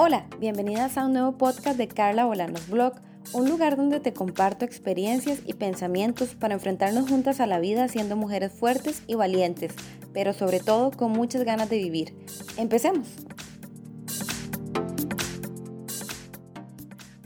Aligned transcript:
Hola, 0.00 0.26
bienvenidas 0.38 0.96
a 0.96 1.06
un 1.06 1.12
nuevo 1.14 1.32
podcast 1.32 1.76
de 1.76 1.88
Carla 1.88 2.24
Bolanos 2.24 2.68
Blog, 2.68 2.92
un 3.32 3.48
lugar 3.48 3.76
donde 3.76 3.98
te 3.98 4.12
comparto 4.12 4.64
experiencias 4.64 5.40
y 5.44 5.54
pensamientos 5.54 6.36
para 6.36 6.54
enfrentarnos 6.54 7.08
juntas 7.10 7.40
a 7.40 7.48
la 7.48 7.58
vida 7.58 7.88
siendo 7.88 8.14
mujeres 8.14 8.52
fuertes 8.52 9.02
y 9.08 9.16
valientes, 9.16 9.74
pero 10.12 10.32
sobre 10.34 10.60
todo 10.60 10.92
con 10.92 11.10
muchas 11.10 11.42
ganas 11.42 11.68
de 11.68 11.78
vivir. 11.78 12.14
Empecemos. 12.56 13.08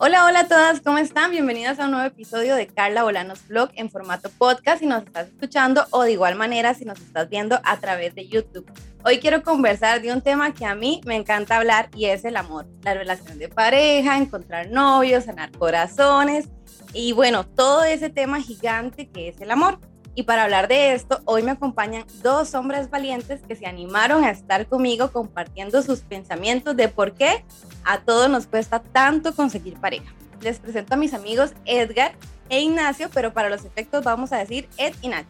Hola, 0.04 0.24
hola 0.24 0.40
a 0.40 0.48
todas, 0.48 0.80
¿cómo 0.80 0.98
están? 0.98 1.30
Bienvenidas 1.30 1.78
a 1.78 1.84
un 1.84 1.92
nuevo 1.92 2.04
episodio 2.04 2.56
de 2.56 2.66
Carla 2.66 3.04
Bolanos 3.04 3.46
Blog 3.46 3.70
en 3.76 3.88
formato 3.88 4.30
podcast 4.30 4.80
si 4.80 4.86
nos 4.86 5.04
estás 5.04 5.28
escuchando 5.28 5.86
o 5.90 6.02
de 6.02 6.10
igual 6.10 6.34
manera 6.34 6.74
si 6.74 6.84
nos 6.84 6.98
estás 6.98 7.28
viendo 7.28 7.60
a 7.62 7.76
través 7.78 8.12
de 8.16 8.26
YouTube. 8.26 8.68
Hoy 9.04 9.20
quiero 9.20 9.44
conversar 9.44 10.02
de 10.02 10.12
un 10.12 10.20
tema 10.20 10.52
que 10.54 10.66
a 10.66 10.74
mí 10.74 11.00
me 11.04 11.14
encanta 11.14 11.56
hablar 11.56 11.88
y 11.94 12.06
es 12.06 12.24
el 12.24 12.36
amor, 12.36 12.66
la 12.82 12.94
relación 12.94 13.38
de 13.38 13.48
pareja, 13.48 14.18
encontrar 14.18 14.72
novios, 14.72 15.26
sanar 15.26 15.52
corazones 15.52 16.48
y 16.92 17.12
bueno, 17.12 17.46
todo 17.46 17.84
ese 17.84 18.10
tema 18.10 18.40
gigante 18.40 19.08
que 19.08 19.28
es 19.28 19.40
el 19.40 19.52
amor. 19.52 19.78
Y 20.14 20.24
para 20.24 20.44
hablar 20.44 20.68
de 20.68 20.92
esto, 20.92 21.22
hoy 21.24 21.42
me 21.42 21.52
acompañan 21.52 22.04
dos 22.22 22.54
hombres 22.54 22.90
valientes 22.90 23.40
que 23.48 23.56
se 23.56 23.66
animaron 23.66 24.24
a 24.24 24.30
estar 24.30 24.66
conmigo 24.66 25.10
compartiendo 25.10 25.80
sus 25.82 26.00
pensamientos 26.00 26.76
de 26.76 26.88
por 26.88 27.14
qué 27.14 27.44
a 27.84 28.00
todos 28.00 28.28
nos 28.28 28.46
cuesta 28.46 28.80
tanto 28.80 29.34
conseguir 29.34 29.74
pareja. 29.78 30.12
Les 30.42 30.58
presento 30.58 30.94
a 30.94 30.96
mis 30.98 31.14
amigos 31.14 31.52
Edgar 31.64 32.12
e 32.50 32.60
Ignacio, 32.60 33.08
pero 33.14 33.32
para 33.32 33.48
los 33.48 33.64
efectos 33.64 34.04
vamos 34.04 34.32
a 34.32 34.38
decir 34.38 34.68
Ed 34.76 34.94
y 35.00 35.08
Nacho. 35.08 35.28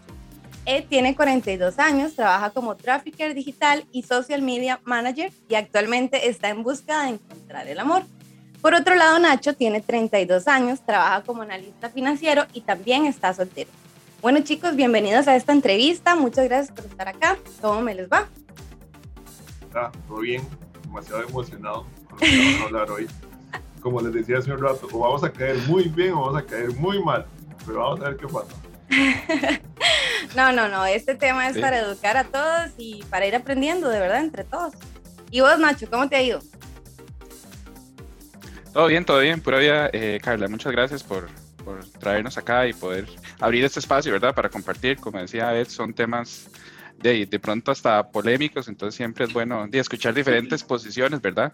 Ed 0.65 0.85
tiene 0.89 1.15
42 1.15 1.79
años, 1.79 2.15
trabaja 2.15 2.51
como 2.51 2.77
trafficker 2.77 3.35
digital 3.35 3.85
y 3.93 4.03
social 4.03 4.43
media 4.43 4.81
manager 4.85 5.33
y 5.49 5.55
actualmente 5.55 6.29
está 6.29 6.49
en 6.49 6.65
busca 6.65 7.05
de 7.05 7.11
encontrar 7.11 7.69
el 7.69 7.79
amor. 7.79 8.03
Por 8.61 8.75
otro 8.75 8.95
lado, 8.95 9.19
Nacho 9.19 9.55
tiene 9.55 9.81
32 9.81 10.49
años, 10.49 10.81
trabaja 10.85 11.23
como 11.23 11.43
analista 11.43 11.89
financiero 11.89 12.47
y 12.53 12.63
también 12.63 13.07
está 13.07 13.33
soltero. 13.33 13.71
Bueno 14.23 14.39
chicos, 14.45 14.77
bienvenidos 14.77 15.27
a 15.27 15.35
esta 15.35 15.53
entrevista. 15.53 16.15
Muchas 16.15 16.45
gracias 16.45 16.71
por 16.71 16.85
estar 16.85 17.09
acá. 17.09 17.39
¿Cómo 17.61 17.83
me 17.83 17.93
les 17.93 18.09
va? 18.09 18.29
Ah, 19.75 19.91
todo 20.07 20.21
bien, 20.21 20.43
demasiado 20.85 21.25
emocionado 21.25 21.87
con 22.09 22.13
lo 22.13 22.19
que 22.19 22.39
vamos 22.39 22.61
a 22.61 22.65
hablar 22.67 22.91
hoy. 22.93 23.09
Como 23.81 24.01
les 24.01 24.13
decía 24.13 24.39
hace 24.39 24.53
un 24.53 24.63
rato, 24.63 24.87
o 24.93 24.99
vamos 25.01 25.25
a 25.25 25.33
caer 25.33 25.57
muy 25.67 25.89
bien 25.89 26.13
o 26.13 26.21
vamos 26.21 26.41
a 26.41 26.47
caer 26.47 26.73
muy 26.77 27.03
mal, 27.03 27.27
pero 27.67 27.81
vamos 27.81 28.01
a 28.01 28.11
ver 28.11 28.17
qué 28.17 28.29
pasa. 28.29 28.55
no, 30.37 30.53
no, 30.53 30.69
no, 30.69 30.87
este 30.87 31.17
tema 31.17 31.49
es 31.49 31.59
para 31.59 31.81
educar 31.81 32.17
a 32.17 32.23
todos 32.23 32.71
y 32.79 33.03
para 33.11 33.27
ir 33.27 33.35
aprendiendo 33.35 33.89
de 33.89 33.99
verdad 33.99 34.21
entre 34.21 34.45
todos. 34.45 34.75
¿Y 35.33 35.41
vos, 35.41 35.59
Nacho, 35.59 35.91
cómo 35.91 36.09
te 36.09 36.15
ha 36.15 36.23
ido? 36.23 36.39
Todo 38.73 38.87
bien, 38.87 39.05
todo 39.05 39.19
bien, 39.19 39.41
pura 39.41 39.59
vida. 39.59 39.91
Eh, 39.93 40.21
Carla, 40.23 40.47
muchas 40.47 40.71
gracias 40.71 41.03
por, 41.03 41.29
por 41.65 41.85
traernos 41.99 42.37
acá 42.39 42.67
y 42.67 42.73
poder 42.73 43.07
abrir 43.41 43.65
este 43.65 43.81
espacio, 43.81 44.13
¿verdad? 44.13 44.35
Para 44.35 44.49
compartir, 44.49 44.99
como 44.99 45.19
decía 45.19 45.57
Ed, 45.59 45.69
son 45.69 45.95
temas 45.95 46.51
de, 46.99 47.27
de 47.27 47.39
pronto 47.39 47.73
hasta 47.73 48.11
polémicos, 48.11 48.69
entonces 48.69 48.97
siempre 48.97 49.25
es 49.25 49.33
bueno 49.33 49.67
de 49.67 49.79
escuchar 49.79 50.15
diferentes 50.15 50.63
posiciones, 50.63 51.21
¿verdad? 51.21 51.53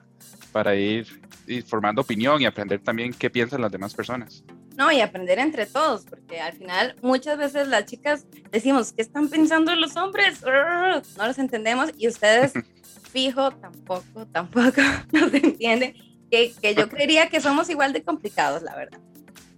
Para 0.52 0.74
ir, 0.74 1.06
ir, 1.46 1.64
formando 1.64 2.02
opinión 2.02 2.40
y 2.40 2.46
aprender 2.46 2.80
también 2.80 3.12
qué 3.12 3.30
piensan 3.30 3.62
las 3.62 3.72
demás 3.72 3.94
personas. 3.94 4.44
No, 4.76 4.92
y 4.92 5.00
aprender 5.00 5.38
entre 5.38 5.66
todos, 5.66 6.04
porque 6.04 6.40
al 6.40 6.52
final 6.52 6.96
muchas 7.02 7.36
veces 7.36 7.66
las 7.66 7.86
chicas 7.86 8.26
decimos, 8.52 8.92
¿qué 8.92 9.02
están 9.02 9.28
pensando 9.28 9.74
los 9.74 9.96
hombres? 9.96 10.42
No 10.42 11.26
los 11.26 11.38
entendemos 11.38 11.90
y 11.96 12.08
ustedes, 12.08 12.52
fijo, 13.10 13.50
tampoco, 13.52 14.26
tampoco 14.30 14.80
nos 15.12 15.34
entienden, 15.34 15.94
que, 16.30 16.52
que 16.60 16.74
yo 16.74 16.88
creería 16.88 17.28
que 17.28 17.40
somos 17.40 17.70
igual 17.70 17.92
de 17.92 18.02
complicados, 18.02 18.62
la 18.62 18.76
verdad. 18.76 19.00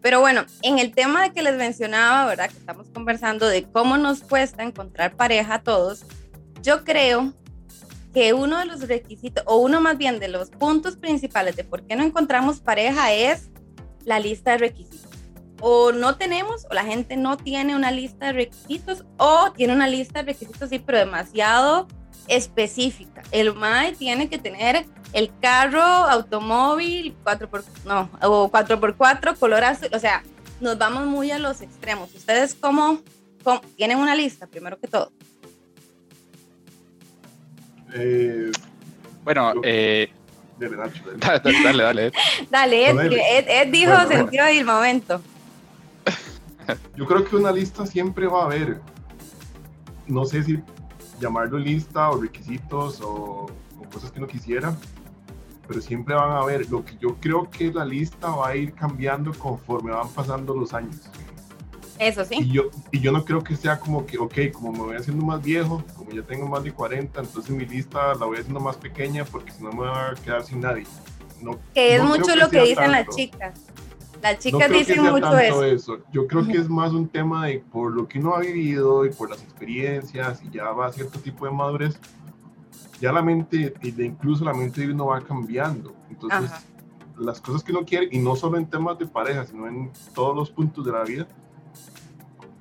Pero 0.02 0.20
bueno, 0.20 0.44
en 0.62 0.78
el 0.78 0.92
tema 0.92 1.22
de 1.22 1.32
que 1.32 1.42
les 1.42 1.56
mencionaba, 1.56 2.26
¿verdad? 2.26 2.50
Que 2.50 2.58
estamos 2.58 2.88
conversando 2.88 3.46
de 3.46 3.64
cómo 3.64 3.96
nos 3.98 4.22
cuesta 4.22 4.62
encontrar 4.62 5.14
pareja 5.14 5.54
a 5.54 5.62
todos, 5.62 6.04
yo 6.62 6.84
creo 6.84 7.34
que 8.14 8.32
uno 8.32 8.58
de 8.58 8.64
los 8.64 8.88
requisitos, 8.88 9.44
o 9.46 9.56
uno 9.56 9.80
más 9.80 9.96
bien 9.98 10.18
de 10.18 10.28
los 10.28 10.50
puntos 10.50 10.96
principales 10.96 11.56
de 11.56 11.64
por 11.64 11.86
qué 11.86 11.96
no 11.96 12.02
encontramos 12.02 12.60
pareja 12.60 13.12
es 13.12 13.50
la 14.04 14.18
lista 14.18 14.52
de 14.52 14.58
requisitos. 14.58 15.10
O 15.60 15.92
no 15.92 16.16
tenemos, 16.16 16.66
o 16.70 16.74
la 16.74 16.84
gente 16.84 17.16
no 17.16 17.36
tiene 17.36 17.76
una 17.76 17.90
lista 17.90 18.26
de 18.26 18.32
requisitos, 18.32 19.04
o 19.18 19.52
tiene 19.52 19.74
una 19.74 19.86
lista 19.86 20.20
de 20.20 20.32
requisitos, 20.32 20.70
sí, 20.70 20.78
pero 20.78 20.98
demasiado 20.98 21.86
específica. 22.28 23.22
El 23.30 23.54
MAE 23.54 23.92
tiene 23.92 24.28
que 24.28 24.38
tener 24.38 24.86
el 25.12 25.30
carro, 25.40 25.82
automóvil, 25.82 27.16
4x, 27.24 27.64
no, 27.84 28.10
o 28.22 28.50
4x4, 28.50 29.36
color 29.38 29.64
azul, 29.64 29.88
o 29.92 29.98
sea, 29.98 30.22
nos 30.60 30.78
vamos 30.78 31.06
muy 31.06 31.30
a 31.30 31.38
los 31.38 31.60
extremos. 31.60 32.14
¿Ustedes 32.14 32.54
cómo, 32.54 33.00
tienen 33.76 33.98
una 33.98 34.14
lista, 34.14 34.46
primero 34.46 34.78
que 34.78 34.86
todo? 34.86 35.12
Eh, 37.92 38.52
bueno, 39.24 39.54
eh, 39.64 40.10
dale, 40.60 41.62
dale, 41.64 41.82
dale. 41.82 42.12
Dale, 42.50 42.90
Ed, 42.90 42.98
Ed, 43.12 43.44
Ed 43.48 43.68
dijo 43.72 43.92
bueno, 43.92 44.08
sentido 44.08 44.44
del 44.44 44.64
momento. 44.64 45.20
Yo 46.94 47.06
creo 47.06 47.24
que 47.24 47.36
una 47.36 47.50
lista 47.50 47.86
siempre 47.86 48.26
va 48.26 48.42
a 48.42 48.44
haber. 48.44 48.80
No 50.06 50.24
sé 50.24 50.42
si 50.42 50.58
llamarlo 51.20 51.58
lista 51.58 52.10
o 52.10 52.20
requisitos 52.20 53.00
o, 53.00 53.46
o 53.78 53.90
cosas 53.92 54.10
que 54.10 54.18
uno 54.18 54.26
quisiera, 54.26 54.74
pero 55.68 55.80
siempre 55.80 56.14
van 56.14 56.32
a 56.32 56.44
ver. 56.44 56.68
Lo 56.70 56.84
que 56.84 56.96
yo 56.98 57.16
creo 57.20 57.48
que 57.48 57.72
la 57.72 57.84
lista 57.84 58.30
va 58.30 58.48
a 58.48 58.56
ir 58.56 58.72
cambiando 58.72 59.32
conforme 59.34 59.92
van 59.92 60.08
pasando 60.08 60.54
los 60.54 60.74
años. 60.74 61.10
Eso 62.00 62.24
sí. 62.24 62.36
Y 62.38 62.52
yo, 62.52 62.70
y 62.90 63.00
yo 63.00 63.12
no 63.12 63.26
creo 63.26 63.44
que 63.44 63.54
sea 63.54 63.78
como 63.78 64.06
que, 64.06 64.16
ok, 64.16 64.34
como 64.54 64.72
me 64.72 64.78
voy 64.78 64.96
haciendo 64.96 65.22
más 65.22 65.42
viejo, 65.42 65.84
como 65.94 66.10
ya 66.10 66.22
tengo 66.22 66.48
más 66.48 66.64
de 66.64 66.72
40, 66.72 67.20
entonces 67.20 67.50
mi 67.50 67.66
lista 67.66 68.14
la 68.14 68.24
voy 68.24 68.38
haciendo 68.38 68.58
más 68.58 68.76
pequeña 68.76 69.26
porque 69.26 69.52
si 69.52 69.62
no 69.62 69.70
me 69.70 69.80
voy 69.80 69.88
a 69.88 70.14
quedar 70.24 70.42
sin 70.42 70.60
nadie. 70.60 70.86
No, 71.42 71.58
que 71.74 71.96
es 71.96 72.02
no 72.02 72.08
mucho 72.08 72.34
lo 72.36 72.48
que, 72.48 72.62
dicen 72.62 72.90
las 72.90 73.06
chicas. 73.14 73.60
Las 74.22 74.38
chicas 74.38 74.70
no 74.70 74.76
dicen 74.76 75.02
mucho 75.02 75.38
eso. 75.38 75.64
eso. 75.64 75.98
Yo 76.12 76.26
creo 76.26 76.46
que 76.46 76.58
es 76.58 76.68
más 76.68 76.92
un 76.92 77.08
tema 77.08 77.46
de 77.46 77.60
por 77.60 77.92
lo 77.92 78.06
que 78.06 78.18
uno 78.18 78.34
ha 78.34 78.40
vivido 78.40 79.06
y 79.06 79.10
por 79.10 79.30
las 79.30 79.42
experiencias 79.42 80.42
y 80.44 80.50
ya 80.50 80.70
va 80.70 80.86
a 80.86 80.92
cierto 80.92 81.18
tipo 81.18 81.46
de 81.46 81.52
madurez, 81.52 81.98
ya 83.00 83.12
la 83.12 83.22
mente, 83.22 83.74
incluso 83.82 84.44
la 84.44 84.52
mente 84.52 84.82
de 84.82 84.92
uno 84.92 85.06
va 85.06 85.20
cambiando. 85.20 85.94
Entonces, 86.10 86.50
Ajá. 86.50 86.62
las 87.18 87.40
cosas 87.40 87.64
que 87.64 87.72
uno 87.72 87.84
quiere, 87.84 88.08
y 88.10 88.18
no 88.18 88.36
solo 88.36 88.58
en 88.58 88.66
temas 88.66 88.98
de 88.98 89.06
pareja, 89.06 89.46
sino 89.46 89.66
en 89.66 89.90
todos 90.14 90.36
los 90.36 90.50
puntos 90.50 90.84
de 90.84 90.92
la 90.92 91.04
vida, 91.04 91.26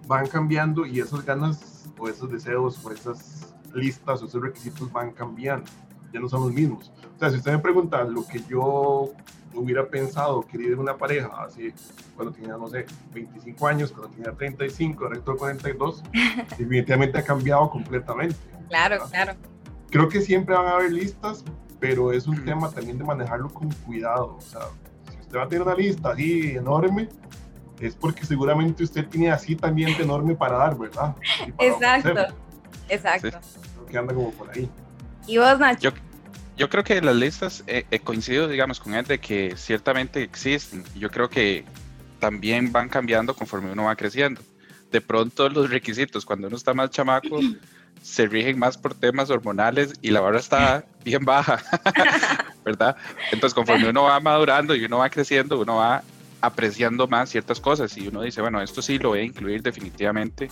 van 0.07 0.27
cambiando 0.27 0.85
y 0.85 0.99
esas 0.99 1.25
ganas 1.25 1.89
o 1.97 2.07
esos 2.07 2.31
deseos 2.31 2.83
o 2.83 2.91
esas 2.91 3.53
listas 3.73 4.21
o 4.21 4.25
esos 4.25 4.41
requisitos 4.41 4.91
van 4.91 5.11
cambiando. 5.11 5.69
Ya 6.13 6.19
no 6.19 6.29
son 6.29 6.41
los 6.41 6.53
mismos. 6.53 6.91
O 7.15 7.19
sea, 7.19 7.29
si 7.29 7.37
usted 7.37 7.51
me 7.51 7.59
pregunta 7.59 8.03
lo 8.05 8.25
que 8.25 8.41
yo 8.49 9.11
hubiera 9.53 9.87
pensado 9.87 10.41
quería 10.41 10.75
una 10.75 10.97
pareja 10.97 11.29
así 11.43 11.73
cuando 12.15 12.33
tenía, 12.33 12.57
no 12.57 12.67
sé, 12.67 12.85
25 13.13 13.67
años, 13.67 13.91
cuando 13.91 14.15
tenía 14.15 14.31
35, 14.31 15.03
ahora 15.03 15.17
estoy 15.17 15.37
42, 15.37 16.03
definitivamente 16.57 17.17
ha 17.17 17.23
cambiado 17.23 17.69
completamente. 17.69 18.35
Claro, 18.67 18.95
¿verdad? 18.95 19.09
claro 19.09 19.59
creo 19.89 20.07
que 20.09 20.21
siempre 20.21 20.55
van 20.55 20.67
a 20.67 20.71
haber 20.71 20.91
listas, 20.91 21.43
pero 21.79 22.11
es 22.11 22.27
un 22.27 22.43
tema 22.45 22.69
también 22.69 22.97
de 22.97 23.03
manejarlo 23.03 23.49
con 23.49 23.71
cuidado. 23.85 24.35
O 24.37 24.41
sea, 24.41 24.61
si 25.11 25.19
usted 25.19 25.37
va 25.37 25.43
a 25.43 25.47
tener 25.47 25.65
una 25.65 25.75
lista 25.75 26.11
así 26.11 26.51
enorme, 26.51 27.09
es 27.79 27.95
porque 27.95 28.25
seguramente 28.25 28.83
usted 28.83 29.07
tiene 29.07 29.31
así 29.31 29.55
también 29.55 29.95
de 29.97 30.03
enorme 30.03 30.35
para 30.35 30.57
dar, 30.57 30.77
¿verdad? 30.77 31.15
Para 31.57 31.69
exacto, 31.69 32.11
ofrecer. 32.11 32.33
exacto. 32.89 33.39
Sí. 33.41 33.59
Creo 33.75 33.85
que 33.85 33.97
anda 33.97 34.13
como 34.13 34.31
por 34.31 34.49
ahí. 34.51 34.69
¿Y 35.27 35.37
vos, 35.37 35.59
Nacho? 35.59 35.89
Yo, 35.89 35.91
yo 36.59 36.69
creo 36.69 36.83
que 36.83 37.01
las 37.01 37.15
listas, 37.15 37.63
eh, 37.67 37.85
eh, 37.89 37.99
coincido, 37.99 38.49
digamos, 38.49 38.81
con 38.81 38.93
él 38.93 39.05
de 39.05 39.19
que 39.19 39.55
ciertamente 39.55 40.21
existen. 40.21 40.83
Yo 40.93 41.09
creo 41.09 41.29
que 41.29 41.63
también 42.19 42.73
van 42.73 42.89
cambiando 42.89 43.33
conforme 43.33 43.71
uno 43.71 43.85
va 43.85 43.95
creciendo. 43.95 44.41
De 44.91 44.99
pronto 44.99 45.47
los 45.47 45.69
requisitos, 45.69 46.25
cuando 46.25 46.47
uno 46.47 46.57
está 46.57 46.73
más 46.73 46.89
chamaco, 46.89 47.39
se 48.03 48.27
rigen 48.27 48.59
más 48.59 48.77
por 48.77 48.93
temas 48.93 49.29
hormonales 49.29 49.93
y 50.01 50.11
la 50.11 50.19
barra 50.19 50.39
está 50.39 50.83
bien 51.05 51.23
baja, 51.23 51.63
¿verdad? 52.65 52.97
Entonces, 53.31 53.53
conforme 53.53 53.89
uno 53.89 54.03
va 54.03 54.19
madurando 54.19 54.75
y 54.75 54.83
uno 54.83 54.97
va 54.97 55.09
creciendo, 55.09 55.61
uno 55.61 55.77
va 55.77 56.03
apreciando 56.41 57.07
más 57.07 57.29
ciertas 57.29 57.61
cosas 57.61 57.97
y 57.97 58.09
uno 58.09 58.21
dice, 58.21 58.41
bueno, 58.41 58.61
esto 58.61 58.81
sí 58.81 58.99
lo 58.99 59.09
voy 59.09 59.19
a 59.19 59.23
incluir 59.23 59.63
definitivamente 59.63 60.49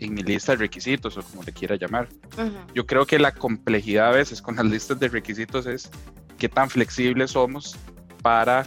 en 0.00 0.14
mi 0.14 0.22
lista 0.22 0.52
de 0.52 0.58
requisitos 0.58 1.16
o 1.16 1.22
como 1.22 1.42
le 1.42 1.52
quiera 1.52 1.76
llamar. 1.76 2.08
Uh 2.36 2.40
-huh. 2.40 2.74
Yo 2.74 2.86
creo 2.86 3.06
que 3.06 3.18
la 3.18 3.32
complejidad 3.32 4.08
a 4.08 4.12
veces 4.12 4.42
con 4.42 4.56
las 4.56 4.64
listas 4.64 4.98
de 4.98 5.08
requisitos 5.08 5.66
es 5.66 5.90
qué 6.38 6.48
tan 6.48 6.70
flexibles 6.70 7.32
somos 7.32 7.76
para 8.22 8.66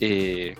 eh, 0.00 0.56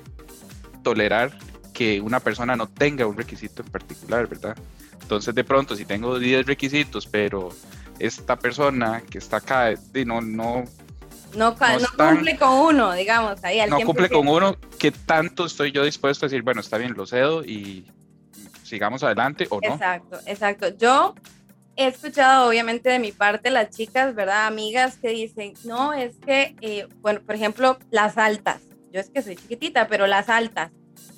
tolerar 0.83 1.37
que 1.75 2.01
una 2.01 2.21
persona 2.21 2.57
no 2.57 2.69
tenga 2.69 3.07
un 3.07 3.17
requisito 3.17 3.63
en 3.63 3.69
particular, 3.69 4.27
¿verdad? 4.29 4.57
Entonces, 5.03 5.35
de 5.35 5.45
pronto, 5.45 5.77
si 5.77 5.85
tengo 5.85 6.19
10 6.19 6.47
requisitos, 6.47 7.07
pero 7.07 7.51
esta 7.99 8.37
persona 8.37 9.03
que 9.09 9.19
está 9.19 9.39
acá 9.39 9.75
no, 10.07 10.21
no, 10.21 10.65
No, 11.35 11.55
no, 11.55 11.57
cumple 11.57 12.37
con 12.39 12.53
uno, 12.53 12.93
digamos, 12.93 13.43
ahí 13.45 13.61
al 13.61 13.71
No 13.71 13.81
cumple 13.81 14.09
con 14.09 14.27
uno, 14.27 14.57
¿qué 14.79 14.91
tanto 14.91 15.45
estoy 15.45 15.73
yo 15.73 15.85
dispuesto 15.85 16.25
a 16.25 16.29
decir, 16.29 16.43
bueno, 16.43 16.61
está 16.61 16.79
bien, 16.79 16.95
lo 16.97 17.07
cedo 17.07 17.45
y 17.45 17.87
sigamos 18.69 19.03
adelante 19.03 19.47
o 19.51 19.61
no? 19.61 19.75
Exacto, 19.75 20.19
exacto. 20.27 20.69
Yo 20.77 21.15
he 21.77 21.87
escuchado, 21.89 22.49
obviamente, 22.49 22.89
de 22.89 22.99
mi 22.99 23.13
parte, 23.13 23.51
las 23.51 23.71
chicas, 23.71 24.15
¿verdad? 24.15 24.47
Amigas 24.47 24.97
que 24.97 25.09
dicen, 25.09 25.55
no, 25.65 25.93
es 25.93 26.17
que, 26.19 26.57
eh, 26.61 26.89
bueno, 27.01 27.21
por 27.21 27.35
ejemplo, 27.35 27.79
las 27.91 28.19
altas. 28.19 28.63
Yo 28.93 29.01
es 29.01 29.11
que 29.11 29.23
soy 29.23 29.37
chiquitita, 29.37 29.89
pero 29.89 30.07
las 30.07 30.29
altas. 30.29 30.73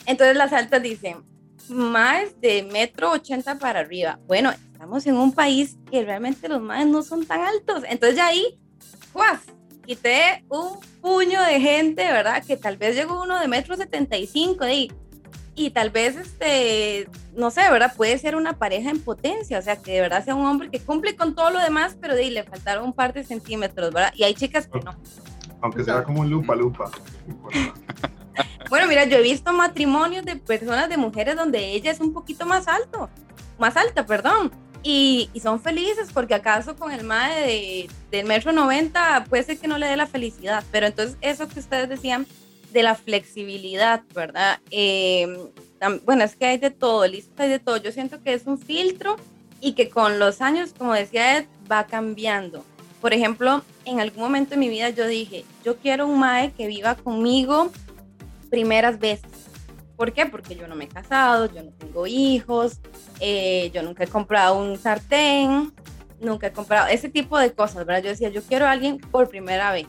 Entonces 0.07 0.37
las 0.37 0.53
altas 0.53 0.83
dicen, 0.83 1.25
más 1.69 2.41
de 2.41 2.63
metro 2.65 3.13
ochenta 3.13 3.59
para 3.59 3.81
arriba. 3.81 4.19
Bueno, 4.27 4.51
estamos 4.51 5.07
en 5.07 5.17
un 5.17 5.33
país 5.33 5.77
que 5.91 6.05
realmente 6.05 6.49
los 6.49 6.61
más 6.61 6.87
no 6.87 7.03
son 7.03 7.27
tan 7.27 7.43
altos. 7.43 7.85
Entonces 7.89 8.17
ya 8.17 8.27
ahí, 8.27 8.59
¡juas! 9.13 9.43
Quité 9.87 10.45
un 10.49 10.81
puño 11.01 11.43
de 11.43 11.61
gente, 11.61 12.05
¿verdad? 12.05 12.45
Que 12.45 12.57
tal 12.57 12.77
vez 12.77 12.97
llegó 12.97 13.23
uno 13.23 13.39
de 13.39 13.49
metro 13.49 13.77
setenta 13.77 14.17
y 14.17 14.27
cinco 14.27 14.67
y 15.55 15.71
tal 15.71 15.91
vez, 15.91 16.17
este, 16.17 17.09
no 17.39 17.51
sé, 17.51 17.63
¿verdad? 17.71 17.95
Puede 17.97 18.19
ser 18.19 18.35
una 18.35 18.59
pareja 18.59 18.91
en 18.91 19.01
potencia, 19.01 19.59
o 19.59 19.63
sea, 19.63 19.77
que 19.77 19.93
de 19.93 20.01
verdad 20.01 20.25
sea 20.25 20.35
un 20.35 20.45
hombre 20.45 20.71
que 20.71 20.81
cumple 20.81 21.17
con 21.17 21.35
todo 21.35 21.51
lo 21.51 21.61
demás, 21.61 21.97
pero 22.01 22.15
de 22.15 22.23
ahí 22.23 22.31
le 22.31 22.43
faltaron 22.43 22.85
un 22.85 22.93
par 22.93 23.13
de 23.13 23.23
centímetros, 23.23 23.93
¿verdad? 23.93 24.13
Y 24.17 24.25
hay 24.25 24.35
chicas 24.35 24.67
que 24.67 24.81
no. 24.81 24.97
Aunque 25.61 25.85
sea 25.85 26.03
como 26.03 26.21
un 26.21 26.31
lupa 26.31 26.55
lupa. 26.55 26.91
Bueno, 28.71 28.87
mira, 28.87 29.05
yo 29.07 29.17
he 29.17 29.23
visto 29.23 29.53
matrimonios 29.53 30.25
de 30.25 30.37
personas, 30.37 30.89
de 30.89 30.97
mujeres, 30.97 31.37
donde 31.37 31.73
ella 31.73 31.91
es 31.91 32.01
un 32.01 32.13
poquito 32.13 32.45
más 32.45 32.69
alto, 32.69 33.09
más 33.59 33.77
alta, 33.77 34.05
perdón. 34.05 34.53
Y, 34.83 35.31
son 35.43 35.61
felices 35.61 36.11
porque 36.13 36.35
acaso 36.35 36.77
con 36.77 36.93
el 36.93 37.03
MAE 37.03 37.41
de, 37.41 37.91
del 38.11 38.27
metro 38.27 38.53
90 38.53 39.25
puede 39.29 39.43
ser 39.43 39.59
que 39.59 39.69
no 39.69 39.79
le 39.79 39.87
dé 39.87 39.97
la 39.97 40.07
felicidad. 40.07 40.63
Pero 40.71 40.87
entonces 40.87 41.17
eso 41.21 41.49
que 41.49 41.59
ustedes 41.59 41.89
decían 41.89 42.27
de 42.73 42.83
la 42.83 42.95
flexibilidad, 42.95 44.03
¿verdad? 44.15 44.61
Em, 44.71 45.37
bueno, 46.05 46.25
es 46.25 46.37
que 46.37 46.47
hay 46.47 46.59
de 46.59 46.71
todo, 46.71 47.07
lista 47.07 47.45
hay 47.45 47.51
de 47.51 47.59
todo. 47.59 47.77
Yo 47.77 47.93
siento 47.93 48.23
que 48.23 48.35
es 48.35 48.47
un 48.47 48.59
filtro 48.59 49.17
y 49.61 49.73
que 49.73 49.89
con 49.89 50.19
los 50.19 50.41
años, 50.41 50.75
como 50.77 50.93
decía 50.93 51.39
Ed, 51.39 51.47
va 51.71 51.87
cambiando. 51.87 52.65
Por 53.01 53.13
ejemplo, 53.13 53.63
en 53.85 54.01
algún 54.01 54.23
momento 54.23 54.51
de 54.51 54.57
mi 54.57 54.69
vida 54.69 54.91
yo 54.91 55.07
dije, 55.07 55.45
yo 55.65 55.77
quiero 55.77 56.07
un 56.07 56.19
MAE 56.19 56.53
que 56.53 56.67
viva 56.67 56.97
conmigo 56.97 57.71
primeras 58.51 58.99
veces. 58.99 59.31
¿Por 59.97 60.13
qué? 60.13 60.27
Porque 60.27 60.55
yo 60.55 60.69
no 60.69 60.75
me 60.75 60.85
he 60.85 60.89
casado, 60.89 61.53
yo 61.53 61.63
no 61.63 61.71
tengo 61.73 62.07
hijos, 62.07 62.79
eh, 63.21 63.71
yo 63.75 63.83
nunca 63.83 64.05
he 64.05 64.07
comprado 64.07 64.59
un 64.59 64.79
sartén, 64.79 65.73
nunca 66.21 66.49
he 66.49 66.53
comprado 66.53 66.89
ese 66.89 67.09
tipo 67.09 67.39
de 67.39 67.53
cosas, 67.53 67.85
¿verdad? 67.85 68.03
Yo 68.03 68.11
decía, 68.11 68.29
yo 68.29 68.43
quiero 68.43 68.67
a 68.67 68.73
alguien 68.73 68.99
por 68.99 69.29
primera 69.29 69.73
vez. 69.73 69.87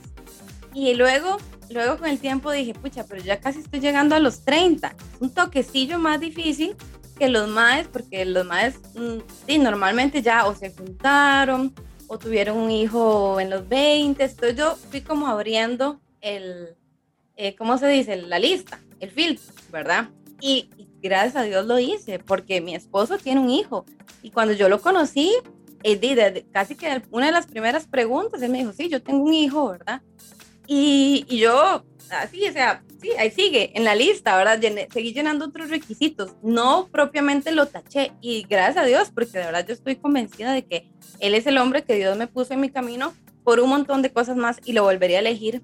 Y 0.73 0.93
luego, 0.95 1.37
luego 1.69 1.97
con 1.97 2.09
el 2.09 2.19
tiempo 2.19 2.51
dije, 2.51 2.73
pucha, 2.73 3.05
pero 3.05 3.21
ya 3.21 3.39
casi 3.39 3.59
estoy 3.59 3.79
llegando 3.79 4.15
a 4.15 4.19
los 4.19 4.43
30. 4.43 4.87
Es 4.87 5.21
un 5.21 5.33
toquecillo 5.33 5.99
más 5.99 6.19
difícil 6.19 6.75
que 7.17 7.29
los 7.29 7.49
maes, 7.49 7.87
porque 7.87 8.25
los 8.25 8.45
maes, 8.45 8.75
mm, 8.95 9.19
sí, 9.45 9.59
normalmente 9.59 10.21
ya 10.21 10.47
o 10.47 10.55
se 10.55 10.71
juntaron 10.71 11.73
o 12.07 12.17
tuvieron 12.17 12.57
un 12.57 12.71
hijo 12.71 13.39
en 13.39 13.49
los 13.49 13.67
20. 13.67 14.23
Entonces 14.23 14.55
yo 14.55 14.75
fui 14.89 15.01
como 15.01 15.27
abriendo 15.27 15.99
el, 16.21 16.75
eh, 17.35 17.55
¿cómo 17.55 17.77
se 17.77 17.87
dice? 17.87 18.15
La 18.17 18.39
lista, 18.39 18.79
el 18.99 19.11
filtro, 19.11 19.53
¿verdad? 19.71 20.09
Y, 20.41 20.69
gracias 21.01 21.37
a 21.37 21.43
Dios 21.43 21.65
lo 21.65 21.79
hice, 21.79 22.19
porque 22.19 22.59
mi 22.59 22.75
esposo 22.75 23.17
tiene 23.17 23.39
un 23.39 23.49
hijo. 23.49 23.85
Y 24.21 24.31
cuando 24.31 24.53
yo 24.53 24.67
lo 24.67 24.81
conocí, 24.81 25.33
eh, 25.83 26.45
casi 26.51 26.75
que 26.75 27.01
una 27.11 27.27
de 27.27 27.31
las 27.31 27.47
primeras 27.47 27.87
preguntas, 27.87 28.41
él 28.41 28.51
me 28.51 28.57
dijo, 28.57 28.73
sí, 28.73 28.89
yo 28.89 29.01
tengo 29.01 29.23
un 29.23 29.33
hijo, 29.33 29.69
¿verdad? 29.69 30.01
Y, 30.71 31.25
y 31.27 31.39
yo, 31.39 31.83
así, 32.11 32.47
o 32.47 32.53
sea, 32.53 32.83
sí, 33.01 33.09
ahí 33.17 33.31
sigue, 33.31 33.71
en 33.73 33.83
la 33.83 33.95
lista, 33.95 34.37
¿verdad? 34.37 34.61
seguí 34.93 35.13
llenando 35.13 35.45
otros 35.45 35.71
requisitos. 35.71 36.35
No 36.43 36.89
propiamente 36.91 37.51
lo 37.51 37.65
taché. 37.65 38.11
Y 38.21 38.45
gracias 38.47 38.77
a 38.77 38.87
Dios, 38.87 39.09
porque 39.11 39.39
de 39.39 39.45
verdad 39.45 39.65
yo 39.67 39.73
estoy 39.73 39.95
convencida 39.95 40.53
de 40.53 40.63
que 40.63 40.87
él 41.19 41.33
es 41.33 41.47
el 41.47 41.57
hombre 41.57 41.83
que 41.83 41.95
Dios 41.95 42.15
me 42.17 42.27
puso 42.27 42.53
en 42.53 42.59
mi 42.59 42.69
camino 42.69 43.15
por 43.43 43.59
un 43.59 43.69
montón 43.69 44.03
de 44.03 44.11
cosas 44.11 44.37
más 44.37 44.57
y 44.63 44.73
lo 44.73 44.83
volvería 44.83 45.17
a 45.17 45.21
elegir 45.21 45.63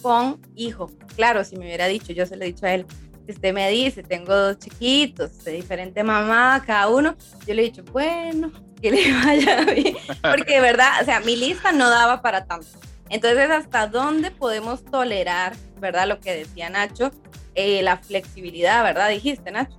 con 0.00 0.40
hijo. 0.56 0.90
Claro, 1.16 1.44
si 1.44 1.58
me 1.58 1.66
hubiera 1.66 1.86
dicho, 1.86 2.14
yo 2.14 2.24
se 2.24 2.36
lo 2.36 2.44
he 2.44 2.46
dicho 2.46 2.64
a 2.64 2.72
él, 2.72 2.86
usted 3.28 3.52
me 3.52 3.68
dice, 3.68 4.02
tengo 4.02 4.34
dos 4.34 4.58
chiquitos, 4.58 5.44
de 5.44 5.52
diferente 5.52 6.02
mamá, 6.02 6.62
cada 6.66 6.88
uno, 6.88 7.14
yo 7.46 7.52
le 7.52 7.60
he 7.60 7.64
dicho, 7.66 7.84
bueno, 7.92 8.50
que 8.80 8.90
le 8.90 9.12
vaya 9.24 9.66
bien, 9.66 9.96
porque 10.22 10.54
de 10.54 10.60
verdad, 10.60 11.02
o 11.02 11.04
sea, 11.04 11.20
mi 11.20 11.36
lista 11.36 11.72
no 11.72 11.90
daba 11.90 12.22
para 12.22 12.46
tanto. 12.46 12.68
Entonces, 13.10 13.50
¿hasta 13.50 13.86
dónde 13.86 14.30
podemos 14.30 14.84
tolerar, 14.84 15.54
verdad, 15.78 16.08
lo 16.08 16.20
que 16.20 16.34
decía 16.34 16.70
Nacho, 16.70 17.10
eh, 17.54 17.82
la 17.82 17.98
flexibilidad, 17.98 18.82
verdad, 18.82 19.10
dijiste, 19.10 19.50
Nacho? 19.50 19.78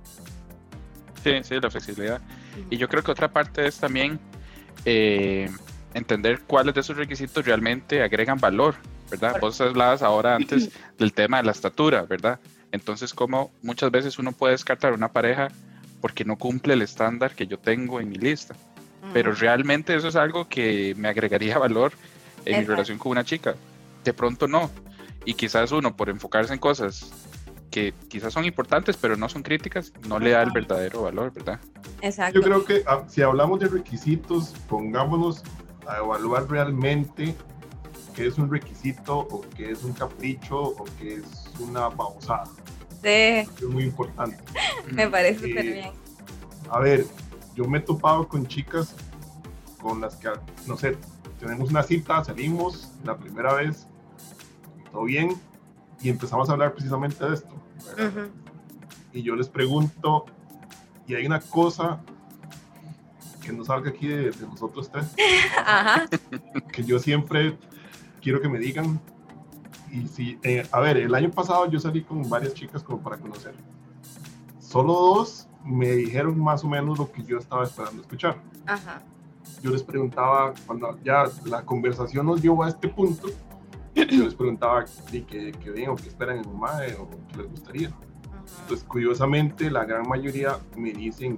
Sí, 1.22 1.32
sí, 1.42 1.60
la 1.60 1.70
flexibilidad. 1.70 2.20
Y 2.70 2.76
yo 2.76 2.88
creo 2.88 3.02
que 3.02 3.10
otra 3.10 3.32
parte 3.32 3.66
es 3.66 3.78
también 3.78 4.18
eh, 4.84 5.50
entender 5.92 6.40
cuáles 6.46 6.74
de 6.74 6.80
esos 6.80 6.96
requisitos 6.96 7.44
realmente 7.44 8.02
agregan 8.02 8.38
valor 8.38 8.76
¿verdad? 9.10 9.38
Vos 9.40 9.60
hablabas 9.60 10.02
ahora 10.02 10.36
antes 10.36 10.70
del 10.98 11.12
tema 11.12 11.38
de 11.38 11.44
la 11.44 11.52
estatura, 11.52 12.02
¿verdad? 12.02 12.38
Entonces, 12.72 13.14
como 13.14 13.50
muchas 13.62 13.90
veces 13.90 14.18
uno 14.18 14.32
puede 14.32 14.52
descartar 14.52 14.92
una 14.92 15.12
pareja 15.12 15.48
porque 16.00 16.24
no 16.24 16.36
cumple 16.36 16.74
el 16.74 16.82
estándar 16.82 17.34
que 17.34 17.46
yo 17.46 17.58
tengo 17.58 18.00
en 18.00 18.08
mi 18.08 18.16
lista. 18.16 18.54
Pero 19.12 19.32
realmente 19.32 19.94
eso 19.94 20.08
es 20.08 20.16
algo 20.16 20.48
que 20.48 20.94
me 20.96 21.06
agregaría 21.06 21.58
valor 21.58 21.92
en 22.46 22.60
mi 22.60 22.64
relación 22.64 22.98
con 22.98 23.12
una 23.12 23.24
chica. 23.24 23.54
De 24.04 24.12
pronto 24.14 24.48
no. 24.48 24.70
Y 25.24 25.34
quizás 25.34 25.72
uno, 25.72 25.96
por 25.96 26.08
enfocarse 26.08 26.52
en 26.52 26.58
cosas 26.58 27.12
que 27.70 27.92
quizás 28.08 28.32
son 28.32 28.44
importantes, 28.44 28.96
pero 28.96 29.16
no 29.16 29.28
son 29.28 29.42
críticas, 29.42 29.92
no 30.08 30.18
le 30.18 30.30
da 30.30 30.42
el 30.42 30.50
verdadero 30.50 31.02
valor, 31.02 31.32
¿verdad? 31.32 31.60
Exacto. 32.00 32.38
Yo 32.38 32.44
creo 32.44 32.64
que 32.64 32.82
ah, 32.86 33.04
si 33.08 33.22
hablamos 33.22 33.60
de 33.60 33.68
requisitos, 33.68 34.54
pongámonos 34.68 35.42
a 35.86 35.98
evaluar 35.98 36.48
realmente 36.48 37.34
que 38.14 38.26
es 38.26 38.38
un 38.38 38.50
requisito 38.50 39.18
o 39.18 39.42
que 39.56 39.72
es 39.72 39.84
un 39.84 39.92
capricho 39.92 40.58
o 40.58 40.84
que 40.98 41.16
es 41.16 41.24
una 41.60 41.88
babosada. 41.88 42.46
Sí. 43.02 43.08
Es 43.08 43.62
muy 43.62 43.84
importante. 43.84 44.38
me 44.92 45.08
parece 45.08 45.48
súper 45.48 45.64
bien. 45.64 45.90
A 46.70 46.80
ver, 46.80 47.04
yo 47.54 47.64
me 47.64 47.78
he 47.78 47.80
topado 47.82 48.26
con 48.26 48.46
chicas 48.46 48.94
con 49.80 50.00
las 50.00 50.16
que, 50.16 50.30
no 50.66 50.76
sé, 50.76 50.96
tenemos 51.38 51.70
una 51.70 51.82
cita, 51.82 52.24
salimos 52.24 52.92
la 53.04 53.16
primera 53.16 53.54
vez, 53.54 53.86
todo 54.90 55.04
bien, 55.04 55.34
y 56.00 56.08
empezamos 56.08 56.48
a 56.48 56.52
hablar 56.52 56.72
precisamente 56.72 57.24
de 57.24 57.34
esto. 57.34 57.54
Y 59.12 59.22
yo 59.22 59.34
les 59.36 59.48
pregunto, 59.48 60.26
y 61.06 61.14
hay 61.14 61.26
una 61.26 61.40
cosa 61.40 62.00
que 63.42 63.52
no 63.52 63.64
salga 63.64 63.90
aquí 63.90 64.08
de, 64.08 64.30
de 64.30 64.46
nosotros 64.46 64.90
tres, 64.90 65.06
Ajá. 65.66 66.06
que 66.72 66.82
yo 66.82 66.98
siempre 66.98 67.56
quiero 68.20 68.40
que 68.40 68.48
me 68.48 68.58
digan. 68.58 69.00
Y 69.92 70.08
si, 70.08 70.38
eh, 70.42 70.66
a 70.72 70.80
ver, 70.80 70.96
el 70.96 71.14
año 71.14 71.30
pasado 71.30 71.70
yo 71.70 71.78
salí 71.78 72.02
con 72.02 72.28
varias 72.28 72.54
chicas 72.54 72.82
como 72.82 73.00
para 73.00 73.16
conocer. 73.18 73.54
Solo 74.58 74.92
dos 74.94 75.48
me 75.64 75.92
dijeron 75.92 76.38
más 76.38 76.64
o 76.64 76.68
menos 76.68 76.98
lo 76.98 77.10
que 77.10 77.22
yo 77.22 77.38
estaba 77.38 77.64
esperando 77.64 78.02
escuchar. 78.02 78.36
Ajá. 78.66 79.02
Yo 79.62 79.70
les 79.70 79.82
preguntaba, 79.82 80.52
cuando 80.66 80.98
ya 81.02 81.24
la 81.44 81.64
conversación 81.64 82.26
nos 82.26 82.42
llevó 82.42 82.64
a 82.64 82.68
este 82.68 82.88
punto, 82.88 83.28
yo 83.94 84.24
les 84.24 84.34
preguntaba 84.34 84.84
qué 85.10 85.24
que, 85.24 85.52
que 85.52 85.70
ven 85.70 85.90
o 85.90 85.96
qué 85.96 86.08
esperan 86.08 86.38
en 86.38 86.46
un 86.46 86.60
MAE 86.60 86.94
o 86.94 87.08
qué 87.08 87.38
les 87.38 87.50
gustaría. 87.50 87.90
Pues 88.68 88.84
curiosamente 88.84 89.70
la 89.70 89.84
gran 89.84 90.08
mayoría 90.08 90.58
me 90.76 90.92
dicen, 90.92 91.36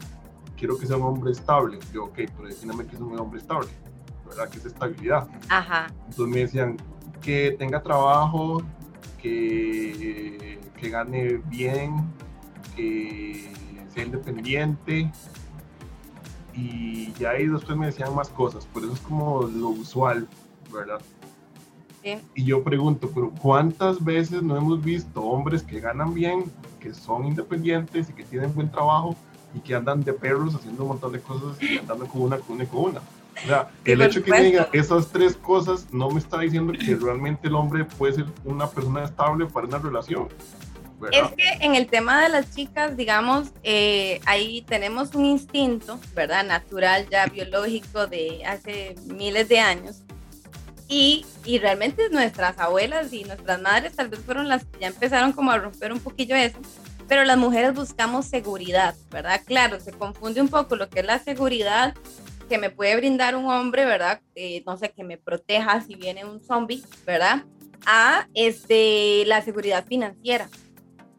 quiero 0.56 0.78
que 0.78 0.86
sea 0.86 0.96
un 0.96 1.04
hombre 1.04 1.32
estable. 1.32 1.78
Yo, 1.92 2.06
ok, 2.06 2.14
pero 2.36 2.48
defíname 2.48 2.86
que 2.86 2.96
es 2.96 3.00
un 3.00 3.18
hombre 3.18 3.40
estable. 3.40 3.68
¿verdad? 4.28 4.48
Que 4.48 4.58
es 4.58 4.66
estabilidad. 4.66 5.28
Ajá. 5.48 5.86
Entonces 6.08 6.34
me 6.34 6.40
decían 6.40 6.76
que 7.20 7.56
tenga 7.58 7.82
trabajo, 7.82 8.62
que, 9.20 10.60
que 10.78 10.90
gane 10.90 11.40
bien, 11.48 12.12
que 12.76 13.50
sea 13.92 14.04
independiente. 14.04 15.10
Y 16.58 17.12
ya 17.20 17.30
ahí 17.30 17.46
después 17.46 17.78
me 17.78 17.86
decían 17.86 18.14
más 18.14 18.28
cosas, 18.30 18.66
por 18.66 18.82
eso 18.82 18.92
es 18.92 19.00
como 19.00 19.42
lo 19.42 19.68
usual, 19.68 20.26
¿verdad? 20.72 21.00
Y 22.34 22.44
yo 22.44 22.62
pregunto, 22.64 23.10
pero 23.14 23.30
¿cuántas 23.30 24.02
veces 24.02 24.42
no 24.42 24.56
hemos 24.56 24.82
visto 24.82 25.20
hombres 25.22 25.62
que 25.62 25.78
ganan 25.78 26.14
bien, 26.14 26.44
que 26.80 26.94
son 26.94 27.26
independientes 27.26 28.08
y 28.08 28.12
que 28.12 28.24
tienen 28.24 28.54
buen 28.54 28.70
trabajo 28.70 29.14
y 29.54 29.60
que 29.60 29.74
andan 29.74 30.02
de 30.02 30.12
perros 30.12 30.54
haciendo 30.54 30.84
un 30.84 30.88
montón 30.90 31.12
de 31.12 31.20
cosas 31.20 31.62
y 31.62 31.78
andando 31.78 32.06
con 32.06 32.22
una, 32.22 32.38
con 32.38 32.56
una 32.56 32.64
y 32.64 32.66
con 32.66 32.84
una? 32.84 33.00
O 33.44 33.46
sea, 33.46 33.70
el 33.84 34.02
hecho 34.02 34.22
que 34.22 34.32
diga 34.40 34.68
esas 34.72 35.08
tres 35.08 35.36
cosas 35.36 35.86
no 35.92 36.10
me 36.10 36.18
está 36.18 36.40
diciendo 36.40 36.72
que 36.72 36.96
realmente 36.96 37.46
el 37.46 37.54
hombre 37.54 37.84
puede 37.84 38.14
ser 38.14 38.26
una 38.44 38.68
persona 38.68 39.04
estable 39.04 39.46
para 39.46 39.66
una 39.66 39.78
relación. 39.78 40.28
Es 41.12 41.28
que 41.36 41.64
en 41.64 41.74
el 41.74 41.86
tema 41.86 42.22
de 42.22 42.28
las 42.28 42.54
chicas, 42.54 42.96
digamos, 42.96 43.48
eh, 43.62 44.20
ahí 44.26 44.62
tenemos 44.62 45.14
un 45.14 45.24
instinto, 45.26 46.00
¿verdad? 46.14 46.44
Natural, 46.44 47.08
ya 47.08 47.26
biológico 47.26 48.06
de 48.06 48.44
hace 48.44 48.96
miles 49.06 49.48
de 49.48 49.60
años, 49.60 50.02
Y, 50.90 51.26
y, 51.44 51.58
realmente 51.58 52.08
nuestras 52.10 52.58
abuelas 52.58 53.12
y 53.12 53.22
nuestras 53.24 53.60
madres 53.60 53.94
tal 53.94 54.08
vez 54.08 54.20
fueron 54.20 54.48
las 54.48 54.64
que 54.64 54.80
ya 54.80 54.86
empezaron 54.86 55.32
como 55.32 55.50
a 55.50 55.58
romper 55.58 55.92
un 55.92 56.00
poquillo 56.00 56.34
eso, 56.34 56.58
pero 57.06 57.24
las 57.24 57.36
mujeres 57.36 57.74
buscamos 57.74 58.24
seguridad, 58.24 58.94
¿verdad? 59.10 59.42
Claro, 59.44 59.80
se 59.80 59.92
confunde 59.92 60.40
un 60.40 60.48
poco 60.48 60.76
lo 60.76 60.88
que 60.88 61.00
es 61.00 61.06
la 61.06 61.18
seguridad 61.18 61.94
que 62.48 62.58
me 62.58 62.70
puede 62.70 62.96
brindar 62.96 63.36
un 63.36 63.46
hombre, 63.46 63.84
¿verdad? 63.84 64.20
Eh, 64.34 64.62
no 64.66 64.76
sé, 64.78 64.90
que 64.90 65.04
me 65.04 65.18
proteja 65.18 65.82
si 65.82 65.94
viene 65.94 66.24
un 66.24 66.40
zombie, 66.40 66.82
¿verdad? 67.06 67.44
A 67.84 68.26
este, 68.34 69.24
la 69.26 69.42
seguridad 69.42 69.84
financiera, 69.86 70.48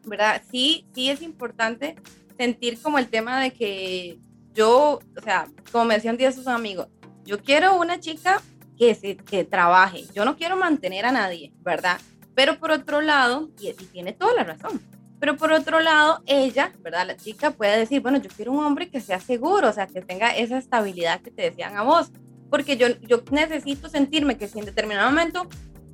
¿verdad? 0.04 0.42
Sí, 0.50 0.86
sí 0.94 1.10
es 1.10 1.22
importante 1.22 1.96
sentir 2.38 2.80
como 2.80 2.98
el 2.98 3.08
tema 3.08 3.40
de 3.40 3.52
que 3.52 4.18
yo, 4.54 5.00
o 5.16 5.22
sea, 5.22 5.46
como 5.72 5.84
me 5.84 5.98
decían 5.98 6.18
sus 6.32 6.46
amigos, 6.46 6.88
yo 7.24 7.42
quiero 7.42 7.76
una 7.76 8.00
chica 8.00 8.42
que, 8.78 8.94
se, 8.94 9.16
que 9.16 9.44
trabaje, 9.44 10.04
yo 10.14 10.24
no 10.24 10.36
quiero 10.36 10.56
mantener 10.56 11.04
a 11.04 11.12
nadie, 11.12 11.52
¿verdad? 11.60 12.00
Pero 12.34 12.58
por 12.58 12.70
otro 12.70 13.00
lado, 13.00 13.50
y, 13.60 13.68
y 13.68 13.86
tiene 13.92 14.12
toda 14.12 14.34
la 14.34 14.44
razón, 14.44 14.80
pero 15.20 15.36
por 15.36 15.52
otro 15.52 15.80
lado, 15.80 16.22
ella, 16.26 16.72
¿verdad? 16.80 17.06
La 17.06 17.16
chica 17.16 17.50
puede 17.50 17.78
decir, 17.78 18.00
bueno, 18.00 18.18
yo 18.18 18.30
quiero 18.34 18.52
un 18.52 18.64
hombre 18.64 18.88
que 18.88 19.00
sea 19.00 19.20
seguro, 19.20 19.68
o 19.68 19.72
sea, 19.72 19.86
que 19.86 20.00
tenga 20.00 20.34
esa 20.34 20.56
estabilidad 20.56 21.20
que 21.20 21.30
te 21.30 21.42
decían 21.42 21.76
a 21.76 21.82
vos, 21.82 22.10
porque 22.48 22.78
yo, 22.78 22.88
yo 23.02 23.22
necesito 23.30 23.88
sentirme 23.88 24.38
que 24.38 24.48
si 24.48 24.58
en 24.58 24.64
determinado 24.64 25.10
momento 25.10 25.46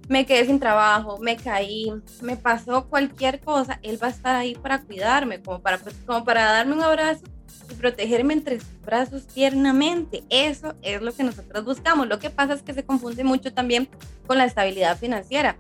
me 0.09 0.25
quedé 0.25 0.47
sin 0.47 0.61
trabajo, 0.61 1.19
me 1.19 1.37
caí, 1.37 1.93
me 2.23 2.37
pasó 2.37 2.87
cualquier 2.89 3.41
cosa, 3.41 3.79
él 3.83 3.99
va 4.03 4.09
a 4.09 4.11
estar 4.11 4.37
ahí 4.37 4.55
para 4.55 4.83
cuidarme, 4.83 5.41
como 5.41 5.61
para, 5.61 5.81
como 6.07 6.25
para 6.25 6.45
darme 6.45 6.75
un 6.75 6.83
abrazo 6.83 7.25
y 7.71 7.75
protegerme 7.75 8.35
entre 8.35 8.61
sus 8.61 8.81
brazos 8.85 9.27
tiernamente. 9.27 10.23
Eso 10.31 10.75
es 10.83 11.03
lo 11.03 11.13
que 11.13 11.25
nosotros 11.25 11.65
buscamos. 11.65 12.07
Lo 12.07 12.19
que 12.19 12.31
pasa 12.31 12.55
es 12.55 12.63
que 12.63 12.75
se 12.75 12.85
confunde 12.85 13.25
mucho 13.25 13.53
también 13.53 13.89
con 14.27 14.39
la 14.39 14.45
estabilidad 14.45 14.97
financiera. 14.97 15.57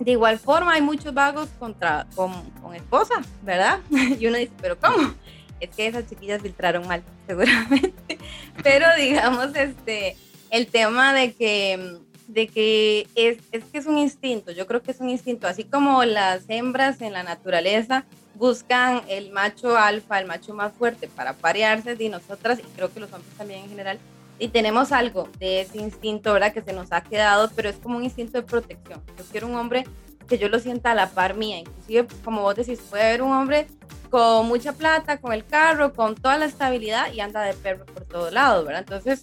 De 0.00 0.10
igual 0.10 0.38
forma, 0.38 0.74
hay 0.74 0.82
muchos 0.82 1.14
vagos 1.14 1.48
contra, 1.58 2.06
con, 2.14 2.50
con 2.62 2.74
esposa, 2.74 3.14
¿verdad? 3.42 3.80
Y 4.20 4.26
uno 4.26 4.36
dice, 4.36 4.52
¿pero 4.60 4.78
cómo? 4.78 5.14
Es 5.60 5.70
que 5.70 5.86
esas 5.86 6.06
chiquillas 6.06 6.42
filtraron 6.42 6.86
mal, 6.86 7.02
seguramente. 7.26 8.18
Pero 8.62 8.86
digamos, 8.98 9.54
este, 9.54 10.16
el 10.50 10.66
tema 10.66 11.14
de 11.14 11.32
que 11.34 11.98
de 12.28 12.48
que 12.48 13.06
es, 13.14 13.38
es, 13.52 13.64
que 13.64 13.78
es 13.78 13.86
un 13.86 13.98
instinto, 13.98 14.50
yo 14.50 14.66
creo 14.66 14.82
que 14.82 14.90
es 14.90 15.00
un 15.00 15.08
instinto, 15.08 15.46
así 15.46 15.64
como 15.64 16.04
las 16.04 16.44
hembras 16.48 17.00
en 17.00 17.12
la 17.12 17.22
naturaleza 17.22 18.04
buscan 18.34 19.02
el 19.08 19.30
macho 19.30 19.76
alfa, 19.76 20.18
el 20.18 20.26
macho 20.26 20.52
más 20.52 20.72
fuerte 20.72 21.08
para 21.08 21.32
parearse 21.32 21.94
de 21.94 22.08
nosotras, 22.08 22.58
y 22.58 22.62
creo 22.74 22.92
que 22.92 23.00
los 23.00 23.12
hombres 23.12 23.32
también 23.36 23.60
en 23.60 23.70
general, 23.70 23.98
y 24.38 24.48
tenemos 24.48 24.92
algo 24.92 25.28
de 25.38 25.62
ese 25.62 25.78
instinto, 25.78 26.32
¿verdad? 26.32 26.52
Que 26.52 26.62
se 26.62 26.72
nos 26.72 26.92
ha 26.92 27.00
quedado, 27.00 27.50
pero 27.56 27.70
es 27.70 27.76
como 27.76 27.96
un 27.96 28.04
instinto 28.04 28.36
de 28.36 28.42
protección. 28.42 29.00
Yo 29.16 29.24
quiero 29.30 29.46
un 29.46 29.54
hombre 29.54 29.86
que 30.28 30.36
yo 30.36 30.48
lo 30.48 30.58
sienta 30.58 30.90
a 30.90 30.94
la 30.94 31.08
par 31.08 31.34
mía, 31.34 31.58
inclusive 31.58 32.06
como 32.24 32.42
vos 32.42 32.56
decís, 32.56 32.80
puede 32.90 33.04
haber 33.04 33.22
un 33.22 33.32
hombre 33.32 33.66
con 34.10 34.46
mucha 34.46 34.72
plata, 34.72 35.18
con 35.18 35.32
el 35.32 35.46
carro, 35.46 35.94
con 35.94 36.14
toda 36.14 36.36
la 36.36 36.46
estabilidad 36.46 37.12
y 37.12 37.20
anda 37.20 37.42
de 37.42 37.54
perro 37.54 37.86
por 37.86 38.04
todo 38.04 38.30
lado, 38.30 38.64
¿verdad? 38.64 38.82
Entonces 38.82 39.22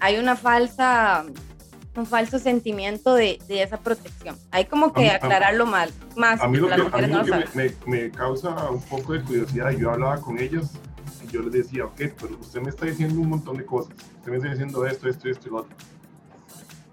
hay 0.00 0.18
una 0.18 0.36
falsa 0.36 1.24
un 2.00 2.06
falso 2.06 2.38
sentimiento 2.38 3.14
de, 3.14 3.38
de 3.46 3.62
esa 3.62 3.78
protección. 3.78 4.36
Hay 4.50 4.64
como 4.64 4.92
que 4.92 5.10
aclararlo 5.10 5.66
mal, 5.66 5.90
más. 6.16 6.40
A 6.40 6.48
mí 6.48 6.58
lo 6.58 6.68
que, 6.68 6.74
a 6.74 6.78
mí 6.78 7.06
lo 7.06 7.24
que 7.24 7.48
me, 7.54 7.72
me, 7.86 8.10
causa 8.10 8.70
un 8.70 8.82
poco 8.82 9.12
de 9.12 9.22
curiosidad, 9.22 9.70
yo 9.70 9.92
hablaba 9.92 10.20
con 10.20 10.38
ellos 10.38 10.70
y 11.22 11.30
yo 11.30 11.42
les 11.42 11.52
decía, 11.52 11.84
ok, 11.84 12.00
pero 12.20 12.38
usted 12.40 12.60
me 12.60 12.70
está 12.70 12.86
diciendo 12.86 13.20
un 13.20 13.28
montón 13.28 13.56
de 13.58 13.64
cosas, 13.64 13.94
usted 14.16 14.30
me 14.30 14.38
está 14.38 14.50
diciendo 14.50 14.86
esto, 14.86 15.08
esto, 15.08 15.28
esto 15.28 15.48
y 15.48 15.50
lo 15.50 15.58
otro. 15.58 15.76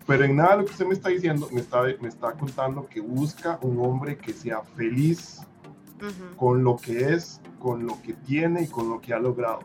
Pero 0.05 0.23
en 0.23 0.35
nada 0.37 0.57
lo 0.57 0.65
que 0.65 0.71
usted 0.71 0.85
me 0.85 0.93
está 0.93 1.09
diciendo, 1.09 1.49
me 1.51 1.59
está, 1.59 1.83
me 1.99 2.07
está 2.07 2.31
contando 2.33 2.87
que 2.87 3.01
busca 3.01 3.59
un 3.61 3.79
hombre 3.79 4.17
que 4.17 4.31
sea 4.31 4.61
feliz 4.61 5.41
con 6.37 6.63
lo 6.63 6.77
que 6.77 7.13
es, 7.13 7.41
con 7.59 7.85
lo 7.85 8.01
que 8.01 8.13
tiene 8.13 8.63
y 8.63 8.67
con 8.67 8.89
lo 8.89 9.01
que 9.01 9.13
ha 9.13 9.19
logrado. 9.19 9.59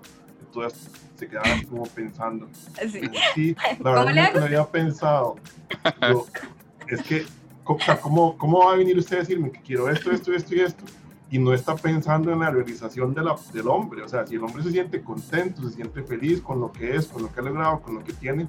Entonces, 0.54 0.90
se 1.16 1.28
quedaban 1.28 1.52
así 1.52 1.64
como 1.64 1.85
pensando. 1.85 2.47
Sí, 3.35 3.56
la 3.80 4.04
verdad 4.04 4.32
no 4.35 4.40
lo 4.40 4.44
había 4.44 4.64
pensado. 4.66 5.37
es 6.87 7.02
que, 7.02 7.25
¿cómo, 7.64 8.37
¿cómo 8.37 8.59
va 8.66 8.75
a 8.75 8.76
venir 8.76 8.99
usted 8.99 9.16
a 9.16 9.21
decirme 9.21 9.50
que 9.50 9.62
quiero 9.62 9.88
esto, 9.88 10.11
esto, 10.11 10.32
esto 10.35 10.54
y 10.54 10.61
esto? 10.61 10.85
Y 11.30 11.38
no 11.38 11.54
está 11.54 11.75
pensando 11.75 12.30
en 12.30 12.40
la 12.40 12.50
realización 12.50 13.14
de 13.14 13.23
la, 13.23 13.35
del 13.54 13.66
hombre. 13.68 14.02
O 14.02 14.09
sea, 14.09 14.26
si 14.26 14.35
el 14.35 14.44
hombre 14.44 14.62
se 14.62 14.73
siente 14.73 15.00
contento, 15.00 15.62
se 15.62 15.76
siente 15.76 16.02
feliz 16.02 16.42
con 16.42 16.61
lo 16.61 16.71
que 16.71 16.97
es, 16.97 17.06
con 17.06 17.23
lo 17.23 17.32
que 17.32 17.40
ha 17.40 17.44
logrado, 17.44 17.80
con 17.80 17.94
lo 17.94 18.04
que 18.04 18.12
tiene, 18.12 18.47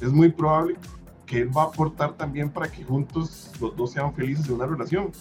es 0.00 0.10
muy 0.10 0.30
probable 0.30 0.74
que 1.26 1.42
él 1.42 1.56
va 1.56 1.62
a 1.62 1.66
aportar 1.66 2.14
también 2.14 2.50
para 2.50 2.70
que 2.70 2.82
juntos 2.82 3.52
los 3.60 3.76
dos 3.76 3.92
sean 3.92 4.12
felices 4.12 4.48
en 4.48 4.54
una 4.54 4.66
relación. 4.66 5.12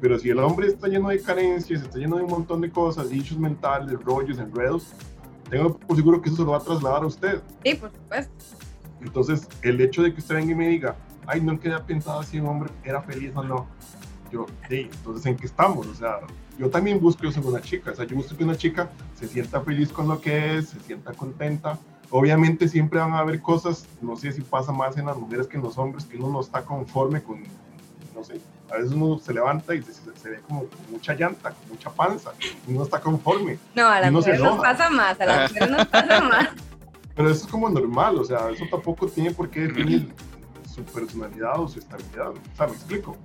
Pero 0.00 0.18
si 0.18 0.30
el 0.30 0.38
hombre 0.40 0.66
está 0.66 0.88
lleno 0.88 1.10
de 1.10 1.20
carencias, 1.20 1.82
está 1.82 1.98
lleno 1.98 2.16
de 2.16 2.24
un 2.24 2.30
montón 2.30 2.60
de 2.60 2.70
cosas, 2.70 3.10
dichos 3.10 3.38
mentales, 3.38 4.00
rollos, 4.02 4.38
enredos, 4.38 4.94
tengo 5.50 5.76
por 5.76 5.96
seguro 5.96 6.22
que 6.22 6.28
eso 6.28 6.38
se 6.38 6.44
lo 6.44 6.52
va 6.52 6.58
a 6.58 6.60
trasladar 6.60 7.02
a 7.02 7.06
usted. 7.06 7.42
Sí, 7.64 7.74
por 7.74 7.90
supuesto. 7.90 8.32
Entonces, 9.00 9.48
el 9.62 9.80
hecho 9.80 10.02
de 10.02 10.14
que 10.14 10.20
usted 10.20 10.36
venga 10.36 10.52
y 10.52 10.54
me 10.54 10.68
diga, 10.68 10.96
ay, 11.26 11.40
no 11.40 11.58
quedé 11.58 11.78
pensado 11.80 12.22
si 12.22 12.38
un 12.38 12.46
hombre 12.46 12.70
era 12.84 13.02
feliz 13.02 13.32
o 13.34 13.42
no, 13.42 13.66
yo, 14.30 14.46
sí, 14.68 14.88
entonces, 14.92 15.26
¿en 15.26 15.36
qué 15.36 15.46
estamos? 15.46 15.86
O 15.86 15.94
sea, 15.94 16.20
yo 16.58 16.70
también 16.70 17.00
busco 17.00 17.26
eso 17.26 17.40
en 17.40 17.46
una 17.46 17.60
chica, 17.60 17.90
o 17.90 17.94
sea, 17.94 18.04
yo 18.04 18.16
busco 18.16 18.36
que 18.36 18.44
una 18.44 18.56
chica 18.56 18.90
se 19.18 19.26
sienta 19.26 19.60
feliz 19.60 19.90
con 19.90 20.08
lo 20.08 20.20
que 20.20 20.58
es, 20.58 20.68
se 20.68 20.80
sienta 20.80 21.12
contenta. 21.12 21.78
Obviamente 22.10 22.68
siempre 22.68 23.00
van 23.00 23.12
a 23.12 23.20
haber 23.20 23.40
cosas, 23.40 23.86
no 24.02 24.16
sé 24.16 24.32
si 24.32 24.42
pasa 24.42 24.72
más 24.72 24.96
en 24.96 25.06
las 25.06 25.16
mujeres 25.16 25.46
que 25.46 25.56
en 25.56 25.62
los 25.62 25.78
hombres, 25.78 26.04
que 26.04 26.16
uno 26.16 26.30
no 26.30 26.40
está 26.40 26.64
conforme 26.64 27.22
con, 27.22 27.42
no 28.14 28.24
sé, 28.24 28.40
a 28.72 28.76
veces 28.76 28.92
uno 28.92 29.18
se 29.18 29.34
levanta 29.34 29.74
y 29.74 29.82
se, 29.82 30.30
ve 30.30 30.40
como 30.46 30.66
mucha 30.90 31.14
llanta, 31.14 31.50
con 31.50 31.68
mucha 31.70 31.90
panza, 31.90 32.32
uno 32.66 32.84
está 32.84 33.00
conforme. 33.00 33.58
No, 33.74 33.88
a 33.88 34.00
las 34.00 34.12
mujeres 34.12 34.40
nos 34.40 34.60
pasa 34.60 34.90
más, 34.90 35.20
a 35.20 35.26
las 35.26 35.50
mujeres 35.52 35.70
nos 35.70 35.86
pasa 35.86 36.20
más. 36.20 36.48
Pero 37.14 37.30
eso 37.30 37.44
es 37.44 37.50
como 37.50 37.68
normal, 37.68 38.18
o 38.18 38.24
sea, 38.24 38.50
eso 38.50 38.64
tampoco 38.70 39.08
tiene 39.08 39.32
por 39.32 39.50
qué 39.50 39.60
definir 39.60 40.14
su 40.72 40.82
personalidad 40.84 41.58
o 41.60 41.68
su 41.68 41.80
estabilidad, 41.80 42.28
o 42.30 42.56
sea, 42.56 42.66
me 42.66 42.72
explico. 42.72 43.16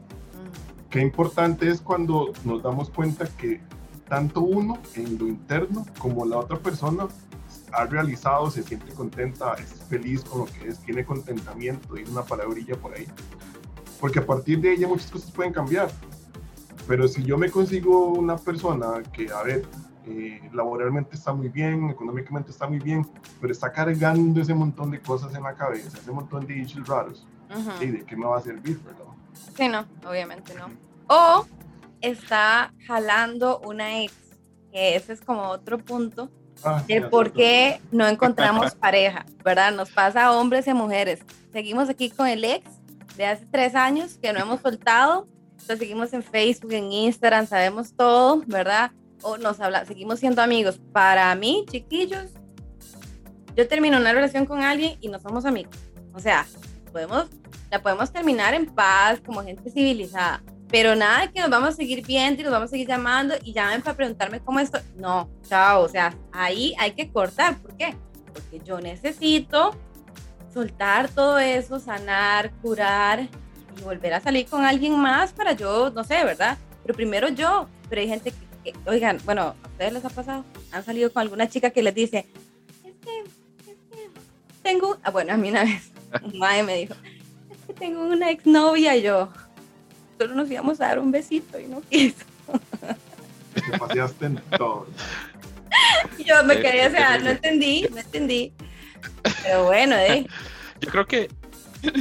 Qué 0.89 1.01
importante 1.01 1.69
es 1.69 1.81
cuando 1.81 2.31
nos 2.43 2.63
damos 2.63 2.89
cuenta 2.89 3.27
que 3.37 3.61
tanto 4.07 4.41
uno 4.41 4.79
en 4.95 5.17
lo 5.17 5.27
interno 5.27 5.85
como 5.99 6.25
la 6.25 6.37
otra 6.37 6.57
persona 6.57 7.07
ha 7.73 7.85
realizado, 7.85 8.49
se 8.49 8.63
siente 8.63 8.93
contenta, 8.93 9.53
es 9.55 9.83
feliz 9.89 10.23
con 10.23 10.39
lo 10.39 10.45
que 10.45 10.69
es, 10.69 10.79
tiene 10.79 11.03
contentamiento, 11.03 11.97
y 11.97 12.03
una 12.09 12.23
palabrilla 12.23 12.75
por 12.75 12.93
ahí 12.93 13.07
porque 13.99 14.19
a 14.19 14.25
partir 14.25 14.59
de 14.59 14.73
ella 14.73 14.87
muchas 14.87 15.11
cosas 15.11 15.31
pueden 15.31 15.53
cambiar. 15.53 15.89
Pero 16.87 17.07
si 17.07 17.23
yo 17.23 17.37
me 17.37 17.49
consigo 17.49 18.09
una 18.09 18.37
persona 18.37 19.01
que, 19.11 19.31
a 19.31 19.41
ver, 19.41 19.65
eh, 20.07 20.39
laboralmente 20.53 21.15
está 21.15 21.33
muy 21.33 21.49
bien, 21.49 21.89
económicamente 21.89 22.51
está 22.51 22.67
muy 22.67 22.77
bien, 22.77 23.07
pero 23.41 23.51
está 23.51 23.71
cargando 23.71 24.39
ese 24.39 24.53
montón 24.53 24.91
de 24.91 24.99
cosas 24.99 25.33
en 25.33 25.43
la 25.43 25.55
cabeza, 25.55 25.97
ese 25.97 26.11
montón 26.11 26.45
de 26.45 26.59
issues 26.59 26.87
raros, 26.87 27.25
¿y 27.81 27.87
de 27.87 28.05
qué 28.05 28.15
me 28.15 28.27
va 28.27 28.37
a 28.37 28.41
servir, 28.41 28.79
verdad? 28.83 29.05
Sí, 29.57 29.67
no, 29.67 29.85
obviamente 30.07 30.53
no. 30.53 30.69
O 31.07 31.47
está 32.01 32.71
jalando 32.85 33.59
una 33.59 34.03
ex, 34.03 34.13
que 34.71 34.95
ese 34.95 35.13
es 35.13 35.21
como 35.21 35.49
otro 35.49 35.79
punto 35.79 36.29
ah, 36.63 36.83
el 36.87 37.09
por 37.09 37.33
qué 37.33 37.81
no 37.91 38.07
encontramos 38.07 38.75
pareja, 38.75 39.25
¿verdad? 39.43 39.71
Nos 39.71 39.89
pasa 39.89 40.25
a 40.25 40.33
hombres 40.33 40.67
y 40.67 40.69
a 40.69 40.75
mujeres. 40.75 41.21
Seguimos 41.51 41.89
aquí 41.89 42.11
con 42.11 42.27
el 42.27 42.43
ex 42.43 42.69
de 43.17 43.25
hace 43.25 43.45
tres 43.45 43.75
años 43.75 44.17
que 44.21 44.33
no 44.33 44.39
hemos 44.39 44.61
soltado. 44.61 45.27
Lo 45.67 45.77
seguimos 45.77 46.13
en 46.13 46.21
Facebook, 46.21 46.73
en 46.73 46.91
Instagram, 46.91 47.47
sabemos 47.47 47.93
todo, 47.95 48.43
¿verdad? 48.45 48.91
O 49.21 49.37
nos 49.37 49.59
habla, 49.59 49.85
seguimos 49.85 50.19
siendo 50.19 50.41
amigos. 50.41 50.79
Para 50.91 51.33
mí, 51.35 51.65
chiquillos, 51.69 52.31
yo 53.55 53.67
termino 53.67 53.97
una 53.97 54.13
relación 54.13 54.45
con 54.45 54.61
alguien 54.61 54.97
y 55.01 55.07
no 55.07 55.19
somos 55.19 55.45
amigos. 55.45 55.75
O 56.13 56.19
sea, 56.19 56.45
podemos, 56.91 57.27
la 57.71 57.81
podemos 57.81 58.11
terminar 58.11 58.53
en 58.53 58.65
paz, 58.65 59.21
como 59.25 59.43
gente 59.43 59.69
civilizada. 59.71 60.43
Pero 60.69 60.95
nada 60.95 61.31
que 61.31 61.39
nos 61.39 61.49
vamos 61.49 61.69
a 61.69 61.71
seguir 61.73 62.05
viendo 62.05 62.41
y 62.41 62.43
nos 62.43 62.51
vamos 62.51 62.67
a 62.67 62.71
seguir 62.71 62.87
llamando 62.87 63.35
y 63.43 63.53
llamen 63.53 63.81
para 63.81 63.95
preguntarme 63.95 64.39
cómo 64.41 64.59
esto. 64.59 64.79
No, 64.97 65.29
chao. 65.47 65.83
O 65.83 65.89
sea, 65.89 66.13
ahí 66.31 66.75
hay 66.77 66.91
que 66.91 67.09
cortar. 67.09 67.57
¿Por 67.57 67.77
qué? 67.77 67.95
Porque 68.33 68.59
yo 68.65 68.81
necesito 68.81 69.71
soltar 70.55 71.09
todo 71.09 71.37
eso, 71.37 71.81
sanar, 71.81 72.49
curar 72.61 73.27
y 73.77 73.81
volver 73.81 74.13
a 74.13 74.21
salir 74.21 74.45
con 74.45 74.63
alguien 74.63 74.97
más 74.97 75.33
para 75.33 75.51
yo, 75.51 75.89
no 75.89 76.05
sé, 76.05 76.23
¿verdad? 76.23 76.57
Pero 76.81 76.95
primero 76.95 77.27
yo, 77.27 77.67
pero 77.89 77.99
hay 77.99 78.07
gente 78.07 78.33
que, 78.63 78.73
oigan, 78.85 79.19
bueno, 79.25 79.53
¿a 79.61 79.67
ustedes 79.67 79.91
les 79.91 80.05
ha 80.05 80.09
pasado? 80.09 80.45
Han 80.71 80.85
salido 80.85 81.11
con 81.11 81.23
alguna 81.23 81.49
chica 81.49 81.71
que 81.71 81.83
les 81.83 81.93
dice, 81.93 82.25
es 82.85 82.93
que, 83.03 83.19
es 83.69 83.77
que 83.91 84.09
tengo, 84.63 84.97
ah, 85.03 85.11
bueno, 85.11 85.33
a 85.33 85.37
mí 85.37 85.49
una 85.49 85.65
vez, 85.65 85.91
un 86.23 86.39
madre 86.39 86.63
me 86.63 86.77
dijo, 86.77 86.93
es 87.51 87.57
que 87.67 87.73
tengo 87.73 88.03
una 88.03 88.31
exnovia 88.31 88.95
y 88.95 89.01
yo, 89.01 89.27
solo 90.17 90.35
nos 90.35 90.49
íbamos 90.49 90.79
a 90.79 90.87
dar 90.87 90.99
un 90.99 91.11
besito 91.11 91.59
y 91.59 91.65
no 91.65 91.81
quiso. 91.81 92.23
Te 93.53 93.77
paseaste 93.77 94.25
en 94.27 94.41
todo. 94.57 94.87
Yo 96.25 96.43
me 96.45 96.59
quería, 96.61 96.87
o 96.87 96.91
sea, 96.91 97.17
no 97.17 97.29
entendí, 97.31 97.85
no 97.91 97.99
entendí. 97.99 98.53
Pero 99.43 99.65
bueno, 99.65 99.95
¿eh? 99.95 100.27
Yo 100.81 100.89
creo 100.89 101.05
que 101.05 101.29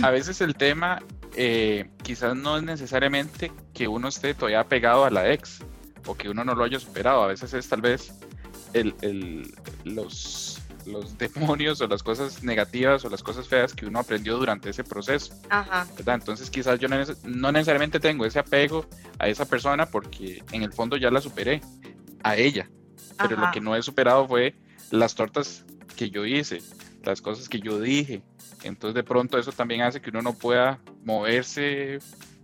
a 0.02 0.11
veces 0.11 0.40
el 0.40 0.54
tema 0.54 1.00
eh, 1.37 1.90
quizás 2.02 2.37
no 2.37 2.56
es 2.56 2.62
necesariamente 2.62 3.52
que 3.73 3.88
uno 3.88 4.08
esté 4.08 4.34
todavía 4.34 4.64
pegado 4.64 5.04
a 5.04 5.11
la 5.11 5.32
ex 5.32 5.61
o 6.06 6.16
que 6.16 6.28
uno 6.28 6.44
no 6.44 6.54
lo 6.54 6.64
haya 6.64 6.78
superado. 6.78 7.23
A 7.23 7.28
veces 7.28 7.52
es 7.54 7.68
tal 7.68 7.80
vez 7.80 8.12
el, 8.73 8.94
el, 9.02 9.54
los, 9.84 10.61
los 10.87 11.16
demonios 11.18 11.80
o 11.80 11.87
las 11.87 12.02
cosas 12.02 12.42
negativas 12.42 13.04
o 13.04 13.11
las 13.11 13.23
cosas 13.23 13.49
feas 13.49 13.75
que 13.75 13.87
uno 13.87 13.99
aprendió 13.99 14.37
durante 14.37 14.70
ese 14.70 14.84
proceso. 14.84 15.34
Ajá. 15.49 15.87
¿verdad? 15.96 16.16
Entonces 16.16 16.50
quizás 16.50 16.78
yo 16.78 16.88
no, 16.88 16.96
no 17.25 17.52
necesariamente 17.52 18.00
tengo 18.00 18.26
ese 18.26 18.38
apego 18.38 18.87
a 19.18 19.28
esa 19.28 19.46
persona 19.46 19.87
porque 19.87 20.42
en 20.52 20.62
el 20.62 20.73
fondo 20.73 20.96
ya 20.96 21.11
la 21.11 21.20
superé 21.20 21.61
a 22.23 22.37
ella. 22.37 22.68
Pero 23.16 23.37
lo 23.37 23.50
que 23.52 23.61
no 23.61 23.76
he 23.76 23.82
superado 23.82 24.26
fue 24.26 24.56
las 24.90 25.14
tortas 25.14 25.64
que 25.96 26.11
yo 26.11 26.26
hice, 26.26 26.62
las 27.04 27.20
cosas 27.20 27.49
que 27.49 27.61
yo 27.61 27.80
dije. 27.80 28.23
Entonces 28.62 28.94
de 28.94 29.04
pronto 29.04 29.38
eso 29.38 29.52
también 29.52 29.82
hace 29.82 30.00
que 30.00 30.11
uno 30.11 30.23
no 30.23 30.32
pueda 30.32 30.80
moverse 31.04 31.99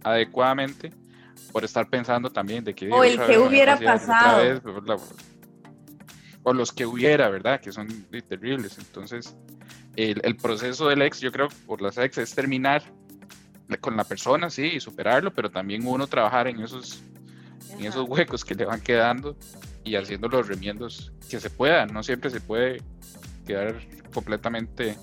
adecuadamente 0.05 0.93
por 1.53 1.65
estar 1.65 1.89
pensando 1.89 2.31
también 2.31 2.65
de 2.65 2.75
que... 2.75 2.91
O 2.91 3.05
el 3.05 3.21
que 3.25 3.39
hubiera 3.39 3.79
pasado. 3.79 4.61
o 6.43 6.53
los 6.53 6.73
que 6.73 6.87
hubiera, 6.87 7.29
¿verdad? 7.29 7.61
Que 7.61 7.73
son 7.73 7.89
terribles. 8.29 8.79
Entonces, 8.79 9.37
el, 9.97 10.21
el, 10.25 10.37
proceso 10.37 10.89
del 10.89 11.03
ex, 11.03 11.21
yo 11.21 11.33
creo, 11.33 11.49
por 11.67 11.83
las 11.83 11.99
ex, 11.99 12.19
es 12.19 12.35
terminar 12.35 12.83
con 13.81 13.97
la 13.97 14.05
persona, 14.05 14.51
sí, 14.51 14.65
y 14.75 14.81
superarlo, 14.81 15.33
pero 15.33 15.51
también 15.51 15.87
uno 15.87 16.07
trabajar 16.07 16.49
en 16.49 16.61
esos, 16.61 17.03
en 17.79 17.85
esos 17.85 18.09
huecos 18.09 18.45
que 18.45 18.55
le 18.55 18.65
van 18.65 18.81
quedando 18.81 19.37
y 19.85 19.97
haciendo 19.97 20.29
los 20.29 20.49
remiendos 20.49 21.13
que 21.29 21.41
se 21.41 21.51
puedan. 21.51 21.93
No 21.93 22.03
siempre 22.03 22.31
se 22.31 22.41
puede 22.41 22.83
quedar 23.47 23.75
completamente 24.13 24.97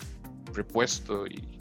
repuesto 0.53 1.27
y 1.27 1.57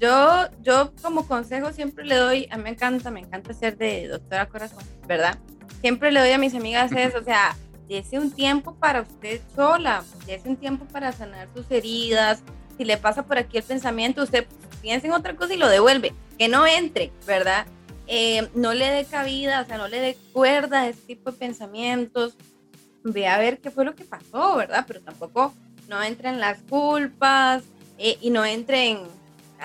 yo, 0.00 0.48
yo 0.62 0.92
como 1.02 1.26
consejo 1.26 1.72
siempre 1.72 2.04
le 2.04 2.16
doy, 2.16 2.48
a 2.50 2.56
mí 2.56 2.64
me 2.64 2.70
encanta, 2.70 3.10
me 3.10 3.20
encanta 3.20 3.54
ser 3.54 3.76
de 3.78 4.08
doctora 4.08 4.48
corazón, 4.48 4.84
¿verdad? 5.06 5.38
Siempre 5.80 6.12
le 6.12 6.20
doy 6.20 6.30
a 6.30 6.38
mis 6.38 6.54
amigas 6.54 6.92
eso, 6.96 7.18
o 7.18 7.24
sea, 7.24 7.56
dése 7.88 8.18
un 8.18 8.30
tiempo 8.30 8.74
para 8.74 9.02
usted 9.02 9.40
sola, 9.54 10.04
dése 10.26 10.48
un 10.48 10.56
tiempo 10.56 10.84
para 10.86 11.12
sanar 11.12 11.48
sus 11.54 11.70
heridas. 11.70 12.42
Si 12.76 12.84
le 12.84 12.96
pasa 12.96 13.24
por 13.24 13.38
aquí 13.38 13.58
el 13.58 13.62
pensamiento, 13.62 14.22
usted 14.22 14.46
piensa 14.82 15.06
en 15.06 15.12
otra 15.12 15.36
cosa 15.36 15.54
y 15.54 15.58
lo 15.58 15.68
devuelve, 15.68 16.12
que 16.38 16.48
no 16.48 16.66
entre, 16.66 17.12
¿verdad? 17.26 17.66
Eh, 18.06 18.48
no 18.54 18.74
le 18.74 18.90
dé 18.90 19.04
cabida, 19.04 19.62
o 19.62 19.64
sea, 19.64 19.78
no 19.78 19.88
le 19.88 20.00
dé 20.00 20.18
cuerda 20.32 20.82
a 20.82 20.88
ese 20.88 21.00
tipo 21.02 21.30
de 21.30 21.38
pensamientos. 21.38 22.36
Ve 23.04 23.26
a 23.26 23.38
ver 23.38 23.60
qué 23.60 23.70
fue 23.70 23.84
lo 23.84 23.94
que 23.94 24.04
pasó, 24.04 24.56
¿verdad? 24.56 24.84
Pero 24.86 25.00
tampoco 25.00 25.54
no 25.88 26.02
entre 26.02 26.28
en 26.28 26.40
las 26.40 26.58
culpas 26.62 27.62
eh, 27.98 28.18
y 28.20 28.30
no 28.30 28.44
entre 28.44 28.90
en 28.90 29.14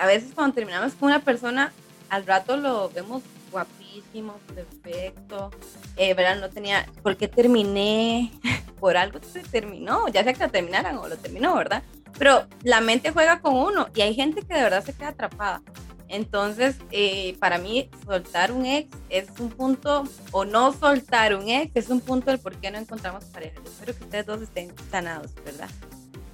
a 0.00 0.06
veces 0.06 0.32
cuando 0.34 0.54
terminamos 0.54 0.94
con 0.94 1.08
una 1.08 1.20
persona, 1.20 1.72
al 2.08 2.26
rato 2.26 2.56
lo 2.56 2.88
vemos 2.90 3.22
guapísimo, 3.52 4.34
perfecto, 4.54 5.50
eh, 5.96 6.14
¿verdad? 6.14 6.40
No 6.40 6.48
tenía, 6.48 6.86
¿por 7.02 7.16
qué 7.16 7.28
terminé? 7.28 8.32
Por 8.80 8.96
algo 8.96 9.20
se 9.22 9.40
terminó, 9.40 10.08
ya 10.08 10.24
sea 10.24 10.32
que 10.32 10.42
lo 10.42 10.50
terminaran 10.50 10.96
o 10.96 11.06
lo 11.06 11.18
terminó, 11.18 11.54
¿verdad? 11.54 11.82
Pero 12.18 12.46
la 12.62 12.80
mente 12.80 13.10
juega 13.10 13.42
con 13.42 13.54
uno 13.54 13.88
y 13.94 14.00
hay 14.00 14.14
gente 14.14 14.40
que 14.40 14.54
de 14.54 14.62
verdad 14.62 14.82
se 14.82 14.94
queda 14.94 15.08
atrapada. 15.08 15.60
Entonces, 16.08 16.76
eh, 16.90 17.36
para 17.38 17.58
mí, 17.58 17.90
soltar 18.06 18.52
un 18.52 18.64
ex 18.64 18.88
es 19.10 19.28
un 19.38 19.50
punto, 19.50 20.04
o 20.32 20.46
no 20.46 20.72
soltar 20.72 21.36
un 21.36 21.50
ex 21.50 21.76
es 21.76 21.90
un 21.90 22.00
punto 22.00 22.30
del 22.30 22.40
por 22.40 22.56
qué 22.56 22.70
no 22.70 22.78
encontramos 22.78 23.26
pareja. 23.26 23.56
Yo 23.56 23.70
espero 23.70 23.94
que 23.94 24.04
ustedes 24.04 24.24
dos 24.24 24.40
estén 24.40 24.72
sanados, 24.90 25.34
¿verdad? 25.44 25.68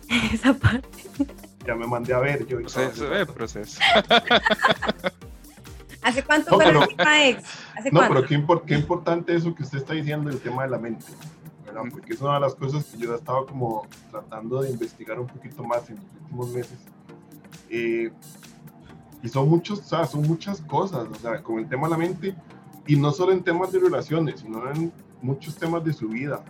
Esa 0.32 0.54
parte 0.54 0.88
ya 1.66 1.74
me 1.74 1.86
mandé 1.86 2.14
a 2.14 2.20
ver. 2.20 2.46
Yo 2.46 2.60
proceso, 2.60 3.14
eh, 3.14 3.26
proceso. 3.26 3.80
¿Hace 6.02 6.22
cuánto 6.22 6.54
fue 6.54 6.72
la 6.72 6.78
última 6.78 7.26
ex? 7.26 7.42
no, 7.90 8.00
pero 8.06 8.24
qué, 8.24 8.40
qué, 8.66 8.74
importante 8.74 9.34
eso 9.34 9.52
que 9.54 9.64
usted 9.64 9.78
está 9.78 9.94
diciendo, 9.94 10.30
el 10.30 10.38
tema 10.40 10.62
de 10.62 10.70
la 10.70 10.78
mente. 10.78 11.04
¿verdad? 11.64 11.82
Porque 11.90 12.12
es 12.14 12.20
una 12.20 12.34
de 12.34 12.40
las 12.40 12.54
cosas 12.54 12.84
que 12.84 12.98
yo 12.98 13.12
he 13.12 13.16
estado 13.16 13.44
como 13.46 13.88
tratando 14.10 14.62
de 14.62 14.70
investigar 14.70 15.18
un 15.18 15.26
poquito 15.26 15.64
más 15.64 15.90
en 15.90 15.96
los 15.96 16.04
últimos 16.22 16.50
meses. 16.50 16.78
Eh, 17.68 18.12
y 19.22 19.28
son 19.28 19.48
muchos, 19.48 19.80
o 19.80 19.84
sea, 19.84 20.06
son 20.06 20.22
muchas 20.22 20.60
cosas, 20.60 21.08
o 21.10 21.14
sea, 21.16 21.42
con 21.42 21.58
el 21.58 21.68
tema 21.68 21.88
de 21.88 21.90
la 21.90 21.98
mente, 21.98 22.36
y 22.86 22.94
no 22.94 23.10
solo 23.10 23.32
en 23.32 23.42
temas 23.42 23.72
de 23.72 23.80
relaciones, 23.80 24.38
sino 24.40 24.70
en 24.70 24.92
muchos 25.20 25.56
temas 25.56 25.82
de 25.82 25.92
su 25.92 26.06
vida, 26.06 26.44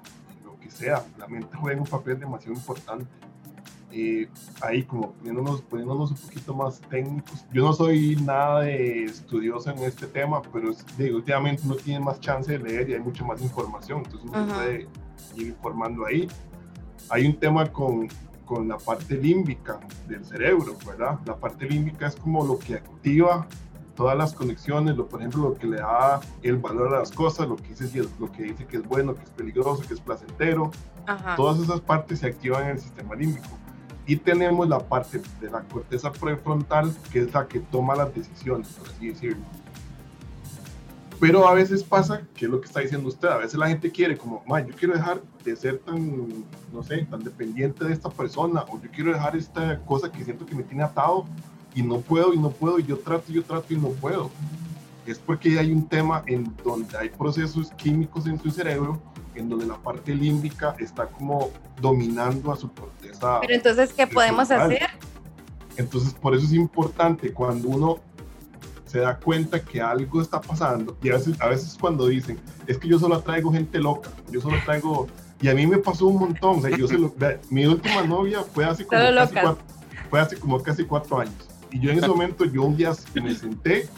lo 0.44 0.58
que 0.60 0.70
sea. 0.70 1.02
La 1.16 1.26
mente 1.26 1.56
juega 1.56 1.80
un 1.80 1.86
papel 1.86 2.20
demasiado 2.20 2.52
importante 2.52 3.06
ahí 4.60 4.82
como 4.84 5.12
poniéndonos, 5.12 5.62
poniéndonos 5.62 6.10
un 6.10 6.16
poquito 6.16 6.54
más 6.54 6.80
técnicos. 6.80 7.44
Yo 7.52 7.64
no 7.64 7.72
soy 7.72 8.16
nada 8.16 8.60
de 8.60 9.04
estudioso 9.04 9.70
en 9.70 9.78
este 9.78 10.06
tema, 10.06 10.42
pero 10.52 10.70
digo, 10.98 11.16
últimamente 11.16 11.62
uno 11.64 11.76
tiene 11.76 12.00
más 12.00 12.20
chance 12.20 12.50
de 12.50 12.58
leer 12.58 12.90
y 12.90 12.94
hay 12.94 13.00
mucha 13.00 13.24
más 13.24 13.40
información, 13.42 14.02
entonces 14.04 14.30
uno 14.30 14.54
puede 14.54 14.88
ir 15.36 15.46
informando 15.48 16.06
ahí. 16.06 16.28
Hay 17.08 17.26
un 17.26 17.38
tema 17.38 17.66
con, 17.70 18.08
con 18.44 18.68
la 18.68 18.78
parte 18.78 19.16
límbica 19.16 19.78
del 20.08 20.24
cerebro, 20.24 20.76
¿verdad? 20.86 21.18
La 21.24 21.36
parte 21.36 21.68
límbica 21.68 22.08
es 22.08 22.16
como 22.16 22.44
lo 22.44 22.58
que 22.58 22.74
activa 22.74 23.46
todas 23.96 24.16
las 24.16 24.34
conexiones, 24.34 24.96
lo, 24.96 25.08
por 25.08 25.20
ejemplo, 25.20 25.48
lo 25.48 25.54
que 25.54 25.66
le 25.66 25.78
da 25.78 26.20
el 26.42 26.58
valor 26.58 26.94
a 26.94 27.00
las 27.00 27.10
cosas, 27.10 27.48
lo 27.48 27.56
que 27.56 27.68
dice, 27.68 28.04
lo 28.20 28.30
que, 28.30 28.44
dice 28.44 28.66
que 28.66 28.76
es 28.76 28.86
bueno, 28.86 29.14
que 29.14 29.24
es 29.24 29.30
peligroso, 29.30 29.82
que 29.88 29.94
es 29.94 30.00
placentero. 30.00 30.70
Todas 31.36 31.58
esas 31.60 31.80
partes 31.80 32.20
se 32.20 32.26
activan 32.26 32.64
en 32.64 32.70
el 32.70 32.78
sistema 32.78 33.14
límbico. 33.14 33.48
Y 34.06 34.16
tenemos 34.16 34.68
la 34.68 34.78
parte 34.78 35.20
de 35.40 35.50
la 35.50 35.62
corteza 35.62 36.12
prefrontal, 36.12 36.94
que 37.12 37.20
es 37.20 37.34
la 37.34 37.46
que 37.46 37.58
toma 37.58 37.96
las 37.96 38.14
decisiones, 38.14 38.68
por 38.68 38.88
así 38.88 39.08
decirlo. 39.08 39.44
Pero 41.18 41.48
a 41.48 41.54
veces 41.54 41.82
pasa, 41.82 42.22
que 42.34 42.44
es 42.44 42.50
lo 42.50 42.60
que 42.60 42.66
está 42.66 42.80
diciendo 42.80 43.08
usted, 43.08 43.28
a 43.28 43.38
veces 43.38 43.54
la 43.54 43.68
gente 43.68 43.90
quiere 43.90 44.18
como, 44.18 44.44
yo 44.46 44.74
quiero 44.76 44.94
dejar 44.94 45.22
de 45.44 45.56
ser 45.56 45.78
tan, 45.78 46.28
no 46.72 46.82
sé, 46.82 47.06
tan 47.06 47.24
dependiente 47.24 47.84
de 47.84 47.92
esta 47.94 48.10
persona, 48.10 48.64
o 48.68 48.80
yo 48.80 48.90
quiero 48.90 49.12
dejar 49.12 49.34
esta 49.34 49.80
cosa 49.80 50.12
que 50.12 50.22
siento 50.24 50.44
que 50.44 50.54
me 50.54 50.62
tiene 50.62 50.82
atado 50.82 51.24
y 51.74 51.82
no 51.82 52.00
puedo 52.00 52.34
y 52.34 52.38
no 52.38 52.50
puedo, 52.50 52.78
y 52.78 52.84
yo 52.84 52.98
trato, 52.98 53.32
yo 53.32 53.42
trato 53.42 53.72
y 53.72 53.76
no 53.76 53.88
puedo. 53.88 54.30
Es 55.06 55.18
porque 55.18 55.58
hay 55.58 55.70
un 55.72 55.88
tema 55.88 56.22
en 56.26 56.52
donde 56.64 56.96
hay 56.98 57.08
procesos 57.10 57.70
químicos 57.72 58.26
en 58.26 58.40
su 58.40 58.50
cerebro 58.50 59.00
en 59.36 59.48
donde 59.48 59.66
la 59.66 59.76
parte 59.76 60.14
límbica 60.14 60.74
está 60.78 61.06
como 61.06 61.50
dominando 61.80 62.52
a 62.52 62.56
su 62.56 62.72
corteza. 62.72 63.40
Pero 63.40 63.54
entonces, 63.54 63.92
¿qué 63.92 64.06
podemos 64.06 64.50
hacer? 64.50 64.88
Entonces, 65.76 66.14
por 66.14 66.34
eso 66.34 66.46
es 66.46 66.52
importante 66.54 67.32
cuando 67.32 67.68
uno 67.68 67.98
se 68.86 69.00
da 69.00 69.18
cuenta 69.18 69.62
que 69.62 69.80
algo 69.80 70.22
está 70.22 70.40
pasando, 70.40 70.96
y 71.02 71.10
a 71.10 71.14
veces, 71.14 71.40
a 71.40 71.48
veces 71.48 71.76
cuando 71.78 72.06
dicen, 72.06 72.38
es 72.66 72.78
que 72.78 72.88
yo 72.88 72.98
solo 72.98 73.20
traigo 73.20 73.52
gente 73.52 73.78
loca, 73.78 74.10
yo 74.30 74.40
solo 74.40 74.56
traigo, 74.64 75.08
y 75.40 75.48
a 75.48 75.54
mí 75.54 75.66
me 75.66 75.78
pasó 75.78 76.06
un 76.06 76.20
montón, 76.20 76.60
o 76.60 76.62
sea, 76.62 76.76
yo 76.76 76.86
se 76.86 76.96
lo, 76.96 77.12
mi 77.50 77.66
última 77.66 78.04
novia 78.04 78.42
fue 78.42 78.64
hace 78.64 78.86
como, 78.86 79.02
casi 79.02 79.34
cuatro, 79.34 79.64
fue 80.08 80.20
hace 80.20 80.36
como 80.36 80.62
casi 80.62 80.84
cuatro 80.84 81.18
años, 81.18 81.34
y 81.72 81.80
yo 81.80 81.90
en 81.90 81.98
ese 81.98 82.08
momento, 82.08 82.44
yo 82.44 82.62
un 82.62 82.76
día 82.76 82.92
me 83.14 83.34
senté, 83.34 83.88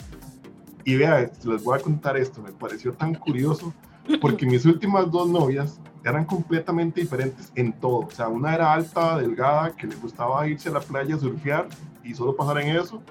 y 0.89 0.97
vea, 0.97 1.31
les 1.45 1.63
voy 1.63 1.79
a 1.79 1.83
contar 1.83 2.17
esto, 2.17 2.41
me 2.41 2.51
pareció 2.51 2.95
tan 2.95 3.15
curioso, 3.15 3.75
porque 4.23 4.47
mis 4.47 4.65
últimas 4.65 5.11
dos 5.11 5.29
novias 5.29 5.79
eran 6.03 6.25
completamente 6.25 7.03
diferentes 7.03 7.53
en 7.57 7.75
todo. 7.75 8.07
O 8.07 8.11
sea, 8.11 8.29
una 8.29 8.55
era 8.55 8.73
alta, 8.73 9.19
delgada, 9.19 9.77
que 9.77 9.87
le 9.87 9.97
gustaba 9.97 10.49
irse 10.49 10.71
a 10.71 10.73
la 10.73 10.81
playa 10.81 11.17
a 11.17 11.19
surfear 11.19 11.69
y 12.03 12.15
solo 12.15 12.35
pasar 12.35 12.63
en 12.63 12.75
eso. 12.75 13.03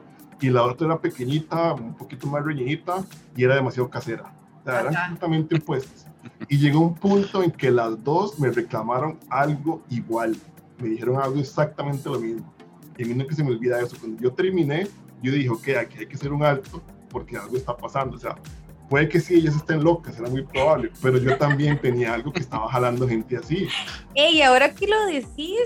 Y 0.41 0.49
la 0.49 0.63
otra 0.63 0.87
era 0.87 0.99
pequeñita, 0.99 1.75
un 1.75 1.93
poquito 1.93 2.25
más 2.25 2.43
rellenita 2.43 3.05
y 3.35 3.43
era 3.43 3.53
demasiado 3.53 3.87
casera. 3.91 4.33
O 4.61 4.63
sea, 4.63 4.79
eran 4.81 4.95
completamente 4.95 5.57
opuestas. 5.57 6.07
Y 6.49 6.57
llegó 6.57 6.79
un 6.79 6.95
punto 6.95 7.43
en 7.43 7.51
que 7.51 7.69
las 7.69 8.03
dos 8.03 8.39
me 8.39 8.49
reclamaron 8.49 9.19
algo 9.29 9.83
igual. 9.91 10.35
Me 10.79 10.89
dijeron 10.89 11.21
algo 11.21 11.39
exactamente 11.39 12.09
lo 12.09 12.19
mismo. 12.19 12.51
Y 12.97 13.03
a 13.03 13.05
mí 13.05 13.13
no 13.13 13.27
que 13.27 13.35
se 13.35 13.43
me 13.43 13.51
olvida 13.51 13.79
eso. 13.79 13.95
Cuando 13.99 14.19
yo 14.19 14.33
terminé, 14.33 14.87
yo 15.21 15.31
dije, 15.31 15.49
ok, 15.49 15.67
aquí 15.79 15.99
hay 15.99 16.07
que 16.07 16.15
hacer 16.15 16.33
un 16.33 16.41
alto 16.41 16.81
porque 17.17 17.37
algo 17.37 17.57
está 17.57 17.75
pasando. 17.75 18.15
O 18.15 18.19
sea, 18.19 18.35
Puede 18.89 19.09
que 19.09 19.19
sí, 19.19 19.35
ellas 19.35 19.55
estén 19.57 19.83
locas, 19.83 20.17
era 20.17 20.29
muy 20.29 20.43
probable, 20.43 20.91
pero 21.01 21.17
yo 21.17 21.37
también 21.37 21.77
tenía 21.77 22.13
algo 22.13 22.31
que 22.31 22.39
estaba 22.39 22.71
jalando 22.71 23.05
gente 23.05 23.35
así. 23.35 23.67
Ey, 24.15 24.41
ahora 24.41 24.73
que 24.73 24.87
lo 24.87 25.05
decís, 25.07 25.59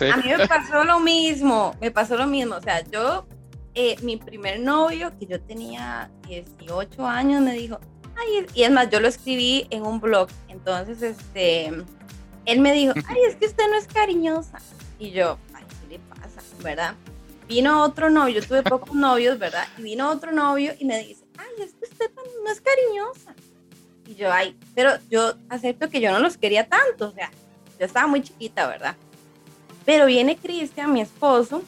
a 0.00 0.16
mí 0.16 0.24
me 0.36 0.48
pasó 0.48 0.82
lo 0.82 0.98
mismo, 0.98 1.76
me 1.80 1.92
pasó 1.92 2.16
lo 2.16 2.26
mismo. 2.26 2.56
O 2.56 2.60
sea, 2.60 2.82
yo, 2.90 3.24
eh, 3.74 3.94
mi 4.02 4.16
primer 4.16 4.58
novio, 4.58 5.12
que 5.16 5.26
yo 5.26 5.40
tenía 5.40 6.10
18 6.26 7.06
años, 7.06 7.40
me 7.40 7.52
dijo, 7.52 7.78
ay, 8.16 8.46
y 8.52 8.64
es 8.64 8.70
más, 8.72 8.90
yo 8.90 8.98
lo 8.98 9.06
escribí 9.06 9.68
en 9.70 9.86
un 9.86 10.00
blog. 10.00 10.28
Entonces, 10.48 11.00
este, 11.02 11.66
él 12.46 12.60
me 12.60 12.72
dijo, 12.72 12.94
ay, 13.06 13.18
es 13.28 13.36
que 13.36 13.46
usted 13.46 13.64
no 13.70 13.76
es 13.76 13.86
cariñosa. 13.86 14.58
Y 14.98 15.12
yo, 15.12 15.38
ay, 15.54 15.62
¿qué 15.82 15.94
le 15.94 15.98
pasa? 16.00 16.42
¿Verdad? 16.64 16.96
Vino 17.48 17.82
otro 17.82 18.10
novio, 18.10 18.44
tuve 18.44 18.62
pocos 18.62 18.94
novios, 18.94 19.38
¿verdad? 19.38 19.66
Y 19.78 19.82
vino 19.82 20.10
otro 20.10 20.32
novio 20.32 20.74
y 20.78 20.84
me 20.84 20.98
dice, 20.98 21.24
ay, 21.38 21.64
es 21.64 21.74
que 21.74 21.84
usted 21.84 22.10
no 22.44 22.50
es 22.50 22.60
cariñosa. 22.60 23.34
Y 24.06 24.14
yo, 24.14 24.32
ay, 24.32 24.56
pero 24.74 24.92
yo 25.08 25.34
acepto 25.48 25.88
que 25.88 26.00
yo 26.00 26.10
no 26.12 26.18
los 26.18 26.36
quería 26.36 26.68
tanto, 26.68 27.08
o 27.08 27.12
sea, 27.12 27.30
yo 27.78 27.86
estaba 27.86 28.06
muy 28.06 28.22
chiquita, 28.22 28.66
¿verdad? 28.66 28.96
Pero 29.84 30.06
viene 30.06 30.36
Cristian, 30.36 30.92
mi 30.92 31.00
esposo, 31.00 31.62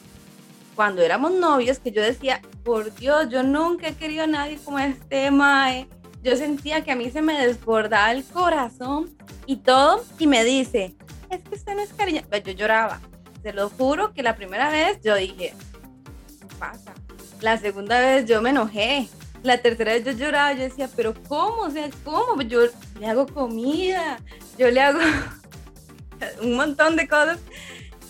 cuando 0.74 1.02
éramos 1.02 1.32
novios 1.32 1.78
que 1.78 1.92
yo 1.92 2.02
decía, 2.02 2.40
por 2.64 2.94
Dios, 2.94 3.28
yo 3.30 3.42
nunca 3.42 3.88
he 3.88 3.94
querido 3.94 4.24
a 4.24 4.26
nadie 4.26 4.58
como 4.64 4.78
este 4.78 5.30
Mae. 5.30 5.88
Yo 6.22 6.36
sentía 6.36 6.84
que 6.84 6.92
a 6.92 6.96
mí 6.96 7.10
se 7.10 7.22
me 7.22 7.44
desbordaba 7.44 8.12
el 8.12 8.24
corazón 8.24 9.16
y 9.46 9.56
todo, 9.56 10.04
y 10.18 10.26
me 10.26 10.44
dice, 10.44 10.94
es 11.30 11.42
que 11.42 11.54
usted 11.54 11.74
no 11.74 11.82
es 11.82 11.92
cariño. 11.92 12.22
Pues 12.28 12.42
yo 12.44 12.52
lloraba. 12.52 13.00
Se 13.48 13.54
lo 13.54 13.70
juro 13.70 14.12
que 14.12 14.22
la 14.22 14.36
primera 14.36 14.68
vez 14.68 15.00
yo 15.02 15.14
dije, 15.14 15.54
¿qué 16.38 16.46
pasa? 16.58 16.92
La 17.40 17.56
segunda 17.56 17.98
vez 17.98 18.26
yo 18.26 18.42
me 18.42 18.50
enojé. 18.50 19.08
La 19.42 19.56
tercera 19.56 19.94
vez 19.94 20.04
yo 20.04 20.12
lloraba, 20.12 20.52
yo 20.52 20.64
decía, 20.64 20.90
pero 20.94 21.14
¿cómo? 21.28 21.62
O 21.62 21.70
sea, 21.70 21.88
¿cómo? 22.04 22.42
Yo 22.42 22.60
le 23.00 23.06
hago 23.06 23.26
comida, 23.26 24.18
yo 24.58 24.70
le 24.70 24.82
hago 24.82 24.98
un 26.42 26.56
montón 26.56 26.96
de 26.96 27.08
cosas. 27.08 27.38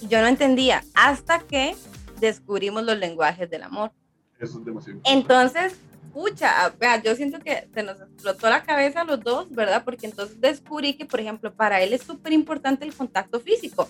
Y 0.01 0.09
yo 0.09 0.21
no 0.21 0.27
entendía 0.27 0.83
hasta 0.93 1.39
que 1.39 1.77
descubrimos 2.19 2.83
los 2.83 2.99
lenguajes 2.99 3.49
del 3.49 3.63
amor. 3.63 3.93
Eso 4.41 4.59
es 4.59 4.65
demasiado. 4.65 5.01
Entonces, 5.05 5.77
pucha, 6.13 6.75
yo 7.05 7.15
siento 7.15 7.39
que 7.39 7.69
se 7.73 7.85
nos 7.85 8.01
explotó 8.01 8.51
la 8.51 8.65
cabeza 8.65 9.03
a 9.03 9.05
los 9.05 9.21
dos, 9.21 9.49
¿verdad? 9.53 9.85
Porque 9.85 10.07
entonces 10.07 10.41
descubrí 10.41 10.95
que, 10.95 11.07
por 11.07 11.21
ejemplo, 11.21 11.55
para 11.55 11.81
él 11.81 11.93
es 11.93 12.03
súper 12.03 12.33
importante 12.33 12.85
el 12.85 12.93
contacto 12.93 13.39
físico 13.39 13.89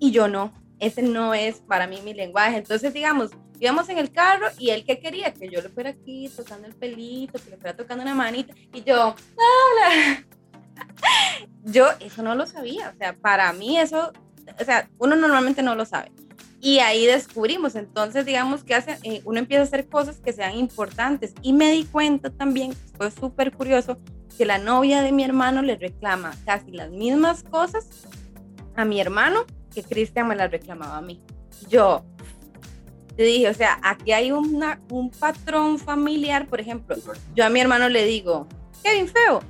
y 0.00 0.10
yo 0.10 0.26
no. 0.26 0.52
Ese 0.82 1.00
no 1.00 1.32
es 1.32 1.60
para 1.60 1.86
mí 1.86 2.00
mi 2.02 2.12
lenguaje. 2.12 2.56
Entonces, 2.56 2.92
digamos, 2.92 3.30
íbamos 3.60 3.88
en 3.88 3.98
el 3.98 4.10
carro 4.10 4.48
y 4.58 4.70
él 4.70 4.84
que 4.84 4.98
quería 4.98 5.32
que 5.32 5.48
yo 5.48 5.62
le 5.62 5.68
fuera 5.68 5.90
aquí 5.90 6.28
tocando 6.36 6.66
el 6.66 6.74
pelito, 6.74 7.38
que 7.38 7.50
le 7.50 7.56
fuera 7.56 7.76
tocando 7.76 8.02
una 8.02 8.16
manita 8.16 8.52
y 8.74 8.82
yo, 8.82 9.14
¡Hola! 9.36 10.26
yo 11.62 11.86
eso 12.00 12.24
no 12.24 12.34
lo 12.34 12.46
sabía. 12.46 12.90
O 12.92 12.98
sea, 12.98 13.14
para 13.14 13.52
mí 13.52 13.78
eso, 13.78 14.12
o 14.60 14.64
sea, 14.64 14.90
uno 14.98 15.14
normalmente 15.14 15.62
no 15.62 15.76
lo 15.76 15.84
sabe. 15.84 16.10
Y 16.60 16.80
ahí 16.80 17.06
descubrimos, 17.06 17.76
entonces 17.76 18.26
digamos 18.26 18.64
que 18.64 18.74
hace, 18.74 18.98
eh, 19.04 19.22
uno 19.24 19.38
empieza 19.38 19.62
a 19.62 19.66
hacer 19.66 19.88
cosas 19.88 20.18
que 20.18 20.32
sean 20.32 20.56
importantes. 20.56 21.32
Y 21.42 21.52
me 21.52 21.70
di 21.70 21.84
cuenta 21.84 22.30
también, 22.30 22.74
fue 22.96 23.12
súper 23.12 23.52
curioso, 23.52 23.98
que 24.36 24.46
la 24.46 24.58
novia 24.58 25.00
de 25.00 25.12
mi 25.12 25.22
hermano 25.22 25.62
le 25.62 25.76
reclama 25.76 26.34
casi 26.44 26.72
las 26.72 26.90
mismas 26.90 27.44
cosas 27.44 27.86
a 28.74 28.84
mi 28.84 29.00
hermano 29.00 29.46
que 29.72 29.82
Cristian 29.82 30.28
me 30.28 30.36
las 30.36 30.50
reclamaba 30.50 30.98
a 30.98 31.02
mí. 31.02 31.20
Yo, 31.68 32.04
yo 33.16 33.24
dije, 33.24 33.48
o 33.48 33.54
sea, 33.54 33.78
aquí 33.82 34.12
hay 34.12 34.32
una, 34.32 34.80
un 34.90 35.10
patrón 35.10 35.78
familiar, 35.78 36.46
por 36.46 36.60
ejemplo, 36.60 36.96
yo 37.34 37.44
a 37.44 37.48
mi 37.48 37.60
hermano 37.60 37.88
le 37.88 38.04
digo, 38.04 38.46
Kevin 38.82 39.08
feo, 39.08 39.42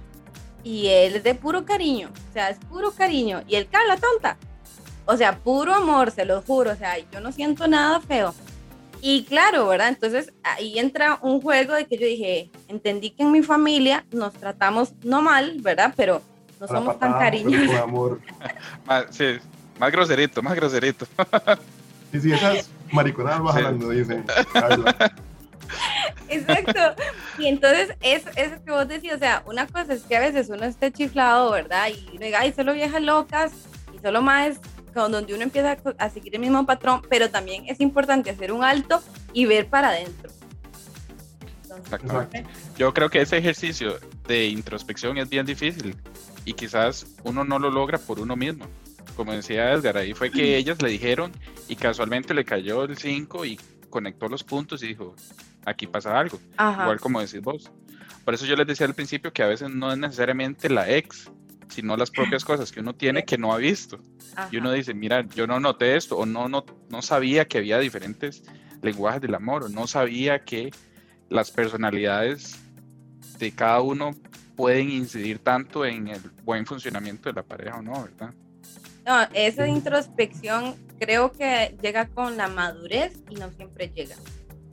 y 0.65 0.89
él 0.89 1.17
es 1.17 1.25
de 1.25 1.35
puro 1.35 1.65
cariño, 1.65 2.11
o 2.31 2.33
sea, 2.33 2.51
es 2.51 2.59
puro 2.59 2.93
cariño, 2.93 3.43
y 3.47 3.57
él 3.57 3.69
la 3.89 3.97
tonta, 3.97 4.37
o 5.07 5.17
sea, 5.17 5.39
puro 5.39 5.75
amor, 5.75 6.11
se 6.11 6.25
lo 6.25 6.43
juro, 6.43 6.73
o 6.73 6.77
sea, 6.77 6.99
yo 6.99 7.21
no 7.21 7.33
siento 7.33 7.67
nada 7.67 8.01
feo. 8.01 8.35
Y 9.05 9.25
claro, 9.25 9.67
¿verdad? 9.67 9.89
Entonces 9.89 10.33
ahí 10.45 10.79
entra 10.79 11.19
un 11.23 11.41
juego 11.41 11.75
de 11.75 11.87
que 11.87 11.99
yo 11.99 12.07
dije, 12.07 12.53
entendí 12.69 13.11
que 13.11 13.25
en 13.25 13.33
mi 13.33 13.43
familia 13.43 14.07
nos 14.13 14.33
tratamos 14.35 14.95
no 15.03 15.23
mal, 15.23 15.57
¿verdad? 15.61 15.93
Pero 15.97 16.23
no 16.61 16.69
somos 16.69 17.01
tan 17.01 17.15
cariñosos. 17.15 17.75
amor. 17.81 18.21
sí, 19.11 19.41
más 19.79 19.93
groserito, 19.93 20.43
más 20.43 20.55
groserito. 20.55 21.07
sí, 22.13 22.21
sí, 22.21 22.33
esas 22.33 22.71
mariconadas 22.93 23.43
vas 23.43 23.57
hablando, 23.57 23.91
dicen. 23.91 24.25
Exacto. 26.29 27.03
Y 27.39 27.47
entonces, 27.47 27.95
eso, 28.01 28.31
eso 28.37 28.57
que 28.65 28.71
vos 28.71 28.89
decís, 28.89 29.13
o 29.13 29.19
sea, 29.19 29.43
una 29.47 29.67
cosa 29.67 29.95
es 29.95 30.03
que 30.03 30.17
a 30.17 30.21
veces 30.21 30.49
uno 30.49 30.65
esté 30.65 30.93
chiflado, 30.93 31.51
¿verdad? 31.51 31.89
Y 31.89 32.19
diga, 32.19 32.41
ay, 32.41 32.53
solo 32.53 32.75
viejas 32.75 33.03
locas 33.03 33.53
y 33.95 33.99
solo 33.99 34.23
más 34.23 34.61
donde 34.95 35.35
uno 35.35 35.43
empieza 35.43 35.79
a 35.99 36.11
seguir 36.11 36.35
el 36.35 36.41
mismo 36.41 36.67
patrón, 36.67 37.03
pero 37.09 37.31
también 37.31 37.65
es 37.67 37.81
importante 37.81 38.31
hacer 38.31 38.53
un 38.53 38.63
alto 38.63 39.03
y 39.33 39.47
ver 39.47 39.67
para 39.67 39.89
adentro. 39.89 40.31
Yo 42.77 42.93
creo 42.93 43.09
que 43.09 43.23
ese 43.23 43.39
ejercicio 43.39 43.99
de 44.27 44.47
introspección 44.47 45.17
es 45.17 45.29
bien 45.29 45.47
difícil 45.47 45.97
y 46.45 46.53
quizás 46.53 47.07
uno 47.25 47.45
no 47.45 47.59
lo 47.59 47.71
logra 47.71 47.99
por 47.99 48.21
uno 48.21 48.37
mismo. 48.37 48.67
Como 49.17 49.33
decía 49.33 49.73
Edgar, 49.73 49.97
ahí 49.97 50.15
fue 50.15 50.31
que 50.31 50.57
ellas 50.57 50.81
le 50.83 50.91
dijeron 50.91 51.33
y 51.69 51.77
casualmente 51.77 52.35
le 52.35 52.45
cayó 52.45 52.85
el 52.85 52.97
5 52.97 53.45
y 53.45 53.59
conectó 53.91 54.29
los 54.29 54.43
puntos 54.43 54.83
y 54.83 54.89
dijo, 54.89 55.15
aquí 55.65 55.87
pasa 55.87 56.19
algo. 56.19 56.39
Igual 56.59 56.99
como 57.01 57.21
decís 57.21 57.41
vos. 57.41 57.71
Por 58.25 58.35
eso 58.35 58.47
yo 58.47 58.57
les 58.57 58.67
decía 58.67 58.87
al 58.87 58.95
principio 58.95 59.33
que 59.33 59.43
a 59.43 59.49
veces 59.49 59.71
no 59.71 59.93
es 59.93 59.99
necesariamente 59.99 60.69
la 60.69 60.91
ex, 60.91 61.31
sino 61.69 61.97
las 61.97 62.11
propias 62.11 62.45
cosas 62.45 62.71
que 62.71 62.81
uno 62.81 62.95
tiene 62.95 63.25
que 63.25 63.39
no 63.39 63.53
ha 63.53 63.59
visto. 63.59 63.99
Y 64.51 64.57
uno 64.59 64.73
dice, 64.73 64.95
mira, 64.95 65.27
yo 65.35 65.47
no 65.47 65.61
noté 65.61 65.97
esto, 65.97 66.17
o 66.17 66.27
no, 66.27 66.49
no, 66.49 66.65
no 66.89 67.03
sabía 67.03 67.47
que 67.47 67.59
había 67.59 67.79
diferentes 67.79 68.43
lenguajes 68.81 69.21
del 69.21 69.35
amor, 69.35 69.65
o 69.65 69.69
no 69.69 69.87
sabía 69.87 70.45
que 70.45 70.71
las 71.29 71.51
personalidades 71.51 72.59
de 73.39 73.53
cada 73.53 73.81
uno 73.81 74.13
pueden 74.57 74.91
incidir 74.91 75.39
tanto 75.39 75.85
en 75.85 76.09
el 76.09 76.21
buen 76.45 76.67
funcionamiento 76.67 77.29
de 77.29 77.35
la 77.35 77.43
pareja 77.43 77.79
o 77.79 77.83
no, 77.83 78.05
¿verdad? 78.05 78.35
No, 79.07 79.23
esa 79.35 79.67
introspección 79.67 80.75
creo 80.99 81.33
que 81.33 81.77
llega 81.83 82.07
con 82.07 82.37
la 82.37 82.49
madurez 82.49 83.13
y 83.29 83.35
no 83.35 83.51
siempre 83.51 83.91
llega. 83.95 84.17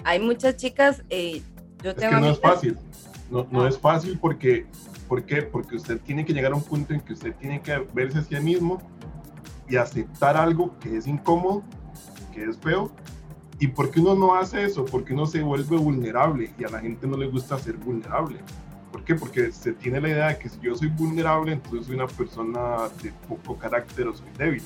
Hay 0.04 0.20
muchas 0.20 0.56
chicas, 0.58 1.04
eh, 1.10 1.42
yo 1.84 1.96
tengo... 1.96 2.16
Que 2.16 2.22
no 2.22 2.32
es 2.32 2.40
fácil, 2.40 2.78
no, 3.30 3.48
no 3.50 3.68
es 3.68 3.78
fácil 3.78 4.18
porque 4.20 4.68
¿Por 5.10 5.24
qué? 5.24 5.42
Porque 5.42 5.76
usted 5.76 6.00
tiene 6.02 6.24
que 6.24 6.34
llegar 6.34 6.52
a 6.52 6.56
un 6.56 6.62
punto 6.62 6.94
en 6.94 7.02
que 7.02 7.14
usted 7.14 7.34
tiene 7.34 7.60
que 7.62 7.80
verse 7.94 8.20
a 8.20 8.22
sí 8.22 8.40
mismo 8.40 8.80
y 9.68 9.76
aceptar 9.76 10.38
algo 10.38 10.78
que 10.80 10.96
es 10.96 11.08
incómodo, 11.08 11.64
que 12.32 12.44
es 12.44 12.60
feo. 12.60 12.92
¿Y 13.58 13.70
por 13.70 13.90
qué 13.90 14.02
uno 14.02 14.14
no 14.14 14.36
hace 14.36 14.64
eso? 14.64 14.86
Porque 14.86 15.14
uno 15.14 15.26
se 15.26 15.42
vuelve 15.42 15.78
vulnerable 15.78 16.54
y 16.60 16.64
a 16.64 16.70
la 16.70 16.80
gente 16.80 17.08
no 17.08 17.18
le 17.18 17.26
gusta 17.26 17.58
ser 17.58 17.76
vulnerable. 17.78 18.38
¿Por 19.10 19.32
qué? 19.32 19.42
Porque 19.44 19.52
se 19.52 19.74
tiene 19.74 20.00
la 20.00 20.10
idea 20.10 20.28
de 20.28 20.38
que 20.38 20.50
si 20.50 20.60
yo 20.60 20.76
soy 20.76 20.88
vulnerable, 20.88 21.54
entonces 21.54 21.88
soy 21.88 21.96
una 21.96 22.08
persona 22.08 22.90
de 23.02 23.12
poco 23.28 23.58
carácter 23.58 24.08
o 24.08 24.16
soy 24.16 24.28
débil. 24.38 24.64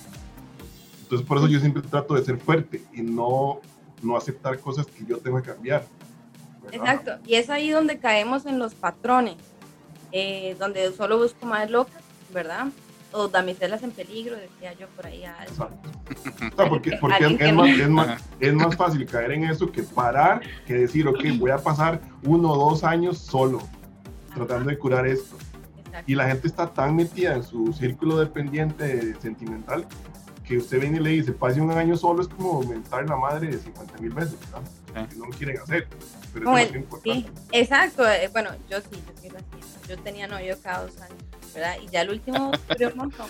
Entonces 1.04 1.26
por 1.26 1.38
eso 1.38 1.48
yo 1.48 1.60
siempre 1.60 1.82
trato 1.82 2.16
de 2.16 2.24
ser 2.24 2.38
fuerte 2.38 2.82
y 2.94 3.02
no, 3.02 3.62
no 4.02 4.18
aceptar 4.18 4.60
cosas 4.60 4.86
que 4.88 5.06
yo 5.06 5.18
tengo 5.20 5.42
que 5.42 5.52
cambiar. 5.52 5.86
Exacto. 6.72 7.20
Y 7.26 7.36
es 7.36 7.50
ahí 7.50 7.70
donde 7.70 8.00
caemos 8.00 8.46
en 8.46 8.60
los 8.60 8.74
patrones 8.74 9.38
eh, 10.12 10.56
donde 10.60 10.92
solo 10.92 11.18
busco 11.18 11.46
más 11.46 11.70
locas, 11.70 12.02
¿verdad? 12.34 12.68
O 13.12 13.28
damiselas 13.28 13.84
en 13.84 13.92
peligro, 13.92 14.36
decía 14.36 14.74
yo 14.74 14.88
por 14.90 15.08
ahí. 15.08 15.24
porque, 16.70 16.98
porque 17.02 17.26
es, 17.26 17.54
más, 17.54 17.70
es, 17.70 17.90
más, 17.90 18.24
es, 18.40 18.54
más, 18.54 18.76
fácil 18.76 19.06
caer 19.06 19.32
en 19.32 19.46
eso 19.46 19.72
que 19.72 19.84
parar, 19.84 20.42
que 20.66 20.74
decir, 20.74 21.08
ok, 21.08 21.24
voy 21.38 21.52
a 21.52 21.58
pasar 21.58 22.02
uno 22.24 22.52
o 22.52 22.70
dos 22.70 22.84
años 22.84 23.18
solo, 23.18 23.60
tratando 24.34 24.70
de 24.70 24.78
curar 24.78 25.08
esto. 25.08 25.38
Y 26.08 26.16
la 26.16 26.28
gente 26.28 26.48
está 26.48 26.72
tan 26.72 26.96
metida 26.96 27.36
en 27.36 27.44
su 27.44 27.72
círculo 27.74 28.18
dependiente 28.18 29.16
sentimental 29.22 29.88
que 30.44 30.58
usted 30.58 30.80
viene 30.80 30.98
y 30.98 31.02
le 31.02 31.10
dice, 31.12 31.32
pase 31.32 31.62
un 31.62 31.72
año 31.72 31.96
solo, 31.96 32.22
es 32.22 32.28
como 32.28 32.62
mentar 32.64 33.08
la 33.08 33.16
madre 33.16 33.48
de 33.48 33.58
50 33.58 33.98
mil 34.00 34.14
veces, 34.14 34.36
¿verdad? 34.52 35.10
Que 35.10 35.16
no 35.16 35.26
lo 35.26 35.32
quieren 35.32 35.58
hacer. 35.58 35.88
Pero 36.34 36.58
es 36.58 36.72
sí, 37.04 37.26
exacto. 37.52 38.08
Eh, 38.10 38.30
bueno, 38.32 38.52
yo 38.70 38.82
sí, 38.82 38.88
yo 38.92 39.14
sí 39.22 39.30
lo 39.30 39.40
Yo 39.88 40.02
tenía 40.02 40.28
novio 40.28 40.58
cada 40.62 40.84
dos 40.84 41.00
años, 41.00 41.18
¿verdad? 41.54 41.76
Y 41.82 41.88
ya 41.88 42.02
el 42.02 42.10
último 42.10 42.52
duró 42.78 42.92
un 42.92 42.98
montón. 42.98 43.28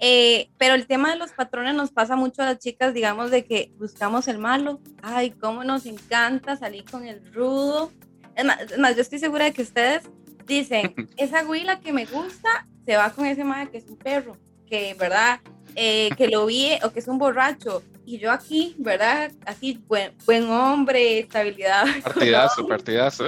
Eh, 0.00 0.50
pero 0.56 0.74
el 0.74 0.86
tema 0.86 1.10
de 1.10 1.16
los 1.16 1.30
patrones 1.32 1.74
nos 1.74 1.92
pasa 1.92 2.16
mucho 2.16 2.42
a 2.42 2.46
las 2.46 2.58
chicas, 2.58 2.94
digamos, 2.94 3.30
de 3.30 3.44
que 3.44 3.70
buscamos 3.78 4.26
el 4.28 4.38
malo. 4.38 4.80
Ay, 5.02 5.30
cómo 5.30 5.62
nos 5.62 5.86
encanta 5.86 6.56
salir 6.56 6.84
con 6.90 7.06
el 7.06 7.32
rudo. 7.32 7.92
Es 8.34 8.44
más, 8.44 8.60
es 8.62 8.78
más 8.78 8.96
yo 8.96 9.02
estoy 9.02 9.18
segura 9.18 9.44
de 9.44 9.52
que 9.52 9.62
ustedes 9.62 10.08
dicen, 10.50 10.94
esa 11.16 11.44
huila 11.44 11.80
que 11.80 11.92
me 11.92 12.04
gusta 12.04 12.66
se 12.84 12.96
va 12.96 13.10
con 13.10 13.24
ese 13.24 13.44
madre 13.44 13.70
que 13.70 13.78
es 13.78 13.88
un 13.88 13.96
perro, 13.96 14.36
que, 14.66 14.94
¿verdad? 14.98 15.40
Eh, 15.76 16.10
que 16.16 16.28
lo 16.28 16.46
vi 16.46 16.72
o 16.82 16.90
que 16.90 16.98
es 16.98 17.08
un 17.08 17.18
borracho. 17.18 17.82
Y 18.04 18.18
yo 18.18 18.32
aquí, 18.32 18.74
¿verdad? 18.78 19.30
Así, 19.46 19.82
buen, 19.86 20.12
buen 20.26 20.50
hombre, 20.50 21.20
estabilidad. 21.20 21.84
Partidazo, 22.02 22.66
partidazo. 22.68 23.24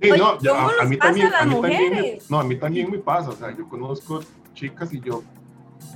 Sí, 0.00 0.10
no, 0.10 0.38
a, 0.80 0.84
mí 0.84 0.96
también, 0.96 1.34
a 1.34 1.44
mí 1.44 1.60
también, 1.60 2.18
no, 2.28 2.38
a 2.38 2.44
mí 2.44 2.56
también 2.56 2.88
me 2.88 2.98
pasa, 2.98 3.30
o 3.30 3.36
sea, 3.36 3.54
yo 3.56 3.68
conozco 3.68 4.20
chicas 4.54 4.92
y 4.92 5.00
yo 5.00 5.24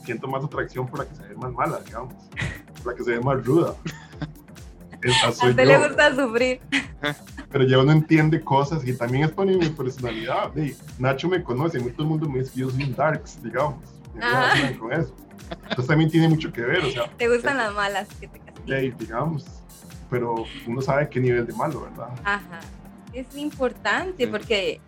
siento 0.04 0.26
más 0.26 0.44
atracción 0.44 0.88
por 0.88 0.98
la 0.98 1.08
que 1.08 1.14
se 1.14 1.22
ve 1.22 1.36
más 1.36 1.52
mala, 1.52 1.80
digamos, 1.86 2.14
por 2.82 2.92
la 2.92 2.98
que 2.98 3.04
se 3.04 3.12
ve 3.12 3.20
más 3.20 3.44
ruda. 3.44 3.76
A 5.24 5.30
usted 5.30 5.66
le 5.66 5.78
gusta 5.78 6.14
sufrir. 6.14 6.60
Pero 7.50 7.64
ya 7.66 7.78
uno 7.78 7.92
entiende 7.92 8.40
cosas 8.40 8.86
y 8.86 8.96
también 8.96 9.24
es 9.24 9.30
por 9.30 9.46
mi 9.46 9.68
personalidad. 9.68 10.52
Nacho 10.98 11.28
me 11.28 11.42
conoce, 11.42 11.80
todo 11.80 12.02
el 12.02 12.08
mundo 12.08 12.28
me 12.28 12.40
dice 12.40 12.52
que 12.52 12.60
yo 12.60 12.70
soy 12.70 12.84
un 12.84 12.94
darks, 12.94 13.42
digamos 13.42 13.92
con 14.78 14.92
eso. 14.92 15.14
Entonces 15.50 15.86
también 15.86 16.10
tiene 16.10 16.28
mucho 16.28 16.52
que 16.52 16.62
ver, 16.62 16.84
o 16.84 16.90
sea. 16.90 17.10
Te 17.16 17.28
gustan 17.28 17.56
las 17.56 17.74
malas 17.74 18.08
que 18.20 18.28
te 18.28 18.38
castigan. 18.38 18.98
digamos, 18.98 19.44
pero 20.10 20.44
uno 20.66 20.80
sabe 20.80 21.08
qué 21.08 21.20
nivel 21.20 21.46
de 21.46 21.52
malo, 21.52 21.82
¿verdad? 21.82 22.08
Ajá. 22.24 22.60
Es 23.12 23.36
importante 23.36 24.26
porque 24.28 24.80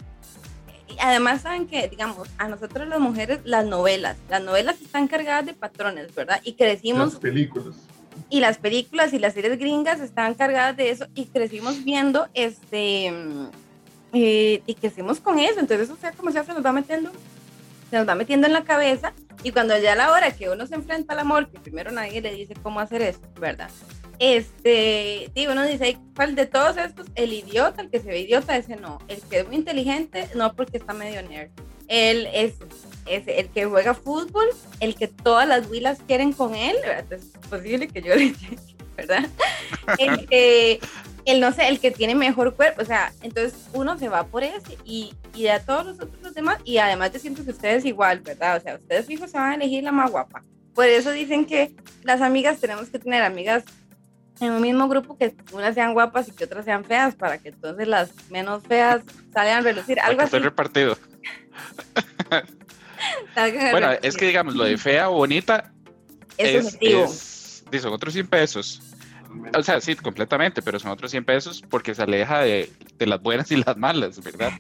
además 1.01 1.43
saben 1.43 1.67
que, 1.67 1.89
digamos, 1.89 2.29
a 2.39 2.49
nosotros 2.49 2.89
las 2.89 3.01
mujeres, 3.01 3.41
las 3.45 3.67
novelas, 3.67 4.17
las 4.31 4.43
novelas 4.43 4.81
están 4.81 5.09
cargadas 5.09 5.47
de 5.47 5.55
patrones, 5.55 6.15
¿verdad? 6.15 6.41
Y 6.45 6.55
crecimos... 6.55 7.13
Las 7.13 7.21
películas. 7.21 7.77
Y 8.31 8.41
las 8.41 8.59
películas 8.59 9.13
y 9.13 9.19
las 9.19 9.35
series 9.35 9.59
gringas 9.59 10.01
estaban 10.01 10.35
cargadas 10.35 10.77
de 10.77 10.91
eso 10.91 11.07
y 11.15 11.27
crecimos 11.27 11.85
viendo 11.85 12.29
este 12.35 13.13
eh, 14.13 14.63
y 14.67 14.75
crecimos 14.75 15.21
con 15.21 15.39
eso. 15.39 15.61
Entonces 15.61 15.91
o 15.91 15.97
sea 15.97 16.13
como 16.13 16.31
se 16.31 16.39
nos 16.39 16.65
va 16.65 16.73
metiendo 16.73 17.11
se 17.91 17.97
nos 17.97 18.09
va 18.09 18.15
metiendo 18.15 18.47
en 18.47 18.53
la 18.53 18.65
cabeza 18.65 19.13
y 19.43 19.53
cuando 19.53 19.77
ya 19.79 19.95
la 19.95 20.13
hora 20.13 20.31
que 20.31 20.49
uno 20.49 20.67
se 20.67 20.75
enfrenta 20.75 21.13
al 21.13 21.21
amor 21.21 21.51
que 21.51 21.61
primero 21.61 21.91
nadie 21.91 22.21
le 22.21 22.35
dice 22.35 22.55
cómo 22.63 22.81
hacer 22.81 23.03
eso 23.03 23.21
verdad 23.39 23.69
este 24.19 25.31
digo 25.35 25.53
uno 25.53 25.65
dice 25.65 25.99
cuál 26.15 26.35
de 26.35 26.47
todos 26.47 26.77
estos 26.77 27.07
el 27.15 27.33
idiota 27.33 27.83
el 27.83 27.91
que 27.91 28.01
se 28.01 28.09
ve 28.09 28.21
idiota 28.21 28.57
ese 28.57 28.77
no. 28.77 28.99
El 29.09 29.21
que 29.23 29.41
es 29.41 29.47
muy 29.47 29.57
inteligente 29.57 30.29
no 30.35 30.55
porque 30.55 30.79
está 30.79 30.93
medio 30.93 31.23
nerd. 31.23 31.51
Él 31.89 32.29
es 32.33 32.55
es 33.07 33.25
el 33.27 33.49
que 33.49 33.67
juega 33.67 33.95
fútbol, 33.95 34.47
el 34.81 34.95
que 34.95 35.09
todas 35.09 35.47
las 35.47 35.69
huilas 35.69 35.99
quieren 36.07 36.33
con 36.33 36.55
él, 36.55 36.77
es 37.11 37.33
posible 37.49 37.89
que 37.89 38.03
yo 38.03 38.15
le 38.15 38.33
llegue, 38.33 38.59
¿verdad? 38.97 39.29
El 39.99 40.27
que, 40.27 40.81
el 41.25 41.41
no 41.41 41.53
sé, 41.53 41.69
el 41.69 41.81
que 41.81 41.91
tiene 41.91 42.15
mejor 42.15 42.55
cuerpo, 42.55 42.83
o 42.83 42.85
sea, 42.85 43.13
entonces 43.23 43.55
uno 43.73 43.99
se 43.99 44.09
va 44.09 44.25
por 44.27 44.45
ese 44.45 44.79
y, 44.85 45.15
y 45.35 45.49
a 45.49 45.65
todos 45.65 45.85
los 45.87 45.97
otros 45.97 46.23
los 46.23 46.35
demás, 46.35 46.59
y 46.65 46.79
además 46.79 47.13
yo 47.13 47.19
siento 47.19 47.45
que 47.45 47.51
ustedes 47.51 47.85
igual, 47.85 48.21
¿verdad? 48.21 48.57
O 48.57 48.61
sea, 48.61 48.77
ustedes 48.77 49.07
fijos 49.07 49.31
se 49.31 49.39
van 49.39 49.53
a 49.53 49.55
elegir 49.57 49.83
la 49.83 49.93
más 49.93 50.11
guapa. 50.11 50.45
Por 50.75 50.87
eso 50.87 51.11
dicen 51.13 51.45
que 51.47 51.75
las 52.03 52.21
amigas 52.21 52.61
tenemos 52.61 52.89
que 52.89 52.99
tener 52.99 53.23
amigas 53.23 53.65
en 54.41 54.53
un 54.53 54.63
mismo 54.63 54.89
grupo 54.89 55.17
que 55.17 55.35
unas 55.53 55.75
sean 55.75 55.95
guapas 55.95 56.29
y 56.29 56.33
que 56.33 56.45
otras 56.45 56.65
sean 56.65 56.85
feas 56.85 57.15
para 57.15 57.39
que 57.39 57.51
entonces 57.51 57.87
las 57.87 58.11
menos 58.31 58.65
feas 58.65 59.03
salgan 59.33 59.59
a 59.59 59.61
relucir. 59.61 60.01
Algo 60.01 60.23
así. 60.23 60.39
repartido. 60.39 60.99
bueno, 63.71 63.91
es 64.03 64.17
que 64.17 64.27
digamos, 64.27 64.55
lo 64.55 64.65
de 64.65 64.77
fea 64.77 65.11
o 65.11 65.15
bonita 65.15 65.73
es, 66.37 66.77
es, 66.81 67.65
son 67.81 67.93
otros 67.93 68.13
100 68.13 68.27
pesos. 68.29 68.83
O 69.57 69.63
sea, 69.63 69.81
sí, 69.81 69.97
completamente, 69.97 70.63
pero 70.63 70.79
son 70.79 70.93
otros 70.93 71.11
100 71.11 71.25
pesos 71.25 71.63
porque 71.69 71.95
se 71.95 72.03
aleja 72.03 72.41
de, 72.41 72.71
de 72.99 73.07
las 73.07 73.21
buenas 73.21 73.51
y 73.51 73.57
las 73.57 73.77
malas, 73.77 74.23
¿verdad? 74.23 74.53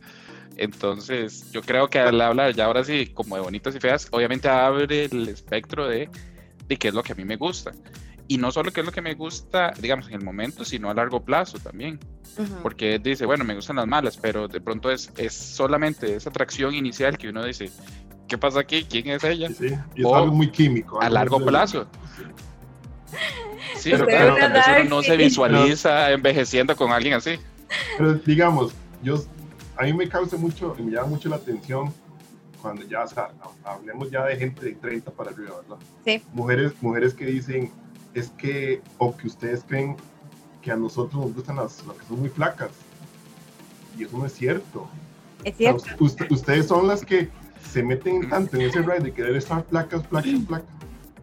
Entonces, 0.57 1.51
yo 1.53 1.63
creo 1.63 1.89
que 1.89 1.99
al 1.99 2.21
hablar 2.21 2.55
ya 2.55 2.67
ahora 2.67 2.85
sí, 2.85 3.07
como 3.07 3.37
de 3.37 3.43
bonitas 3.43 3.75
y 3.75 3.81
feas, 3.81 4.09
obviamente 4.11 4.49
abre 4.49 5.07
el 5.07 5.29
espectro 5.29 5.87
de, 5.89 6.09
de 6.69 6.77
qué 6.77 6.89
es 6.89 6.95
lo 6.95 7.03
que 7.03 7.13
a 7.13 7.17
mí 7.17 7.25
me 7.25 7.37
gusta. 7.37 7.73
Y 8.27 8.39
no 8.39 8.51
solo 8.51 8.73
qué 8.73 8.81
es 8.81 8.87
lo 8.87 8.93
que 8.93 9.03
me 9.03 9.15
gusta, 9.15 9.73
digamos, 9.79 10.09
en 10.09 10.15
el 10.15 10.23
momento, 10.23 10.65
sino 10.65 10.91
a 10.91 10.95
largo 10.95 11.25
plazo 11.25 11.59
también. 11.59 11.99
Porque 12.63 12.99
dice, 12.99 13.27
bueno, 13.27 13.45
me 13.45 13.55
gustan 13.55 13.77
las 13.77 13.87
malas, 13.87 14.17
pero 14.17 14.49
de 14.49 14.61
pronto 14.61 14.91
es, 14.91 15.13
es 15.17 15.35
solamente 15.35 16.17
esa 16.17 16.31
atracción 16.31 16.75
inicial 16.75 17.19
que 17.19 17.29
uno 17.29 17.45
dice, 17.45 17.71
¿qué 18.29 18.39
pasa 18.39 18.61
aquí? 18.61 18.85
¿Quién 18.85 19.09
es 19.09 19.25
ella? 19.25 19.49
Sí, 19.49 19.69
y 19.95 20.07
es 20.07 20.13
algo 20.13 20.33
muy 20.33 20.51
químico. 20.51 21.01
a 21.01 21.09
largo 21.09 21.45
plazo. 21.45 21.87
Sí, 23.77 23.91
pero, 23.91 24.07
claro, 24.07 24.37
uno 24.37 24.97
no 24.97 25.03
se 25.03 25.17
visualiza 25.17 26.11
envejeciendo 26.11 26.75
con 26.75 26.93
alguien 26.93 27.15
así. 27.15 27.39
Pero 27.99 28.15
digamos, 28.15 28.73
yo, 29.03 29.23
a 29.77 29.85
mí 29.85 29.93
me 29.93 30.09
causa 30.09 30.37
mucho, 30.37 30.75
me 30.79 30.93
llama 30.93 31.09
mucho 31.09 31.29
la 31.29 31.37
atención 31.37 31.93
cuando 32.63 32.83
ya, 32.87 33.05
o 33.05 33.09
sea, 33.09 33.31
hablemos 33.63 34.11
ya 34.11 34.25
de 34.25 34.37
gente 34.37 34.65
de 34.65 34.75
30 34.75 35.11
para 35.11 35.31
arriba, 35.33 35.61
¿verdad? 35.61 35.77
Sí. 36.07 36.23
Mujeres, 36.33 36.73
mujeres 36.81 37.13
que 37.13 37.27
dicen, 37.27 37.71
es 38.15 38.31
que, 38.31 38.81
o 38.97 39.15
que 39.15 39.27
ustedes 39.27 39.65
creen 39.69 39.97
que 40.63 40.73
a 40.73 40.77
nosotros 40.77 41.27
nos 41.27 41.35
gustan 41.35 41.57
las, 41.57 41.85
las 41.87 41.97
que 41.99 42.07
son 42.07 42.21
muy 42.21 42.31
flacas. 42.31 42.71
Y 43.99 44.05
eso 44.05 44.17
no 44.17 44.25
es 44.25 44.33
cierto. 44.33 44.89
Es 45.45 45.57
cierto. 45.59 45.85
ustedes 46.01 46.67
son 46.67 46.89
las 46.89 47.05
que 47.05 47.29
se 47.71 47.83
meten 47.83 48.29
tanto 48.29 48.57
en 48.57 48.63
ese 48.63 48.83
ride 48.83 49.01
de 49.01 49.13
querer 49.13 49.37
estar 49.37 49.65
placas, 49.65 50.07
placas, 50.07 50.41
placas. 50.47 50.69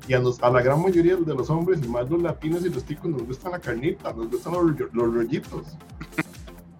Y 0.08 0.14
a, 0.14 0.20
a 0.20 0.50
la 0.50 0.62
gran 0.62 0.82
mayoría 0.82 1.16
de 1.16 1.34
los 1.34 1.50
hombres, 1.50 1.80
y 1.84 1.88
más 1.88 2.10
los 2.10 2.22
latinos 2.22 2.66
y 2.66 2.70
los 2.70 2.84
ticos, 2.84 3.10
nos 3.10 3.24
gusta 3.24 3.50
la 3.50 3.60
carnita, 3.60 4.12
nos 4.14 4.30
gustan 4.30 4.54
los, 4.54 4.94
los 4.94 5.14
rollitos. 5.14 5.78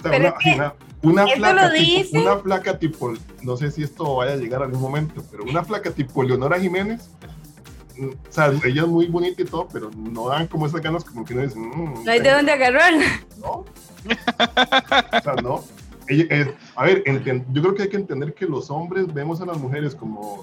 O 0.04 0.10
sea, 0.10 0.36
una, 0.44 0.74
una, 1.04 1.26
placa 1.26 1.72
tipo, 1.72 2.20
una 2.20 2.42
placa 2.42 2.80
tipo, 2.80 3.14
no 3.44 3.56
sé 3.56 3.70
si 3.70 3.84
esto 3.84 4.16
vaya 4.16 4.34
a 4.34 4.38
llegar 4.38 4.64
a 4.64 4.66
algún 4.66 4.82
momento, 4.82 5.24
pero 5.30 5.44
una 5.44 5.62
placa 5.62 5.92
tipo 5.92 6.24
Leonora 6.24 6.60
Jiménez, 6.60 7.12
mm, 7.98 8.08
o 8.08 8.32
sea, 8.32 8.52
ella 8.66 8.82
es 8.82 8.88
muy 8.88 9.06
bonita 9.06 9.44
y 9.44 9.46
todo, 9.46 9.68
pero 9.72 9.92
no 9.96 10.30
dan 10.30 10.48
como 10.48 10.66
esas 10.66 10.82
ganas 10.82 11.04
como 11.04 11.24
que 11.24 11.36
no 11.36 11.42
dicen, 11.44 11.62
mm, 11.62 12.04
no 12.04 12.12
hay 12.12 12.20
de 12.20 12.32
dónde 12.32 12.52
agarrar. 12.52 12.94
No. 13.40 13.52
o 13.52 15.22
sea, 15.24 15.36
no. 15.44 15.64
Eh, 16.08 16.54
a 16.76 16.86
ver, 16.86 17.04
yo 17.52 17.62
creo 17.62 17.76
que 17.76 17.84
hay 17.84 17.90
que 17.90 17.98
entender 17.98 18.34
que 18.34 18.46
los 18.46 18.70
hombres 18.70 19.14
vemos 19.14 19.42
a 19.42 19.46
las 19.46 19.58
mujeres 19.58 19.96
como, 19.96 20.42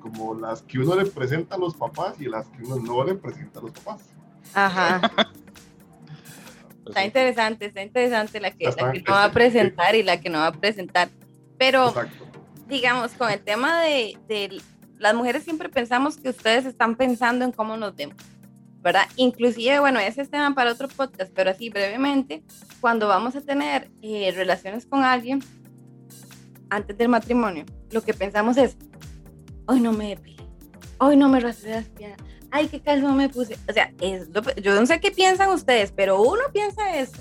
como 0.00 0.34
las 0.34 0.62
que 0.62 0.78
uno 0.78 0.96
le 0.96 1.06
presenta 1.06 1.56
a 1.56 1.58
los 1.58 1.74
papás 1.74 2.20
y 2.20 2.24
las 2.24 2.46
que 2.48 2.62
uno 2.64 2.76
no 2.76 3.04
le 3.04 3.14
presenta 3.14 3.60
a 3.60 3.62
los 3.62 3.72
papás. 3.72 4.02
Ajá. 4.54 5.00
está 6.86 7.04
interesante, 7.04 7.66
está 7.66 7.82
interesante 7.82 8.40
la 8.40 8.50
que, 8.50 8.64
la 8.64 8.92
que 8.92 9.02
no 9.02 9.12
va 9.12 9.24
a 9.24 9.32
presentar 9.32 9.94
y 9.94 10.02
la 10.02 10.20
que 10.20 10.30
no 10.30 10.38
va 10.38 10.48
a 10.48 10.52
presentar. 10.52 11.08
Pero, 11.58 11.94
digamos, 12.68 13.12
con 13.12 13.30
el 13.30 13.40
tema 13.40 13.82
de, 13.82 14.18
de 14.28 14.60
las 14.98 15.14
mujeres 15.14 15.44
siempre 15.44 15.68
pensamos 15.68 16.16
que 16.16 16.30
ustedes 16.30 16.64
están 16.66 16.96
pensando 16.96 17.44
en 17.44 17.52
cómo 17.52 17.76
nos 17.76 17.94
vemos. 17.94 18.16
¿Verdad? 18.82 19.04
Inclusive, 19.16 19.80
bueno, 19.80 20.00
ese 20.00 20.22
es 20.22 20.30
tema 20.30 20.54
para 20.54 20.72
otro 20.72 20.88
podcast, 20.88 21.32
pero 21.34 21.50
así 21.50 21.70
brevemente, 21.70 22.42
cuando 22.80 23.08
vamos 23.08 23.36
a 23.36 23.40
tener 23.40 23.90
eh, 24.02 24.32
relaciones 24.34 24.86
con 24.86 25.04
alguien 25.04 25.40
antes 26.68 26.96
del 26.98 27.08
matrimonio, 27.08 27.64
lo 27.90 28.02
que 28.02 28.12
pensamos 28.12 28.56
es, 28.56 28.76
hoy 29.66 29.80
no 29.80 29.92
me 29.92 30.08
depilé, 30.08 30.44
hoy 30.98 31.16
no 31.16 31.28
me 31.28 31.38
rasuré 31.38 31.72
las 31.72 31.88
piernas, 31.88 32.18
ay, 32.50 32.68
qué 32.68 32.80
calma 32.80 33.14
me 33.14 33.28
puse. 33.28 33.56
O 33.68 33.72
sea, 33.72 33.92
yo 34.62 34.74
no 34.74 34.86
sé 34.86 35.00
qué 35.00 35.10
piensan 35.10 35.48
ustedes, 35.50 35.92
pero 35.92 36.20
uno 36.20 36.42
piensa 36.52 36.96
eso. 36.96 37.20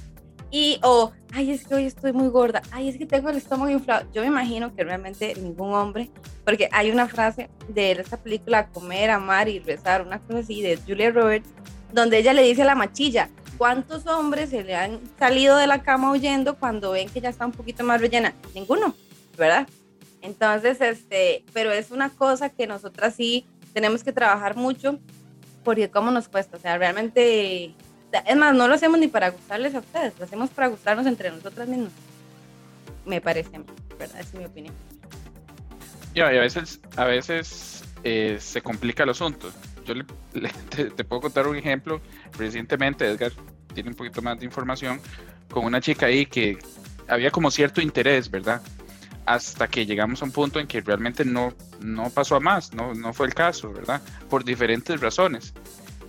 Y, 0.51 0.79
o, 0.83 1.13
ay, 1.33 1.51
es 1.51 1.65
que 1.65 1.75
hoy 1.75 1.85
estoy 1.85 2.11
muy 2.11 2.27
gorda, 2.27 2.61
ay, 2.71 2.89
es 2.89 2.97
que 2.97 3.05
tengo 3.05 3.29
el 3.29 3.37
estómago 3.37 3.71
inflado. 3.71 4.05
Yo 4.13 4.21
me 4.21 4.27
imagino 4.27 4.75
que 4.75 4.83
realmente 4.83 5.33
ningún 5.35 5.73
hombre, 5.73 6.11
porque 6.43 6.67
hay 6.73 6.91
una 6.91 7.07
frase 7.07 7.49
de 7.69 7.91
esta 7.93 8.17
película, 8.17 8.67
Comer, 8.67 9.11
Amar 9.11 9.47
y 9.47 9.59
Rezar, 9.59 10.05
una 10.05 10.19
cosa 10.19 10.39
así, 10.39 10.61
de 10.61 10.77
Julia 10.85 11.09
Roberts, 11.09 11.49
donde 11.93 12.17
ella 12.17 12.33
le 12.33 12.43
dice 12.43 12.63
a 12.63 12.65
la 12.65 12.75
machilla, 12.75 13.29
¿cuántos 13.57 14.05
hombres 14.07 14.49
se 14.49 14.63
le 14.63 14.75
han 14.75 14.99
salido 15.17 15.55
de 15.55 15.67
la 15.67 15.83
cama 15.83 16.11
huyendo 16.11 16.57
cuando 16.57 16.91
ven 16.91 17.07
que 17.07 17.21
ya 17.21 17.29
está 17.29 17.45
un 17.45 17.53
poquito 17.53 17.85
más 17.85 18.01
rellena? 18.01 18.33
Ninguno, 18.53 18.93
¿verdad? 19.37 19.67
Entonces, 20.21 20.81
este, 20.81 21.45
pero 21.53 21.71
es 21.71 21.91
una 21.91 22.09
cosa 22.09 22.49
que 22.49 22.67
nosotras 22.67 23.15
sí 23.15 23.45
tenemos 23.73 24.03
que 24.03 24.11
trabajar 24.11 24.57
mucho, 24.57 24.99
porque 25.63 25.89
cómo 25.89 26.11
nos 26.11 26.27
cuesta, 26.27 26.57
o 26.57 26.59
sea, 26.59 26.77
realmente 26.77 27.73
es 28.25 28.35
más, 28.35 28.55
no 28.55 28.67
lo 28.67 28.73
hacemos 28.73 28.99
ni 28.99 29.07
para 29.07 29.29
gustarles 29.29 29.75
a 29.75 29.79
ustedes, 29.79 30.13
lo 30.17 30.25
hacemos 30.25 30.49
para 30.49 30.67
gustarnos 30.67 31.05
entre 31.05 31.31
nosotras 31.31 31.67
mismas. 31.67 31.91
Me 33.05 33.21
parece, 33.21 33.61
¿verdad? 33.97 34.19
Es 34.19 34.33
mi 34.33 34.45
opinión. 34.45 34.73
y 36.13 36.21
a 36.21 36.27
veces, 36.27 36.79
a 36.97 37.05
veces 37.05 37.83
eh, 38.03 38.37
se 38.39 38.61
complica 38.61 39.03
el 39.03 39.09
asunto. 39.09 39.51
Yo 39.85 39.93
te, 40.69 41.03
puedo 41.03 41.21
contar 41.21 41.47
un 41.47 41.55
ejemplo. 41.55 42.01
Recientemente, 42.37 43.07
Edgar 43.07 43.31
tiene 43.73 43.89
un 43.89 43.95
poquito 43.95 44.21
más 44.21 44.39
de 44.39 44.45
información 44.45 44.99
con 45.49 45.65
una 45.65 45.81
chica 45.81 46.07
ahí 46.07 46.25
que 46.25 46.57
había 47.07 47.31
como 47.31 47.51
cierto 47.51 47.81
interés, 47.81 48.29
¿verdad? 48.29 48.61
Hasta 49.25 49.67
que 49.67 49.85
llegamos 49.85 50.21
a 50.21 50.25
un 50.25 50.31
punto 50.31 50.59
en 50.59 50.67
que 50.67 50.81
realmente 50.81 51.25
no, 51.25 51.53
no 51.79 52.09
pasó 52.09 52.35
a 52.35 52.39
más, 52.39 52.73
no, 52.73 52.93
no 52.93 53.13
fue 53.13 53.27
el 53.27 53.33
caso, 53.33 53.71
¿verdad? 53.71 54.01
Por 54.29 54.43
diferentes 54.43 54.99
razones. 54.99 55.53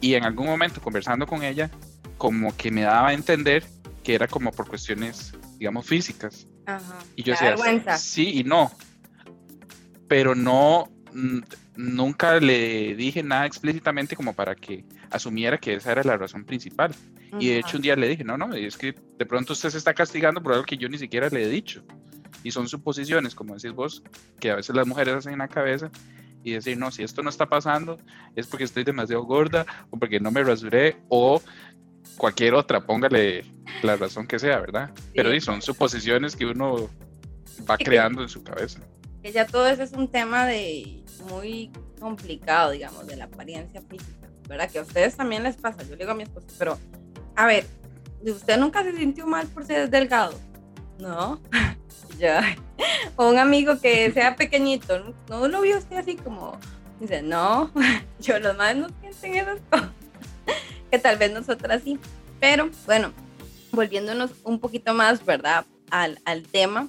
Y 0.00 0.14
en 0.14 0.24
algún 0.24 0.46
momento 0.46 0.80
conversando 0.80 1.26
con 1.26 1.42
ella, 1.42 1.70
como 2.18 2.56
que 2.56 2.70
me 2.70 2.82
daba 2.82 3.08
a 3.08 3.12
entender 3.12 3.64
que 4.02 4.14
era 4.14 4.26
como 4.26 4.50
por 4.50 4.68
cuestiones, 4.68 5.32
digamos, 5.58 5.86
físicas. 5.86 6.46
Y 7.16 7.22
yo 7.22 7.32
decía, 7.32 7.56
sí 7.96 8.40
y 8.40 8.44
no. 8.44 8.70
Pero 10.08 10.34
no, 10.34 10.90
nunca 11.76 12.38
le 12.40 12.94
dije 12.94 13.22
nada 13.22 13.46
explícitamente 13.46 14.16
como 14.16 14.34
para 14.34 14.54
que 14.54 14.84
asumiera 15.10 15.58
que 15.58 15.74
esa 15.74 15.92
era 15.92 16.04
la 16.04 16.16
razón 16.16 16.44
principal. 16.44 16.94
Y 17.38 17.48
de 17.48 17.58
hecho 17.60 17.78
un 17.78 17.82
día 17.82 17.96
le 17.96 18.08
dije, 18.08 18.24
no, 18.24 18.36
no, 18.36 18.52
es 18.54 18.76
que 18.76 18.94
de 19.18 19.26
pronto 19.26 19.54
usted 19.54 19.70
se 19.70 19.78
está 19.78 19.94
castigando 19.94 20.42
por 20.42 20.52
algo 20.52 20.64
que 20.64 20.76
yo 20.76 20.88
ni 20.88 20.98
siquiera 20.98 21.28
le 21.28 21.44
he 21.44 21.48
dicho. 21.48 21.82
Y 22.44 22.50
son 22.50 22.68
suposiciones, 22.68 23.34
como 23.34 23.54
decís 23.54 23.72
vos, 23.72 24.02
que 24.38 24.50
a 24.50 24.56
veces 24.56 24.74
las 24.74 24.86
mujeres 24.86 25.14
hacen 25.14 25.34
en 25.34 25.38
la 25.38 25.48
cabeza 25.48 25.90
y 26.44 26.52
decir, 26.52 26.76
no, 26.76 26.90
si 26.90 27.02
esto 27.02 27.22
no 27.22 27.30
está 27.30 27.46
pasando 27.46 27.98
es 28.34 28.46
porque 28.46 28.64
estoy 28.64 28.84
demasiado 28.84 29.22
gorda 29.22 29.64
o 29.90 29.98
porque 29.98 30.20
no 30.20 30.30
me 30.30 30.42
rasuré 30.42 30.96
o 31.08 31.40
cualquier 32.16 32.54
otra, 32.54 32.84
póngale 32.84 33.44
la 33.82 33.96
razón 33.96 34.26
que 34.26 34.38
sea, 34.38 34.60
¿verdad? 34.60 34.90
Pero 35.14 35.38
son 35.40 35.62
suposiciones 35.62 36.36
que 36.36 36.46
uno 36.46 36.88
va 37.68 37.76
creando 37.76 38.22
en 38.22 38.28
su 38.28 38.42
cabeza. 38.42 38.80
Que 39.22 39.32
ya 39.32 39.46
todo 39.46 39.66
eso 39.68 39.82
es 39.82 39.92
un 39.92 40.08
tema 40.08 40.46
de 40.46 41.04
muy 41.28 41.70
complicado, 42.00 42.72
digamos, 42.72 43.06
de 43.06 43.16
la 43.16 43.24
apariencia 43.24 43.80
física, 43.82 44.28
¿verdad? 44.48 44.70
Que 44.70 44.80
a 44.80 44.82
ustedes 44.82 45.16
también 45.16 45.42
les 45.42 45.56
pasa, 45.56 45.82
yo 45.82 45.90
le 45.90 45.98
digo 45.98 46.10
a 46.10 46.14
mi 46.14 46.24
esposo, 46.24 46.46
pero 46.58 46.78
a 47.36 47.46
ver, 47.46 47.66
¿usted 48.24 48.58
nunca 48.58 48.82
se 48.82 48.96
sintió 48.96 49.26
mal 49.26 49.46
por 49.48 49.64
ser 49.64 49.88
delgado? 49.88 50.38
No, 50.98 51.40
ya. 52.18 52.56
O 53.16 53.28
un 53.28 53.38
amigo 53.38 53.80
que 53.80 54.10
sea 54.12 54.36
pequeñito, 54.36 55.14
¿no 55.28 55.48
lo 55.48 55.60
vio 55.60 55.78
usted 55.78 55.96
así 55.96 56.16
como? 56.16 56.58
Dice, 57.00 57.22
no, 57.22 57.72
yo 58.20 58.38
los 58.38 58.56
más 58.56 58.76
no 58.76 58.88
sienten 59.00 59.34
esas 59.34 59.60
cosas. 59.70 59.90
Que 60.92 60.98
tal 60.98 61.16
vez 61.16 61.32
nosotras 61.32 61.82
sí. 61.82 61.98
Pero 62.38 62.70
bueno, 62.84 63.12
volviéndonos 63.72 64.32
un 64.44 64.60
poquito 64.60 64.92
más, 64.92 65.24
¿verdad? 65.24 65.64
Al, 65.90 66.20
al 66.24 66.42
tema, 66.42 66.88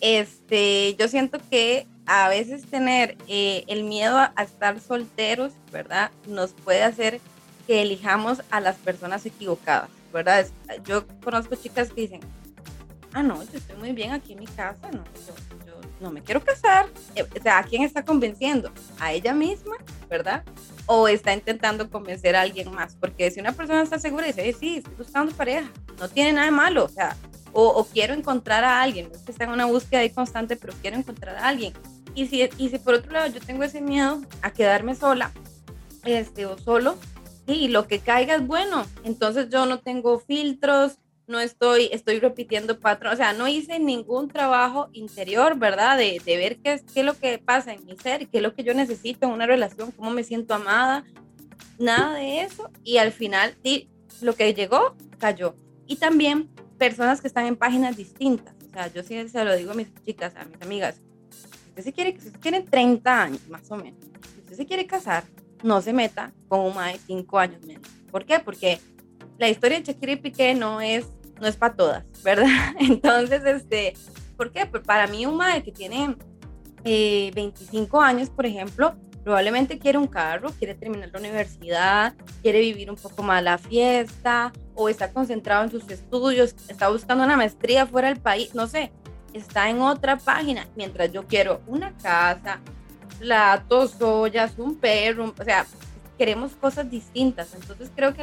este, 0.00 0.94
yo 0.96 1.08
siento 1.08 1.38
que 1.50 1.86
a 2.06 2.28
veces 2.28 2.64
tener 2.66 3.16
eh, 3.28 3.64
el 3.66 3.84
miedo 3.84 4.18
a, 4.18 4.32
estar 4.42 4.80
solteros, 4.80 5.52
¿verdad? 5.72 6.10
Nos 6.26 6.52
puede 6.52 6.82
hacer 6.82 7.20
que 7.66 7.82
elijamos 7.82 8.42
a 8.50 8.60
las 8.60 8.76
personas 8.76 9.26
equivocadas, 9.26 9.90
¿verdad? 10.12 10.46
yo 10.84 11.06
conozco 11.22 11.54
chicas 11.54 11.90
que 11.90 12.02
dicen, 12.02 12.20
ah, 13.12 13.22
no, 13.22 13.42
yo 13.44 13.58
estoy 13.58 13.76
muy 13.76 13.92
bien 13.92 14.12
aquí 14.12 14.32
en 14.32 14.40
mi 14.40 14.46
casa, 14.46 14.90
no, 14.92 15.04
yo, 15.04 15.34
no 16.00 16.10
me 16.10 16.22
quiero 16.22 16.42
casar. 16.42 16.86
Eh, 17.14 17.22
o 17.22 17.42
sea, 17.42 17.58
¿a 17.58 17.62
quién 17.64 17.82
está 17.82 18.04
convenciendo? 18.04 18.72
¿A 18.98 19.12
ella 19.12 19.34
misma, 19.34 19.76
verdad? 20.08 20.42
O 20.92 21.06
está 21.06 21.32
intentando 21.32 21.88
convencer 21.88 22.34
a 22.34 22.40
alguien 22.40 22.72
más. 22.74 22.96
Porque 22.96 23.30
si 23.30 23.38
una 23.38 23.52
persona 23.52 23.82
está 23.82 24.00
segura 24.00 24.26
y 24.26 24.32
dice, 24.32 24.52
sí, 24.58 24.78
estoy 24.78 24.94
buscando 24.94 25.32
pareja, 25.32 25.70
no 26.00 26.08
tiene 26.08 26.32
nada 26.32 26.46
de 26.46 26.50
malo, 26.50 26.84
o 26.84 26.88
sea, 26.88 27.16
quiero 27.92 28.14
encontrar 28.14 28.64
a 28.64 28.82
alguien, 28.82 29.08
no 29.08 29.14
es 29.14 29.22
que 29.22 29.32
esté 29.32 29.44
en 29.44 29.50
una 29.50 29.66
búsqueda 29.66 30.08
constante, 30.12 30.56
pero 30.56 30.72
quiero 30.80 30.96
encontrar 30.96 31.36
a 31.36 31.48
alguien. 31.48 31.72
Y 32.14 32.26
si, 32.26 32.48
y 32.58 32.68
si 32.68 32.78
por 32.78 32.94
otro 32.94 33.12
lado 33.12 33.28
yo 33.28 33.40
tengo 33.40 33.62
ese 33.62 33.80
miedo 33.80 34.20
a 34.42 34.50
quedarme 34.50 34.94
sola, 34.94 35.30
este, 36.04 36.46
o 36.46 36.58
solo, 36.58 36.96
y 37.46 37.68
lo 37.68 37.86
que 37.86 38.00
caiga 38.00 38.34
es 38.34 38.46
bueno, 38.46 38.86
entonces 39.04 39.48
yo 39.50 39.66
no 39.66 39.78
tengo 39.78 40.18
filtros, 40.18 40.98
no 41.30 41.40
estoy, 41.40 41.88
estoy 41.92 42.18
repitiendo 42.18 42.80
patrón, 42.80 43.14
o 43.14 43.16
sea, 43.16 43.32
no 43.32 43.46
hice 43.48 43.78
ningún 43.78 44.28
trabajo 44.28 44.90
interior, 44.92 45.56
¿verdad? 45.56 45.96
De, 45.96 46.20
de 46.24 46.36
ver 46.36 46.58
qué 46.58 46.74
es, 46.74 46.82
qué 46.82 47.00
es 47.00 47.06
lo 47.06 47.14
que 47.14 47.38
pasa 47.38 47.72
en 47.72 47.86
mi 47.86 47.96
ser, 47.96 48.28
qué 48.28 48.38
es 48.38 48.42
lo 48.42 48.54
que 48.54 48.64
yo 48.64 48.74
necesito 48.74 49.26
en 49.26 49.32
una 49.32 49.46
relación, 49.46 49.92
cómo 49.92 50.10
me 50.10 50.24
siento 50.24 50.54
amada, 50.54 51.04
nada 51.78 52.14
de 52.14 52.42
eso, 52.42 52.70
y 52.84 52.98
al 52.98 53.12
final, 53.12 53.56
lo 54.20 54.34
que 54.34 54.52
llegó, 54.52 54.96
cayó. 55.18 55.54
Y 55.86 55.96
también 55.96 56.50
personas 56.78 57.20
que 57.20 57.28
están 57.28 57.46
en 57.46 57.56
páginas 57.56 57.96
distintas, 57.96 58.54
o 58.68 58.72
sea, 58.72 58.92
yo 58.92 59.02
sí 59.02 59.28
se 59.28 59.44
lo 59.44 59.56
digo 59.56 59.70
a 59.70 59.74
mis 59.74 59.88
chicas, 60.04 60.34
a 60.36 60.44
mis 60.44 60.60
amigas, 60.60 61.00
usted 61.68 61.84
se 61.84 61.92
quiere, 61.92 62.20
si 62.20 62.26
usted 62.26 62.40
tiene 62.40 62.62
30 62.62 63.22
años, 63.22 63.48
más 63.48 63.70
o 63.70 63.76
menos, 63.76 64.00
si 64.34 64.40
usted 64.40 64.56
se 64.56 64.66
quiere 64.66 64.86
casar, 64.86 65.24
no 65.62 65.80
se 65.80 65.92
meta 65.92 66.32
con 66.48 66.60
un 66.60 66.74
de 66.74 66.98
5 67.06 67.38
años 67.38 67.64
menos. 67.64 67.86
¿Por 68.10 68.24
qué? 68.24 68.40
Porque 68.40 68.80
la 69.40 69.48
historia 69.48 69.78
de 69.78 69.84
Shakira 69.84 70.12
y 70.12 70.16
Piqué 70.16 70.54
no 70.54 70.82
es, 70.82 71.06
no 71.40 71.46
es 71.46 71.56
para 71.56 71.74
todas, 71.74 72.04
¿verdad? 72.22 72.46
Entonces, 72.78 73.42
este, 73.44 73.94
¿por 74.36 74.52
qué? 74.52 74.66
Pues 74.66 74.82
para 74.82 75.06
mí 75.06 75.26
un 75.26 75.36
mae 75.36 75.62
que 75.62 75.72
tiene 75.72 76.16
25 76.84 76.84
eh, 76.84 78.04
años, 78.04 78.30
por 78.30 78.46
ejemplo, 78.46 78.94
probablemente 79.24 79.78
quiere 79.78 79.98
un 79.98 80.06
carro, 80.06 80.50
quiere 80.58 80.74
terminar 80.74 81.10
la 81.12 81.18
universidad, 81.18 82.14
quiere 82.42 82.60
vivir 82.60 82.90
un 82.90 82.96
poco 82.96 83.22
más 83.22 83.42
la 83.42 83.58
fiesta 83.58 84.52
o 84.74 84.88
está 84.88 85.12
concentrado 85.12 85.64
en 85.64 85.70
sus 85.70 85.88
estudios, 85.90 86.54
está 86.68 86.88
buscando 86.88 87.24
una 87.24 87.36
maestría 87.36 87.86
fuera 87.86 88.08
del 88.08 88.20
país, 88.20 88.54
no 88.54 88.66
sé, 88.66 88.92
está 89.34 89.68
en 89.68 89.80
otra 89.80 90.16
página, 90.16 90.66
mientras 90.74 91.12
yo 91.12 91.26
quiero 91.26 91.60
una 91.66 91.96
casa, 91.98 92.60
platos, 93.18 94.00
ollas, 94.00 94.58
un 94.58 94.76
perro, 94.76 95.34
o 95.38 95.44
sea, 95.44 95.66
queremos 96.16 96.52
cosas 96.52 96.90
distintas. 96.90 97.54
Entonces 97.54 97.90
creo 97.94 98.14
que 98.14 98.22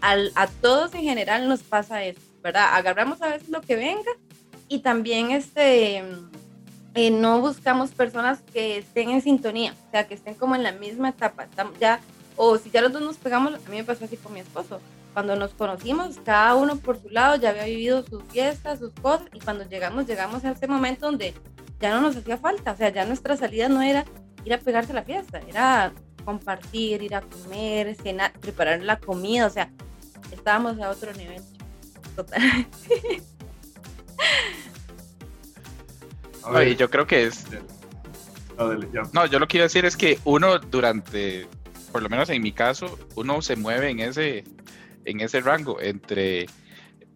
a 0.00 0.46
todos 0.60 0.94
en 0.94 1.02
general 1.02 1.48
nos 1.48 1.62
pasa 1.62 2.02
eso, 2.04 2.20
¿verdad? 2.44 2.74
Agarramos 2.74 3.20
a 3.22 3.28
veces 3.28 3.48
lo 3.48 3.62
que 3.62 3.74
venga 3.74 4.12
y 4.68 4.80
también 4.80 5.30
este, 5.30 6.04
eh, 6.94 7.10
no 7.10 7.40
buscamos 7.40 7.90
personas 7.90 8.42
que 8.52 8.78
estén 8.78 9.10
en 9.10 9.22
sintonía, 9.22 9.74
o 9.88 9.90
sea, 9.90 10.06
que 10.06 10.14
estén 10.14 10.34
como 10.34 10.54
en 10.54 10.62
la 10.62 10.72
misma 10.72 11.08
etapa. 11.08 11.48
Ya, 11.80 12.00
o 12.36 12.58
si 12.58 12.70
ya 12.70 12.82
los 12.82 12.92
dos 12.92 13.02
nos 13.02 13.16
pegamos, 13.16 13.54
a 13.54 13.70
mí 13.70 13.78
me 13.78 13.84
pasó 13.84 14.04
así 14.04 14.18
con 14.18 14.34
mi 14.34 14.40
esposo 14.40 14.80
cuando 15.14 15.36
nos 15.36 15.54
conocimos, 15.54 16.18
cada 16.24 16.56
uno 16.56 16.76
por 16.76 17.00
su 17.00 17.08
lado 17.08 17.36
ya 17.36 17.50
había 17.50 17.64
vivido 17.64 18.02
sus 18.02 18.24
fiestas, 18.24 18.80
sus 18.80 18.92
cosas, 18.94 19.28
y 19.32 19.38
cuando 19.38 19.64
llegamos, 19.64 20.06
llegamos 20.06 20.44
a 20.44 20.50
ese 20.50 20.66
momento 20.66 21.06
donde 21.06 21.34
ya 21.80 21.94
no 21.94 22.00
nos 22.00 22.16
hacía 22.16 22.36
falta, 22.36 22.72
o 22.72 22.76
sea, 22.76 22.88
ya 22.88 23.06
nuestra 23.06 23.36
salida 23.36 23.68
no 23.68 23.80
era 23.80 24.04
ir 24.44 24.52
a 24.52 24.58
pegarse 24.58 24.90
a 24.90 24.96
la 24.96 25.04
fiesta, 25.04 25.40
era 25.48 25.92
compartir, 26.24 27.00
ir 27.00 27.14
a 27.14 27.20
comer, 27.20 27.94
cenar, 27.94 28.32
preparar 28.32 28.82
la 28.82 28.98
comida, 28.98 29.46
o 29.46 29.50
sea, 29.50 29.70
estábamos 30.32 30.80
a 30.80 30.90
otro 30.90 31.12
nivel. 31.12 31.40
Oye, 36.44 36.76
yo 36.76 36.90
creo 36.90 37.06
que 37.06 37.24
es... 37.24 37.46
No, 39.12 39.26
yo 39.26 39.38
lo 39.38 39.48
que 39.48 39.56
iba 39.58 39.64
a 39.64 39.66
decir 39.66 39.84
es 39.84 39.96
que 39.96 40.18
uno 40.24 40.58
durante, 40.58 41.46
por 41.90 42.02
lo 42.02 42.08
menos 42.08 42.30
en 42.30 42.40
mi 42.42 42.52
caso, 42.52 42.98
uno 43.16 43.42
se 43.42 43.56
mueve 43.56 43.90
en 43.90 44.00
ese 44.00 44.44
en 45.04 45.20
ese 45.20 45.40
rango 45.40 45.80
entre 45.80 46.46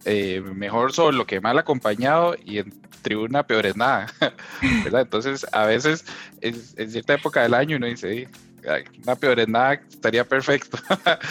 eh, 0.05 0.43
mejor 0.55 0.93
solo 0.93 1.27
que 1.27 1.41
mal 1.41 1.59
acompañado 1.59 2.37
y 2.45 2.59
entre 2.59 3.17
una 3.17 3.47
peor 3.47 3.67
es 3.67 3.77
nada, 3.77 4.13
¿verdad? 4.85 5.03
Entonces, 5.03 5.47
a 5.53 5.65
veces 5.65 6.05
en 6.41 6.91
cierta 6.91 7.15
época 7.15 7.43
del 7.43 7.55
año 7.55 7.77
uno 7.77 7.87
dice, 7.87 8.29
una 9.03 9.17
peor 9.17 9.41
es 9.41 9.49
nada 9.49 9.75
estaría 9.75 10.25
perfecto. 10.25 10.79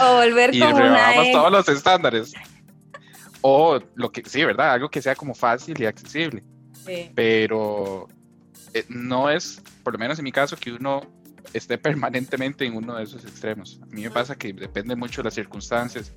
O 0.02 0.16
volver 0.16 0.54
y 0.54 0.60
rebajamos 0.60 1.32
todos 1.32 1.52
los 1.52 1.70
estándares. 1.70 2.34
O 3.50 3.80
lo 3.96 4.12
que 4.12 4.22
sí, 4.26 4.44
¿verdad? 4.44 4.74
Algo 4.74 4.90
que 4.90 5.02
sea 5.02 5.16
como 5.16 5.34
fácil 5.34 5.82
y 5.82 5.86
accesible. 5.86 6.44
Pero 7.16 8.10
eh, 8.74 8.84
no 8.90 9.30
es, 9.30 9.64
por 9.84 9.94
lo 9.94 10.00
menos 10.00 10.20
en 10.20 10.26
mi 10.26 10.34
caso, 10.34 10.58
que 10.58 10.74
uno 10.74 11.02
esté 11.54 11.78
permanentemente 11.90 12.66
en 12.66 12.76
uno 12.76 12.98
de 12.98 13.06
esos 13.06 13.24
extremos. 13.24 13.80
A 13.84 13.86
mí 13.86 14.02
me 14.02 14.12
pasa 14.12 14.36
que 14.36 14.52
depende 14.52 14.98
mucho 14.98 15.22
de 15.22 15.28
las 15.28 15.34
circunstancias 15.34 16.14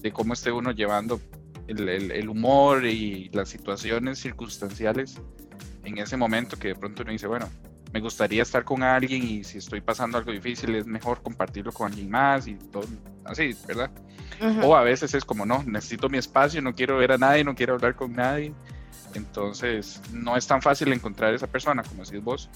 de 0.00 0.12
cómo 0.12 0.34
esté 0.34 0.52
uno 0.52 0.70
llevando 0.70 1.20
el, 1.66 1.88
el, 1.88 2.28
humor 2.28 2.86
y 2.86 3.28
las 3.32 3.48
situaciones 3.48 4.20
circunstanciales 4.20 5.20
en 5.82 5.98
ese 5.98 6.16
momento 6.16 6.56
que 6.60 6.68
de 6.68 6.74
pronto 6.76 7.02
uno 7.02 7.10
dice, 7.10 7.26
bueno, 7.26 7.48
me 7.92 8.00
gustaría 8.00 8.42
estar 8.42 8.64
con 8.64 8.82
alguien 8.82 9.22
y 9.22 9.44
si 9.44 9.58
estoy 9.58 9.80
pasando 9.80 10.18
algo 10.18 10.32
difícil 10.32 10.74
es 10.74 10.86
mejor 10.86 11.22
compartirlo 11.22 11.72
con 11.72 11.90
alguien 11.90 12.10
más 12.10 12.46
y 12.46 12.54
todo 12.54 12.84
así, 13.24 13.56
¿verdad? 13.66 13.90
O 14.62 14.76
a 14.76 14.82
veces 14.82 15.14
es 15.14 15.24
como, 15.24 15.44
no, 15.46 15.62
necesito 15.64 16.08
mi 16.08 16.18
espacio, 16.18 16.62
no 16.62 16.74
quiero 16.74 16.98
ver 16.98 17.12
a 17.12 17.18
nadie, 17.18 17.44
no 17.44 17.54
quiero 17.54 17.74
hablar 17.74 17.96
con 17.96 18.12
nadie. 18.12 18.52
Entonces, 19.14 20.00
no 20.12 20.36
es 20.36 20.46
tan 20.46 20.60
fácil 20.60 20.92
encontrar 20.92 21.34
esa 21.34 21.46
persona, 21.46 21.82
como 21.82 22.04
decís 22.04 22.22
vos, 22.22 22.50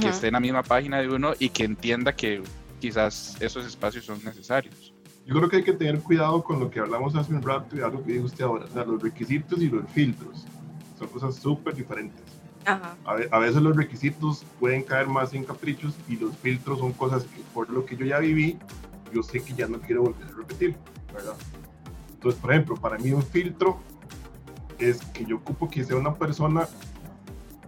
que 0.00 0.08
esté 0.08 0.28
en 0.28 0.32
la 0.32 0.40
misma 0.40 0.62
página 0.62 0.98
de 1.00 1.08
uno 1.08 1.34
y 1.38 1.50
que 1.50 1.64
entienda 1.64 2.14
que 2.16 2.42
quizás 2.80 3.36
esos 3.40 3.66
espacios 3.66 4.06
son 4.06 4.22
necesarios. 4.24 4.94
Yo 5.26 5.34
creo 5.34 5.48
que 5.48 5.56
hay 5.56 5.64
que 5.64 5.74
tener 5.74 6.00
cuidado 6.00 6.42
con 6.42 6.58
lo 6.58 6.70
que 6.70 6.80
hablamos 6.80 7.14
hace 7.14 7.34
un 7.34 7.42
rato 7.42 7.76
y 7.76 7.80
algo 7.80 8.02
que 8.02 8.12
dijo 8.12 8.24
usted 8.24 8.44
ahora, 8.44 8.66
los 8.86 9.02
requisitos 9.02 9.60
y 9.60 9.68
los 9.68 9.88
filtros. 9.90 10.46
Son 10.98 11.08
cosas 11.08 11.36
súper 11.36 11.74
diferentes. 11.74 12.22
A, 12.68 13.16
a, 13.30 13.38
veces 13.38 13.62
los 13.62 13.76
requisitos 13.76 14.44
pueden 14.60 14.82
caer 14.82 15.06
más 15.06 15.32
en 15.34 15.44
caprichos 15.44 15.94
y 16.08 16.16
los 16.16 16.36
filtros 16.36 16.78
son 16.78 16.92
cosas 16.92 17.24
que 17.24 17.40
por 17.54 17.70
lo 17.70 17.84
que 17.84 17.96
yo 17.96 18.04
ya 18.04 18.18
viví, 18.18 18.58
yo 19.12 19.22
sé 19.22 19.40
que 19.40 19.54
ya 19.54 19.66
no 19.66 19.80
quiero 19.80 20.02
volver 20.02 20.28
a 20.28 20.36
repetir, 20.36 20.76
¿verdad? 21.12 21.34
Entonces, 22.12 22.40
por 22.40 22.52
ejemplo, 22.52 22.76
para 22.76 22.98
mí 22.98 23.10
un 23.12 23.22
filtro 23.22 23.78
es 24.78 24.98
que 25.12 25.24
yo 25.24 25.36
ocupo 25.36 25.68
que 25.68 25.84
sea 25.84 25.96
una 25.96 26.14
persona 26.14 26.68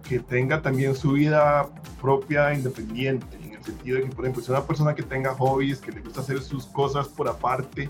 que 0.07 0.19
tenga 0.19 0.61
también 0.61 0.95
su 0.95 1.13
vida 1.13 1.69
propia 1.99 2.53
independiente, 2.53 3.41
sentido 3.63 3.97
de 3.97 4.03
que, 4.03 4.15
por 4.15 4.25
ejemplo, 4.25 4.43
si 4.43 4.51
una 4.51 4.65
persona 4.65 4.95
que 4.95 5.03
tenga 5.03 5.33
hobbies, 5.35 5.79
que 5.79 5.91
le 5.91 6.01
gusta 6.01 6.21
hacer 6.21 6.41
sus 6.41 6.65
cosas 6.65 7.07
por 7.07 7.27
aparte, 7.27 7.89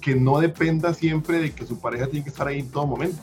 que 0.00 0.14
no 0.14 0.40
dependa 0.40 0.94
siempre 0.94 1.38
de 1.38 1.52
que 1.52 1.66
su 1.66 1.78
pareja 1.78 2.06
tiene 2.06 2.24
que 2.24 2.30
estar 2.30 2.46
ahí 2.46 2.60
en 2.60 2.70
todo 2.70 2.86
momento. 2.86 3.22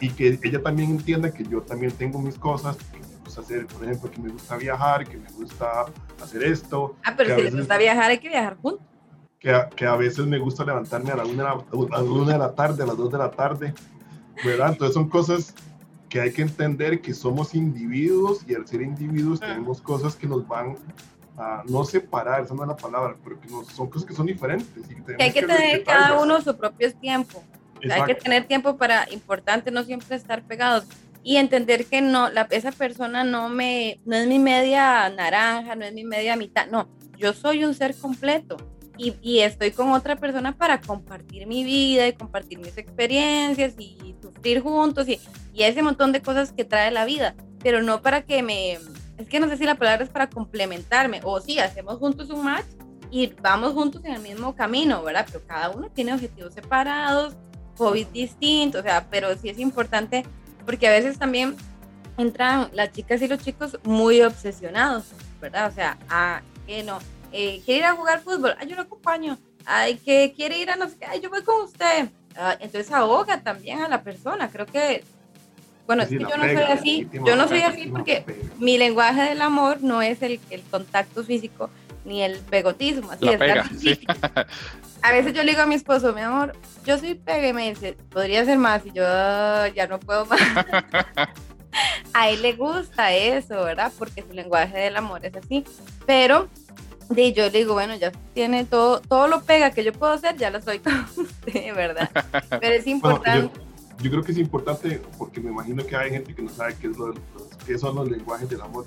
Y 0.00 0.10
que 0.10 0.38
ella 0.42 0.62
también 0.62 0.90
entienda 0.90 1.32
que 1.32 1.44
yo 1.44 1.62
también 1.62 1.92
tengo 1.92 2.20
mis 2.20 2.38
cosas, 2.38 2.76
que 2.76 2.98
me 2.98 3.16
gusta 3.24 3.40
hacer, 3.40 3.66
por 3.66 3.84
ejemplo, 3.84 4.10
que 4.10 4.20
me 4.20 4.30
gusta 4.30 4.56
viajar, 4.56 5.06
que 5.06 5.16
me 5.16 5.30
gusta 5.30 5.86
hacer 6.22 6.42
esto. 6.42 6.96
Ah, 7.04 7.14
pero 7.16 7.36
si 7.36 7.42
le 7.42 7.50
gusta 7.50 7.78
viajar, 7.78 8.10
hay 8.10 8.18
que 8.18 8.28
viajar 8.28 8.56
juntos. 8.60 8.86
Que 9.38 9.50
a, 9.50 9.68
que 9.68 9.86
a, 9.86 9.96
veces 9.96 10.24
me 10.26 10.38
gusta 10.38 10.64
levantarme 10.64 11.10
a 11.10 11.16
la, 11.16 11.24
una, 11.24 11.50
a 11.50 11.56
la 11.90 12.02
una 12.02 12.32
de 12.32 12.38
la 12.38 12.54
tarde, 12.54 12.82
a 12.82 12.86
las 12.86 12.96
dos 12.96 13.10
de 13.10 13.18
la 13.18 13.30
tarde, 13.30 13.74
¿verdad? 14.44 14.70
Entonces 14.70 14.94
son 14.94 15.08
cosas 15.08 15.54
que 16.08 16.20
hay 16.20 16.32
que 16.32 16.42
entender 16.42 17.00
que 17.00 17.14
somos 17.14 17.54
individuos 17.54 18.44
y 18.46 18.54
al 18.54 18.66
ser 18.68 18.82
individuos 18.82 19.40
ah. 19.42 19.46
tenemos 19.46 19.80
cosas 19.80 20.14
que 20.14 20.26
nos 20.26 20.46
van 20.46 20.76
a 21.36 21.62
no 21.66 21.84
separar, 21.84 22.44
esa 22.44 22.54
no 22.54 22.62
es 22.62 22.68
la 22.68 22.76
palabra, 22.76 23.16
pero 23.24 23.40
que 23.40 23.48
son 23.48 23.88
cosas 23.88 24.06
que 24.06 24.14
son 24.14 24.26
diferentes. 24.26 24.86
que 24.86 25.22
hay 25.22 25.32
que, 25.32 25.40
tener 25.40 25.82
cada 25.84 26.20
uno 26.20 26.40
su 26.40 26.56
propio 26.56 26.92
tiempo. 26.94 27.42
Hay 27.90 28.04
que 28.04 28.14
tener 28.14 28.44
tiempo 28.44 28.76
para, 28.76 29.06
importante, 29.10 29.70
no 29.70 29.82
siempre 29.84 30.16
estar 30.16 30.42
pegados 30.44 30.84
y 31.22 31.36
entender 31.36 31.86
que 31.86 32.00
no, 32.00 32.30
la, 32.30 32.46
esa 32.50 32.72
persona 32.72 33.24
no 33.24 33.48
me, 33.48 34.00
no 34.04 34.16
es 34.16 34.26
mi 34.26 34.38
media 34.38 35.08
naranja, 35.10 35.74
no 35.76 35.84
es 35.84 35.92
mi 35.92 36.04
media 36.04 36.36
mitad, 36.36 36.66
no, 36.66 36.88
yo 37.16 37.32
soy 37.32 37.64
un 37.64 37.74
ser 37.74 37.96
completo 37.96 38.56
y, 38.98 39.14
y, 39.22 39.40
estoy 39.40 39.70
con 39.70 39.92
otra 39.92 40.16
persona 40.16 40.56
para 40.56 40.80
compartir 40.80 41.46
mi 41.46 41.64
vida 41.64 42.06
y 42.06 42.12
compartir 42.12 42.58
mis 42.58 42.76
experiencias 42.76 43.74
y 43.78 44.14
sufrir 44.20 44.60
juntos 44.60 45.08
y, 45.08 45.20
y 45.54 45.62
ese 45.62 45.82
montón 45.82 46.12
de 46.12 46.20
cosas 46.20 46.52
que 46.52 46.64
trae 46.64 46.90
la 46.90 47.04
vida, 47.04 47.34
pero 47.62 47.82
no 47.82 48.02
para 48.02 48.22
que 48.22 48.42
me, 48.42 48.78
es 49.18 49.28
que 49.28 49.40
no 49.40 49.48
sé 49.48 49.56
si 49.56 49.64
la 49.64 49.76
palabra 49.76 50.04
es 50.04 50.10
para 50.10 50.28
complementarme, 50.28 51.20
o 51.22 51.40
sí, 51.40 51.58
hacemos 51.58 51.98
juntos 51.98 52.30
un 52.30 52.44
match, 52.44 52.66
y 53.10 53.26
vamos 53.42 53.74
juntos 53.74 54.02
en 54.06 54.14
el 54.14 54.22
mismo 54.22 54.56
camino, 54.56 55.02
¿verdad? 55.02 55.26
Pero 55.30 55.44
cada 55.46 55.68
uno 55.68 55.90
tiene 55.90 56.14
objetivos 56.14 56.54
separados, 56.54 57.36
hobbies 57.76 58.12
distintos, 58.12 58.80
o 58.80 58.84
sea, 58.84 59.06
pero 59.10 59.36
sí 59.36 59.48
es 59.48 59.58
importante 59.58 60.24
porque 60.64 60.88
a 60.88 60.90
veces 60.90 61.18
también 61.18 61.56
entran 62.16 62.68
las 62.72 62.92
chicas 62.92 63.20
y 63.22 63.28
los 63.28 63.40
chicos 63.40 63.78
muy 63.84 64.20
obsesionados, 64.22 65.04
¿verdad? 65.40 65.68
O 65.68 65.74
sea, 65.74 65.98
ah, 66.08 66.42
que 66.66 66.82
no, 66.82 66.98
eh, 67.32 67.62
quiere 67.64 67.80
ir 67.80 67.84
a 67.84 67.96
jugar 67.96 68.20
fútbol, 68.20 68.54
ay, 68.58 68.68
yo 68.68 68.76
lo 68.76 68.82
acompaño, 68.82 69.38
ay, 69.64 69.96
que 69.96 70.32
quiere 70.36 70.58
ir 70.58 70.70
a 70.70 70.76
no 70.76 70.88
sé 70.88 70.96
qué, 70.98 71.06
ay, 71.06 71.20
yo 71.20 71.30
voy 71.30 71.42
con 71.42 71.62
usted. 71.62 72.08
Ah, 72.36 72.56
entonces 72.60 72.90
ahoga 72.92 73.42
también 73.42 73.80
a 73.80 73.88
la 73.88 74.02
persona, 74.02 74.48
creo 74.50 74.66
que, 74.66 75.04
bueno, 75.86 76.02
es 76.02 76.08
que 76.08 76.18
yo 76.18 76.36
no 76.36 76.44
soy 76.44 76.62
así, 76.70 77.08
yo 77.12 77.36
no 77.36 77.48
soy 77.48 77.60
así 77.60 77.88
porque 77.88 78.24
mi 78.58 78.78
lenguaje 78.78 79.22
del 79.22 79.42
amor 79.42 79.82
no 79.82 80.00
es 80.00 80.22
el, 80.22 80.40
el 80.50 80.62
contacto 80.62 81.24
físico 81.24 81.68
ni 82.04 82.22
el 82.22 82.38
pegotismo, 82.38 83.10
así 83.10 83.28
es. 83.28 83.38
Pega, 83.38 83.70
A 85.02 85.12
veces 85.12 85.32
yo 85.32 85.42
le 85.42 85.52
digo 85.52 85.62
a 85.62 85.66
mi 85.66 85.74
esposo, 85.74 86.12
mi 86.12 86.20
amor, 86.20 86.52
yo 86.84 86.96
soy 86.96 87.14
pega 87.14 87.48
y 87.48 87.52
me 87.52 87.70
dice, 87.70 87.96
podría 88.10 88.44
ser 88.44 88.58
más 88.58 88.86
y 88.86 88.92
yo 88.92 89.04
ah, 89.06 89.68
ya 89.74 89.86
no 89.86 89.98
puedo 89.98 90.26
más. 90.26 90.40
a 92.14 92.28
él 92.28 92.42
le 92.42 92.52
gusta 92.52 93.12
eso, 93.12 93.64
¿verdad? 93.64 93.92
Porque 93.98 94.22
su 94.22 94.32
lenguaje 94.32 94.78
del 94.78 94.96
amor 94.96 95.24
es 95.26 95.34
así. 95.34 95.64
Pero 96.06 96.48
de 97.08 97.32
yo 97.32 97.44
le 97.44 97.58
digo, 97.58 97.74
bueno, 97.74 97.94
ya 97.96 98.12
tiene 98.34 98.64
todo, 98.64 99.00
todo 99.00 99.26
lo 99.26 99.42
pega 99.42 99.72
que 99.72 99.84
yo 99.84 99.92
puedo 99.92 100.12
hacer, 100.12 100.36
ya 100.36 100.50
lo 100.50 100.60
soy 100.60 100.78
con 100.78 100.94
usted, 101.16 101.74
¿verdad? 101.74 102.08
Pero 102.60 102.74
es 102.74 102.86
importante. 102.86 103.50
yo, 104.00 104.10
creo 104.10 104.22
que 104.22 104.32
es 104.32 104.38
importante 104.38 105.00
porque 105.18 105.40
me 105.40 105.50
imagino 105.50 105.84
que 105.84 105.96
hay 105.96 106.10
gente 106.10 106.34
que 106.34 106.42
no 106.42 106.48
sabe 106.48 106.76
qué, 106.80 106.86
es 106.86 106.96
lo, 106.96 107.14
qué 107.66 107.78
son 107.78 107.96
los 107.96 108.08
lenguajes 108.08 108.48
del 108.48 108.60
amor. 108.60 108.86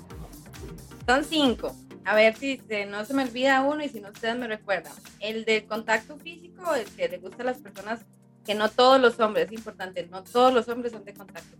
Son 1.06 1.24
cinco. 1.24 1.74
A 2.06 2.14
ver 2.14 2.36
si 2.36 2.60
no 2.88 3.04
se 3.04 3.12
me 3.12 3.24
olvida 3.24 3.62
uno 3.62 3.84
y 3.84 3.88
si 3.88 4.00
no 4.00 4.08
ustedes 4.08 4.36
me 4.36 4.46
recuerdan. 4.46 4.92
El 5.20 5.44
de 5.44 5.66
contacto 5.66 6.16
físico, 6.16 6.74
el 6.74 6.86
que 6.86 7.08
le 7.08 7.18
gusta 7.18 7.42
a 7.42 7.46
las 7.46 7.58
personas, 7.58 8.00
que 8.44 8.54
no 8.54 8.70
todos 8.70 9.00
los 9.00 9.18
hombres, 9.20 9.46
es 9.46 9.52
importante, 9.52 10.06
no 10.06 10.22
todos 10.22 10.54
los 10.54 10.68
hombres 10.68 10.92
son 10.92 11.04
de 11.04 11.12
contacto 11.12 11.56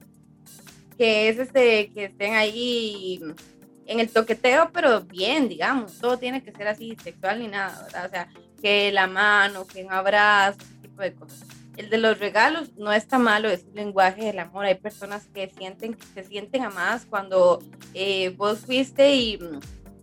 que 0.97 1.29
es 1.29 1.39
este, 1.39 1.91
que 1.93 2.05
estén 2.07 2.35
ahí 2.35 3.21
en 3.87 4.01
el 4.01 4.11
toqueteo, 4.11 4.71
pero 4.73 5.03
bien, 5.03 5.49
digamos, 5.49 5.99
todo 5.99 6.19
tiene 6.19 6.43
que 6.43 6.53
ser 6.53 6.69
así, 6.69 6.97
sexual 7.03 7.41
ni 7.41 7.49
nada, 7.49 7.83
¿verdad? 7.85 8.07
O 8.07 8.09
sea, 8.09 8.29
que 8.61 8.91
la 8.93 9.07
mano, 9.07 9.67
que 9.67 9.85
un 9.85 9.93
abrazo, 9.93 10.59
ese 10.61 10.89
tipo 10.89 11.03
de 11.03 11.15
cosas. 11.15 11.47
El 11.77 11.91
de 11.91 11.99
los 11.99 12.19
regalos 12.19 12.75
no 12.77 12.91
está 12.93 13.19
malo, 13.19 13.51
es 13.51 13.65
un 13.65 13.75
lenguaje 13.75 14.25
del 14.25 14.39
amor. 14.39 14.65
Hay 14.65 14.77
personas 14.77 15.27
que 15.35 15.51
sienten, 15.51 15.93
que 15.93 16.07
se 16.15 16.25
sienten 16.25 16.63
amadas 16.63 17.07
cuando 17.09 17.63
eh, 17.93 18.31
vos 18.31 18.61
fuiste 18.61 19.15
y, 19.15 19.39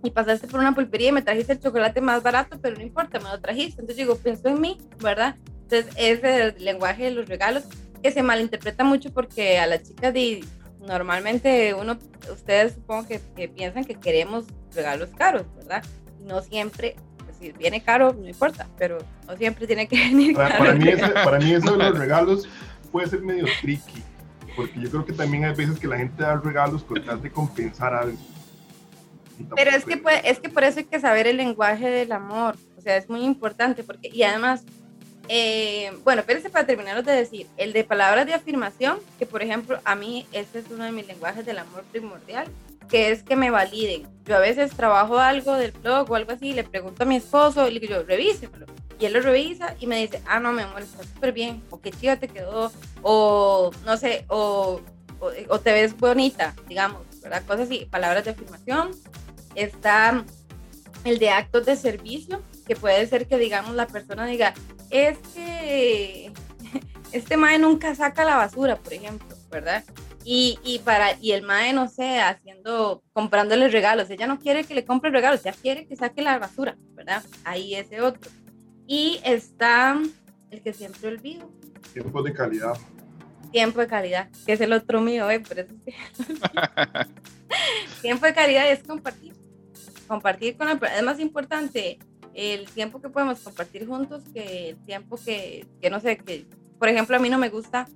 y, 0.04 0.12
pasaste 0.12 0.48
por 0.48 0.60
una 0.60 0.76
pulpería 0.76 1.10
y 1.10 1.12
me 1.14 1.22
trajiste 1.22 1.54
el 1.54 1.60
chocolate 1.60 2.02
más 2.02 2.22
barato, 2.22 2.60
pero 2.62 2.76
no 2.76 2.84
importa, 2.84 3.20
me 3.20 3.30
lo 3.30 3.40
trajiste. 3.40 3.82
Entonces 3.82 3.98
digo, 3.98 4.18
pienso 4.18 4.50
en 4.50 4.62
mí, 4.62 4.78
¿verdad? 5.02 5.36
Entonces 5.64 5.94
ese 5.98 6.12
es 6.14 6.56
el 6.56 6.64
lenguaje 6.64 7.06
de 7.06 7.12
los 7.12 7.28
regalos 7.28 7.64
que 8.02 8.12
se 8.12 8.22
malinterpreta 8.22 8.84
mucho 8.84 9.14
porque 9.14 9.58
a 9.60 9.66
las 9.66 9.84
chicas 9.84 10.14
de 10.14 10.44
normalmente 10.86 11.74
uno, 11.74 11.98
ustedes 12.32 12.74
supongo 12.74 13.08
que, 13.08 13.48
piensan 13.48 13.86
que 13.86 13.96
queremos 13.96 14.46
regalos 14.76 15.10
caros, 15.18 15.46
¿verdad? 15.56 15.84
No 16.26 16.42
siempre, 16.42 16.96
pues, 17.24 17.38
si 17.38 17.52
viene 17.54 17.82
caro, 17.82 18.14
no 18.14 18.28
importa, 18.28 18.68
pero 18.78 19.00
no 19.28 19.36
siempre 19.38 19.68
tiene 19.68 19.88
que 19.88 19.96
venir 20.10 20.36
para, 20.36 20.50
caro. 20.50 20.66
Para 20.66 20.76
mí, 20.76 20.92
para 21.24 21.40
mí 21.40 21.54
eso 21.54 21.72
de 21.72 21.78
los 21.78 21.98
regalos 21.98 22.48
puede 22.92 23.08
ser 23.08 23.22
medio 23.22 23.46
tricky, 23.62 24.04
porque 24.56 24.80
yo 24.80 24.90
creo 24.90 25.06
que 25.06 25.14
también 25.14 25.46
hay 25.46 25.56
veces 25.56 25.80
que 25.80 25.88
la 25.88 25.98
gente 25.98 26.22
da 26.22 26.36
regalos 26.36 26.84
con 26.84 27.04
tal 27.04 27.22
de 27.22 27.32
compensar 27.32 27.94
algo. 27.94 28.18
Pero 29.56 29.72
es 29.72 29.86
que, 29.86 30.02
es 30.24 30.40
que 30.40 30.50
por 30.50 30.64
eso 30.64 30.80
hay 30.80 30.86
que 30.86 31.00
saber 31.00 31.28
el 31.28 31.38
lenguaje 31.38 31.90
del 31.90 32.12
amor, 32.12 32.56
o 32.78 32.82
sea, 32.82 32.98
es 32.98 33.10
muy 33.10 33.22
importante, 33.22 33.84
porque, 33.84 34.10
y 34.10 34.24
además, 34.24 34.64
eh, 35.30 35.92
bueno, 36.04 36.22
espérense 36.22 36.50
para 36.50 36.66
terminaros 36.66 37.06
de 37.06 37.14
decir, 37.14 37.48
el 37.58 37.74
de 37.74 37.84
palabras 37.84 38.26
de 38.26 38.34
afirmación, 38.34 39.00
que 39.18 39.26
por 39.26 39.42
ejemplo 39.42 39.80
a 39.86 39.96
mí 39.96 40.28
este 40.34 40.60
es 40.60 40.66
uno 40.70 40.84
de 40.84 40.92
mis 40.92 41.08
lenguajes 41.08 41.46
del 41.46 41.60
amor 41.60 41.84
primordial, 41.92 42.48
que 42.90 43.12
es 43.12 43.24
que 43.24 43.36
me 43.36 43.50
validen. 43.50 44.08
Yo 44.26 44.36
a 44.36 44.40
veces 44.40 44.72
trabajo 44.72 45.18
algo 45.20 45.54
del 45.56 45.72
blog 45.72 46.12
o 46.12 46.16
algo 46.16 46.32
así, 46.32 46.54
le 46.54 46.64
pregunto 46.64 47.04
a 47.04 47.06
mi 47.06 47.16
esposo 47.16 47.68
y 47.68 47.74
le 47.74 47.80
digo, 47.80 48.04
revísemelo. 48.04 48.66
Y 49.00 49.06
él 49.06 49.14
lo 49.14 49.22
revisa 49.22 49.76
y 49.80 49.88
me 49.88 50.00
dice, 50.00 50.22
ah, 50.28 50.40
no, 50.40 50.54
mi 50.54 50.62
amor, 50.62 50.82
está 50.82 51.04
súper 51.04 51.32
bien, 51.32 51.64
o 51.70 51.82
qué 51.82 51.92
chido 51.92 52.18
te 52.18 52.28
quedó, 52.28 52.72
o 53.02 53.72
no 53.86 53.98
sé, 53.98 54.26
o, 54.28 54.82
o, 55.20 55.60
te 55.60 55.72
ves 55.72 55.98
bonita, 55.98 56.54
digamos, 56.68 57.02
¿verdad? 57.22 57.44
Cosas 57.46 57.62
así, 57.62 57.86
palabras 57.90 58.26
de 58.26 58.32
afirmación. 58.32 58.92
Está 59.56 60.26
el 61.04 61.20
de 61.20 61.30
actos 61.30 61.66
de 61.66 61.76
servicio, 61.76 62.42
que 62.66 62.76
puede 62.76 63.06
ser 63.08 63.28
que, 63.28 63.38
digamos, 63.38 63.76
la 63.76 63.88
persona 63.88 64.26
diga, 64.26 64.54
es 64.90 65.18
que 65.34 66.32
este 67.12 67.38
mae 67.38 67.60
nunca 67.60 67.94
saca 67.96 68.24
la 68.24 68.38
basura, 68.38 68.78
por 68.78 68.94
ejemplo, 68.94 69.36
¿verdad? 69.52 69.84
Y, 70.26 70.58
y, 70.64 70.80
para, 70.80 71.18
y 71.20 71.34
el 71.34 71.42
mae, 71.42 71.74
no 71.74 71.90
sé, 71.90 72.22
haciendo, 72.22 73.04
comprándole 73.12 73.68
regalos, 73.68 74.10
ella 74.10 74.28
no 74.28 74.40
quiere 74.40 74.64
que 74.64 74.74
le 74.74 74.86
compre 74.86 75.12
regalos, 75.12 75.42
ella 75.42 75.56
quiere 75.62 75.86
que 75.86 75.98
saque 75.98 76.22
la 76.22 76.40
basura, 76.40 76.78
¿verdad? 76.94 77.24
Ahí 77.44 77.76
ese 77.76 78.00
otro. 78.02 78.32
Y 78.88 79.20
está 79.26 80.00
el 80.50 80.62
que 80.62 80.74
siempre 80.74 81.10
olvido. 81.10 81.52
Tiempo 81.92 82.24
de 82.24 82.32
calidad. 82.32 82.78
Tiempo 83.52 83.82
de 83.82 83.88
calidad, 83.88 84.30
que 84.46 84.54
es 84.54 84.62
el 84.62 84.72
otro 84.72 85.02
mío, 85.02 85.30
¿eh? 85.30 85.42
Por 85.42 85.60
eso 85.60 85.74
es 85.74 85.82
que... 85.84 85.94
Tiempo 88.02 88.26
de 88.26 88.34
calidad 88.34 88.72
es 88.72 88.82
compartir. 88.84 89.43
Compartir 90.08 90.58
con 90.58 90.70
el... 90.70 90.80
Es 90.96 91.04
más 91.04 91.20
importante 91.20 92.00
el 92.34 92.66
tiempo 92.70 93.02
que 93.02 93.10
podemos 93.10 93.40
compartir 93.40 93.88
juntos 93.88 94.24
que 94.34 94.70
el 94.70 94.78
tiempo 94.86 95.18
que, 95.24 95.68
que, 95.82 95.90
no 95.90 96.00
sé, 96.00 96.18
que 96.18 96.48
por 96.80 96.90
ejemplo 96.90 97.16
a 97.16 97.20
mí 97.20 97.30
no 97.30 97.38
me 97.38 97.50
gusta 97.50 97.88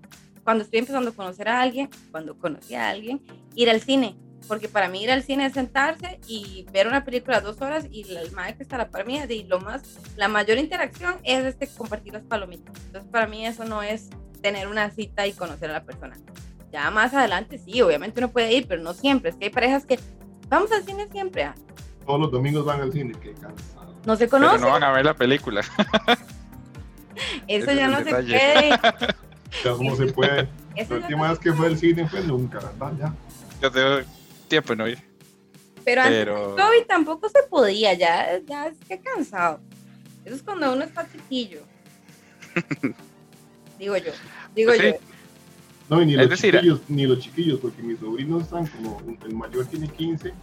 cuando 0.44 0.64
estoy 0.64 0.80
empezando 0.80 1.10
a 1.10 1.14
conocer 1.14 1.50
a 1.50 1.60
alguien, 1.60 1.90
cuando 2.12 2.38
conocí 2.38 2.76
a 2.76 2.88
alguien, 2.88 3.22
ir 3.56 3.70
al 3.70 3.82
cine, 3.82 4.16
porque 4.48 4.70
para 4.70 4.88
mí 4.88 5.04
ir 5.04 5.12
al 5.12 5.24
cine 5.24 5.46
es 5.46 5.54
sentarse 5.54 6.22
y 6.26 6.66
ver 6.72 6.88
una 6.88 7.04
película 7.04 7.42
dos 7.42 7.62
horas 7.62 7.86
y 7.92 8.10
el 8.16 8.32
madre 8.32 8.56
que 8.56 8.64
está 8.64 8.78
a 8.78 8.80
la 8.80 8.90
par 8.90 9.06
mía, 9.06 9.26
y 9.30 9.44
lo 9.44 9.60
más, 9.60 9.98
la 10.16 10.30
mayor 10.30 10.58
interacción 10.58 11.16
es 11.24 11.44
este 11.44 11.68
compartir 11.68 12.14
las 12.14 12.24
palomitas. 12.24 12.74
Entonces 12.86 13.12
para 13.12 13.28
mí 13.28 13.46
eso 13.46 13.66
no 13.66 13.84
es 13.84 14.10
tener 14.42 14.70
una 14.70 14.90
cita 14.92 15.28
y 15.28 15.34
conocer 15.34 15.70
a 15.70 15.74
la 15.74 15.84
persona. 15.84 16.16
Ya 16.72 16.90
más 16.92 17.14
adelante 17.14 17.58
sí, 17.58 17.82
obviamente 17.82 18.20
uno 18.20 18.32
puede 18.32 18.54
ir, 18.54 18.68
pero 18.68 18.82
no 18.82 18.94
siempre. 18.94 19.32
Es 19.32 19.36
que 19.36 19.46
hay 19.46 19.52
parejas 19.52 19.86
que 19.86 20.00
vamos 20.48 20.72
al 20.72 20.84
cine 20.84 21.08
siempre. 21.12 21.52
Todos 22.08 22.22
los 22.22 22.32
domingos 22.32 22.64
van 22.64 22.80
al 22.80 22.94
cine, 22.94 23.14
qué 23.22 23.34
cansado. 23.34 23.94
No 24.06 24.16
se 24.16 24.30
conoce. 24.30 24.56
Pero 24.56 24.66
no 24.66 24.72
van 24.72 24.84
a 24.84 24.94
ver 24.94 25.04
la 25.04 25.14
película. 25.14 25.62
Eso 27.48 27.72
ya 27.74 27.90
no 27.90 27.98
se 27.98 28.12
puede. 28.12 28.70
Ya 29.64 29.72
no 29.78 29.96
se 29.96 30.06
puede. 30.14 30.50
la 30.90 30.96
última 30.96 31.30
vez 31.30 31.40
que 31.40 31.52
fue 31.52 31.68
al 31.68 31.78
cine 31.78 32.08
fue 32.08 32.22
nunca, 32.24 32.60
¿verdad? 32.60 32.94
Ya. 32.98 33.14
Yo 33.62 33.72
tengo 33.72 34.10
tiempo 34.48 34.72
en 34.72 34.80
no 34.80 34.88
ir. 34.88 35.00
Pero, 35.84 36.02
antes 36.02 36.28
COVID 36.28 36.88
tampoco 36.88 37.28
se 37.28 37.44
podía, 37.50 37.94
ya, 37.94 38.40
ya 38.46 38.68
es 38.68 38.78
que 38.88 39.02
cansado. 39.02 39.60
Eso 40.24 40.36
es 40.36 40.44
cuando 40.44 40.72
uno 40.72 40.86
está 40.86 41.06
chiquillo. 41.12 41.60
digo 43.80 43.98
yo, 43.98 44.12
digo 44.56 44.72
pues 44.72 44.82
yo. 44.82 45.00
No, 45.90 46.06
ni 46.06 46.16
los, 46.16 46.40
chiquillos, 46.40 46.82
ni 46.88 47.06
los 47.06 47.20
chiquillos, 47.20 47.60
porque 47.60 47.82
mis 47.82 48.00
sobrinos 48.00 48.44
están 48.44 48.66
como, 48.68 49.02
el 49.26 49.36
mayor 49.36 49.66
tiene 49.66 49.90
15 49.90 50.34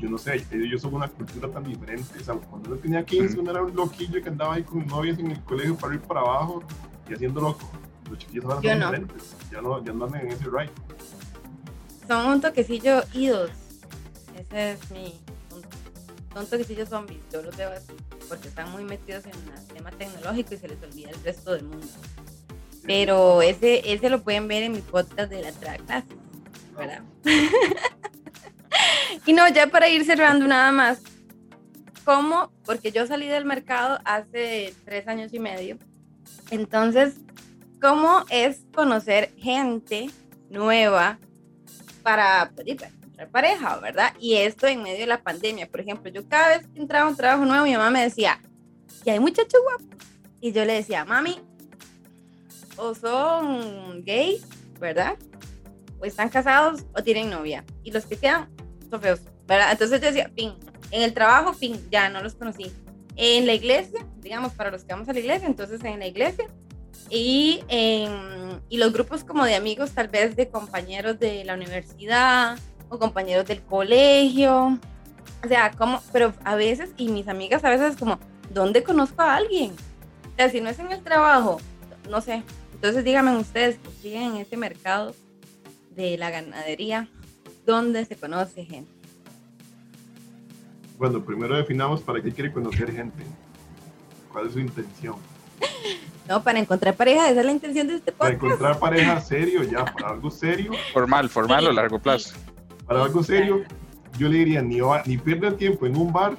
yo 0.00 0.08
no 0.08 0.18
sé, 0.18 0.42
ellos 0.50 0.80
son 0.80 0.94
una 0.94 1.08
cultura 1.08 1.48
tan 1.48 1.64
diferente. 1.64 2.18
O 2.18 2.24
sea, 2.24 2.34
cuando 2.34 2.70
yo 2.70 2.76
tenía 2.76 3.04
15, 3.04 3.38
uno 3.38 3.50
era 3.50 3.62
un 3.62 3.74
loquillo 3.76 4.22
que 4.22 4.28
andaba 4.28 4.54
ahí 4.54 4.62
con 4.62 4.78
mis 4.78 4.86
novias 4.86 5.18
en 5.18 5.30
el 5.30 5.40
colegio 5.44 5.76
para 5.76 5.94
ir 5.94 6.00
para 6.00 6.20
abajo 6.20 6.62
y 7.08 7.14
haciendo 7.14 7.40
loco. 7.40 7.70
Los 8.08 8.18
chiquillos 8.18 8.44
ahora 8.46 8.62
son 8.62 8.80
diferentes. 8.80 9.36
Ya 9.52 9.60
no, 9.60 9.84
ya 9.84 9.92
no 9.92 10.06
andan 10.06 10.22
en 10.22 10.32
ese 10.32 10.44
ride. 10.44 10.70
Son 12.08 12.26
un 12.26 12.40
toquecillo 12.40 13.02
idos. 13.12 13.50
Ese 14.36 14.72
es 14.72 14.90
mi 14.90 15.20
punto. 15.48 15.68
Son 16.32 16.46
toquecillos 16.46 16.88
zombies, 16.88 17.20
yo 17.32 17.42
los 17.42 17.56
veo 17.56 17.70
así, 17.70 17.92
porque 18.28 18.48
están 18.48 18.70
muy 18.72 18.84
metidos 18.84 19.26
en 19.26 19.32
el 19.32 19.66
tema 19.74 19.90
tecnológico 19.90 20.54
y 20.54 20.56
se 20.56 20.68
les 20.68 20.82
olvida 20.82 21.10
el 21.10 21.22
resto 21.22 21.52
del 21.52 21.64
mundo. 21.64 21.86
Pero 22.84 23.42
ese, 23.42 23.92
ese 23.92 24.08
lo 24.08 24.22
pueden 24.22 24.48
ver 24.48 24.62
en 24.62 24.72
mi 24.72 24.80
podcast 24.80 25.30
de 25.30 25.42
la 25.42 25.52
Track 25.52 26.06
¿verdad? 26.76 27.02
Y 29.26 29.32
no, 29.32 29.48
ya 29.48 29.66
para 29.68 29.88
ir 29.88 30.04
cerrando 30.04 30.46
nada 30.46 30.72
más, 30.72 31.02
¿cómo? 32.04 32.52
Porque 32.64 32.92
yo 32.92 33.06
salí 33.06 33.26
del 33.26 33.44
mercado 33.44 34.00
hace 34.04 34.74
tres 34.84 35.06
años 35.08 35.32
y 35.32 35.38
medio. 35.38 35.78
Entonces, 36.50 37.14
¿cómo 37.80 38.24
es 38.30 38.62
conocer 38.74 39.32
gente 39.36 40.10
nueva 40.50 41.18
para, 42.02 42.52
pues, 42.54 42.66
encontrar 42.68 43.28
pareja, 43.30 43.78
verdad? 43.78 44.14
Y 44.18 44.36
esto 44.36 44.66
en 44.66 44.82
medio 44.82 45.00
de 45.00 45.06
la 45.06 45.22
pandemia. 45.22 45.68
Por 45.68 45.80
ejemplo, 45.80 46.10
yo 46.10 46.28
cada 46.28 46.56
vez 46.56 46.66
que 46.68 46.80
entraba 46.80 47.06
a 47.06 47.10
un 47.10 47.16
trabajo 47.16 47.44
nuevo, 47.44 47.64
mi 47.64 47.72
mamá 47.72 47.90
me 47.90 48.02
decía, 48.02 48.40
¿y 49.04 49.10
hay 49.10 49.20
muchachos 49.20 49.60
guapos? 49.62 49.96
Y 50.40 50.52
yo 50.52 50.64
le 50.64 50.74
decía, 50.74 51.04
mami, 51.04 51.38
o 52.76 52.94
son 52.94 54.02
gays, 54.04 54.46
¿verdad? 54.78 55.16
O 56.00 56.06
están 56.06 56.30
casados 56.30 56.84
o 56.94 57.02
tienen 57.02 57.30
novia. 57.30 57.64
Y 57.84 57.92
los 57.92 58.06
que 58.06 58.16
quedan 58.16 58.48
feos, 58.98 59.20
¿verdad? 59.46 59.72
Entonces 59.72 60.00
yo 60.00 60.06
decía, 60.06 60.30
ping, 60.34 60.52
en 60.90 61.02
el 61.02 61.12
trabajo, 61.12 61.52
ping, 61.52 61.76
ya 61.90 62.08
no 62.08 62.22
los 62.22 62.34
conocí. 62.34 62.72
en 63.16 63.46
la 63.46 63.52
iglesia, 63.52 64.06
digamos, 64.20 64.52
para 64.54 64.70
los 64.70 64.82
que 64.82 64.92
vamos 64.92 65.08
a 65.08 65.12
la 65.12 65.20
iglesia, 65.20 65.46
entonces 65.46 65.84
en 65.84 65.98
la 65.98 66.06
iglesia, 66.06 66.46
y, 67.10 67.62
en, 67.68 68.60
y 68.68 68.78
los 68.78 68.92
grupos 68.92 69.24
como 69.24 69.44
de 69.44 69.56
amigos, 69.56 69.90
tal 69.90 70.08
vez 70.08 70.36
de 70.36 70.48
compañeros 70.48 71.18
de 71.18 71.44
la 71.44 71.54
universidad 71.54 72.56
o 72.88 72.98
compañeros 72.98 73.46
del 73.46 73.62
colegio, 73.62 74.78
o 75.44 75.48
sea, 75.48 75.70
como, 75.72 76.02
pero 76.12 76.32
a 76.44 76.54
veces, 76.54 76.90
y 76.96 77.08
mis 77.08 77.28
amigas 77.28 77.64
a 77.64 77.70
veces 77.70 77.96
como, 77.96 78.18
¿dónde 78.50 78.82
conozco 78.82 79.22
a 79.22 79.36
alguien? 79.36 79.72
O 80.32 80.36
sea, 80.36 80.50
si 80.50 80.60
no 80.60 80.70
es 80.70 80.78
en 80.78 80.92
el 80.92 81.02
trabajo, 81.02 81.60
no 82.08 82.20
sé. 82.20 82.42
Entonces 82.74 83.04
díganme 83.04 83.36
ustedes 83.36 83.76
que 83.78 83.90
siguen 84.02 84.22
en 84.22 84.36
ese 84.36 84.56
mercado 84.56 85.14
de 85.90 86.16
la 86.16 86.30
ganadería, 86.30 87.08
¿dónde 87.70 88.04
se 88.04 88.16
conoce 88.16 88.64
gente? 88.64 88.90
Bueno, 90.98 91.24
primero 91.24 91.56
definamos 91.56 92.02
para 92.02 92.20
qué 92.20 92.30
quiere 92.30 92.52
conocer 92.52 92.92
gente. 92.92 93.24
¿Cuál 94.30 94.48
es 94.48 94.52
su 94.52 94.60
intención? 94.60 95.16
No, 96.28 96.44
para 96.44 96.60
encontrar 96.60 96.94
pareja, 96.94 97.28
esa 97.28 97.40
es 97.40 97.46
la 97.46 97.50
intención 97.50 97.88
de 97.88 97.96
este 97.96 98.12
podcast. 98.12 98.38
Para 98.38 98.52
encontrar 98.52 98.78
pareja 98.78 99.20
serio, 99.20 99.64
ya, 99.64 99.84
para 99.84 100.10
algo 100.10 100.30
serio. 100.30 100.70
Formal, 100.92 101.28
formal 101.28 101.66
o 101.66 101.72
largo 101.72 101.98
plazo. 101.98 102.36
Para 102.86 103.02
algo 103.02 103.24
serio, 103.24 103.64
yo 104.16 104.28
le 104.28 104.38
diría, 104.38 104.62
ni, 104.62 104.78
ni 105.06 105.18
pierde 105.18 105.48
el 105.48 105.56
tiempo 105.56 105.86
en 105.86 105.96
un 105.96 106.12
bar, 106.12 106.36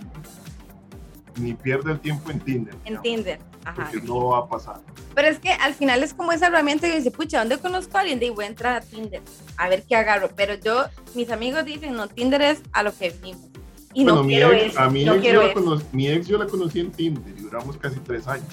ni 1.36 1.56
pierde 1.56 1.92
el 1.92 2.00
tiempo 2.00 2.32
en 2.32 2.40
Tinder. 2.40 2.74
En 2.86 3.02
Tinder, 3.02 3.40
ajá. 3.66 3.74
Porque 3.76 4.02
no 4.08 4.28
va 4.28 4.40
a 4.40 4.48
pasar. 4.48 4.82
Pero 5.16 5.28
es 5.28 5.40
que 5.40 5.52
al 5.52 5.74
final 5.74 6.04
es 6.04 6.14
como 6.14 6.32
esa 6.32 6.48
herramienta 6.48 6.88
que 6.88 6.96
dice, 6.98 7.12
pucha, 7.12 7.40
¿dónde 7.40 7.58
conozco 7.58 7.98
a 7.98 8.02
alguien? 8.02 8.20
De 8.20 8.30
voy 8.30 8.46
a 8.46 8.48
entrar 8.48 8.76
a 8.78 8.82
Tinder, 8.82 9.22
a 9.58 9.70
ver 9.70 9.84
qué 9.88 9.96
agarro. 9.96 10.30
Pero 10.36 10.56
yo, 10.56 10.86
mis 11.16 11.30
amigos 11.32 11.66
dicen, 11.66 11.94
no, 11.96 12.08
Tinder 12.08 12.42
es 12.42 12.62
a 12.74 12.84
lo 12.84 12.96
que 12.98 13.10
vimos. 13.22 13.48
Y 13.94 14.06
no 14.06 14.24
quiero 14.26 14.54
eso. 14.54 14.80
A 14.80 14.90
mi, 14.90 15.04
no 15.04 15.14
ex 15.16 15.22
quiero 15.22 15.46
yo 15.48 15.54
conocí, 15.54 15.86
mi 15.92 16.08
ex 16.08 16.26
yo 16.28 16.38
la 16.38 16.46
conocí 16.48 16.80
en 16.80 16.92
Tinder 16.92 17.34
y 17.38 17.42
duramos 17.42 17.76
casi 17.78 18.00
tres 18.00 18.26
años. 18.28 18.48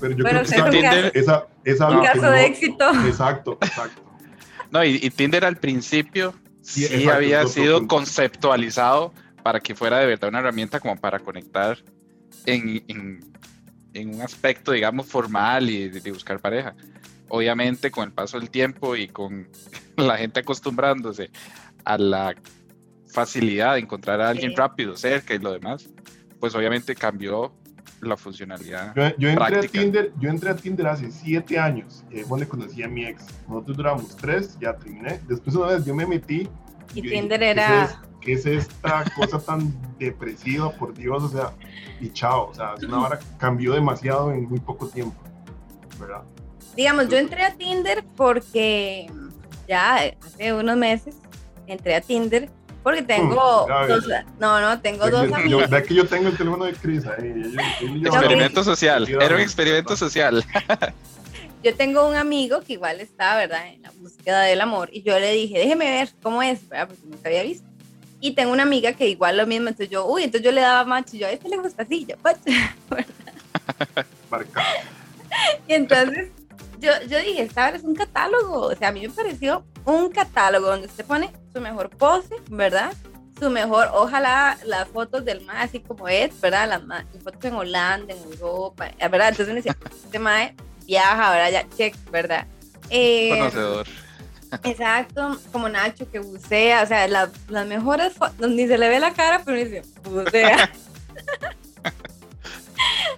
Pero 0.00 0.14
yo 0.16 0.24
Pero 0.24 0.40
creo 0.40 0.42
que 0.50 0.54
esa, 0.56 0.70
Tinder- 0.70 1.10
esa, 1.14 1.46
esa 1.64 1.88
Un 1.90 2.00
que 2.00 2.06
caso 2.06 2.22
no- 2.22 2.30
de 2.32 2.44
éxito. 2.46 2.90
Exacto, 3.06 3.58
exacto. 3.62 4.02
No, 4.70 4.84
y, 4.84 4.98
y 5.00 5.10
Tinder 5.10 5.44
al 5.44 5.56
principio 5.58 6.34
sí, 6.60 6.84
exacto, 6.84 7.12
había 7.12 7.46
sido 7.46 7.78
punto. 7.78 7.94
conceptualizado 7.94 9.12
para 9.44 9.60
que 9.60 9.76
fuera 9.76 9.98
de 10.00 10.06
verdad 10.06 10.28
una 10.28 10.40
herramienta 10.40 10.80
como 10.80 10.96
para 10.96 11.20
conectar 11.20 11.78
en, 12.46 12.82
en- 12.88 13.20
en 14.00 14.14
un 14.14 14.22
aspecto, 14.22 14.72
digamos, 14.72 15.06
formal 15.06 15.68
y 15.70 15.88
de, 15.88 16.00
de 16.00 16.12
buscar 16.12 16.38
pareja. 16.40 16.74
Obviamente, 17.28 17.90
con 17.90 18.04
el 18.04 18.12
paso 18.12 18.38
del 18.38 18.50
tiempo 18.50 18.94
y 18.96 19.08
con 19.08 19.48
la 19.96 20.16
gente 20.16 20.40
acostumbrándose 20.40 21.30
a 21.84 21.98
la 21.98 22.34
facilidad 23.12 23.74
de 23.74 23.80
encontrar 23.80 24.20
a 24.20 24.28
alguien 24.28 24.50
Sí. 24.50 24.56
rápido, 24.56 24.96
cerca 24.96 25.34
y 25.34 25.38
lo 25.38 25.52
demás, 25.52 25.88
pues 26.40 26.54
obviamente 26.54 26.94
cambió 26.94 27.54
la 28.02 28.16
funcionalidad. 28.16 28.92
Yo, 28.94 29.16
yo 29.16 29.28
entré 29.30 29.56
a 29.58 29.60
Tinder, 29.62 30.12
yo 30.20 30.28
entré 30.28 30.50
a 30.50 30.56
Tinder 30.56 30.86
hace 30.88 31.10
siete 31.10 31.58
años 31.58 32.04
y 32.10 32.16
ahí 32.18 32.22
fue 32.24 32.38
donde 32.38 32.48
conocí 32.48 32.82
a 32.82 32.88
mi 32.88 33.06
ex. 33.06 33.24
Nosotros 33.48 33.76
duramos 33.78 34.16
tres, 34.16 34.58
ya 34.60 34.74
terminé. 34.76 35.20
Después 35.26 35.56
una 35.56 35.68
vez 35.68 35.84
yo 35.84 35.94
me 35.94 36.04
metí. 36.06 36.48
Y 36.94 37.02
yo 37.02 37.10
Tinder 37.10 37.40
¿qué 37.40 37.50
es 37.52 37.56
era- 37.56 38.02
¿Qué 38.26 38.32
es 38.32 38.44
esta 38.44 39.04
cosa 39.14 39.38
tan 39.38 39.72
depresiva, 40.00 40.72
por 40.72 40.92
Dios? 40.92 41.22
O 41.22 41.28
sea, 41.28 41.52
y 42.00 42.10
chao. 42.10 42.48
O 42.50 42.54
sea, 42.54 42.74
es 42.76 42.82
una 42.82 42.98
vara 42.98 43.20
cambió 43.38 43.72
demasiado 43.72 44.32
en 44.32 44.48
muy 44.48 44.58
poco 44.58 44.88
tiempo. 44.88 45.16
¿Verdad? 46.00 46.22
Digamos, 46.74 47.08
yo 47.08 47.16
entré 47.18 47.44
a 47.44 47.54
Tinder 47.54 48.04
porque 48.16 49.08
ya 49.68 50.12
hace 50.26 50.52
unos 50.52 50.76
meses 50.76 51.16
entré 51.68 51.94
a 51.94 52.00
Tinder 52.00 52.50
porque 52.82 53.02
tengo 53.02 53.66
Mm, 53.66 53.88
dos, 53.88 54.04
no, 54.40 54.60
no, 54.60 54.80
tengo 54.80 55.08
dos 55.08 55.26
que- 55.28 55.34
amigos. 55.34 55.62
yo, 55.62 55.68
ve 55.68 55.82
que 55.84 55.94
yo 55.94 56.06
tengo 56.06 56.28
el 56.28 56.36
teléfono 56.36 56.64
de 56.64 56.72
Cris 56.74 57.06
ahí. 57.06 57.54
Experimento 58.04 58.62
social, 58.64 59.08
era 59.08 59.34
un 59.36 59.40
experimento 59.40 59.90
¿verdad? 59.90 59.96
social. 59.96 60.44
Yo 61.62 61.74
tengo 61.74 62.06
un 62.08 62.14
amigo 62.14 62.60
que 62.60 62.74
igual 62.74 63.00
está, 63.00 63.36
¿verdad? 63.36 63.66
En 63.72 63.82
la 63.82 63.90
búsqueda 63.98 64.42
del 64.42 64.60
amor 64.60 64.88
y 64.92 65.02
yo 65.02 65.18
le 65.18 65.32
dije, 65.32 65.58
déjeme 65.58 65.90
ver 65.90 66.10
cómo 66.22 66.40
es, 66.40 66.68
¿verdad? 66.68 66.86
Porque 66.88 67.02
nunca 67.06 67.28
había 67.28 67.42
visto. 67.42 67.66
Y 68.20 68.32
tengo 68.34 68.52
una 68.52 68.62
amiga 68.62 68.92
que 68.94 69.08
igual 69.08 69.36
lo 69.36 69.46
mismo, 69.46 69.68
entonces 69.68 69.90
yo, 69.90 70.06
uy, 70.06 70.24
entonces 70.24 70.44
yo 70.44 70.52
le 70.52 70.60
daba 70.62 70.84
match 70.84 71.14
y 71.14 71.18
yo, 71.18 71.26
a 71.26 71.30
este 71.30 71.48
le 71.48 71.58
gusta 71.58 71.82
así, 71.82 72.06
yo, 72.06 72.16
"What?". 72.24 72.36
marcado. 74.30 74.66
Y 75.68 75.74
entonces 75.74 76.30
yo, 76.78 76.92
yo 77.08 77.18
dije, 77.20 77.42
esta 77.42 77.68
es 77.70 77.82
un 77.82 77.94
catálogo. 77.94 78.66
O 78.66 78.74
sea, 78.74 78.88
a 78.88 78.92
mí 78.92 79.00
me 79.02 79.10
pareció 79.10 79.64
un 79.84 80.10
catálogo 80.10 80.66
donde 80.68 80.86
usted 80.86 81.04
pone 81.04 81.32
su 81.52 81.60
mejor 81.60 81.90
pose, 81.90 82.34
¿verdad? 82.48 82.92
Su 83.38 83.50
mejor, 83.50 83.90
ojalá 83.92 84.56
las 84.64 84.88
fotos 84.88 85.24
del 85.24 85.42
mae 85.42 85.64
así 85.64 85.80
como 85.80 86.08
es, 86.08 86.38
¿verdad? 86.40 86.68
Las, 86.68 86.84
las 86.84 87.04
fotos 87.22 87.44
en 87.44 87.54
Holanda, 87.54 88.14
en 88.14 88.22
Europa, 88.32 88.90
¿verdad? 88.98 89.28
Entonces 89.28 89.46
uno 89.48 89.56
decía, 89.56 89.76
este 90.04 90.18
mae 90.18 90.54
viaja, 90.86 91.30
¿verdad? 91.32 91.50
Ya, 91.50 91.76
check, 91.76 91.94
¿verdad? 92.10 92.46
Eh, 92.88 93.30
Conocedor. 93.30 93.86
Exacto, 94.64 95.38
como 95.52 95.68
Nacho 95.68 96.10
que 96.10 96.18
bucea, 96.18 96.82
o 96.82 96.86
sea, 96.86 97.06
la- 97.08 97.30
las 97.48 97.66
mejores 97.66 98.14
ni 98.38 98.66
se 98.66 98.78
le 98.78 98.88
ve 98.88 99.00
la 99.00 99.12
cara, 99.12 99.42
pero 99.44 99.56
dice, 99.58 99.82
bucea. 100.04 100.70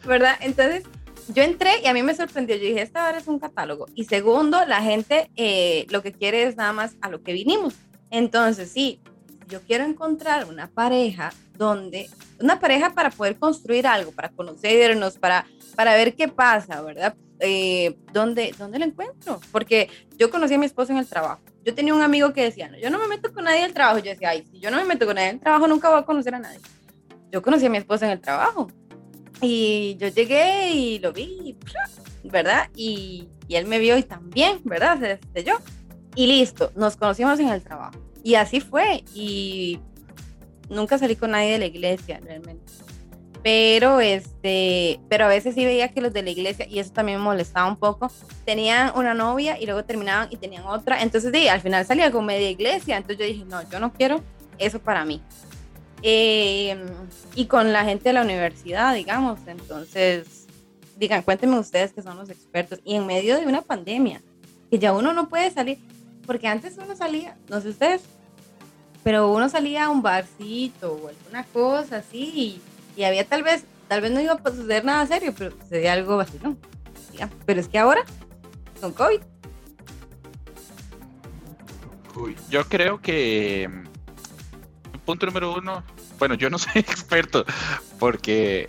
¿Verdad? 0.05 0.37
Entonces, 0.41 0.85
yo 1.29 1.43
entré 1.43 1.81
y 1.83 1.87
a 1.87 1.93
mí 1.93 2.03
me 2.03 2.15
sorprendió. 2.15 2.57
Yo 2.57 2.63
dije, 2.65 2.83
esta 2.83 3.07
hora 3.09 3.19
es 3.19 3.29
un 3.29 3.39
catálogo. 3.39 3.87
Y 3.95 4.05
segundo, 4.05 4.65
la 4.65 4.81
gente 4.83 5.31
eh, 5.37 5.87
lo 5.91 6.03
que 6.03 6.13
quiere 6.13 6.45
es 6.45 6.57
nada 6.57 6.73
más 6.73 6.97
a 7.01 7.09
lo 7.11 7.23
que 7.23 7.33
vinimos. 7.33 7.75
Entonces, 8.11 8.71
sí, 8.73 9.01
yo 9.49 9.61
quiero 9.63 9.85
encontrar 9.85 10.47
una 10.47 10.69
pareja 10.69 11.33
donde, 11.55 12.09
una 12.41 12.61
pareja 12.61 12.95
para 12.95 13.11
poder 13.11 13.37
construir 13.39 13.87
algo, 13.87 14.13
para 14.13 14.31
conocernos, 14.31 15.19
para, 15.19 15.47
para 15.75 15.95
ver 15.95 16.15
qué 16.15 16.29
pasa, 16.29 16.81
¿verdad? 16.81 17.15
Eh, 17.41 17.97
¿dónde, 18.13 18.55
¿Dónde 18.59 18.79
lo 18.79 18.85
encuentro? 18.85 19.41
Porque 19.53 19.89
yo 20.17 20.31
conocí 20.31 20.55
a 20.55 20.59
mi 20.59 20.67
esposo 20.67 20.93
en 20.93 20.99
el 20.99 21.07
trabajo. 21.07 21.41
Yo 21.65 21.75
tenía 21.75 21.95
un 21.95 22.03
amigo 22.03 22.33
que 22.33 22.43
decía, 22.43 22.69
no, 22.69 22.79
yo 22.79 22.91
no 22.91 22.99
me 22.99 23.07
meto 23.07 23.33
con 23.33 23.45
nadie 23.45 23.61
en 23.61 23.67
el 23.67 23.75
trabajo. 23.75 23.99
Yo 23.99 24.11
decía, 24.11 24.31
ay, 24.31 24.45
si 24.51 24.59
yo 24.59 24.71
no 24.71 24.79
me 24.79 24.85
meto 24.85 25.07
con 25.07 25.15
nadie 25.15 25.29
en 25.29 25.35
el 25.37 25.41
trabajo, 25.41 25.69
nunca 25.69 25.91
voy 25.91 26.01
a 26.01 26.05
conocer 26.05 26.35
a 26.35 26.39
nadie. 26.39 26.61
Yo 27.31 27.43
conocí 27.43 27.67
a 27.67 27.71
mi 27.71 27.79
esposo 27.79 28.05
en 28.05 28.13
el 28.13 28.21
trabajo. 28.21 28.71
Y 29.41 29.97
yo 30.01 30.09
llegué 30.09 30.73
y 30.73 30.99
lo 30.99 31.13
vi, 31.13 31.57
¿verdad? 32.25 32.71
Y, 32.75 33.29
y 33.47 33.57
él 33.57 33.67
me 33.67 33.79
vio 33.79 33.97
y 33.97 34.03
también, 34.03 34.61
¿verdad? 34.65 34.99
Se 34.99 35.07
destelló. 35.07 35.59
Y 36.15 36.27
listo, 36.27 36.73
nos 36.75 36.97
conocimos 36.97 37.39
en 37.39 37.49
el 37.49 37.63
trabajo. 37.63 37.99
Y 38.25 38.35
así 38.35 38.61
fue. 38.61 39.05
Y 39.15 39.79
nunca 40.69 40.99
salí 40.99 41.17
con 41.17 41.31
nadie 41.31 41.53
de 41.53 41.59
la 41.59 41.67
iglesia, 41.67 42.19
realmente. 42.21 42.73
Pero, 43.43 44.01
este, 44.01 45.01
pero 45.09 45.27
a 45.27 45.29
veces 45.29 45.55
sí 45.55 45.65
veía 45.65 45.89
que 45.89 46.01
los 46.01 46.13
de 46.13 46.23
la 46.23 46.31
iglesia, 46.31 46.67
y 46.69 46.81
eso 46.81 46.93
también 46.93 47.19
me 47.19 47.25
molestaba 47.25 47.69
un 47.69 47.77
poco, 47.77 48.11
tenían 48.45 48.93
una 48.97 49.15
novia 49.15 49.61
y 49.61 49.67
luego 49.67 49.85
terminaban 49.85 50.29
y 50.31 50.37
tenían 50.37 50.65
otra. 50.65 51.03
Entonces, 51.03 51.33
sí, 51.33 51.49
al 51.49 51.61
final 51.61 51.87
salía 51.87 52.11
con 52.11 52.27
media 52.27 52.51
iglesia. 52.51 52.97
Entonces 52.97 53.19
yo 53.19 53.33
dije, 53.33 53.45
no, 53.45 53.69
yo 53.71 53.81
no 53.81 53.93
quiero 53.93 54.21
eso 54.59 54.81
para 54.81 55.05
mí. 55.05 55.23
Eh, 56.03 56.77
y 57.35 57.47
con 57.47 57.73
la 57.73 57.85
gente 57.85 58.09
de 58.09 58.13
la 58.13 58.23
universidad, 58.23 58.95
digamos. 58.95 59.39
Entonces, 59.47 60.47
digan, 60.97 61.23
cuéntenme 61.23 61.59
ustedes 61.59 61.93
que 61.93 62.03
son 62.03 62.17
los 62.17 62.31
expertos. 62.31 62.81
Y 62.85 62.97
en 62.97 63.07
medio 63.07 63.39
de 63.39 63.47
una 63.47 63.63
pandemia, 63.63 64.21
que 64.71 64.79
ya 64.79 64.93
uno 64.93 65.13
no 65.13 65.29
puede 65.29 65.51
salir, 65.51 65.79
porque 66.27 66.49
antes 66.49 66.77
uno 66.77 66.95
salía, 66.95 67.37
no 67.49 67.61
sé 67.61 67.71
ustedes, 67.71 68.03
pero 69.03 69.33
uno 69.33 69.49
salía 69.49 69.87
a 69.87 69.91
un 69.91 70.03
barcito 70.03 70.93
o 70.93 71.09
alguna 71.09 71.45
cosa 71.45 71.99
así, 71.99 72.21
y, 72.21 72.63
y 72.99 73.05
había 73.05 73.25
tal 73.25 73.45
vez, 73.45 73.65
tal 73.87 74.01
vez 74.01 74.11
no 74.11 74.21
iba 74.21 74.33
a 74.33 74.51
suceder 74.51 74.85
nada 74.85 75.07
serio, 75.07 75.33
pero 75.39 75.53
sucedía 75.53 75.93
algo 75.93 76.17
vacilón. 76.17 76.59
digamos. 77.13 77.37
Pero 77.47 77.61
es 77.61 77.69
que 77.69 77.79
ahora, 77.79 78.03
con 78.81 78.93
COVID, 78.93 79.21
Uy, 82.17 82.35
Yo 82.51 82.65
creo 82.69 83.01
que 83.01 83.71
mm, 83.71 84.99
punto 85.05 85.27
número 85.27 85.55
uno, 85.55 85.85
bueno, 86.19 86.35
yo 86.35 86.51
no 86.51 86.59
soy 86.59 86.81
experto 86.81 87.45
porque 88.01 88.67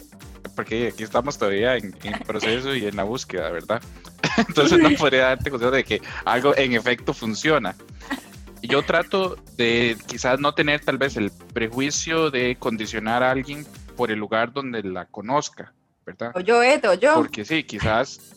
porque 0.56 0.90
aquí 0.90 1.04
estamos 1.04 1.40
todavía 1.40 1.78
en, 1.78 1.96
en 2.04 2.20
proceso 2.28 2.76
y 2.76 2.86
en 2.86 2.98
la 2.98 3.04
búsqueda, 3.04 3.50
¿verdad? 3.50 3.82
Entonces 4.38 4.78
no 4.78 4.92
podría 4.92 5.24
darte 5.24 5.50
consejo 5.50 5.72
de 5.72 5.84
que 5.84 6.02
algo 6.26 6.56
en 6.56 6.74
efecto 6.74 7.16
funciona. 7.16 7.76
Yo 8.62 8.84
trato 8.84 9.38
de 9.58 9.98
quizás 10.06 10.40
no 10.40 10.54
tener 10.54 10.82
tal 10.82 11.00
vez 11.00 11.18
el 11.18 11.32
prejuicio 11.54 12.30
de 12.30 12.58
condicionar 12.58 13.24
a 13.24 13.32
alguien 13.32 13.66
por 14.00 14.12
el 14.12 14.18
lugar 14.18 14.54
donde 14.54 14.82
la 14.82 15.08
conozca, 15.08 15.74
¿verdad? 16.06 16.32
o 16.34 16.40
yo, 16.40 16.64
Eto, 16.64 16.92
o 16.92 16.94
yo. 16.94 17.16
Porque 17.16 17.44
sí, 17.44 17.66
quizás. 17.66 18.34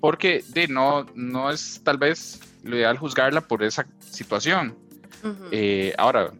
Porque 0.00 0.42
de, 0.48 0.66
no, 0.66 1.04
no 1.14 1.50
es 1.50 1.82
tal 1.84 1.98
vez 1.98 2.40
lo 2.64 2.74
ideal 2.74 2.96
juzgarla 2.96 3.42
por 3.42 3.62
esa 3.62 3.86
situación. 3.98 4.78
Eh, 5.52 5.92
ahora, 5.98 6.32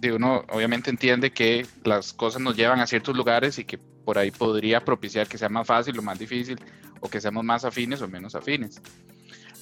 de 0.00 0.12
uno 0.12 0.44
obviamente 0.48 0.90
entiende 0.90 1.30
que 1.30 1.64
las 1.84 2.12
cosas 2.12 2.42
nos 2.42 2.56
llevan 2.56 2.80
a 2.80 2.88
ciertos 2.88 3.16
lugares 3.16 3.60
y 3.60 3.64
que 3.64 3.78
por 3.78 4.18
ahí 4.18 4.32
podría 4.32 4.84
propiciar 4.84 5.28
que 5.28 5.38
sea 5.38 5.48
más 5.48 5.68
fácil 5.68 5.96
o 6.00 6.02
más 6.02 6.18
difícil, 6.18 6.58
o 6.98 7.08
que 7.08 7.20
seamos 7.20 7.44
más 7.44 7.64
afines 7.64 8.02
o 8.02 8.08
menos 8.08 8.34
afines. 8.34 8.82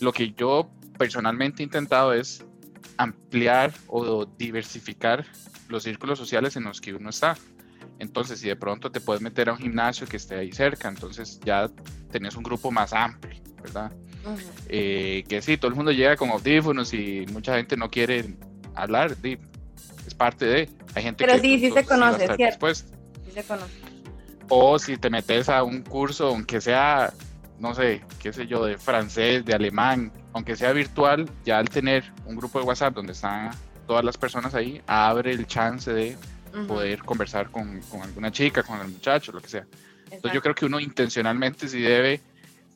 Lo 0.01 0.11
que 0.11 0.33
yo 0.33 0.71
personalmente 0.97 1.62
he 1.62 1.64
intentado 1.64 2.14
es 2.14 2.43
ampliar 2.97 3.75
o 3.89 4.25
diversificar 4.25 5.27
los 5.69 5.83
círculos 5.83 6.19
sociales 6.19 6.57
en 6.57 6.64
los 6.64 6.81
que 6.81 6.95
uno 6.95 7.11
está. 7.11 7.37
Entonces, 7.99 8.38
si 8.40 8.49
de 8.49 8.57
pronto 8.57 8.90
te 8.90 9.01
puedes 9.01 9.22
meter 9.22 9.49
a 9.49 9.53
un 9.53 9.59
gimnasio 9.59 10.07
que 10.07 10.16
esté 10.16 10.36
ahí 10.36 10.53
cerca, 10.53 10.88
entonces 10.88 11.40
ya 11.44 11.68
tenés 12.11 12.36
un 12.36 12.42
grupo 12.42 12.70
más 12.70 12.92
amplio, 12.92 13.40
¿verdad? 13.62 13.92
Eh, 14.68 15.24
que 15.28 15.42
sí, 15.42 15.57
todo 15.57 15.70
el 15.70 15.74
mundo 15.74 15.90
llega 15.90 16.16
con 16.16 16.30
audífonos 16.30 16.92
y 16.92 17.26
mucha 17.32 17.57
gente 17.57 17.76
no 17.76 17.90
quiere 17.90 18.36
hablar, 18.74 19.16
es 20.07 20.14
parte 20.14 20.44
de. 20.44 20.70
Hay 20.94 21.03
gente 21.03 21.24
Pero 21.24 21.38
sí, 21.38 21.59
sí 21.59 21.70
se 21.70 21.84
conoce, 21.84 22.28
¿cierto? 22.36 22.74
Sí 22.74 22.84
se 23.32 23.42
conoce. 23.44 23.72
O 24.49 24.78
si 24.78 24.96
te 24.96 25.11
metes 25.11 25.49
a 25.49 25.62
un 25.62 25.82
curso, 25.82 26.28
aunque 26.28 26.61
sea, 26.61 27.12
no 27.59 27.74
sé, 27.74 28.03
qué 28.18 28.32
sé 28.32 28.46
yo, 28.46 28.64
de 28.64 28.78
francés, 28.78 29.44
de 29.44 29.55
alemán, 29.55 30.12
aunque 30.32 30.57
sea 30.57 30.72
virtual, 30.72 31.28
ya 31.44 31.59
al 31.59 31.68
tener 31.68 32.05
un 32.24 32.36
grupo 32.36 32.59
de 32.59 32.64
WhatsApp 32.64 32.94
donde 32.94 33.12
están 33.12 33.51
todas 33.86 34.05
las 34.05 34.16
personas 34.16 34.55
ahí, 34.55 34.80
abre 34.86 35.32
el 35.32 35.46
chance 35.46 35.92
de 35.92 36.16
poder 36.67 37.03
conversar 37.03 37.51
con, 37.51 37.81
con, 37.83 38.03
alguna 38.03 38.31
chica, 38.31 38.63
con 38.63 38.81
el 38.81 38.89
muchacho, 38.89 39.33
lo 39.33 39.41
que 39.41 39.49
sea. 39.49 39.67
Entonces 40.11 40.33
yo 40.33 40.43
creo 40.43 40.55
que 40.55 40.67
uno 40.67 40.81
intencionalmente 40.81 41.69
sí 41.69 41.81
debe 41.81 42.21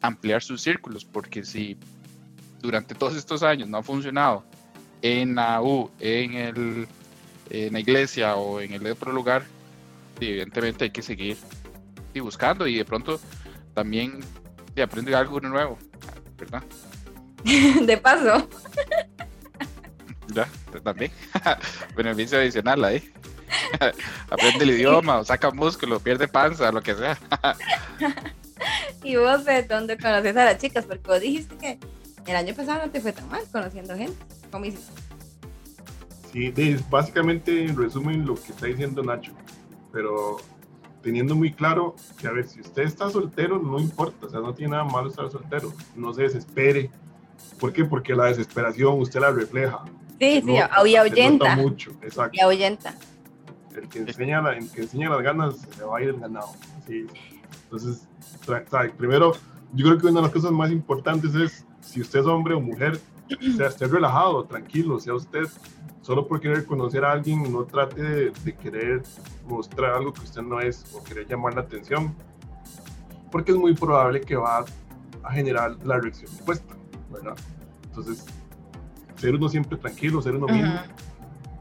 ampliar 0.00 0.42
sus 0.42 0.60
círculos, 0.60 1.04
porque 1.04 1.44
si 1.44 1.78
durante 2.60 2.94
todos 2.94 3.16
estos 3.16 3.42
años 3.42 3.68
no 3.68 3.78
ha 3.78 3.82
funcionado 3.82 4.44
en 5.00 5.34
la 5.34 5.60
U, 5.62 5.90
en, 5.98 6.34
el, 6.34 6.88
en 7.50 7.72
la 7.72 7.80
iglesia 7.80 8.36
o 8.36 8.60
en 8.60 8.72
el 8.72 8.86
otro 8.86 9.12
lugar, 9.12 9.42
evidentemente 10.20 10.84
hay 10.84 10.90
que 10.90 11.02
seguir 11.02 11.36
y 12.14 12.20
buscando 12.20 12.66
y 12.66 12.76
de 12.76 12.84
pronto 12.84 13.20
también 13.74 14.20
de 14.74 14.82
aprender 14.82 15.14
algo 15.14 15.40
nuevo, 15.40 15.78
¿verdad? 16.36 16.62
De 17.82 17.96
paso. 17.96 18.48
Ya, 20.34 20.48
también. 20.82 21.10
Beneficio 21.96 22.38
adicional 22.38 22.84
ahí. 22.84 23.12
Aprende 24.30 24.64
el 24.64 24.70
idioma, 24.70 25.18
o 25.18 25.24
saca 25.24 25.50
músculo, 25.50 26.00
pierde 26.00 26.28
panza, 26.28 26.70
lo 26.72 26.82
que 26.82 26.94
sea. 26.94 27.18
¿Y 29.02 29.16
vos 29.16 29.44
de 29.44 29.62
dónde 29.64 29.98
conoces 29.98 30.36
a 30.36 30.44
las 30.44 30.58
chicas? 30.58 30.84
Porque 30.84 31.06
vos 31.06 31.20
dijiste 31.20 31.56
que 31.56 31.78
el 32.26 32.36
año 32.36 32.54
pasado 32.54 32.86
no 32.86 32.90
te 32.90 33.00
fue 33.00 33.12
tan 33.12 33.28
mal 33.28 33.42
conociendo 33.50 33.96
gente. 33.96 34.16
¿Cómo 34.50 34.64
hiciste? 34.64 34.92
Sí, 36.32 36.52
básicamente 36.88 37.64
en 37.64 37.76
resumen 37.76 38.24
lo 38.24 38.36
que 38.36 38.52
está 38.52 38.66
diciendo 38.66 39.02
Nacho, 39.02 39.32
pero 39.92 40.38
teniendo 41.02 41.34
muy 41.34 41.52
claro 41.52 41.94
que, 42.18 42.26
a 42.26 42.30
ver, 42.30 42.48
si 42.48 42.60
usted 42.60 42.84
está 42.84 43.10
soltero, 43.10 43.58
no 43.58 43.78
importa, 43.78 44.26
o 44.26 44.30
sea, 44.30 44.40
no 44.40 44.54
tiene 44.54 44.72
nada 44.72 44.84
malo 44.84 45.10
estar 45.10 45.30
soltero, 45.30 45.72
no 45.94 46.14
se 46.14 46.22
desespere. 46.22 46.90
¿Por 47.58 47.72
qué? 47.72 47.84
Porque 47.84 48.14
la 48.14 48.26
desesperación 48.26 49.00
usted 49.00 49.20
la 49.20 49.30
refleja. 49.30 49.84
Sí, 50.18 50.42
sí, 50.44 50.52
y 50.52 50.96
ahuyenta. 50.96 51.56
mucho, 51.56 51.90
exacto. 52.02 52.36
Y 52.36 52.40
ahuyenta. 52.40 52.94
El 53.76 53.88
que 53.88 54.00
enseña, 54.00 54.40
el 54.52 54.70
que 54.70 54.82
enseña 54.82 55.10
las 55.10 55.22
ganas 55.22 55.56
se 55.56 55.84
va 55.84 55.98
a 55.98 56.02
ir 56.02 56.10
el 56.10 56.20
ganado. 56.20 56.48
Sí. 56.86 57.06
Entonces, 57.64 58.08
primero, 58.96 59.32
yo 59.72 59.86
creo 59.86 59.98
que 59.98 60.06
una 60.06 60.20
de 60.20 60.26
las 60.26 60.32
cosas 60.32 60.52
más 60.52 60.70
importantes 60.70 61.34
es, 61.34 61.66
si 61.80 62.00
usted 62.00 62.20
es 62.20 62.26
hombre 62.26 62.54
o 62.54 62.60
mujer, 62.60 63.00
sea, 63.56 63.68
esté 63.68 63.86
relajado, 63.86 64.44
tranquilo, 64.44 65.00
sea 65.00 65.14
usted, 65.14 65.48
solo 66.02 66.26
por 66.26 66.40
querer 66.40 66.66
conocer 66.66 67.04
a 67.04 67.12
alguien, 67.12 67.50
no 67.50 67.64
trate 67.64 68.02
de, 68.02 68.54
querer 68.56 69.02
mostrar 69.46 69.94
algo 69.94 70.12
que 70.12 70.20
usted 70.20 70.42
no 70.42 70.60
es 70.60 70.84
o 70.94 71.02
querer 71.02 71.26
llamar 71.26 71.54
la 71.54 71.62
atención, 71.62 72.14
porque 73.30 73.52
es 73.52 73.58
muy 73.58 73.74
probable 73.74 74.20
que 74.20 74.36
va 74.36 74.64
a 75.22 75.32
generar 75.32 75.76
la 75.84 75.98
reacción 75.98 76.30
opuesta, 76.42 76.74
¿verdad? 77.10 77.36
Entonces, 77.84 78.26
ser 79.16 79.34
uno 79.34 79.48
siempre 79.48 79.78
tranquilo, 79.78 80.20
ser 80.20 80.36
uno 80.36 80.46
mismo, 80.48 80.74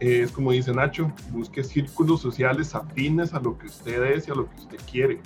es 0.01 0.31
como 0.31 0.51
dice 0.51 0.73
Nacho, 0.73 1.11
busque 1.29 1.63
círculos 1.63 2.21
sociales 2.21 2.73
afines 2.73 3.35
a 3.35 3.39
lo 3.39 3.55
que 3.57 3.67
usted 3.67 4.03
es 4.05 4.27
y 4.27 4.31
a 4.31 4.33
lo 4.33 4.49
que 4.49 4.55
usted 4.55 4.77
quiere, 4.89 5.21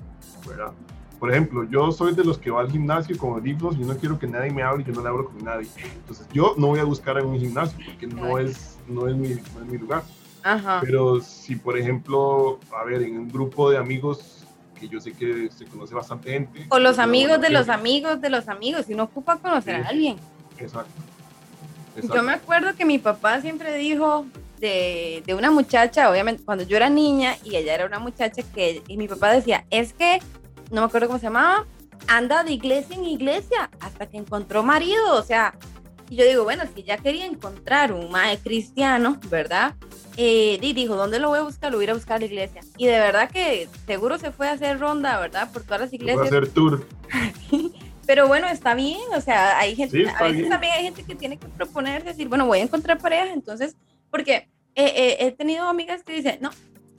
¿verdad? 0.45 0.73
Por 1.17 1.31
ejemplo, 1.31 1.63
yo 1.63 1.93
soy 1.93 2.13
de 2.13 2.25
los 2.25 2.37
que 2.37 2.51
va 2.51 2.59
al 2.59 2.69
gimnasio 2.69 3.17
con 3.17 3.31
audífonos 3.31 3.77
y 3.77 3.85
no 3.85 3.95
quiero 3.95 4.19
que 4.19 4.27
nadie 4.27 4.51
me 4.51 4.63
hable 4.63 4.83
y 4.83 4.85
yo 4.85 4.91
no 4.91 5.01
le 5.01 5.07
hablo 5.07 5.25
con 5.27 5.41
nadie. 5.45 5.69
Entonces, 5.95 6.27
yo 6.33 6.55
no 6.57 6.67
voy 6.67 6.79
a 6.79 6.83
buscar 6.83 7.17
en 7.17 7.25
un 7.25 7.39
gimnasio 7.39 7.79
porque 7.85 8.05
no 8.05 8.37
es, 8.37 8.77
no 8.85 9.07
es, 9.07 9.15
mi, 9.15 9.29
no 9.29 9.61
es 9.61 9.65
mi 9.65 9.77
lugar. 9.77 10.03
Ajá. 10.43 10.81
Pero 10.81 11.21
si, 11.21 11.55
por 11.55 11.77
ejemplo, 11.77 12.59
a 12.77 12.83
ver, 12.83 13.01
en 13.01 13.17
un 13.17 13.29
grupo 13.29 13.71
de 13.71 13.77
amigos 13.77 14.45
que 14.77 14.89
yo 14.89 14.99
sé 14.99 15.13
que 15.13 15.49
se 15.55 15.65
conoce 15.65 15.95
bastante 15.95 16.31
gente. 16.31 16.65
O 16.69 16.79
los 16.79 16.99
amigos 16.99 17.39
de 17.39 17.49
los 17.49 17.69
amigos 17.69 18.19
de 18.19 18.29
los 18.29 18.49
amigos, 18.49 18.87
si 18.87 18.93
no 18.93 19.03
ocupa 19.03 19.37
conocer 19.37 19.75
a 19.75 19.87
alguien. 19.87 20.17
Exacto. 20.59 20.91
Yo 22.13 22.23
me 22.23 22.33
acuerdo 22.33 22.75
que 22.75 22.83
mi 22.83 22.99
papá 22.99 23.39
siempre 23.39 23.77
dijo 23.77 24.25
de, 24.65 25.23
de, 25.25 25.33
una 25.33 25.51
muchacha, 25.51 26.09
obviamente, 26.09 26.43
cuando 26.43 26.63
yo 26.63 26.77
era 26.77 26.89
niña 26.89 27.35
y 27.43 27.55
ella 27.55 27.73
era 27.73 27.85
una 27.85 27.99
muchacha 27.99 28.41
que, 28.53 28.81
y 28.87 28.97
mi 28.97 29.07
papá 29.07 29.31
decía, 29.31 29.65
es 29.69 29.93
que 29.93 30.19
no 30.71 30.81
me 30.81 30.87
acuerdo 30.87 31.07
cómo 31.07 31.19
se 31.19 31.25
llamaba, 31.25 31.65
anda 32.07 32.43
de 32.43 32.51
iglesia 32.51 32.95
en 32.95 33.05
iglesia 33.05 33.69
hasta 33.79 34.07
que 34.07 34.17
encontró 34.17 34.63
marido, 34.63 35.15
o 35.15 35.23
sea, 35.23 35.55
y 36.09 36.17
yo 36.17 36.25
digo, 36.25 36.43
bueno, 36.43 36.63
si 36.75 36.83
ya 36.83 36.97
quería 36.97 37.25
encontrar 37.25 37.91
un 37.91 38.11
mae 38.11 38.37
cristiano, 38.37 39.19
¿verdad? 39.29 39.75
Eh, 40.17 40.59
y 40.61 40.73
dijo, 40.73 40.95
¿dónde 40.95 41.19
lo 41.19 41.29
voy 41.29 41.39
a 41.39 41.43
buscar? 41.43 41.71
Lo 41.71 41.77
voy 41.77 41.83
a 41.83 41.85
ir 41.85 41.91
a 41.91 41.93
buscar 41.95 42.17
a 42.17 42.19
la 42.19 42.25
iglesia. 42.25 42.61
Y 42.77 42.85
de 42.85 42.99
verdad 42.99 43.29
que 43.29 43.67
seguro 43.85 44.17
se 44.19 44.31
fue 44.31 44.47
a 44.47 44.51
hacer 44.51 44.79
ronda, 44.79 45.19
¿verdad? 45.19 45.51
Por 45.51 45.63
todas 45.63 45.81
las 45.81 45.93
iglesias. 45.93 46.25
A 46.25 46.27
hacer 46.27 46.47
tour. 46.49 46.85
Pero 48.05 48.27
bueno, 48.27 48.47
está 48.47 48.75
bien, 48.75 49.01
o 49.15 49.21
sea, 49.21 49.57
hay 49.57 49.75
gente, 49.75 50.07
a 50.07 50.23
veces 50.23 50.47
también 50.47 50.73
hay 50.73 50.83
gente 50.83 51.03
que 51.03 51.15
tiene 51.15 51.37
que 51.37 51.47
proponerse, 51.47 52.09
decir, 52.09 52.27
bueno, 52.27 52.45
voy 52.45 52.59
a 52.59 52.63
encontrar 52.63 52.99
pareja, 52.99 53.33
entonces, 53.33 53.75
porque 54.11 54.47
he 54.75 55.31
tenido 55.31 55.67
amigas 55.67 56.03
que 56.03 56.13
dicen, 56.13 56.37
no, 56.41 56.51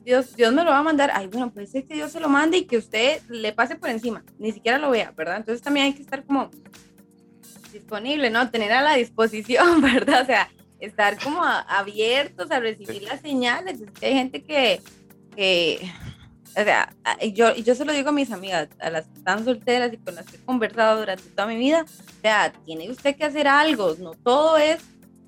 Dios, 0.07 0.37
Dios 0.37 0.53
me 0.53 0.63
lo 0.63 0.71
va 0.71 0.79
a 0.79 0.83
mandar, 0.85 1.11
ay, 1.13 1.27
bueno, 1.27 1.53
pues 1.53 1.75
es 1.75 1.85
que 1.85 1.95
Dios 1.95 2.13
se 2.13 2.21
lo 2.21 2.29
mande 2.29 2.59
y 2.59 2.65
que 2.65 2.77
usted 2.77 3.21
le 3.29 3.53
pase 3.53 3.75
por 3.75 3.91
encima, 3.91 4.25
ni 4.39 4.53
siquiera 4.53 4.79
lo 4.79 4.91
vea, 4.91 5.11
¿verdad? 5.11 5.39
Entonces 5.39 5.61
también 5.61 5.87
hay 5.87 5.95
que 5.95 6.03
estar 6.03 6.25
como 6.25 6.49
disponible, 7.73 8.31
¿no? 8.31 8.49
Tener 8.49 8.71
a 8.71 8.83
la 8.83 8.95
disposición, 8.95 9.81
¿verdad? 9.83 10.23
O 10.23 10.27
sea, 10.27 10.49
estar 10.79 11.21
como 11.21 11.43
abiertos 11.43 12.53
a 12.53 12.61
recibir 12.61 13.03
las 13.03 13.21
señales. 13.21 13.81
Es 13.81 13.91
que 13.91 14.07
hay 14.07 14.15
gente 14.15 14.45
que, 14.45 14.81
que 15.35 15.91
o 16.51 16.63
sea, 16.63 16.89
yo, 17.35 17.57
yo 17.57 17.75
se 17.75 17.85
lo 17.85 17.93
digo 17.93 18.11
a 18.11 18.13
mis 18.13 18.31
amigas, 18.31 18.69
a 18.79 18.91
las 18.91 19.09
que 19.09 19.19
están 19.19 19.45
solteras 19.45 19.93
y 19.93 19.97
con 19.97 20.15
las 20.15 20.27
que 20.27 20.37
he 20.37 20.45
conversado 20.45 21.01
durante 21.01 21.29
toda 21.31 21.49
mi 21.49 21.57
vida, 21.57 21.85
o 21.85 22.21
sea, 22.21 22.53
tiene 22.65 22.89
usted 22.93 23.17
que 23.17 23.25
hacer 23.25 23.49
algo, 23.49 23.97
no 23.99 24.13
todo 24.13 24.57
es 24.57 24.79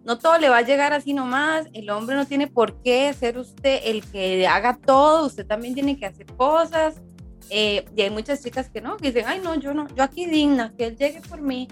no 0.09 0.17
todo 0.17 0.39
le 0.39 0.49
va 0.49 0.57
a 0.57 0.63
llegar 0.63 0.95
así 0.95 1.13
nomás, 1.13 1.67
el 1.75 1.91
hombre 1.91 2.17
no 2.17 2.25
tiene 2.25 2.47
por 2.47 2.81
qué 2.81 3.13
ser 3.13 3.37
usted 3.37 3.81
el 3.85 4.03
que 4.07 4.49
haga 4.49 4.79
todo, 4.79 5.27
usted 5.27 5.47
también 5.47 5.75
tiene 5.75 5.99
que 5.99 6.07
hacer 6.07 6.25
cosas. 6.35 7.03
Eh, 7.51 7.85
y 7.95 8.01
hay 8.01 8.09
muchas 8.09 8.43
chicas 8.43 8.71
que 8.71 8.81
no, 8.81 8.97
que 8.97 9.13
dicen, 9.13 9.27
ay 9.29 9.43
no, 9.45 9.55
yo 9.57 9.75
no, 9.75 9.87
yo 9.95 10.03
aquí 10.03 10.25
digna, 10.25 10.73
que 10.79 10.87
él 10.87 10.97
llegue 10.97 11.21
por 11.29 11.43
mí. 11.43 11.69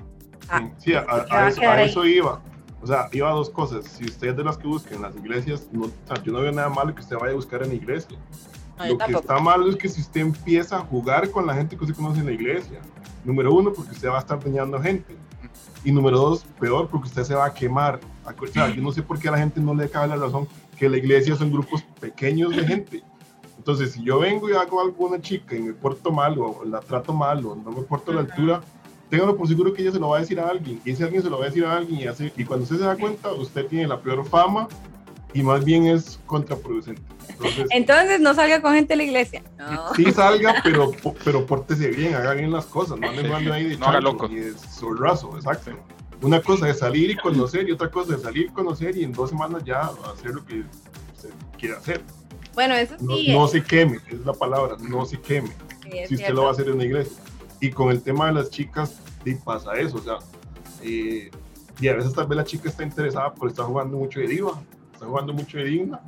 Ah, 0.51 0.69
sí, 0.77 0.93
a, 0.95 1.49
eso, 1.49 2.05
iba. 2.05 2.43
O 2.83 2.87
sea, 2.87 3.09
iba 3.13 3.31
a 3.31 3.33
dos 3.33 3.49
cosas. 3.49 3.87
Si 3.87 4.05
usted 4.05 4.29
es 4.29 4.37
de 4.37 4.45
las 4.45 4.59
que 4.59 4.69
buscan 4.69 4.97
en 4.97 5.03
las 5.03 5.17
iglesias, 5.17 5.67
no, 5.73 5.91
yo 6.23 6.33
no 6.33 6.41
veo 6.43 6.53
nada 6.53 6.69
malo 6.69 6.95
que 6.95 7.01
usted 7.01 7.17
vaya 7.17 7.33
a 7.33 7.37
buscar 7.37 7.63
en 7.63 7.71
la 7.71 7.75
iglesia. 7.75 8.19
Lo 8.87 8.99
que 8.99 9.13
está 9.13 9.39
malo 9.39 9.67
es 9.71 9.77
que 9.77 9.89
si 9.89 10.03
usted 10.03 10.21
empieza 10.21 10.77
a 10.77 10.81
jugar 10.81 11.31
con 11.31 11.47
la 11.47 11.55
gente 11.55 11.75
que 11.75 11.85
usted 11.85 11.97
conoce 11.97 12.21
en 12.21 12.27
la 12.27 12.33
iglesia, 12.33 12.81
número 13.25 13.55
uno, 13.55 13.73
porque 13.73 13.93
usted 13.93 14.11
va 14.11 14.17
a 14.17 14.21
estar 14.21 14.39
dañando 14.39 14.79
gente. 14.79 15.17
Y 15.87 15.93
número 15.93 16.19
dos, 16.19 16.45
peor, 16.59 16.89
porque 16.89 17.07
usted 17.07 17.23
se 17.23 17.35
va 17.37 17.47
a 17.47 17.55
quemar. 17.55 18.01
O 18.25 18.47
sea, 18.49 18.69
yo 18.75 18.83
no 18.83 18.91
sé 18.91 19.03
por 19.03 19.21
qué 19.21 19.29
a 19.29 19.31
la 19.31 19.39
gente 19.39 19.61
no 19.61 19.73
le 19.73 19.89
cabe 19.89 20.09
la 20.09 20.17
razón 20.17 20.49
que 20.77 20.89
la 20.89 20.97
iglesia 20.97 21.37
son 21.37 21.53
grupos 21.53 21.85
pequeños 22.01 22.57
de 22.57 22.67
gente. 22.67 23.03
Entonces, 23.57 23.93
si 23.93 24.03
yo 24.03 24.19
vengo 24.19 24.51
y 24.51 24.55
hago 24.55 24.81
algo 24.81 24.97
con 24.97 25.13
una 25.13 25.21
chica 25.21 25.55
y 25.55 25.61
me 25.61 25.73
porto 25.75 26.11
mal 26.11 26.37
o 26.41 26.65
la 26.65 26.81
trato 26.81 27.13
mal 27.13 27.47
o 27.47 27.55
no 27.55 27.71
me 27.71 27.83
porto 27.83 28.11
a 28.11 28.15
la 28.15 28.21
altura, 28.23 28.63
téngalo 29.09 29.37
por 29.37 29.47
seguro 29.47 29.73
que 29.73 29.83
ella 29.83 29.93
se 29.93 30.01
lo 30.01 30.09
va 30.09 30.17
a 30.17 30.21
decir 30.23 30.41
a 30.41 30.49
alguien. 30.49 30.81
Y 30.85 30.91
ese 30.91 31.05
alguien 31.05 31.23
se 31.23 31.31
lo 31.31 31.39
va 31.39 31.45
a 31.45 31.49
decir 31.51 31.65
a 31.65 31.77
alguien 31.77 32.01
y, 32.01 32.07
hace, 32.09 32.33
y 32.37 32.45
cuando 32.45 32.65
usted 32.65 32.79
se 32.79 32.85
da 32.85 32.97
cuenta, 32.97 33.31
usted 33.31 33.67
tiene 33.69 33.87
la 33.87 34.01
peor 34.01 34.27
fama 34.27 34.67
y 35.37 35.43
más 35.43 35.65
bien 35.67 35.87
es 35.87 36.19
contraproducente. 36.25 37.03
Entonces, 37.71 38.21
no 38.21 38.33
salga 38.35 38.63
con 38.63 38.73
gente 38.73 38.95
de 38.95 38.97
la 38.97 39.03
iglesia. 39.03 39.43
No. 39.59 39.95
Sí 39.95 40.11
salga, 40.11 40.63
pero, 40.65 40.93
pero 41.23 41.45
pórtese 41.45 41.89
bien, 41.89 42.15
haga 42.15 42.33
bien 42.33 42.51
las 42.51 42.65
cosas, 42.65 42.99
no 42.99 43.07
ande 43.07 43.53
ahí 43.53 43.65
de 43.69 43.77
no 43.77 44.01
loco. 44.01 44.31
y 44.31 44.37
de 44.37 44.55
solrazo, 44.59 45.37
exacto. 45.37 45.73
Una 46.23 46.41
cosa 46.41 46.71
es 46.71 46.79
salir 46.79 47.11
y 47.11 47.17
conocer 47.17 47.69
y 47.69 47.73
otra 47.73 47.91
cosa 47.91 48.15
es 48.15 48.23
salir, 48.23 48.51
conocer 48.53 48.97
y 48.97 49.05
en 49.05 49.13
dos 49.13 49.29
semanas 49.29 49.63
ya 49.65 49.91
hacer 50.11 50.31
lo 50.31 50.45
que 50.47 50.63
se 51.15 51.29
quiere 51.59 51.77
hacer. 51.77 52.03
Bueno, 52.55 52.75
eso 52.75 52.95
sí. 52.99 53.31
No, 53.31 53.47
se 53.47 53.63
queme, 53.63 54.01
es 54.09 54.21
la 54.25 54.33
palabra, 54.33 54.77
no 54.81 55.05
se 55.05 55.21
queme. 55.21 55.51
si 56.09 56.15
usted 56.15 56.33
lo 56.33 56.45
va 56.45 56.49
a 56.49 56.53
hacer 56.53 56.69
en 56.69 56.79
la 56.79 56.85
iglesia. 56.85 57.19
Y 57.61 57.71
con 57.71 57.91
el 57.91 58.01
tema 58.01 58.29
de 58.29 58.33
las 58.33 58.49
chicas, 58.49 58.97
sí 59.23 59.35
pasa 59.35 59.75
eso, 59.75 59.99
o 59.99 60.03
sea, 60.03 60.17
eh, 60.83 61.31
y 61.79 61.89
a 61.89 61.95
veces 61.95 62.15
tal 62.15 62.27
vez 62.27 62.37
la 62.37 62.45
chica 62.45 62.71
está 62.71 62.83
interesada 62.83 63.35
por 63.35 63.49
estar 63.49 63.67
jugando 63.67 63.99
mucho 63.99 64.21
de 64.21 64.29
diva, 64.29 64.63
está 64.97 65.07
jugando 65.07 65.33
mucho 65.33 65.59
de 65.59 65.65
digna 65.65 66.01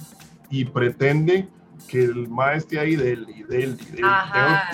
y 0.51 0.65
pretende 0.65 1.49
que 1.87 2.05
el 2.05 2.29
maestro 2.29 2.57
esté 2.57 2.81
ahí 2.81 2.97
de 2.97 3.13
él 3.13 3.27
y 3.29 3.43
de 3.45 3.65
él 3.65 3.79
y 3.81 3.93
de 3.93 3.99
él. 3.99 4.05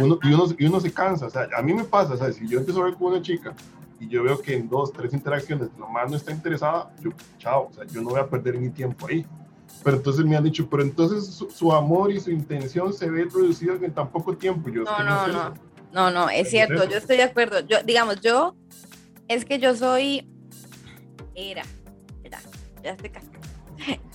Uno, 0.01 0.19
y, 0.23 0.33
uno, 0.33 0.45
y, 0.59 0.67
uno, 0.67 0.81
se 0.81 0.93
cansa, 0.93 1.27
o 1.27 1.31
sea, 1.31 1.49
a 1.57 1.63
mí 1.63 1.75
me 1.75 1.85
pasa, 1.85 2.17
¿sabes? 2.17 2.37
Si 2.37 2.49
yo 2.49 2.59
empiezo 2.59 2.81
a 2.81 2.85
ver 2.85 2.95
con 2.95 3.13
una 3.13 3.21
chica 3.21 3.55
y 4.01 4.09
yo 4.09 4.23
veo 4.23 4.41
que 4.41 4.57
en 4.57 4.69
dos, 4.69 4.93
tres 4.93 5.13
interacciones 5.13 5.69
más 5.93 6.11
no 6.11 6.17
está 6.17 6.33
interesada, 6.33 6.91
yo, 7.01 7.11
chao, 7.39 7.69
o 7.71 7.73
sea, 7.73 7.85
yo 7.85 8.01
no 8.01 8.11
voy 8.11 8.21
a 8.21 8.29
perder 8.29 8.59
mi 8.59 8.71
tiempo 8.71 9.07
ahí. 9.07 9.27
Pero 9.83 9.99
entonces 9.99 10.25
me 10.25 10.37
han 10.37 10.45
dicho, 10.45 10.67
pero 10.71 10.83
entonces 10.83 11.27
su, 11.27 11.73
amor 11.73 12.11
y 12.11 12.19
su 12.19 12.31
intención 12.31 12.93
se 12.93 13.11
ve 13.11 13.25
reducido 13.25 13.75
en 13.75 13.93
tan 13.93 14.11
poco 14.11 14.35
tiempo. 14.35 14.71
Yo, 14.71 14.83
no, 14.83 15.05
no, 15.05 15.27
no, 15.27 15.55
no, 15.93 16.11
no, 16.11 16.31
es 16.31 16.49
cierto, 16.49 16.89
yo 16.89 16.97
estoy 16.97 17.19
de 17.19 17.25
acuerdo. 17.25 17.61
Yo, 17.61 17.83
digamos, 17.85 18.21
yo, 18.21 18.57
es 19.29 19.45
que 19.45 19.59
yo 19.59 19.77
soy, 19.77 20.27
era, 21.35 21.65
era, 22.23 22.41
ya 22.83 22.91
estoy 22.93 23.11
casada. 23.11 23.34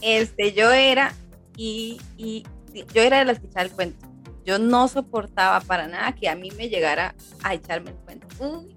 Este, 0.02 0.54
yo 0.54 0.72
era, 0.72 1.14
y, 1.56 2.00
y 2.18 2.44
yo 2.94 3.02
era 3.02 3.20
de 3.20 3.26
las 3.26 3.40
que 3.40 3.48
echaba 3.48 3.66
el 3.66 3.72
cuento. 3.72 4.08
Yo 4.46 4.58
no 4.58 4.88
soportaba 4.88 5.60
para 5.62 5.88
nada 5.88 6.16
que 6.16 6.28
a 6.28 6.36
mí 6.36 6.50
me 6.58 6.70
llegara 6.70 7.14
a 7.44 7.54
echarme 7.54 7.92
el 7.92 7.98
cuento. 7.98 8.28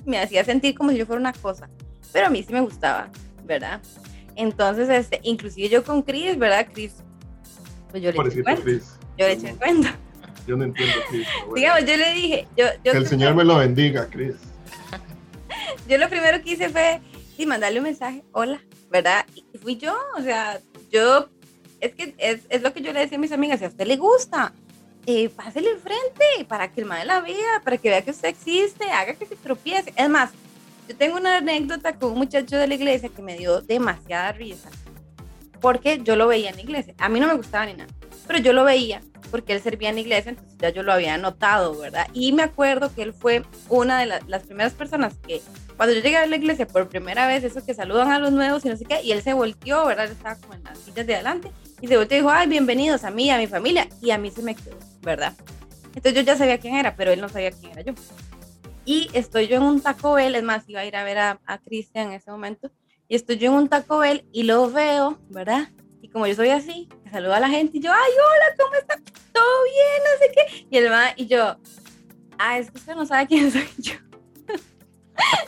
me 0.04 0.18
hacía 0.18 0.44
sentir 0.44 0.74
como 0.74 0.90
si 0.90 0.98
yo 0.98 1.06
fuera 1.06 1.20
una 1.20 1.32
cosa, 1.32 1.70
pero 2.12 2.26
a 2.26 2.30
mí 2.30 2.42
sí 2.42 2.52
me 2.52 2.60
gustaba, 2.60 3.08
¿verdad? 3.44 3.80
Entonces, 4.36 4.88
este, 4.88 5.20
inclusive 5.22 5.68
yo 5.68 5.84
con 5.84 6.02
Chris, 6.02 6.38
¿verdad? 6.38 6.66
Chris, 6.72 6.94
pues 7.90 8.02
yo 8.02 8.12
le 8.12 8.28
eché 8.28 8.42
cuenta. 8.42 8.62
Yo 9.18 9.26
le 9.26 9.32
eché 9.32 9.54
cuenta. 9.54 9.96
Yo 10.46 10.56
no 10.56 10.64
entiendo, 10.64 10.94
Chris. 11.08 11.26
Digamos, 11.54 11.80
yo 11.84 11.96
le 11.96 12.14
dije, 12.14 12.48
yo, 12.56 12.66
que 12.82 12.90
el 12.90 13.06
Señor 13.06 13.34
me 13.34 13.44
lo 13.44 13.56
bendiga, 13.56 14.08
Chris. 14.10 14.34
yo 15.88 15.98
lo 15.98 16.08
primero 16.08 16.42
que 16.42 16.52
hice 16.52 16.68
fue, 16.68 17.00
sí, 17.36 17.46
mandarle 17.46 17.78
un 17.78 17.84
mensaje, 17.84 18.24
hola, 18.32 18.60
¿verdad? 18.90 19.24
Y 19.34 19.58
fui 19.58 19.76
yo, 19.76 19.94
o 20.18 20.22
sea, 20.22 20.60
yo, 20.92 21.28
es 21.80 21.94
que 21.94 22.14
es, 22.18 22.42
es 22.48 22.62
lo 22.62 22.72
que 22.72 22.82
yo 22.82 22.92
le 22.92 23.00
decía 23.00 23.18
a 23.18 23.20
mis 23.20 23.32
amigas, 23.32 23.58
si 23.58 23.64
a 23.64 23.68
usted 23.68 23.86
le 23.86 23.96
gusta, 23.96 24.52
eh, 25.06 25.28
pásele 25.30 25.70
enfrente 25.70 26.44
para 26.46 26.70
que 26.70 26.82
el 26.82 26.86
madre 26.86 27.06
la 27.06 27.20
vea, 27.20 27.60
para 27.64 27.76
que 27.76 27.88
vea 27.88 28.02
que 28.02 28.12
usted 28.12 28.28
existe, 28.28 28.84
haga 28.84 29.14
que 29.14 29.26
se 29.26 29.34
tropiece. 29.34 29.92
Es 29.96 30.08
más, 30.08 30.30
yo 30.88 30.96
tengo 30.96 31.16
una 31.16 31.38
anécdota 31.38 31.94
con 31.94 32.12
un 32.12 32.18
muchacho 32.18 32.56
de 32.56 32.68
la 32.68 32.74
iglesia 32.74 33.08
que 33.08 33.22
me 33.22 33.36
dio 33.36 33.60
demasiada 33.62 34.30
risa, 34.32 34.70
porque 35.60 36.00
yo 36.04 36.14
lo 36.14 36.28
veía 36.28 36.50
en 36.50 36.56
la 36.56 36.62
iglesia. 36.62 36.94
A 36.98 37.08
mí 37.08 37.18
no 37.18 37.26
me 37.26 37.34
gustaba 37.34 37.66
ni 37.66 37.74
nada, 37.74 37.92
pero 38.26 38.38
yo 38.38 38.52
lo 38.52 38.64
veía 38.64 39.00
porque 39.32 39.54
él 39.54 39.62
servía 39.62 39.88
en 39.88 39.98
iglesia, 39.98 40.30
entonces 40.30 40.58
ya 40.58 40.68
yo 40.68 40.82
lo 40.82 40.92
había 40.92 41.16
notado, 41.16 41.74
¿verdad? 41.78 42.06
Y 42.12 42.32
me 42.32 42.42
acuerdo 42.42 42.94
que 42.94 43.02
él 43.02 43.14
fue 43.14 43.42
una 43.70 43.98
de 43.98 44.20
las 44.26 44.42
primeras 44.42 44.74
personas 44.74 45.14
que, 45.26 45.40
cuando 45.78 45.94
yo 45.94 46.02
llegué 46.02 46.18
a 46.18 46.26
la 46.26 46.36
iglesia 46.36 46.66
por 46.66 46.86
primera 46.86 47.26
vez, 47.26 47.42
eso 47.42 47.64
que 47.64 47.72
saludan 47.72 48.12
a 48.12 48.18
los 48.18 48.30
nuevos 48.30 48.62
y 48.66 48.68
no 48.68 48.76
sé 48.76 48.84
qué, 48.84 49.02
y 49.02 49.10
él 49.10 49.22
se 49.22 49.32
volteó, 49.32 49.86
¿verdad? 49.86 50.04
Estaba 50.04 50.36
como 50.36 50.52
en 50.52 50.64
las 50.64 50.78
sillas 50.78 51.06
de 51.06 51.14
adelante, 51.14 51.50
y 51.80 51.88
se 51.88 51.96
volteó 51.96 52.18
y 52.18 52.20
dijo, 52.20 52.30
ay, 52.30 52.46
bienvenidos 52.46 53.04
a 53.04 53.10
mí, 53.10 53.30
a 53.30 53.38
mi 53.38 53.46
familia, 53.46 53.88
y 54.02 54.10
a 54.10 54.18
mí 54.18 54.30
se 54.30 54.42
me 54.42 54.54
quedó, 54.54 54.76
¿verdad? 55.00 55.32
Entonces 55.94 56.12
yo 56.12 56.20
ya 56.20 56.36
sabía 56.36 56.58
quién 56.58 56.74
era, 56.74 56.94
pero 56.94 57.10
él 57.10 57.20
no 57.22 57.30
sabía 57.30 57.52
quién 57.52 57.72
era 57.72 57.80
yo. 57.80 57.94
Y 58.84 59.08
estoy 59.14 59.46
yo 59.46 59.56
en 59.56 59.62
un 59.62 59.80
Taco 59.80 60.12
Bell, 60.12 60.34
es 60.34 60.42
más, 60.42 60.68
iba 60.68 60.80
a 60.80 60.84
ir 60.84 60.94
a 60.94 61.04
ver 61.04 61.16
a, 61.16 61.40
a 61.46 61.56
Cristian 61.56 62.08
en 62.08 62.12
ese 62.14 62.30
momento, 62.30 62.70
y 63.08 63.14
estoy 63.14 63.38
yo 63.38 63.50
en 63.50 63.56
un 63.56 63.68
Taco 63.70 63.96
Bell 63.96 64.26
y 64.30 64.42
lo 64.42 64.70
veo, 64.70 65.18
¿verdad? 65.30 65.70
Como 66.12 66.26
yo 66.26 66.34
soy 66.34 66.50
así, 66.50 66.88
saludo 67.10 67.34
a 67.34 67.40
la 67.40 67.48
gente 67.48 67.78
y 67.78 67.80
yo, 67.80 67.90
ay, 67.90 68.10
hola, 68.12 68.56
¿cómo 68.58 68.74
está? 68.74 68.96
¿Todo 69.32 69.64
bien? 69.64 70.02
No 70.04 70.18
sé 70.18 70.32
qué. 70.34 70.66
Y 70.70 70.76
el 70.78 70.90
ma, 70.90 71.04
y 71.16 71.26
yo, 71.26 71.56
ah, 72.38 72.58
es 72.58 72.70
que 72.70 72.78
usted 72.78 72.94
no 72.94 73.06
sabe 73.06 73.26
quién 73.26 73.50
soy 73.52 73.68
yo. 73.78 73.94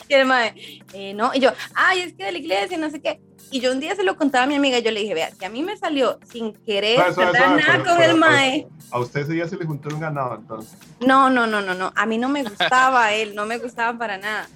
y 0.08 0.14
el 0.14 0.26
ma, 0.26 0.46
eh, 0.92 1.12
no, 1.14 1.32
y 1.34 1.40
yo, 1.40 1.50
ay, 1.74 2.00
es 2.00 2.14
que 2.14 2.24
de 2.24 2.32
la 2.32 2.38
iglesia, 2.38 2.78
no 2.78 2.90
sé 2.90 3.00
qué. 3.00 3.20
Y 3.50 3.60
yo 3.60 3.72
un 3.72 3.78
día 3.78 3.94
se 3.94 4.02
lo 4.02 4.16
contaba 4.16 4.44
a 4.44 4.46
mi 4.46 4.54
amiga, 4.54 4.78
yo 4.78 4.90
le 4.90 5.00
dije, 5.00 5.14
vea, 5.14 5.30
que 5.30 5.44
a 5.46 5.50
mí 5.50 5.62
me 5.62 5.76
salió 5.76 6.18
sin 6.32 6.54
querer 6.54 6.98
nada 6.98 7.84
con 7.84 8.02
el 8.02 8.16
mae. 8.16 8.66
A 8.90 8.98
usted 8.98 9.20
ese 9.20 9.32
día 9.32 9.46
se 9.46 9.56
le 9.56 9.64
juntó 9.64 9.90
un 9.90 10.00
ganado, 10.00 10.34
entonces. 10.36 10.76
No, 11.00 11.30
no, 11.30 11.46
no, 11.46 11.60
no, 11.60 11.74
no. 11.74 11.92
A 11.94 12.06
mí 12.06 12.18
no 12.18 12.28
me 12.28 12.42
gustaba 12.42 13.12
él, 13.14 13.34
no 13.34 13.44
me 13.44 13.58
gustaba 13.58 13.96
para 13.98 14.18
nada. 14.18 14.48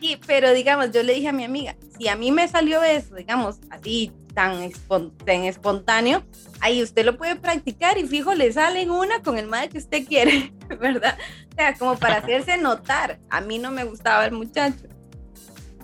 Y, 0.00 0.16
pero 0.16 0.52
digamos, 0.52 0.90
yo 0.92 1.02
le 1.02 1.14
dije 1.14 1.28
a 1.28 1.32
mi 1.32 1.44
amiga, 1.44 1.76
si 1.98 2.08
a 2.08 2.16
mí 2.16 2.30
me 2.32 2.46
salió 2.48 2.82
eso, 2.82 3.14
digamos, 3.14 3.56
así 3.70 4.12
tan, 4.34 4.62
espontáneo, 4.62 6.24
ahí 6.60 6.82
usted 6.82 7.04
lo 7.04 7.16
puede 7.16 7.36
practicar 7.36 7.98
y 7.98 8.06
fijo, 8.06 8.34
le 8.34 8.52
salen 8.52 8.90
una 8.90 9.22
con 9.22 9.38
el 9.38 9.46
madre 9.46 9.70
que 9.70 9.78
usted 9.78 10.06
quiere, 10.06 10.52
¿verdad? 10.80 11.16
O 11.52 11.54
sea, 11.54 11.74
como 11.74 11.96
para 11.96 12.16
hacerse 12.16 12.58
notar. 12.58 13.18
A 13.30 13.40
mí 13.40 13.58
no 13.58 13.70
me 13.70 13.84
gustaba 13.84 14.26
el 14.26 14.32
muchacho 14.32 14.88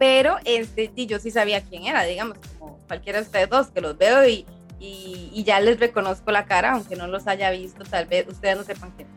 pero 0.00 0.38
este, 0.46 0.90
yo 1.06 1.18
sí 1.18 1.30
sabía 1.30 1.60
quién 1.60 1.84
era, 1.84 2.04
digamos, 2.04 2.38
como 2.58 2.78
cualquiera 2.88 3.20
de 3.20 3.26
ustedes 3.26 3.50
dos, 3.50 3.66
que 3.66 3.82
los 3.82 3.98
veo 3.98 4.26
y, 4.26 4.46
y, 4.80 5.44
ya 5.44 5.60
les 5.60 5.78
reconozco 5.78 6.30
la 6.32 6.46
cara, 6.46 6.72
aunque 6.72 6.96
no 6.96 7.06
los 7.06 7.26
haya 7.26 7.50
visto, 7.50 7.84
tal 7.84 8.06
vez 8.06 8.26
ustedes 8.26 8.56
no 8.56 8.64
sepan 8.64 8.92
quién. 8.92 9.08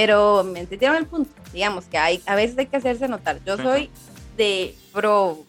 Pero 0.00 0.44
me 0.44 0.60
entendieron 0.60 0.96
el 0.96 1.06
punto, 1.06 1.30
digamos, 1.52 1.84
que 1.84 1.98
hay, 1.98 2.22
a 2.26 2.34
veces 2.34 2.56
hay 2.58 2.66
que 2.66 2.76
hacerse 2.76 3.08
notar. 3.08 3.40
Yo 3.44 3.56
soy 3.56 3.90
de 4.36 4.74
pro, 4.92 5.44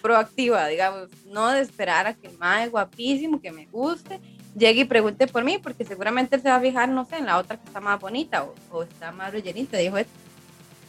proactiva, 0.00 0.66
digamos, 0.66 1.08
no 1.26 1.50
de 1.50 1.60
esperar 1.60 2.06
a 2.06 2.14
que 2.14 2.26
el 2.28 2.38
mae 2.38 2.68
guapísimo, 2.68 3.40
que 3.40 3.52
me 3.52 3.66
guste, 3.66 4.20
llegue 4.56 4.80
y 4.80 4.84
pregunte 4.84 5.26
por 5.26 5.44
mí, 5.44 5.58
porque 5.58 5.84
seguramente 5.84 6.36
él 6.36 6.42
se 6.42 6.48
va 6.48 6.56
a 6.56 6.60
fijar, 6.60 6.88
no 6.88 7.04
sé, 7.04 7.18
en 7.18 7.26
la 7.26 7.38
otra 7.38 7.56
que 7.56 7.66
está 7.66 7.80
más 7.80 8.00
bonita 8.00 8.44
o, 8.44 8.54
o 8.70 8.82
está 8.82 9.12
más 9.12 9.32
rellenita, 9.32 9.76
dijo 9.76 9.96
esto 9.98 10.22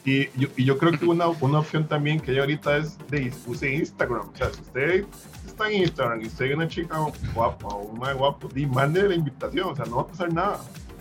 y 0.05 0.29
yo, 0.37 0.49
y 0.57 0.65
yo 0.65 0.77
creo 0.77 0.91
que 0.97 1.05
una, 1.05 1.27
una 1.27 1.59
opción 1.59 1.87
también 1.87 2.19
que 2.19 2.31
hay 2.31 2.39
ahorita 2.39 2.77
es 2.77 2.97
de 3.09 3.31
use 3.47 3.73
Instagram. 3.73 4.29
O 4.29 4.35
sea, 4.35 4.51
si 4.51 4.61
usted 4.61 5.05
está 5.45 5.69
en 5.69 5.83
Instagram 5.83 6.21
y 6.21 6.27
usted 6.27 6.45
es 6.45 6.55
una 6.55 6.67
chica 6.67 6.97
guapa 7.33 7.67
o 7.67 7.83
un 7.83 7.99
más 7.99 8.15
guapo, 8.15 8.49
di, 8.49 8.65
mande 8.65 9.07
la 9.07 9.15
invitación. 9.15 9.69
O 9.69 9.75
sea, 9.75 9.85
no 9.85 9.97
va 9.97 10.01
a 10.01 10.07
pasar 10.07 10.33
nada. 10.33 10.59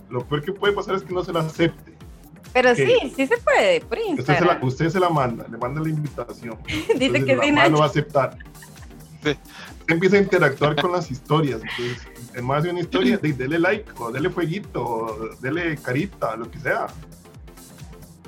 Lo 0.09 0.25
peor 0.25 0.45
que 0.45 0.53
puede 0.53 0.73
pasar 0.73 0.95
es 0.95 1.03
que 1.03 1.13
no 1.13 1.25
se 1.25 1.33
la 1.33 1.41
acepte. 1.41 1.92
Pero 2.53 2.75
sí, 2.75 3.13
sí 3.17 3.27
se 3.27 3.37
puede, 3.39 3.81
por. 3.81 3.99
Usted 3.99 4.39
se, 4.39 4.45
la, 4.45 4.59
usted 4.63 4.89
se 4.91 5.01
la 5.01 5.09
manda, 5.09 5.47
le 5.51 5.57
manda 5.57 5.81
la 5.81 5.89
invitación. 5.89 6.59
Dice 6.99 7.25
que 7.25 7.39
sí, 7.41 7.53
no 7.53 7.79
va 7.79 7.85
a 7.85 7.89
aceptar. 7.89 8.37
Usted 9.17 9.37
empieza 9.89 10.17
a 10.17 10.21
interactuar 10.21 10.81
con 10.81 10.93
las 10.93 11.11
historias. 11.11 11.61
Entonces, 11.63 12.07
en 12.35 12.45
más 12.45 12.63
de 12.63 12.71
una 12.71 12.81
historia, 12.81 13.19
dele 13.19 13.59
like, 13.59 13.91
o 13.99 14.11
dele 14.11 14.31
fueguito, 14.31 14.85
o 14.85 15.29
dele 15.41 15.77
carita, 15.77 16.37
lo 16.37 16.51
que 16.51 16.59
sea. 16.59 16.89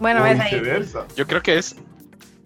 Bueno, 0.00 0.24
es 0.26 0.40
ahí. 0.40 0.62
Yo 1.16 1.26
creo 1.26 1.42
que 1.42 1.58
es, 1.58 1.76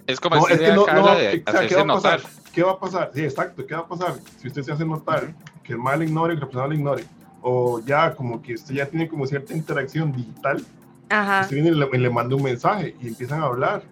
es 0.07 0.21
como 0.21 0.37
no, 0.37 0.49
es 0.49 0.59
que 0.59 0.73
no, 0.73 0.87
no, 0.87 1.15
de 1.15 1.43
¿qué 1.69 1.75
va 1.75 1.83
a 1.83 1.87
pasar? 1.87 2.21
¿Qué 2.53 2.63
va 2.63 2.73
a 2.73 2.79
pasar? 2.79 3.11
Sí, 3.15 3.23
exacto, 3.23 3.67
¿qué 3.67 3.75
va 3.75 3.83
a 3.83 3.89
pasar? 3.89 4.15
Si 4.41 4.49
usted 4.49 4.63
se 4.63 4.73
hace 4.73 4.85
notar 4.85 5.35
que 5.63 5.75
el 5.75 5.79
mal 5.79 6.03
ignore, 6.03 6.35
que 6.35 6.41
la 6.41 6.47
persona 6.47 6.67
lo 6.67 6.75
ignore, 6.75 7.05
o 7.41 7.81
ya 7.81 8.15
como 8.15 8.43
que 8.43 8.55
usted 8.55 8.75
ya 8.75 8.87
tiene 8.87 9.09
como 9.09 9.27
cierta 9.27 9.55
interacción 9.55 10.13
digital, 10.13 10.65
Ajá. 11.11 11.43
usted 11.43 11.57
viene 11.57 11.71
y 11.71 11.75
le, 11.75 11.87
le 11.87 12.11
manda 12.11 12.37
un 12.37 12.43
mensaje 12.43 12.97
y 13.01 13.09
empiezan 13.09 13.43
a 13.43 13.47
hablar. 13.47 13.83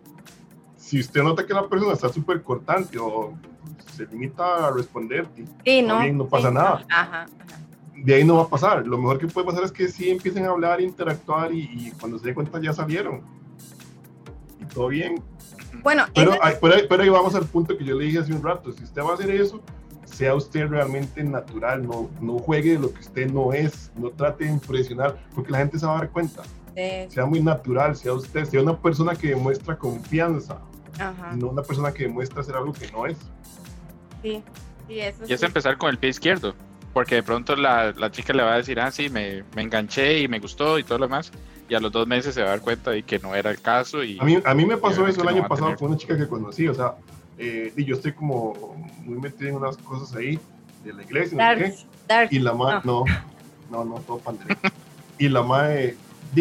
Si 0.77 1.01
usted 1.01 1.23
nota 1.23 1.45
que 1.45 1.55
la 1.55 1.69
persona 1.69 1.93
está 1.93 2.09
súper 2.09 2.43
cortante 2.43 2.99
o 2.99 3.35
se 3.97 4.07
limita 4.07 4.69
a 4.69 4.71
responder, 4.71 5.27
sí, 5.65 5.83
no, 5.83 6.01
bien, 6.01 6.19
no 6.19 6.27
pasa 6.27 6.51
nada. 6.51 6.85
Ajá, 6.89 7.27
de 7.97 8.15
ahí 8.15 8.25
no 8.25 8.37
va 8.37 8.43
a 8.43 8.49
pasar. 8.49 8.87
Lo 8.87 8.99
mejor 8.99 9.19
que 9.19 9.27
puede 9.27 9.47
pasar 9.47 9.65
es 9.65 9.73
que 9.73 9.89
sí 9.89 10.11
empiecen 10.11 10.45
a 10.45 10.51
hablar, 10.51 10.81
interactuar 10.81 11.53
y, 11.53 11.63
y 11.63 11.93
cuando 11.99 12.19
se 12.19 12.27
dé 12.27 12.35
cuenta 12.35 12.61
ya 12.61 12.73
salieron 12.73 13.23
todo 14.77 14.89
bien. 14.89 15.23
Bueno, 15.83 16.05
pero, 16.15 16.33
pero, 16.89 17.03
ahí, 17.03 17.09
vamos 17.09 17.35
al 17.35 17.47
punto 17.47 17.77
que 17.77 17.85
yo 17.85 17.95
le 17.95 18.07
dije 18.07 18.19
hace 18.19 18.33
un 18.33 18.43
rato, 18.43 18.73
si 18.73 18.85
usted 18.85 19.03
va 19.03 19.13
a 19.13 19.15
hacer 19.15 19.31
eso, 19.31 19.63
sea 20.05 20.35
usted 20.35 20.69
realmente 20.69 21.23
natural, 21.23 21.87
no, 21.87 22.11
no 22.21 22.39
juegue 22.39 22.73
de 22.73 22.79
lo 22.81 22.93
que 22.93 23.01
usted 23.01 23.31
no 23.31 23.53
es, 23.53 23.91
no 23.97 24.11
trate 24.11 24.45
de 24.45 24.51
impresionar, 24.51 25.17
porque 25.35 25.53
la 25.53 25.59
gente 25.59 25.79
se 25.79 25.87
va 25.87 25.97
a 25.97 25.99
dar 25.99 26.11
cuenta. 26.11 26.43
Sea 26.77 27.27
muy 27.27 27.41
natural, 27.41 27.97
sea 27.97 28.13
usted, 28.13 28.45
sea 28.45 28.61
una 28.61 28.77
persona 28.77 29.17
que 29.17 29.29
demuestra 29.29 29.77
confianza, 29.77 30.61
no 31.35 31.49
una 31.49 31.63
persona 31.63 31.93
que 31.93 32.05
demuestra 32.05 32.43
ser 32.43 32.57
algo 32.57 32.73
que 32.73 32.91
no 32.93 33.07
es. 33.07 33.17
Sí, 34.23 34.43
sí, 34.87 35.01
eso 35.01 35.23
Y 35.27 35.33
es 35.33 35.43
empezar 35.43 35.79
con 35.79 35.91
el 35.91 35.99
pie 35.99 36.11
izquierdo, 36.11 36.55
porque 36.93 37.17
de 37.17 37.23
pronto 37.23 37.57
la, 37.57 37.93
la, 37.93 38.11
chica 38.11 38.33
le 38.35 38.43
va 38.43 38.55
a 38.55 38.57
decir, 38.59 38.79
ah, 38.79 38.91
sí, 38.91 39.09
me, 39.09 39.43
me 39.55 39.63
enganché 39.63 40.21
y 40.21 40.29
me 40.29 40.39
gustó 40.39 40.79
y 40.79 40.85
todo 40.85 40.99
lo 40.99 41.07
demás 41.07 41.33
y 41.69 41.75
a 41.75 41.81
los 41.81 41.93
dos 41.93 42.07
meses 42.07 42.35
se 42.35 42.43
va 42.43 42.49
a 42.49 42.51
dar 42.51 42.61
cuenta 42.61 42.91
de 42.91 43.03
que 43.03 43.19
no 43.19 43.35
era 43.35 43.51
el 43.51 43.61
caso. 43.61 44.05
Y, 44.05 44.19
a, 44.19 44.25
mí, 44.25 44.39
a 44.45 44.55
mí 44.55 44.65
me 44.65 44.77
pasó 44.77 45.07
eso 45.07 45.23
el 45.23 45.29
año 45.29 45.49
pasado 45.49 45.77
con 45.77 45.89
una 45.89 45.97
chica 45.97 46.17
que 46.17 46.29
conocí, 46.29 46.69
o 46.69 46.75
sea, 46.75 46.95
eh, 47.39 47.73
y 47.77 47.85
yo 47.85 47.97
estoy 47.97 48.13
como 48.13 48.77
muy 49.05 49.19
metido 49.19 49.51
en 49.51 49.57
unas 49.57 49.77
cosas 49.79 50.15
ahí 50.17 50.39
de 50.85 50.93
la 50.93 51.03
iglesia, 51.03 51.37
dark, 52.09 52.29
y 52.31 52.39
la 52.39 52.53
madre, 52.53 52.81
no. 52.85 53.05
no, 53.71 53.85
no, 53.85 53.95
todo 54.01 54.19
pandereta. 54.19 54.73
y 55.19 55.29
la 55.29 55.43
madre 55.43 55.97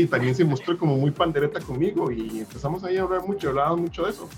también 0.10 0.36
se 0.36 0.44
mostró 0.44 0.78
como 0.78 0.98
muy 0.98 1.12
pandereta 1.12 1.60
conmigo 1.60 2.12
y 2.12 2.40
empezamos 2.40 2.84
ahí 2.84 2.98
a 2.98 3.04
hablar 3.04 3.26
mucho, 3.26 3.50
hablábamos 3.50 3.82
mucho 3.82 4.04
de 4.04 4.12
eso. 4.12 4.30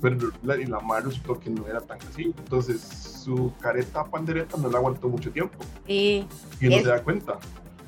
Pero 0.00 0.30
la, 0.42 0.56
y 0.56 0.66
la 0.66 0.80
madre 0.80 1.06
resultó 1.06 1.40
que 1.40 1.50
no 1.50 1.66
era 1.66 1.80
tan 1.80 1.98
así. 2.10 2.34
Entonces 2.36 2.80
su 2.80 3.52
careta 3.60 4.04
pandereta 4.04 4.56
no 4.58 4.68
la 4.68 4.78
aguantó 4.78 5.08
mucho 5.08 5.30
tiempo. 5.30 5.58
Y, 5.86 6.26
y 6.60 6.68
no 6.68 6.76
se 6.76 6.88
da 6.88 7.02
cuenta. 7.02 7.38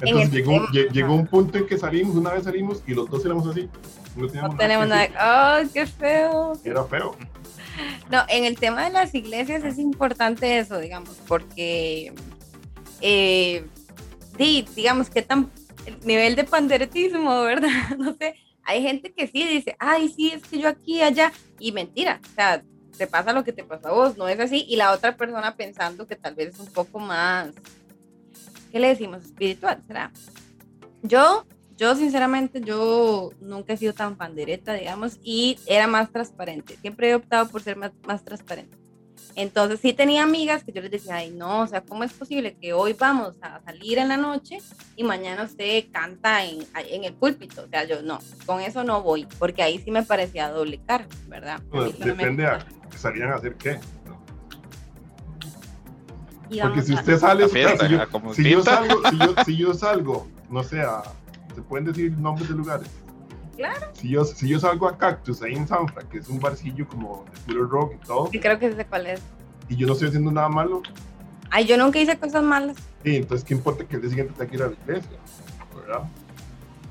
Entonces 0.00 0.30
llegó, 0.30 0.66
llegó 0.70 1.14
un 1.14 1.26
punto 1.26 1.58
en 1.58 1.66
que 1.66 1.78
salimos, 1.78 2.16
una 2.16 2.30
vez 2.30 2.44
salimos 2.44 2.82
y 2.86 2.94
los 2.94 3.08
dos 3.08 3.24
éramos 3.24 3.46
así. 3.46 3.68
No, 4.16 4.56
tenemos 4.56 4.88
nada. 4.88 5.60
¡Oh, 5.62 5.68
qué 5.72 5.86
feo! 5.86 6.58
Era 6.64 6.84
feo. 6.84 7.14
No, 8.10 8.22
en 8.28 8.44
el 8.44 8.56
tema 8.56 8.84
de 8.84 8.90
las 8.90 9.14
iglesias 9.14 9.62
es 9.64 9.78
importante 9.78 10.58
eso, 10.58 10.78
digamos, 10.78 11.16
porque, 11.28 12.14
eh, 13.00 13.66
digamos, 14.74 15.10
que 15.10 15.22
tan 15.22 15.50
el 15.86 15.98
nivel 16.06 16.36
de 16.36 16.44
panderetismo, 16.44 17.42
¿verdad? 17.42 17.68
No 17.98 18.14
sé, 18.14 18.36
hay 18.62 18.82
gente 18.82 19.12
que 19.12 19.26
sí 19.26 19.46
dice, 19.46 19.76
ay, 19.78 20.08
sí, 20.08 20.32
es 20.34 20.42
que 20.42 20.58
yo 20.58 20.68
aquí, 20.68 21.00
allá, 21.00 21.32
y 21.58 21.72
mentira, 21.72 22.20
o 22.24 22.34
sea, 22.34 22.62
te 22.96 23.06
pasa 23.06 23.32
lo 23.32 23.44
que 23.44 23.52
te 23.52 23.64
pasa 23.64 23.88
a 23.88 23.92
vos, 23.92 24.16
no 24.16 24.28
es 24.28 24.40
así, 24.40 24.64
y 24.68 24.76
la 24.76 24.92
otra 24.92 25.16
persona 25.16 25.56
pensando 25.56 26.06
que 26.06 26.16
tal 26.16 26.34
vez 26.34 26.54
es 26.54 26.60
un 26.60 26.72
poco 26.72 26.98
más 26.98 27.54
¿qué 28.76 28.80
le 28.80 28.88
decimos? 28.88 29.24
Espiritual, 29.24 29.82
¿será? 29.86 30.12
Yo, 31.02 31.46
yo 31.78 31.94
sinceramente, 31.94 32.60
yo 32.60 33.30
nunca 33.40 33.72
he 33.72 33.76
sido 33.78 33.94
tan 33.94 34.16
pandereta, 34.16 34.74
digamos, 34.74 35.18
y 35.22 35.58
era 35.66 35.86
más 35.86 36.12
transparente. 36.12 36.76
Siempre 36.76 37.08
he 37.08 37.14
optado 37.14 37.48
por 37.48 37.62
ser 37.62 37.76
más, 37.76 37.92
más 38.06 38.22
transparente. 38.22 38.76
Entonces 39.34 39.80
sí 39.80 39.92
tenía 39.92 40.22
amigas 40.22 40.64
que 40.64 40.72
yo 40.72 40.80
les 40.80 40.90
decía, 40.90 41.16
ay 41.16 41.30
no, 41.30 41.60
o 41.60 41.66
sea, 41.66 41.82
¿cómo 41.82 42.04
es 42.04 42.12
posible 42.12 42.56
que 42.60 42.72
hoy 42.72 42.94
vamos 42.94 43.34
a 43.42 43.60
salir 43.60 43.98
en 43.98 44.08
la 44.08 44.16
noche 44.16 44.58
y 44.96 45.04
mañana 45.04 45.42
usted 45.44 45.84
canta 45.92 46.44
en, 46.44 46.64
en 46.90 47.04
el 47.04 47.12
púlpito? 47.12 47.64
O 47.64 47.68
sea, 47.68 47.84
yo 47.84 48.02
no, 48.02 48.18
con 48.46 48.60
eso 48.60 48.84
no 48.84 49.02
voy, 49.02 49.26
porque 49.38 49.62
ahí 49.62 49.78
sí 49.78 49.90
me 49.90 50.02
parecía 50.02 50.50
doble 50.50 50.80
cara, 50.86 51.06
¿verdad? 51.28 51.60
Pues, 51.70 51.98
depende 51.98 52.46
a 52.46 52.58
que 52.90 52.98
salían 52.98 53.32
a 53.32 53.36
hacer 53.36 53.54
qué. 53.56 53.78
Porque 56.62 56.82
si 56.82 56.94
usted 56.94 57.18
sale, 57.18 57.48
si, 57.48 57.60
yo, 57.60 58.62
salgo, 58.62 59.02
si, 59.44 59.56
yo, 59.56 59.74
salgo, 59.74 60.28
no 60.48 60.62
sé, 60.62 60.82
se 61.54 61.62
pueden 61.62 61.86
decir 61.86 62.16
nombres 62.18 62.48
de 62.48 62.54
lugares. 62.54 62.88
Claro. 63.56 63.86
Si 63.94 64.08
yo, 64.08 64.24
si 64.24 64.48
yo 64.48 64.60
salgo 64.60 64.88
a 64.88 64.96
Cactus 64.96 65.42
ahí 65.42 65.54
en 65.54 65.66
Sanfra, 65.66 66.02
que 66.08 66.18
es 66.18 66.28
un 66.28 66.38
barcillo 66.38 66.86
como 66.86 67.24
de 67.32 67.40
puro 67.40 67.66
rock 67.66 67.94
y 67.94 68.06
todo. 68.06 68.28
Sí, 68.30 68.38
creo 68.38 68.58
que 68.58 68.72
sé 68.72 68.84
cuál 68.84 69.06
es. 69.06 69.22
Y 69.68 69.76
yo 69.76 69.86
no 69.86 69.94
estoy 69.94 70.08
haciendo 70.08 70.30
nada 70.30 70.48
malo. 70.48 70.82
Ay, 71.50 71.66
yo 71.66 71.76
nunca 71.76 71.98
hice 71.98 72.18
cosas 72.18 72.42
malas. 72.42 72.76
Sí, 73.04 73.16
entonces, 73.16 73.46
¿qué 73.46 73.54
importa 73.54 73.84
que 73.84 73.96
el 73.96 74.02
día 74.02 74.10
siguiente 74.10 74.34
tenga 74.36 74.50
que 74.50 74.56
ir 74.56 74.62
a 74.62 74.66
la 74.66 74.74
iglesia? 74.74 75.18
¿Verdad? 75.74 76.02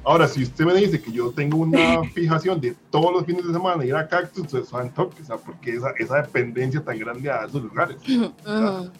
Ahora, 0.03 0.28
si 0.28 0.43
usted 0.43 0.66
me 0.66 0.76
dice 0.76 1.01
que 1.01 1.11
yo 1.11 1.32
tengo 1.32 1.57
una 1.57 2.03
fijación 2.13 2.61
de 2.61 2.76
todos 2.91 3.11
los 3.11 3.26
fines 3.26 3.45
de 3.45 3.51
semana 3.51 3.84
ir 3.84 3.95
a 3.95 4.07
Cactus, 4.07 4.47
pues 4.47 4.72
van 4.72 4.93
toque, 4.93 5.22
o 5.22 5.26
sea, 5.26 5.38
porque 5.38 5.76
esa, 5.76 5.91
esa 5.97 6.22
dependencia 6.22 6.84
tan 6.84 6.97
grande 6.99 7.30
a 7.30 7.45
esos 7.45 7.61
lugares. 7.61 7.97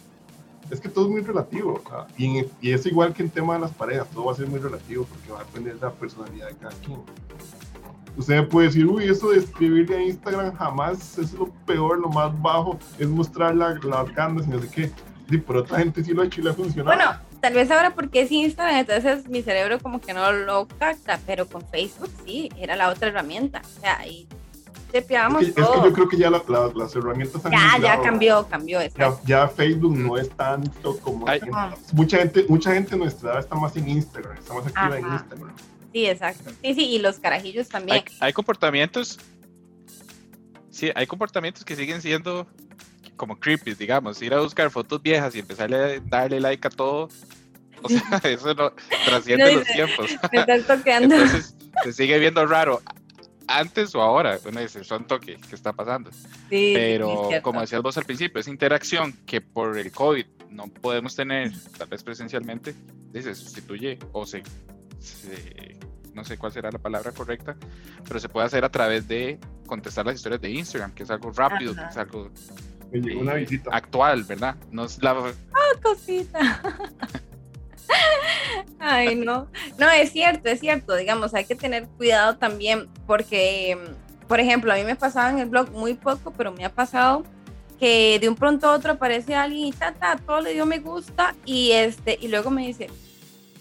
Es 0.72 0.80
que 0.80 0.90
todo 0.90 1.06
es 1.06 1.12
muy 1.12 1.22
relativo, 1.22 1.80
y, 2.18 2.40
y, 2.60 2.72
es 2.72 2.84
igual 2.88 3.14
que 3.14 3.22
en 3.22 3.30
tema 3.30 3.54
de 3.54 3.60
las 3.60 3.72
parejas, 3.72 4.10
todo 4.10 4.26
va 4.26 4.32
a 4.32 4.36
ser 4.36 4.48
muy 4.48 4.58
relativo 4.58 5.06
porque 5.06 5.32
va 5.32 5.42
a 5.42 5.44
depender 5.44 5.76
de 5.76 5.82
la 5.82 5.92
personalidad 5.92 6.48
de 6.48 6.56
cada 6.56 6.76
quien 6.78 7.02
usted 8.18 8.48
puede 8.48 8.68
decir, 8.68 8.86
uy, 8.86 9.06
eso 9.06 9.30
de 9.30 9.40
escribir 9.40 9.92
en 9.92 10.04
Instagram 10.04 10.56
jamás 10.56 11.18
es 11.18 11.34
lo 11.34 11.48
peor, 11.66 12.00
lo 12.00 12.10
más 12.10 12.40
bajo, 12.42 12.80
es 13.00 13.08
mostrar 13.08 13.56
las 13.56 13.80
ganas 14.14 14.48
y 14.48 14.50
no 14.50 14.60
sé 14.60 14.70
qué. 14.70 14.92
Sí, 15.30 15.38
pero 15.40 15.62
otra 15.62 15.80
gente 15.80 16.04
sí 16.04 16.14
lo 16.14 16.22
ha 16.22 16.26
hecho 16.26 16.42
y 16.42 16.44
le 16.44 16.50
ha 16.52 16.54
funcionado. 16.54 16.96
Bueno, 16.96 17.12
tal 17.42 17.54
vez 17.54 17.72
ahora 17.72 17.94
porque 17.96 18.22
es 18.22 18.32
Instagram, 18.32 18.78
entonces 18.78 19.28
mi 19.28 19.42
cerebro 19.42 19.80
como 19.80 20.00
que 20.00 20.14
no 20.14 20.32
lo 20.32 20.68
capta, 20.68 21.20
pero 21.26 21.48
con 21.48 21.64
Facebook 21.68 22.12
sí, 22.26 22.50
era 22.58 22.76
la 22.76 22.90
otra 22.90 23.08
herramienta. 23.08 23.62
O 23.78 23.80
sea, 23.82 23.98
ahí 23.98 24.28
tepeábamos 24.92 25.42
es 25.42 25.54
que, 25.54 25.62
Es 25.62 25.68
que 25.68 25.82
yo 25.84 25.94
creo 25.94 26.10
que 26.10 26.18
ya 26.18 26.30
las 26.30 26.96
herramientas 26.96 27.46
han 27.46 27.52
Ya, 27.52 27.78
ya 27.82 28.02
cambió, 28.02 28.48
cambió 28.48 28.80
eso. 28.80 29.20
Ya, 29.26 29.48
Facebook 29.48 29.98
no 29.98 30.18
es 30.18 30.30
tanto 30.30 30.98
como... 31.00 31.26
mucha 31.94 32.18
gente 32.18 32.46
mucha 32.48 32.74
gente 32.74 32.96
nuestra 32.96 33.32
edad 33.32 33.40
está 33.40 33.56
más 33.56 33.76
en 33.76 33.90
Instagram, 33.90 34.38
está 34.38 34.54
más 34.54 34.68
activa 34.68 35.00
en 35.00 35.06
Instagram. 35.12 35.54
Sí, 35.96 36.08
exacto. 36.08 36.52
Sí, 36.62 36.74
sí, 36.74 36.90
y 36.90 37.00
los 37.00 37.20
carajillos 37.20 37.70
también. 37.70 38.04
Hay, 38.20 38.34
comportamientos. 38.34 39.18
Sí, 40.70 40.92
hay 40.94 41.08
comportamientos 41.08 41.64
que 41.64 41.74
siguen 41.74 42.02
siendo 42.02 42.46
como 43.16 43.40
creepy, 43.40 43.76
digamos. 43.76 44.22
Ir 44.22 44.34
a 44.34 44.42
buscar 44.42 44.70
fotos 44.72 45.02
viejas 45.02 45.34
y 45.36 45.40
empezarle 45.40 45.78
a 45.78 46.00
darle 46.02 46.42
like 46.42 46.68
a 46.68 46.70
todo. 46.70 47.08
O 47.82 47.88
sea, 47.88 48.02
eso 48.26 48.54
no 48.56 48.74
trasciende 49.06 49.54
los 49.54 49.68
tiempos. 49.68 50.12
Me 50.34 50.40
están 50.40 50.64
toqueando. 50.64 51.16
Entonces, 51.16 51.56
se 51.86 51.94
sigue 51.94 52.20
viendo 52.20 52.46
raro 52.46 52.82
antes 53.48 53.96
o 53.96 54.02
ahora. 54.02 54.38
Uno 54.46 54.60
dice, 54.60 54.84
son 54.84 55.08
toques, 55.08 55.40
¿qué 55.48 55.56
está 55.56 55.72
pasando? 55.72 56.12
Sí, 56.50 56.74
Pero 56.76 57.30
como 57.42 57.62
decías 57.62 57.82
vos 57.82 57.98
al 57.98 58.04
principio, 58.04 58.42
esa 58.42 58.50
interacción 58.50 59.14
que 59.26 59.40
por 59.40 59.78
el 59.78 59.94
COVID 59.94 60.26
no 60.50 60.68
podemos 60.68 61.16
tener, 61.16 61.54
tal 61.78 61.88
vez 61.88 62.04
presencialmente, 62.04 62.76
se 63.14 63.34
sustituye 63.34 63.98
o 64.12 64.26
se 64.26 64.44
no 66.14 66.24
sé 66.24 66.38
cuál 66.38 66.52
será 66.52 66.72
la 66.72 66.80
palabra 66.80 67.12
correcta, 67.12 67.56
pero 68.08 68.20
se 68.20 68.30
puede 68.30 68.48
hacer 68.48 68.64
a 68.64 68.70
través 68.70 69.08
de 69.08 69.38
contestar 69.68 70.06
las 70.06 70.16
historias 70.16 70.42
de 70.42 70.52
Instagram, 70.52 70.94
que 70.94 71.04
es 71.04 71.12
algo 71.12 71.32
rápido, 71.32 71.76
que 71.76 71.84
es 71.90 71.98
algo 71.98 72.32
eh, 72.92 73.62
actual, 73.72 74.24
¿verdad? 74.24 74.56
No 74.72 74.86
es 74.86 75.02
la... 75.04 75.12
Ah, 75.12 75.80
cosita. 75.82 76.62
Ay, 78.80 79.16
no. 79.16 79.48
No, 79.78 79.90
es 79.90 80.12
cierto, 80.12 80.50
es 80.50 80.60
cierto. 80.60 80.96
Digamos, 80.96 81.34
hay 81.34 81.46
que 81.46 81.56
tener 81.56 81.88
cuidado 81.98 82.38
también 82.38 82.88
porque, 83.06 83.78
por 84.28 84.40
ejemplo, 84.40 84.72
a 84.72 84.76
mí 84.76 84.84
me 84.84 84.96
pasaba 84.96 85.30
en 85.30 85.40
el 85.40 85.50
blog 85.50 85.72
muy 85.72 85.96
poco, 85.96 86.32
pero 86.32 86.52
me 86.52 86.66
ha 86.66 86.70
pasado 86.70 87.24
que 87.80 88.20
de 88.20 88.30
un 88.30 88.36
pronto 88.36 88.68
a 88.68 88.74
otro 88.74 88.94
aparece 88.94 89.36
alguien 89.36 89.68
y 89.68 89.72
ta, 89.74 89.94
ta, 89.94 90.16
todo 90.16 90.40
le 90.40 90.54
dio 90.54 90.66
me 90.66 90.80
gusta 90.80 91.36
y 91.46 91.72
este, 91.72 92.18
y 92.22 92.30
luego 92.30 92.50
me 92.50 92.66
dice, 92.66 92.88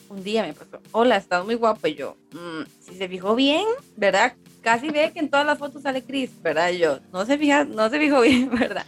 un 0.09 0.23
día 0.23 0.43
me 0.43 0.53
pasó, 0.53 0.81
hola, 0.93 1.17
estás 1.17 1.45
muy 1.45 1.55
guapo. 1.55 1.87
Y 1.87 1.95
yo, 1.95 2.17
mm, 2.33 2.63
si 2.81 2.95
se 2.97 3.09
fijó 3.09 3.35
bien, 3.35 3.65
¿verdad? 3.97 4.35
Casi 4.63 4.91
ve 4.91 5.11
que 5.13 5.21
en 5.21 5.29
todas 5.29 5.47
las 5.47 5.59
fotos 5.59 5.83
sale 5.83 6.03
Chris, 6.03 6.31
¿verdad? 6.43 6.71
yo, 6.71 7.01
no 7.13 7.27
se 7.27 7.39
fija, 7.39 7.65
no 7.65 7.91
se 7.91 7.99
fijó 7.99 8.21
bien, 8.23 8.51
¿verdad? 8.51 8.87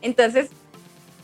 Entonces, 0.00 0.50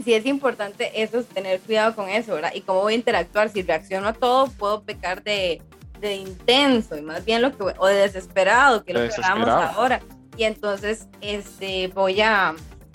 sí 0.02 0.14
es 0.14 0.26
importante 0.26 1.02
eso, 1.02 1.22
tener 1.22 1.60
cuidado 1.60 1.94
con 1.94 2.08
eso, 2.08 2.34
¿verdad? 2.34 2.52
Y 2.54 2.62
cómo 2.62 2.80
voy 2.82 2.94
a 2.94 2.96
interactuar, 2.96 3.48
si 3.48 3.62
reacciono 3.62 4.08
a 4.08 4.12
todo, 4.12 4.48
puedo 4.48 4.82
pecar 4.82 5.22
de, 5.22 5.62
de 6.00 6.16
intenso 6.16 6.96
y 6.96 7.02
más 7.02 7.24
bien 7.24 7.42
lo 7.42 7.56
que, 7.56 7.62
o 7.78 7.86
de 7.86 7.94
desesperado, 7.94 8.84
que 8.84 8.92
es 8.92 8.98
lo 8.98 9.08
que 9.08 9.14
hablamos 9.22 9.48
ahora. 9.48 10.00
Y 10.36 10.44
entonces, 10.44 11.06
este, 11.20 11.88
voy 11.88 12.20
a, 12.20 12.48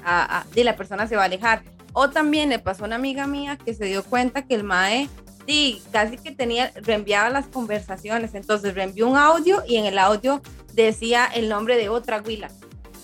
a, 0.03 0.39
a, 0.39 0.45
y 0.53 0.63
la 0.63 0.75
persona 0.75 1.07
se 1.07 1.15
va 1.15 1.23
a 1.23 1.25
alejar. 1.25 1.63
O 1.93 2.09
también 2.09 2.49
le 2.49 2.59
pasó 2.59 2.83
a 2.83 2.87
una 2.87 2.97
amiga 2.97 3.25
mía 3.25 3.57
que 3.57 3.73
se 3.73 3.85
dio 3.85 4.03
cuenta 4.03 4.45
que 4.45 4.55
el 4.55 4.63
MAE 4.63 5.09
Sí, 5.49 5.81
casi 5.91 6.15
que 6.17 6.29
tenía, 6.29 6.71
reenviaba 6.75 7.31
las 7.31 7.47
conversaciones. 7.47 8.35
Entonces 8.35 8.75
reenvió 8.75 9.07
un 9.07 9.17
audio 9.17 9.63
y 9.67 9.77
en 9.77 9.85
el 9.87 9.97
audio 9.97 10.43
decía 10.75 11.25
el 11.25 11.49
nombre 11.49 11.75
de 11.75 11.89
otra 11.89 12.21
Willa 12.21 12.49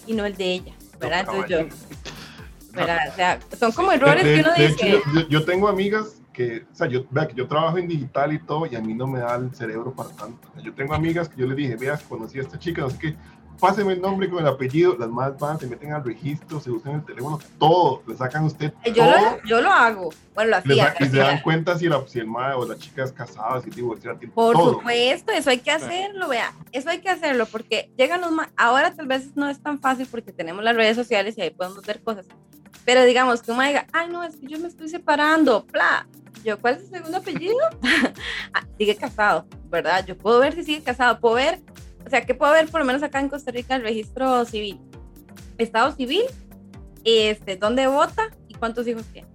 y 0.06 0.14
no 0.14 0.26
el 0.26 0.36
de 0.36 0.54
ella, 0.54 0.74
¿verdad? 1.00 1.22
Entonces 1.22 1.50
yo, 1.50 2.82
O 2.84 3.16
sea, 3.16 3.40
son 3.58 3.72
como 3.72 3.92
errores 3.92 4.24
que 4.24 4.42
uno 4.42 4.52
dice. 4.56 5.02
yo, 5.28 5.44
tengo 5.44 5.68
amigas 5.68 6.22
que, 6.34 6.68
o 6.72 6.76
sea, 6.76 6.86
yo, 6.86 7.08
vea 7.10 7.28
que 7.28 7.34
yo 7.34 7.48
trabajo 7.48 7.80
en 7.80 7.88
digital 7.88 8.32
y 8.32 8.38
todo 8.38 8.68
y 8.68 8.76
a 8.76 8.80
mí 8.80 8.94
no 8.94 9.08
me 9.08 9.22
da 9.22 9.38
el 9.38 9.52
cerebro 9.56 9.92
para 9.96 10.10
tanto. 10.10 10.48
Yo 10.62 10.72
tengo 10.72 10.94
amigas 10.94 11.28
que 11.28 11.42
yo 11.42 11.48
le 11.48 11.56
dije, 11.56 11.76
vea, 11.76 12.00
conocí 12.08 12.38
a 12.38 12.44
esta 12.44 12.60
chica, 12.60 12.84
no 12.84 12.92
sé 12.92 13.00
qué, 13.00 13.16
páseme 13.60 13.94
el 13.94 14.02
nombre 14.02 14.30
con 14.30 14.40
el 14.40 14.48
apellido, 14.48 14.96
las 14.98 15.10
más 15.10 15.38
van, 15.38 15.60
se 15.60 15.68
meten 15.68 15.94
al 15.94 16.04
registro, 16.04 16.60
se 16.60 16.72
usan 16.72 16.96
el 16.96 17.06
teléfono, 17.06 17.40
todo, 17.58 18.04
le 18.08 18.16
sacan 18.16 18.44
a 18.44 18.48
usted. 18.48 18.74
Yo, 18.94 19.06
Lo, 19.06 19.44
yo 19.46 19.62
lo 19.62 19.70
hago, 19.70 20.14
bueno, 20.34 20.52
lo 20.52 20.58
hacía. 20.58 20.96
Y 21.00 21.06
se 21.06 21.18
dan 21.18 21.42
cuenta 21.42 21.78
si, 21.78 21.88
la, 21.88 22.06
si 22.08 22.20
el 22.20 22.28
madre 22.28 22.56
o 22.56 22.66
la 22.66 22.78
chica 22.78 23.04
es 23.04 23.12
casada, 23.12 23.62
si 23.62 23.70
divorciada, 23.70 24.18
Por 24.34 24.56
supuesto, 24.58 25.32
eso 25.32 25.50
hay 25.50 25.60
que 25.60 25.72
hacerlo, 25.72 26.28
vea, 26.28 26.54
eso 26.72 26.90
hay 26.90 27.00
que 27.00 27.10
hacerlo, 27.10 27.46
porque 27.46 27.92
llegan 27.98 28.22
los 28.22 28.32
ahora 28.58 28.94
tal 28.94 29.08
vez 29.08 29.36
no 29.36 29.50
es 29.50 29.62
tan 29.62 29.80
fácil 29.80 30.08
porque 30.10 30.32
tenemos 30.32 30.64
las 30.64 30.76
redes 30.76 30.96
sociales 30.96 31.38
y 31.38 31.42
ahí 31.42 31.50
podemos 31.52 31.82
ver 31.86 32.02
cosas, 32.04 32.26
pero 32.84 33.04
digamos 33.04 33.42
que 33.42 33.52
uno 33.52 33.64
diga, 33.64 33.88
ay 33.94 34.10
no, 34.10 34.24
es 34.24 34.36
que 34.36 34.48
yo 34.48 34.60
me 34.60 34.68
estoy 34.68 34.90
separando, 34.90 35.66
bla, 35.72 36.08
yo, 36.44 36.60
¿cuál 36.60 36.76
es 36.76 36.82
su 36.84 36.88
segundo 36.90 37.18
apellido? 37.18 37.58
ah, 38.54 38.64
sigue 38.78 38.96
casado, 38.96 39.48
¿verdad? 39.70 40.06
Yo 40.06 40.16
puedo 40.18 40.40
ver 40.40 40.54
si 40.54 40.64
sigue 40.64 40.84
casado, 40.84 41.20
puedo 41.20 41.36
ver 41.36 41.60
o 42.06 42.10
sea, 42.10 42.26
¿qué 42.26 42.36
puedo 42.36 42.54
ver 42.54 42.70
por 42.70 42.80
lo 42.80 42.86
menos 42.86 43.02
acá 43.04 43.20
en 43.20 43.30
Costa 43.30 43.52
Rica 43.52 43.76
el 43.76 43.82
registro 43.82 44.46
civil? 44.46 44.80
Estado 45.58 45.92
civil, 45.94 46.24
este, 47.04 47.56
dónde 47.56 47.88
vota 47.88 48.30
y 48.48 48.54
cuántos 48.54 48.88
hijos 48.88 49.04
tiene. 49.06 49.28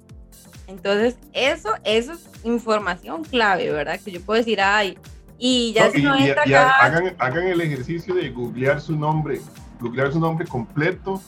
Entonces, 0.67 1.17
eso, 1.33 1.71
eso 1.83 2.13
es 2.13 2.29
información 2.45 3.25
clave, 3.25 3.73
¿verdad? 3.73 3.99
Que 4.01 4.13
yo 4.13 4.21
puedo 4.21 4.39
decir, 4.39 4.61
ay, 4.61 4.97
y 5.37 5.73
ya 5.73 5.91
si 5.91 6.03
no 6.03 6.15
entra 6.17 6.43
acá... 6.43 6.77
Hagan, 6.77 7.17
hagan 7.19 7.47
el 7.49 7.61
ejercicio 7.61 8.15
de 8.15 8.31
googlear 8.31 8.81
su 8.81 8.95
nombre, 8.95 9.41
googlear 9.81 10.13
su 10.13 10.21
nombre 10.21 10.47
completo, 10.47 11.21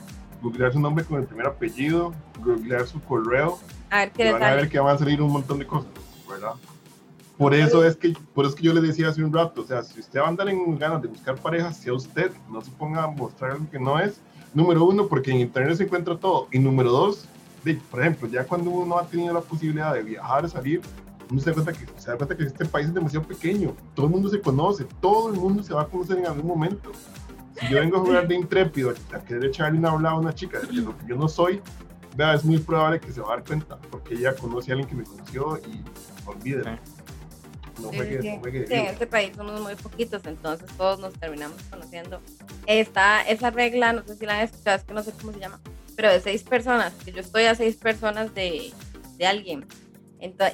googlear 0.42 0.72
su 0.72 0.78
nombre 0.78 1.04
con 1.04 1.20
el 1.20 1.26
primer 1.26 1.46
apellido, 1.46 2.14
googlear 2.38 2.86
su 2.86 3.00
correo. 3.00 3.58
A 3.90 4.00
ver 4.00 4.10
qué 4.12 4.32
van 4.32 4.42
a 4.42 4.54
ver 4.54 4.68
que 4.68 4.78
van 4.78 4.94
a 4.94 4.98
salir 4.98 5.20
un 5.20 5.32
montón 5.32 5.58
de 5.58 5.66
cosas, 5.66 5.90
¿verdad? 6.28 6.52
Por 7.42 7.54
eso 7.54 7.84
es 7.84 7.96
que, 7.96 8.14
por 8.34 8.46
eso 8.46 8.54
que 8.54 8.62
yo 8.62 8.72
le 8.72 8.80
decía 8.80 9.08
hace 9.08 9.20
un 9.20 9.32
rato, 9.32 9.62
o 9.62 9.64
sea, 9.64 9.82
si 9.82 9.98
usted 9.98 10.20
va 10.20 10.26
a 10.26 10.28
andar 10.28 10.48
en 10.48 10.78
ganas 10.78 11.02
de 11.02 11.08
buscar 11.08 11.34
parejas, 11.34 11.76
sea 11.76 11.92
usted, 11.92 12.30
no 12.48 12.60
se 12.60 12.70
ponga 12.70 13.02
a 13.02 13.08
mostrar 13.08 13.50
algo 13.50 13.68
que 13.68 13.80
no 13.80 13.98
es. 13.98 14.20
Número 14.54 14.84
uno, 14.84 15.08
porque 15.08 15.32
en 15.32 15.40
internet 15.40 15.76
se 15.76 15.82
encuentra 15.82 16.16
todo. 16.16 16.46
Y 16.52 16.60
número 16.60 16.92
dos, 16.92 17.24
de, 17.64 17.74
por 17.90 18.00
ejemplo, 18.00 18.28
ya 18.28 18.44
cuando 18.44 18.70
uno 18.70 18.96
ha 18.96 19.08
tenido 19.08 19.34
la 19.34 19.40
posibilidad 19.40 19.92
de 19.92 20.04
viajar, 20.04 20.48
salir, 20.48 20.82
uno 21.32 21.40
se 21.40 21.50
da 21.50 21.54
cuenta 21.54 21.72
que, 21.72 21.84
se 21.96 22.12
da 22.12 22.16
cuenta 22.16 22.36
que 22.36 22.44
este 22.44 22.64
país 22.64 22.86
es 22.86 22.94
demasiado 22.94 23.26
pequeño. 23.26 23.74
Todo 23.96 24.06
el 24.06 24.12
mundo 24.12 24.28
se 24.28 24.40
conoce, 24.40 24.86
todo 25.00 25.30
el 25.30 25.34
mundo 25.34 25.64
se 25.64 25.74
va 25.74 25.82
a 25.82 25.86
conocer 25.86 26.18
en 26.18 26.26
algún 26.28 26.46
momento. 26.46 26.92
Si 27.58 27.66
yo 27.68 27.80
vengo 27.80 27.96
a 27.96 28.00
jugar 28.02 28.28
de 28.28 28.36
intrépido, 28.36 28.94
a 29.12 29.18
querer 29.18 29.46
echarle 29.46 29.80
una 29.80 29.90
hablada 29.90 30.14
a 30.14 30.20
una 30.20 30.32
chica 30.32 30.60
de 30.60 30.72
lo 30.74 30.96
que 30.96 31.06
yo 31.08 31.16
no 31.16 31.26
soy, 31.26 31.60
vea, 32.16 32.34
es 32.34 32.44
muy 32.44 32.58
probable 32.58 33.00
que 33.00 33.10
se 33.10 33.20
va 33.20 33.32
a 33.32 33.36
dar 33.38 33.44
cuenta, 33.44 33.78
porque 33.90 34.14
ella 34.14 34.32
conoce 34.36 34.70
a 34.70 34.74
alguien 34.74 34.88
que 34.88 34.94
me 34.94 35.02
conoció 35.02 35.58
y 35.58 35.82
olvídelo 36.24 36.78
en 37.90 38.86
este 38.86 39.06
país 39.06 39.32
somos 39.36 39.60
muy 39.60 39.74
poquitos, 39.74 40.22
entonces 40.26 40.68
todos 40.76 41.00
nos 41.00 41.14
terminamos 41.14 41.60
conociendo. 41.70 42.20
Está 42.66 43.22
esa 43.22 43.50
regla, 43.50 43.92
no 43.92 44.04
sé 44.06 44.16
si 44.16 44.26
la 44.26 44.38
han 44.38 44.44
escuchado, 44.44 44.76
es 44.76 44.84
que 44.84 44.94
no 44.94 45.02
sé 45.02 45.12
cómo 45.12 45.32
se 45.32 45.40
llama, 45.40 45.60
pero 45.96 46.10
de 46.10 46.20
seis 46.20 46.42
personas, 46.42 46.92
que 47.04 47.12
yo 47.12 47.20
estoy 47.20 47.44
a 47.44 47.54
seis 47.54 47.76
personas 47.76 48.34
de, 48.34 48.72
de 49.16 49.26
alguien. 49.26 49.66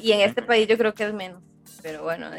y 0.03 0.13
en 0.13 0.21
este 0.21 0.43
país 0.43 0.69
yo 0.69 0.79
creo 0.79 0.95
que 0.95 1.05
es 1.05 1.13
menos, 1.13 1.43
pero 1.83 2.03
bueno, 2.03 2.31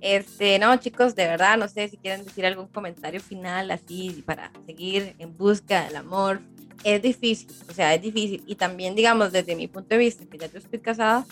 este, 0.00 0.58
no, 0.58 0.76
chicos, 0.76 1.14
de 1.14 1.26
verdad, 1.26 1.56
no 1.58 1.68
sé 1.68 1.88
si 1.88 1.96
quieren 1.96 2.24
decir 2.24 2.46
algún 2.46 2.68
comentario 2.68 3.20
final 3.20 3.70
así 3.70 4.22
para 4.24 4.52
seguir 4.66 5.14
en 5.18 5.36
busca 5.36 5.84
del 5.84 5.96
amor. 5.96 6.40
Es 6.84 7.02
difícil, 7.02 7.50
o 7.68 7.72
sea, 7.72 7.92
es 7.94 8.02
difícil. 8.02 8.44
Y 8.46 8.54
también, 8.54 8.94
digamos, 8.94 9.32
desde 9.32 9.56
mi 9.56 9.66
punto 9.66 9.88
de 9.90 9.98
vista, 9.98 10.24
que 10.26 10.38
ya 10.38 10.46
yo 10.46 10.58
estoy 10.58 10.78
casada, 10.78 11.26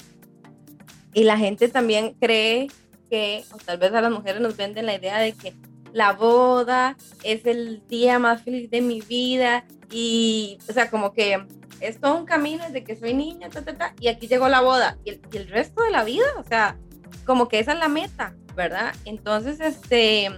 y 1.17 1.25
la 1.25 1.39
gente 1.39 1.69
también 1.69 2.12
cree 2.21 2.69
que, 3.09 3.43
o 3.51 3.57
tal 3.57 3.79
vez 3.79 3.91
a 3.95 4.03
las 4.03 4.12
mujeres 4.12 4.43
nos 4.43 4.55
venden 4.55 4.85
la 4.85 4.97
idea 4.97 5.19
de 5.19 5.33
que 5.33 5.55
la 5.95 6.12
boda 6.12 6.95
es 7.23 7.47
el 7.47 7.83
día 7.89 8.19
más 8.19 8.43
feliz 8.43 8.71
de 8.71 8.83
mi 8.83 9.01
vida 9.01 9.64
y, 9.91 10.59
o 10.69 10.75
sea, 10.75 10.91
como 10.91 11.14
que 11.14 11.43
es 11.81 11.99
todo 12.01 12.19
un 12.19 12.27
camino 12.27 12.64
desde 12.64 12.85
que 12.85 12.97
soy 12.97 13.14
niña, 13.14 13.49
ta, 13.49 13.64
ta, 13.64 13.79
ta, 13.79 13.95
y 13.99 14.09
aquí 14.09 14.29
llegó 14.29 14.51
la 14.51 14.61
boda 14.61 14.99
y 15.07 15.19
el, 15.35 15.49
resto 15.49 15.83
de 15.85 15.91
la 15.91 16.05
vida, 16.05 16.27
o 16.37 16.45
sea, 16.45 16.77
como 17.25 17.49
que 17.49 17.61
esa 17.61 17.73
es 17.73 17.79
la 17.79 17.89
meta, 17.89 18.37
¿verdad? 18.55 18.95
Entonces, 19.07 19.59
este, 19.61 20.29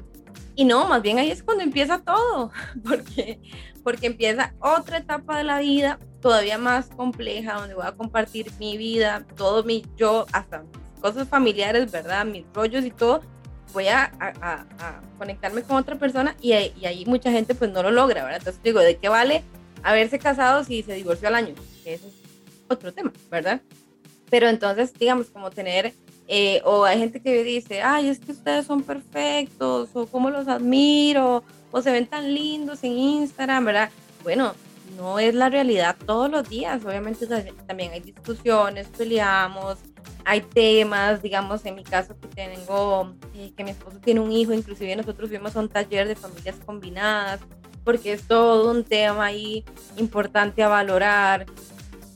y 0.55 0.65
no, 0.65 0.87
más 0.87 1.03
bien 1.03 1.19
ahí 1.19 1.33
es 1.33 1.43
cuando 1.43 1.65
empieza 1.65 2.05
todo, 2.05 2.53
porque, 2.89 3.41
porque 3.83 4.07
empieza 4.07 4.55
otra 4.61 4.99
etapa 4.99 5.39
de 5.39 5.43
la 5.43 5.59
vida 5.59 5.99
todavía 6.21 6.59
más 6.59 6.87
compleja, 6.87 7.55
donde 7.55 7.75
voy 7.75 7.87
a 7.87 7.93
compartir 7.93 8.51
mi 8.59 8.77
vida, 8.77 9.25
todo 9.37 9.65
mi 9.65 9.85
yo, 9.97 10.27
hasta 10.33 10.65
cosas 11.01 11.29
familiares, 11.29 11.91
¿verdad? 11.91 12.25
Mis 12.25 12.45
rollos 12.53 12.85
y 12.85 12.91
todo, 12.91 13.23
voy 13.73 13.89
a, 13.89 14.11
a, 14.21 14.67
a 14.81 15.01
conectarme 15.19 15.63
con 15.63 15.77
otra 15.77 15.97
persona 15.97 16.37
y, 16.41 16.53
y, 16.53 16.87
ahí 16.87 17.05
mucha 17.07 17.31
gente 17.31 17.55
pues 17.55 17.71
no 17.71 17.83
lo 17.83 17.91
logra, 17.91 18.25
¿verdad? 18.25 18.39
Entonces 18.39 18.63
digo, 18.63 18.81
¿de 18.81 18.97
qué 18.97 19.09
vale 19.09 19.45
haberse 19.83 20.19
casado 20.19 20.65
si 20.65 20.83
se 20.83 20.95
divorció 20.95 21.29
al 21.29 21.37
año? 21.37 21.55
Ese 21.85 22.09
es 22.09 22.15
otro 22.69 22.93
tema, 22.93 23.13
¿verdad? 23.31 23.61
Pero 24.31 24.49
entonces, 24.49 24.93
digamos, 24.95 25.29
como 25.29 25.51
tener, 25.51 25.95
eh, 26.27 26.61
o 26.65 26.85
hay 26.85 26.99
gente 26.99 27.21
que 27.21 27.43
dice, 27.43 27.83
ay, 27.83 28.09
es 28.09 28.19
que 28.19 28.33
ustedes 28.33 28.67
son 28.67 28.83
perfectos, 28.83 29.91
o 29.95 30.07
cómo 30.07 30.31
los 30.31 30.49
admiro, 30.49 31.43
o 31.71 31.83
se 31.83 31.91
ven 31.91 32.07
tan 32.07 32.35
lindos 32.35 32.85
en 32.85 32.93
Instagram, 32.93 33.65
¿verdad? 33.65 33.91
Bueno, 34.23 34.55
no 34.99 35.21
es 35.21 35.33
la 35.33 35.49
realidad 35.49 35.97
todos 36.05 36.29
los 36.29 36.49
días, 36.49 36.85
obviamente 36.85 37.27
también 37.67 37.93
hay 37.93 38.01
discusiones, 38.01 38.89
peleamos, 38.89 39.79
hay 40.25 40.41
temas, 40.41 41.23
digamos, 41.23 41.65
en 41.65 41.77
mi 41.77 41.85
caso 41.85 42.17
que 42.21 42.27
tengo, 42.27 43.15
eh, 43.33 43.53
que 43.57 43.63
mi 43.63 43.71
esposo 43.71 43.99
tiene 44.01 44.19
un 44.21 44.33
hijo, 44.33 44.53
inclusive 44.53 44.97
nosotros 44.97 45.29
fuimos 45.29 45.55
a 45.55 45.61
un 45.61 45.69
taller 45.69 46.09
de 46.09 46.17
familias 46.17 46.57
combinadas, 46.67 47.41
porque 47.85 48.13
es 48.13 48.25
todo 48.25 48.71
un 48.73 48.83
tema 48.83 49.27
ahí 49.27 49.65
importante 49.97 50.65
a 50.65 50.69
valorar. 50.69 51.47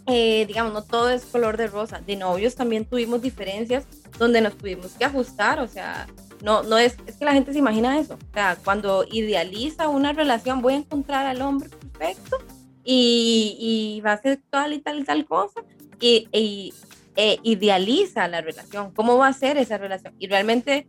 Eh, 0.08 0.44
digamos, 0.46 0.72
no 0.72 0.82
todo 0.82 1.08
es 1.08 1.24
color 1.24 1.56
de 1.56 1.68
rosa. 1.68 2.00
De 2.04 2.16
novios 2.16 2.56
también 2.56 2.84
tuvimos 2.84 3.22
diferencias 3.22 3.86
donde 4.18 4.40
nos 4.40 4.58
tuvimos 4.58 4.92
que 4.92 5.04
ajustar, 5.04 5.60
o 5.60 5.68
sea, 5.68 6.08
no, 6.42 6.64
no 6.64 6.76
es, 6.76 6.96
es 7.06 7.16
que 7.16 7.24
la 7.24 7.32
gente 7.32 7.52
se 7.52 7.60
imagina 7.60 7.98
eso. 8.00 8.14
O 8.14 8.34
sea, 8.34 8.58
cuando 8.62 9.04
idealiza 9.10 9.88
una 9.88 10.12
relación, 10.12 10.60
voy 10.60 10.74
a 10.74 10.78
encontrar 10.78 11.26
al 11.26 11.40
hombre 11.40 11.70
perfecto 11.70 12.38
y, 12.84 13.56
y 13.96 14.00
va 14.00 14.12
a 14.12 14.22
ser 14.22 14.40
tal 14.50 14.72
y 14.72 14.80
tal 14.80 15.00
y 15.00 15.04
tal 15.04 15.24
cosa. 15.26 15.62
Y, 16.00 16.28
y 16.32 16.74
e 17.14 17.38
idealiza 17.42 18.26
la 18.26 18.40
relación, 18.40 18.90
cómo 18.92 19.18
va 19.18 19.28
a 19.28 19.32
ser 19.32 19.58
esa 19.58 19.76
relación. 19.76 20.14
Y 20.18 20.28
realmente 20.28 20.86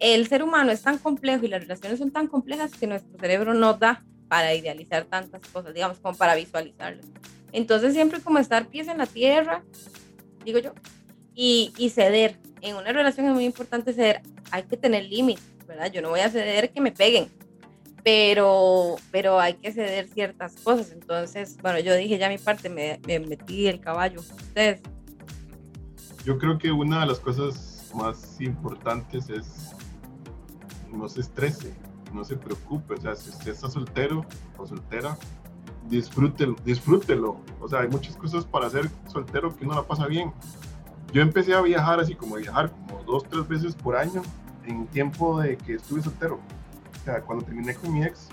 el 0.00 0.26
ser 0.28 0.42
humano 0.42 0.70
es 0.70 0.82
tan 0.82 0.98
complejo 0.98 1.46
y 1.46 1.48
las 1.48 1.62
relaciones 1.62 1.98
son 1.98 2.10
tan 2.10 2.26
complejas 2.26 2.72
que 2.72 2.86
nuestro 2.86 3.18
cerebro 3.18 3.54
no 3.54 3.74
da 3.74 4.04
para 4.28 4.54
idealizar 4.54 5.04
tantas 5.04 5.40
cosas, 5.48 5.72
digamos, 5.72 5.98
como 5.98 6.16
para 6.16 6.34
visualizarlas. 6.34 7.06
Entonces 7.52 7.94
siempre 7.94 8.20
como 8.20 8.38
estar 8.38 8.66
pies 8.66 8.88
en 8.88 8.98
la 8.98 9.06
tierra, 9.06 9.62
digo 10.44 10.58
yo, 10.58 10.72
y, 11.34 11.72
y 11.78 11.90
ceder. 11.90 12.38
En 12.60 12.76
una 12.76 12.92
relación 12.92 13.26
es 13.26 13.32
muy 13.32 13.44
importante 13.44 13.92
ceder. 13.92 14.20
Hay 14.50 14.64
que 14.64 14.76
tener 14.76 15.04
límites, 15.04 15.44
¿verdad? 15.66 15.90
Yo 15.90 16.02
no 16.02 16.10
voy 16.10 16.20
a 16.20 16.30
ceder 16.30 16.70
que 16.70 16.80
me 16.80 16.92
peguen, 16.92 17.28
pero, 18.04 18.96
pero 19.10 19.38
hay 19.40 19.54
que 19.54 19.72
ceder 19.72 20.08
ciertas 20.08 20.56
cosas. 20.56 20.92
Entonces, 20.92 21.56
bueno, 21.62 21.78
yo 21.80 21.94
dije 21.94 22.18
ya 22.18 22.28
mi 22.28 22.38
parte, 22.38 22.68
me, 22.68 23.00
me 23.06 23.20
metí 23.20 23.68
el 23.68 23.80
caballo. 23.80 24.20
Ustedes 24.20 24.80
yo 26.24 26.38
creo 26.38 26.58
que 26.58 26.70
una 26.70 27.00
de 27.00 27.06
las 27.06 27.18
cosas 27.18 27.90
más 27.94 28.40
importantes 28.40 29.28
es 29.28 29.74
no 30.92 31.08
se 31.08 31.20
estrese, 31.20 31.74
no 32.12 32.24
se 32.24 32.36
preocupe, 32.36 32.94
o 32.94 33.00
sea, 33.00 33.16
si 33.16 33.30
usted 33.30 33.52
está 33.52 33.68
soltero 33.70 34.24
o 34.56 34.66
soltera, 34.66 35.16
disfrútelo, 35.88 36.54
disfrútelo. 36.64 37.40
O 37.60 37.68
sea, 37.68 37.80
hay 37.80 37.88
muchas 37.88 38.16
cosas 38.16 38.44
para 38.44 38.70
ser 38.70 38.88
soltero 39.08 39.56
que 39.56 39.64
uno 39.64 39.74
la 39.74 39.82
pasa 39.82 40.06
bien. 40.06 40.32
Yo 41.12 41.22
empecé 41.22 41.54
a 41.54 41.60
viajar 41.60 41.98
así 41.98 42.14
como 42.14 42.36
viajar 42.36 42.70
como 42.70 43.02
dos, 43.04 43.24
tres 43.28 43.48
veces 43.48 43.74
por 43.74 43.96
año 43.96 44.22
en 44.64 44.86
tiempo 44.86 45.40
de 45.40 45.56
que 45.56 45.74
estuve 45.74 46.02
soltero. 46.02 46.40
O 47.02 47.04
sea, 47.04 47.20
cuando 47.20 47.44
terminé 47.44 47.74
con 47.74 47.92
mi 47.92 48.04
ex, 48.04 48.28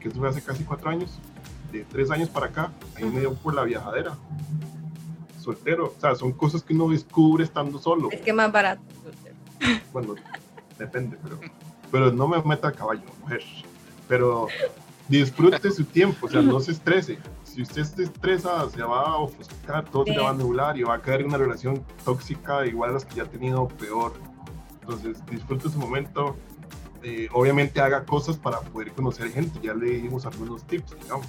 que 0.00 0.08
estuve 0.08 0.28
hace 0.28 0.40
casi 0.40 0.64
cuatro 0.64 0.88
años, 0.88 1.18
de 1.70 1.84
tres 1.84 2.10
años 2.10 2.30
para 2.30 2.46
acá, 2.46 2.72
ahí 2.96 3.04
me 3.04 3.20
dio 3.20 3.34
por 3.34 3.54
la 3.54 3.64
viajadera 3.64 4.16
soltero. 5.38 5.92
O 5.96 6.00
sea, 6.00 6.14
son 6.14 6.32
cosas 6.32 6.62
que 6.62 6.72
uno 6.72 6.88
descubre 6.88 7.44
estando 7.44 7.78
solo. 7.78 8.10
Es 8.10 8.20
que 8.20 8.32
más 8.32 8.50
barato. 8.50 8.82
Bueno, 9.92 10.14
depende, 10.78 11.18
pero, 11.22 11.38
pero 11.90 12.12
no 12.12 12.28
me 12.28 12.42
meta 12.42 12.68
a 12.68 12.72
caballo, 12.72 13.02
mujer. 13.20 13.42
Pero 14.08 14.48
disfrute 15.08 15.70
su 15.70 15.84
tiempo, 15.84 16.26
o 16.26 16.28
sea, 16.28 16.40
no 16.40 16.60
se 16.60 16.72
estrese. 16.72 17.18
Si 17.44 17.60
usted 17.60 17.84
se 17.84 18.04
estresa, 18.04 18.68
se 18.70 18.82
va 18.82 19.02
a 19.02 19.16
ofuscar, 19.16 19.84
todo 19.84 20.04
se 20.06 20.12
le 20.12 20.20
va 20.20 20.30
a 20.30 20.34
nublar 20.34 20.78
y 20.78 20.82
va 20.82 20.94
a 20.94 21.02
caer 21.02 21.20
en 21.20 21.26
una 21.26 21.38
relación 21.38 21.84
tóxica 22.04 22.64
igual 22.66 22.90
a 22.90 22.92
las 22.94 23.04
que 23.04 23.16
ya 23.16 23.24
ha 23.24 23.26
tenido 23.26 23.68
peor. 23.68 24.14
Entonces, 24.80 25.24
disfrute 25.26 25.68
su 25.68 25.78
momento. 25.78 26.36
Eh, 27.02 27.28
obviamente 27.32 27.80
haga 27.80 28.04
cosas 28.04 28.36
para 28.36 28.60
poder 28.60 28.92
conocer 28.92 29.30
gente. 29.30 29.58
Ya 29.62 29.74
le 29.74 30.00
dimos 30.00 30.26
algunos 30.26 30.64
tips, 30.66 30.96
digamos. 31.02 31.26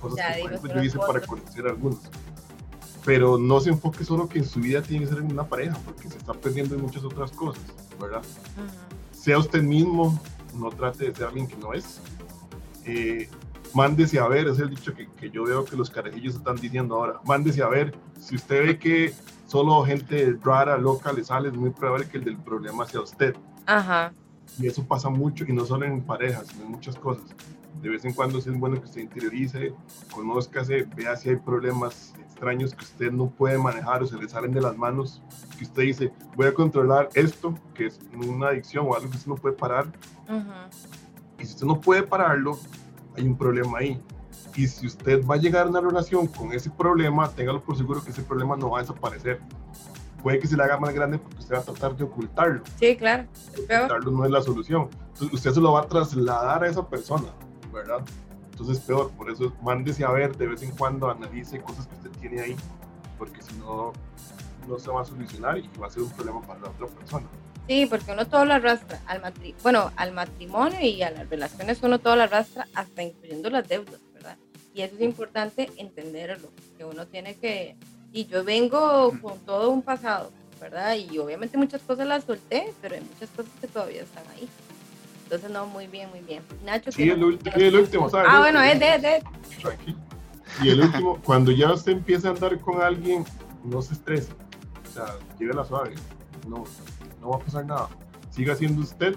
Cosas 0.00 0.36
que 0.36 0.68
yo 0.74 0.82
hice 0.82 0.98
para 0.98 1.20
conocer 1.20 1.66
algunos 1.66 2.00
pero 3.04 3.38
no 3.38 3.60
se 3.60 3.70
enfoque 3.70 4.04
solo 4.04 4.28
que 4.28 4.38
en 4.38 4.44
su 4.44 4.60
vida 4.60 4.82
tiene 4.82 5.04
que 5.04 5.10
ser 5.10 5.22
en 5.22 5.32
una 5.32 5.44
pareja, 5.44 5.76
porque 5.84 6.08
se 6.08 6.18
está 6.18 6.32
perdiendo 6.32 6.74
en 6.74 6.82
muchas 6.82 7.04
otras 7.04 7.32
cosas, 7.32 7.62
¿verdad? 8.00 8.22
Sea 9.10 9.38
usted 9.38 9.62
mismo, 9.62 10.20
no 10.54 10.70
trate 10.70 11.06
de 11.06 11.14
ser 11.14 11.26
alguien 11.26 11.46
que 11.46 11.56
no 11.56 11.72
es. 11.72 12.00
Eh, 12.84 13.28
mándese 13.74 14.18
a 14.18 14.28
ver, 14.28 14.46
es 14.46 14.58
el 14.58 14.70
dicho 14.70 14.94
que, 14.94 15.08
que, 15.08 15.30
yo 15.30 15.44
veo 15.44 15.64
que 15.64 15.76
los 15.76 15.90
carajillos 15.90 16.36
están 16.36 16.56
diciendo 16.56 16.96
ahora, 16.96 17.20
mándese 17.24 17.62
a 17.62 17.68
ver, 17.68 17.94
si 18.20 18.36
usted 18.36 18.66
ve 18.66 18.78
que 18.78 19.14
solo 19.46 19.84
gente 19.84 20.36
rara, 20.42 20.78
loca 20.78 21.12
le 21.12 21.24
sale, 21.24 21.48
es 21.48 21.54
muy 21.54 21.70
probable 21.70 22.08
que 22.08 22.18
el 22.18 22.24
del 22.24 22.36
problema 22.36 22.86
sea 22.86 23.00
usted. 23.00 23.36
Ajá. 23.66 24.12
Y 24.58 24.66
eso 24.66 24.84
pasa 24.84 25.08
mucho, 25.08 25.44
y 25.48 25.52
no 25.52 25.64
solo 25.64 25.86
en 25.86 26.02
parejas, 26.02 26.48
sino 26.48 26.64
en 26.64 26.72
muchas 26.72 26.96
cosas. 26.96 27.24
De 27.80 27.88
vez 27.88 28.04
en 28.04 28.12
cuando 28.12 28.38
es 28.38 28.46
bueno 28.58 28.78
que 28.78 28.84
usted 28.84 29.00
interiorice, 29.00 29.74
conózcase, 30.12 30.86
vea 30.94 31.16
si 31.16 31.30
hay 31.30 31.36
problemas 31.36 32.14
extraños 32.20 32.74
que 32.74 32.84
usted 32.84 33.10
no 33.10 33.30
puede 33.30 33.56
manejar 33.56 34.02
o 34.02 34.06
se 34.06 34.16
le 34.16 34.28
salen 34.28 34.52
de 34.52 34.60
las 34.60 34.76
manos, 34.76 35.22
que 35.56 35.64
usted 35.64 35.82
dice, 35.82 36.12
voy 36.36 36.46
a 36.46 36.54
controlar 36.54 37.08
esto, 37.14 37.54
que 37.74 37.86
es 37.86 38.00
una 38.14 38.48
adicción 38.48 38.86
o 38.88 38.94
algo 38.94 39.10
que 39.10 39.16
usted 39.16 39.28
no 39.28 39.36
puede 39.36 39.56
parar. 39.56 39.86
Y 41.38 41.44
si 41.44 41.54
usted 41.54 41.66
no 41.66 41.80
puede 41.80 42.02
pararlo, 42.02 42.58
hay 43.16 43.24
un 43.24 43.36
problema 43.36 43.78
ahí. 43.78 44.00
Y 44.54 44.66
si 44.66 44.86
usted 44.86 45.24
va 45.26 45.36
a 45.36 45.38
llegar 45.38 45.66
a 45.66 45.70
una 45.70 45.80
relación 45.80 46.26
con 46.26 46.52
ese 46.52 46.70
problema, 46.70 47.28
téngalo 47.30 47.62
por 47.62 47.76
seguro 47.76 48.04
que 48.04 48.10
ese 48.10 48.22
problema 48.22 48.56
no 48.56 48.70
va 48.70 48.78
a 48.78 48.82
desaparecer. 48.82 49.40
Puede 50.22 50.38
que 50.38 50.46
se 50.46 50.56
le 50.56 50.62
haga 50.62 50.78
más 50.78 50.94
grande 50.94 51.18
porque 51.18 51.38
usted 51.38 51.54
va 51.56 51.58
a 51.58 51.64
tratar 51.64 51.96
de 51.96 52.04
ocultarlo. 52.04 52.62
Sí, 52.78 52.96
claro. 52.96 53.26
Ocultarlo 53.52 54.10
no 54.10 54.24
es 54.24 54.30
la 54.30 54.42
solución. 54.42 54.88
Entonces 55.08 55.32
usted 55.32 55.52
se 55.52 55.60
lo 55.60 55.72
va 55.72 55.80
a 55.80 55.86
trasladar 55.88 56.64
a 56.64 56.68
esa 56.68 56.88
persona, 56.88 57.28
¿verdad? 57.72 58.02
Entonces 58.50 58.80
peor, 58.80 59.10
por 59.12 59.30
eso 59.30 59.52
mándese 59.62 60.04
a 60.04 60.10
ver 60.10 60.36
de 60.36 60.46
vez 60.46 60.62
en 60.62 60.70
cuando, 60.72 61.10
analice 61.10 61.60
cosas 61.60 61.86
que 61.86 61.94
usted 61.96 62.10
tiene 62.20 62.40
ahí, 62.40 62.56
porque 63.18 63.42
si 63.42 63.54
no, 63.56 63.92
no 64.68 64.78
se 64.78 64.90
va 64.90 65.02
a 65.02 65.04
solucionar 65.04 65.58
y 65.58 65.68
va 65.80 65.88
a 65.88 65.90
ser 65.90 66.02
un 66.02 66.10
problema 66.10 66.40
para 66.42 66.60
la 66.60 66.68
otra 66.70 66.86
persona. 66.86 67.26
Sí, 67.68 67.86
porque 67.86 68.12
uno 68.12 68.26
todo 68.26 68.44
lo 68.44 68.54
arrastra 68.54 69.00
al 69.06 69.22
matrimonio, 69.22 69.56
bueno, 69.62 69.92
al 69.96 70.12
matrimonio 70.12 70.80
y 70.80 71.02
a 71.02 71.10
las 71.10 71.28
relaciones 71.28 71.82
uno 71.82 71.98
todo 71.98 72.16
lo 72.16 72.22
arrastra 72.22 72.66
hasta 72.74 73.02
incluyendo 73.02 73.50
las 73.50 73.68
deudas, 73.68 74.00
¿verdad? 74.14 74.36
Y 74.74 74.82
eso 74.82 74.96
es 74.96 75.02
importante 75.02 75.70
entenderlo, 75.76 76.48
que 76.76 76.84
uno 76.84 77.06
tiene 77.06 77.36
que, 77.36 77.76
y 78.12 78.26
yo 78.26 78.44
vengo 78.44 79.12
con 79.20 79.38
todo 79.40 79.70
un 79.70 79.82
pasado, 79.82 80.30
¿verdad? 80.60 80.96
Y 80.96 81.18
obviamente 81.18 81.56
muchas 81.56 81.82
cosas 81.82 82.06
las 82.06 82.24
solté, 82.24 82.72
pero 82.80 82.94
hay 82.94 83.00
muchas 83.00 83.30
cosas 83.30 83.52
que 83.60 83.66
todavía 83.66 84.02
están 84.02 84.24
ahí. 84.34 84.48
Entonces, 85.24 85.50
no, 85.50 85.66
muy 85.66 85.86
bien, 85.86 86.10
muy 86.10 86.20
bien. 86.20 86.42
Nacho. 86.64 86.92
Sí, 86.92 87.08
el, 87.08 87.24
último, 87.24 88.10
¿sabes? 88.10 88.28
Ah, 88.30 88.40
bueno, 88.40 88.60
es 88.60 88.78
de, 88.78 88.98
de. 88.98 89.22
Tranquilo. 89.60 89.98
Y 90.62 90.68
el 90.68 90.80
último, 90.82 91.18
cuando 91.24 91.50
ya 91.50 91.72
usted 91.72 91.92
empieza 91.92 92.28
a 92.28 92.32
andar 92.32 92.60
con 92.60 92.82
alguien, 92.82 93.24
no 93.64 93.80
se 93.80 93.94
estrese. 93.94 94.32
O 94.90 94.92
sea, 94.92 95.06
lleve 95.38 95.54
la 95.54 95.64
suave. 95.64 95.94
No, 96.46 96.64
no 97.20 97.30
va 97.30 97.36
a 97.36 97.38
pasar 97.38 97.64
nada. 97.64 97.88
Siga 98.30 98.54
siendo 98.54 98.82
usted 98.82 99.16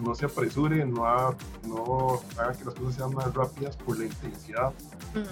no 0.00 0.14
se 0.14 0.26
apresure, 0.26 0.84
no, 0.84 1.36
no 1.64 2.20
haga 2.36 2.52
que 2.52 2.64
las 2.64 2.74
cosas 2.74 2.94
sean 2.96 3.14
más 3.14 3.32
rápidas 3.34 3.76
por 3.76 3.98
la 3.98 4.06
intensidad. 4.06 4.72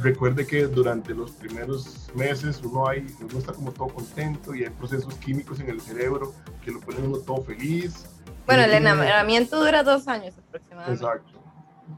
Recuerde 0.01 0.47
que 0.47 0.67
durante 0.67 1.13
los 1.15 1.33
primeros 1.33 2.09
meses 2.15 2.61
uno, 2.63 2.87
hay, 2.89 3.07
uno 3.21 3.39
está 3.39 3.53
como 3.53 3.73
todo 3.73 3.89
contento 3.89 4.55
y 4.55 4.65
hay 4.65 4.71
procesos 4.71 5.15
químicos 5.15 5.59
en 5.61 5.71
el 5.71 5.81
cerebro 5.81 6.33
que 6.65 6.71
lo 6.71 6.81
ponen 6.81 7.07
uno 7.07 7.19
todo 7.19 7.43
feliz. 7.43 8.07
Bueno, 8.47 8.63
el 8.63 8.73
enamoramiento 8.73 9.59
dura 9.59 9.83
dos 9.83 10.07
años 10.09 10.35
aproximadamente. 10.39 11.05
Exacto. 11.05 11.33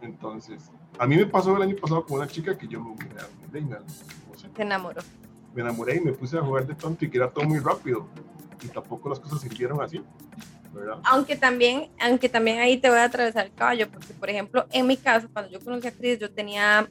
Entonces, 0.00 0.70
a 0.98 1.06
mí 1.06 1.16
me 1.16 1.26
pasó 1.26 1.56
el 1.56 1.62
año 1.62 1.76
pasado 1.76 2.04
con 2.04 2.18
una 2.18 2.26
chica 2.26 2.56
que 2.56 2.66
yo 2.66 2.80
me, 2.80 2.94
me, 3.52 3.60
me, 3.60 3.76
Se 4.54 4.62
enamoró. 4.62 5.02
Me 5.54 5.62
enamoré 5.62 5.96
y 5.96 6.00
me 6.00 6.12
puse 6.12 6.38
a 6.38 6.42
jugar 6.42 6.66
de 6.66 6.74
tonto 6.74 7.04
y 7.04 7.10
que 7.10 7.18
era 7.18 7.30
todo 7.30 7.44
muy 7.44 7.58
rápido. 7.58 8.08
Y 8.62 8.68
tampoco 8.68 9.08
las 9.10 9.20
cosas 9.20 9.40
sirvieron 9.40 9.80
así. 9.82 10.02
Aunque 11.04 11.36
también, 11.36 11.90
aunque 12.00 12.28
también 12.28 12.58
ahí 12.58 12.78
te 12.78 12.88
voy 12.88 12.98
a 12.98 13.04
atravesar 13.04 13.46
el 13.46 13.54
caballo, 13.54 13.88
porque 13.90 14.12
por 14.14 14.28
ejemplo, 14.28 14.66
en 14.72 14.86
mi 14.86 14.96
caso, 14.96 15.28
cuando 15.32 15.50
yo 15.50 15.60
conocí 15.60 15.86
a 15.86 15.92
Cris, 15.92 16.18
yo 16.18 16.32
tenía, 16.32 16.88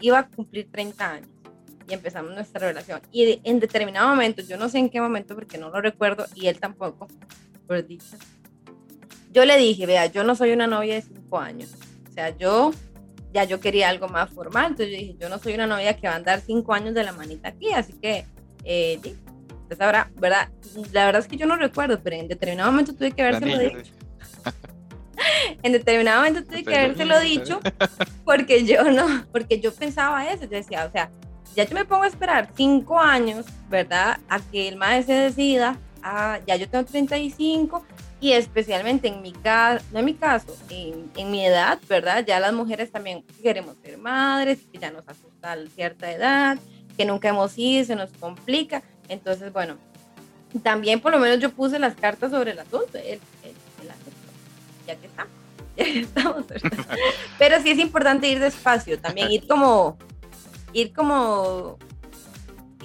iba 0.00 0.18
a 0.18 0.28
cumplir 0.28 0.68
30 0.70 1.12
años 1.12 1.30
y 1.88 1.94
empezamos 1.94 2.32
nuestra 2.32 2.68
relación. 2.68 3.00
Y 3.10 3.40
en 3.44 3.60
determinado 3.60 4.08
momento, 4.08 4.42
yo 4.42 4.56
no 4.56 4.68
sé 4.68 4.78
en 4.78 4.90
qué 4.90 5.00
momento, 5.00 5.34
porque 5.34 5.58
no 5.58 5.70
lo 5.70 5.80
recuerdo, 5.80 6.26
y 6.34 6.46
él 6.46 6.58
tampoco, 6.58 7.08
por 7.66 7.84
dicho, 7.86 8.16
yo 9.32 9.44
le 9.44 9.56
dije, 9.56 9.86
vea, 9.86 10.06
yo 10.06 10.24
no 10.24 10.34
soy 10.34 10.52
una 10.52 10.66
novia 10.66 10.94
de 10.94 11.02
5 11.02 11.38
años. 11.38 11.74
O 12.08 12.12
sea, 12.12 12.36
yo 12.36 12.72
ya 13.32 13.44
yo 13.44 13.60
quería 13.60 13.88
algo 13.88 14.08
más 14.08 14.30
formal, 14.30 14.72
entonces 14.72 14.90
yo 14.90 14.98
dije, 14.98 15.16
yo 15.20 15.28
no 15.28 15.38
soy 15.38 15.54
una 15.54 15.66
novia 15.66 15.96
que 15.96 16.08
va 16.08 16.14
a 16.14 16.16
andar 16.16 16.40
5 16.40 16.74
años 16.74 16.94
de 16.94 17.04
la 17.04 17.12
manita 17.12 17.48
aquí, 17.48 17.72
así 17.72 17.92
que, 17.92 18.24
eh, 18.64 19.00
entonces 19.02 19.80
ahora, 19.80 20.10
¿verdad? 20.16 20.48
La 20.92 21.06
verdad 21.06 21.22
es 21.22 21.28
que 21.28 21.36
yo 21.36 21.46
no 21.46 21.56
recuerdo, 21.56 22.00
pero 22.02 22.16
en 22.16 22.28
determinado 22.28 22.70
momento 22.70 22.94
tuve 22.94 23.12
que 23.12 23.22
habérselo 23.22 23.58
dicho. 23.58 23.92
en 25.62 25.72
determinado 25.72 26.18
momento 26.18 26.44
tuve 26.44 26.64
que 26.64 26.76
habérselo 26.76 27.18
dicho 27.20 27.60
porque 28.24 28.64
yo 28.64 28.84
no, 28.90 29.26
porque 29.32 29.60
yo 29.60 29.74
pensaba 29.74 30.26
eso, 30.26 30.44
yo 30.44 30.50
decía, 30.50 30.84
o 30.86 30.90
sea, 30.90 31.10
ya 31.54 31.64
yo 31.64 31.74
me 31.74 31.84
pongo 31.84 32.04
a 32.04 32.08
esperar 32.08 32.50
cinco 32.56 33.00
años, 33.00 33.46
¿verdad? 33.68 34.18
A 34.28 34.40
que 34.40 34.68
el 34.68 34.76
maestro 34.76 35.14
se 35.14 35.20
decida, 35.22 35.76
ah, 36.02 36.38
ya 36.46 36.56
yo 36.56 36.68
tengo 36.68 36.84
35 36.84 37.84
y 38.20 38.32
especialmente 38.32 39.08
en 39.08 39.22
mi 39.22 39.32
caso, 39.32 39.84
no 39.92 39.98
en 39.98 40.04
mi 40.04 40.14
caso, 40.14 40.56
en, 40.68 41.10
en, 41.16 41.30
mi 41.30 41.44
edad, 41.44 41.78
¿verdad? 41.88 42.24
Ya 42.24 42.38
las 42.38 42.52
mujeres 42.52 42.92
también 42.92 43.24
queremos 43.42 43.76
ser 43.82 43.98
madres, 43.98 44.60
que 44.70 44.78
ya 44.78 44.90
nos 44.90 45.08
asusta 45.08 45.56
cierta 45.74 46.12
edad, 46.12 46.58
que 46.96 47.04
nunca 47.04 47.30
hemos 47.30 47.56
ido, 47.56 47.84
se 47.84 47.96
nos 47.96 48.10
complica. 48.12 48.82
Entonces, 49.08 49.52
bueno, 49.52 49.78
también 50.62 51.00
por 51.00 51.12
lo 51.12 51.18
menos 51.18 51.38
yo 51.38 51.50
puse 51.50 51.78
las 51.78 51.94
cartas 51.94 52.30
sobre 52.30 52.52
el 52.52 52.58
asunto. 52.58 52.98
ya 55.76 55.84
que 55.84 56.00
estamos, 56.00 56.44
Pero 57.38 57.60
sí 57.62 57.70
es 57.70 57.78
importante 57.78 58.28
ir 58.28 58.40
despacio, 58.40 58.98
también 58.98 59.30
ir 59.30 59.46
como, 59.46 59.96
ir 60.72 60.92
como, 60.92 61.78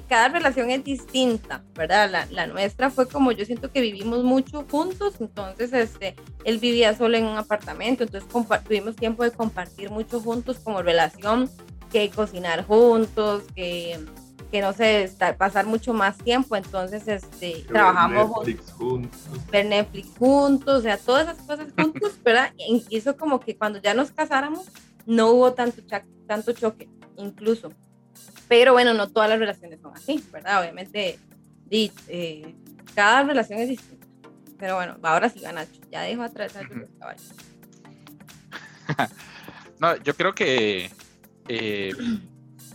cada 0.07 0.29
relación 0.29 0.69
es 0.69 0.83
distinta, 0.83 1.63
¿verdad? 1.73 2.09
La, 2.09 2.25
la, 2.27 2.47
nuestra 2.47 2.89
fue 2.89 3.07
como, 3.07 3.31
yo 3.31 3.45
siento 3.45 3.71
que 3.71 3.81
vivimos 3.81 4.23
mucho 4.23 4.65
juntos, 4.69 5.15
entonces 5.19 5.73
este, 5.73 6.15
él 6.43 6.59
vivía 6.59 6.95
solo 6.95 7.17
en 7.17 7.25
un 7.25 7.37
apartamento, 7.37 8.03
entonces 8.03 8.29
tuvimos 8.65 8.95
tiempo 8.95 9.23
de 9.23 9.31
compartir 9.31 9.89
mucho 9.89 10.21
juntos 10.21 10.59
como 10.63 10.81
relación, 10.81 11.49
que 11.91 12.09
cocinar 12.09 12.65
juntos, 12.65 13.43
que 13.55 13.99
que 14.55 14.61
no 14.61 14.71
sé, 14.71 15.11
pasar 15.37 15.65
mucho 15.65 15.93
más 15.93 16.17
tiempo, 16.17 16.55
entonces 16.55 17.05
este, 17.09 17.65
trabajamos 17.67 18.31
juntos, 18.77 19.11
ver 19.51 19.65
Netflix 19.65 20.17
juntos, 20.17 20.79
o 20.79 20.81
sea, 20.81 20.97
todas 20.97 21.27
esas 21.27 21.45
cosas 21.45 21.67
juntos, 21.77 22.17
¿verdad? 22.23 22.53
Hizo 22.89 23.17
como 23.17 23.41
que 23.41 23.57
cuando 23.57 23.81
ya 23.81 23.93
nos 23.93 24.11
casáramos 24.11 24.67
no 25.05 25.31
hubo 25.31 25.51
tanto, 25.51 25.81
tanto 26.25 26.53
choque, 26.53 26.87
incluso. 27.17 27.73
Pero 28.47 28.71
bueno, 28.71 28.93
no 28.93 29.09
todas 29.09 29.29
las 29.29 29.39
relaciones 29.39 29.81
son 29.81 29.91
así, 29.93 30.23
¿verdad? 30.31 30.61
Obviamente, 30.61 31.19
eh, 31.69 32.55
cada 32.95 33.23
relación 33.23 33.59
es 33.59 33.67
distinta. 33.67 34.07
Pero 34.57 34.75
bueno, 34.75 34.95
ahora 35.03 35.27
sí 35.27 35.41
gana, 35.41 35.65
ya 35.91 36.03
dejo 36.03 36.23
atrás 36.23 36.55
a 36.55 36.63
los 36.63 36.89
caballos. 36.97 37.33
no, 39.81 39.97
yo 39.97 40.15
creo 40.15 40.33
que 40.33 40.89
eh, 41.49 41.91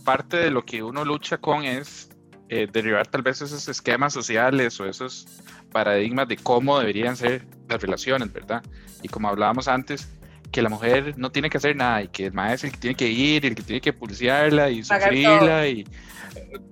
parte 0.01 0.37
de 0.37 0.51
lo 0.51 0.65
que 0.65 0.83
uno 0.83 1.05
lucha 1.05 1.37
con 1.37 1.63
es 1.63 2.09
eh, 2.49 2.67
derribar 2.71 3.07
tal 3.07 3.21
vez 3.21 3.41
esos 3.41 3.67
esquemas 3.67 4.13
sociales 4.13 4.79
o 4.79 4.85
esos 4.85 5.25
paradigmas 5.71 6.27
de 6.27 6.37
cómo 6.37 6.77
deberían 6.79 7.15
ser 7.15 7.45
las 7.69 7.81
relaciones, 7.81 8.31
¿verdad? 8.33 8.63
Y 9.01 9.07
como 9.07 9.29
hablábamos 9.29 9.67
antes, 9.67 10.09
que 10.51 10.61
la 10.61 10.69
mujer 10.69 11.17
no 11.17 11.31
tiene 11.31 11.49
que 11.49 11.57
hacer 11.57 11.75
nada 11.75 12.03
y 12.03 12.09
que 12.09 12.25
el 12.25 12.33
maestro 12.33 12.67
es 12.67 12.73
el 12.73 12.77
que 12.77 12.81
tiene 12.81 12.95
que 12.95 13.07
ir, 13.07 13.45
el 13.45 13.55
que 13.55 13.63
tiene 13.63 13.81
que 13.81 13.93
pulsearla 13.93 14.69
y 14.69 14.83
sufrirla 14.83 15.67
y, 15.67 15.87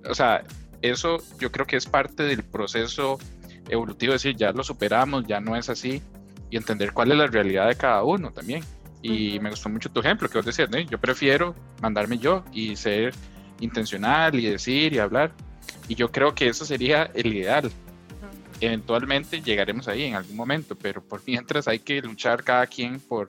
o 0.08 0.14
sea, 0.14 0.44
eso 0.82 1.18
yo 1.38 1.50
creo 1.50 1.66
que 1.66 1.76
es 1.76 1.86
parte 1.86 2.24
del 2.24 2.42
proceso 2.44 3.18
evolutivo, 3.68 4.14
es 4.14 4.22
decir, 4.22 4.36
ya 4.36 4.52
lo 4.52 4.62
superamos, 4.62 5.24
ya 5.26 5.40
no 5.40 5.56
es 5.56 5.68
así 5.70 6.02
y 6.50 6.56
entender 6.56 6.92
cuál 6.92 7.12
es 7.12 7.18
la 7.18 7.26
realidad 7.26 7.68
de 7.68 7.76
cada 7.76 8.02
uno 8.04 8.32
también. 8.32 8.62
Y 9.02 9.40
me 9.40 9.50
gustó 9.50 9.68
mucho 9.68 9.90
tu 9.90 10.00
ejemplo 10.00 10.28
que 10.28 10.38
vos 10.38 10.44
decías, 10.44 10.68
yo 10.88 10.98
prefiero 10.98 11.54
mandarme 11.80 12.18
yo 12.18 12.44
y 12.52 12.76
ser 12.76 13.14
intencional 13.60 14.34
y 14.34 14.46
decir 14.46 14.92
y 14.92 14.98
hablar. 14.98 15.32
Y 15.88 15.94
yo 15.94 16.10
creo 16.10 16.34
que 16.34 16.48
eso 16.48 16.64
sería 16.64 17.10
el 17.14 17.34
ideal. 17.34 17.70
Eventualmente 18.60 19.40
llegaremos 19.40 19.88
ahí 19.88 20.04
en 20.04 20.16
algún 20.16 20.36
momento, 20.36 20.76
pero 20.76 21.02
por 21.02 21.22
mientras 21.26 21.68
hay 21.68 21.78
que 21.78 22.02
luchar 22.02 22.44
cada 22.44 22.66
quien 22.66 23.00
por 23.00 23.28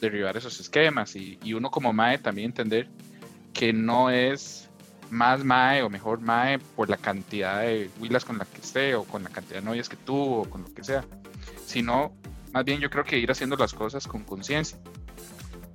derribar 0.00 0.36
esos 0.36 0.58
esquemas 0.60 1.14
y, 1.16 1.38
y 1.42 1.52
uno 1.52 1.70
como 1.70 1.92
MAE 1.92 2.18
también 2.18 2.46
entender 2.46 2.88
que 3.52 3.72
no 3.72 4.08
es 4.08 4.70
más 5.10 5.44
MAE 5.44 5.82
o 5.82 5.90
mejor 5.90 6.20
MAE 6.20 6.58
por 6.76 6.88
la 6.88 6.96
cantidad 6.96 7.60
de 7.60 7.90
huilas 8.00 8.24
con 8.24 8.38
la 8.38 8.44
que 8.44 8.60
esté 8.60 8.94
o 8.94 9.04
con 9.04 9.22
la 9.24 9.30
cantidad 9.30 9.60
de 9.60 9.66
novias 9.66 9.88
que 9.88 9.96
tuvo 9.96 10.42
o 10.42 10.50
con 10.50 10.62
lo 10.62 10.72
que 10.72 10.84
sea, 10.84 11.04
sino 11.66 12.14
más 12.52 12.64
bien 12.64 12.80
yo 12.80 12.90
creo 12.90 13.04
que 13.04 13.18
ir 13.18 13.30
haciendo 13.30 13.56
las 13.56 13.74
cosas 13.74 14.06
con 14.06 14.24
conciencia. 14.24 14.78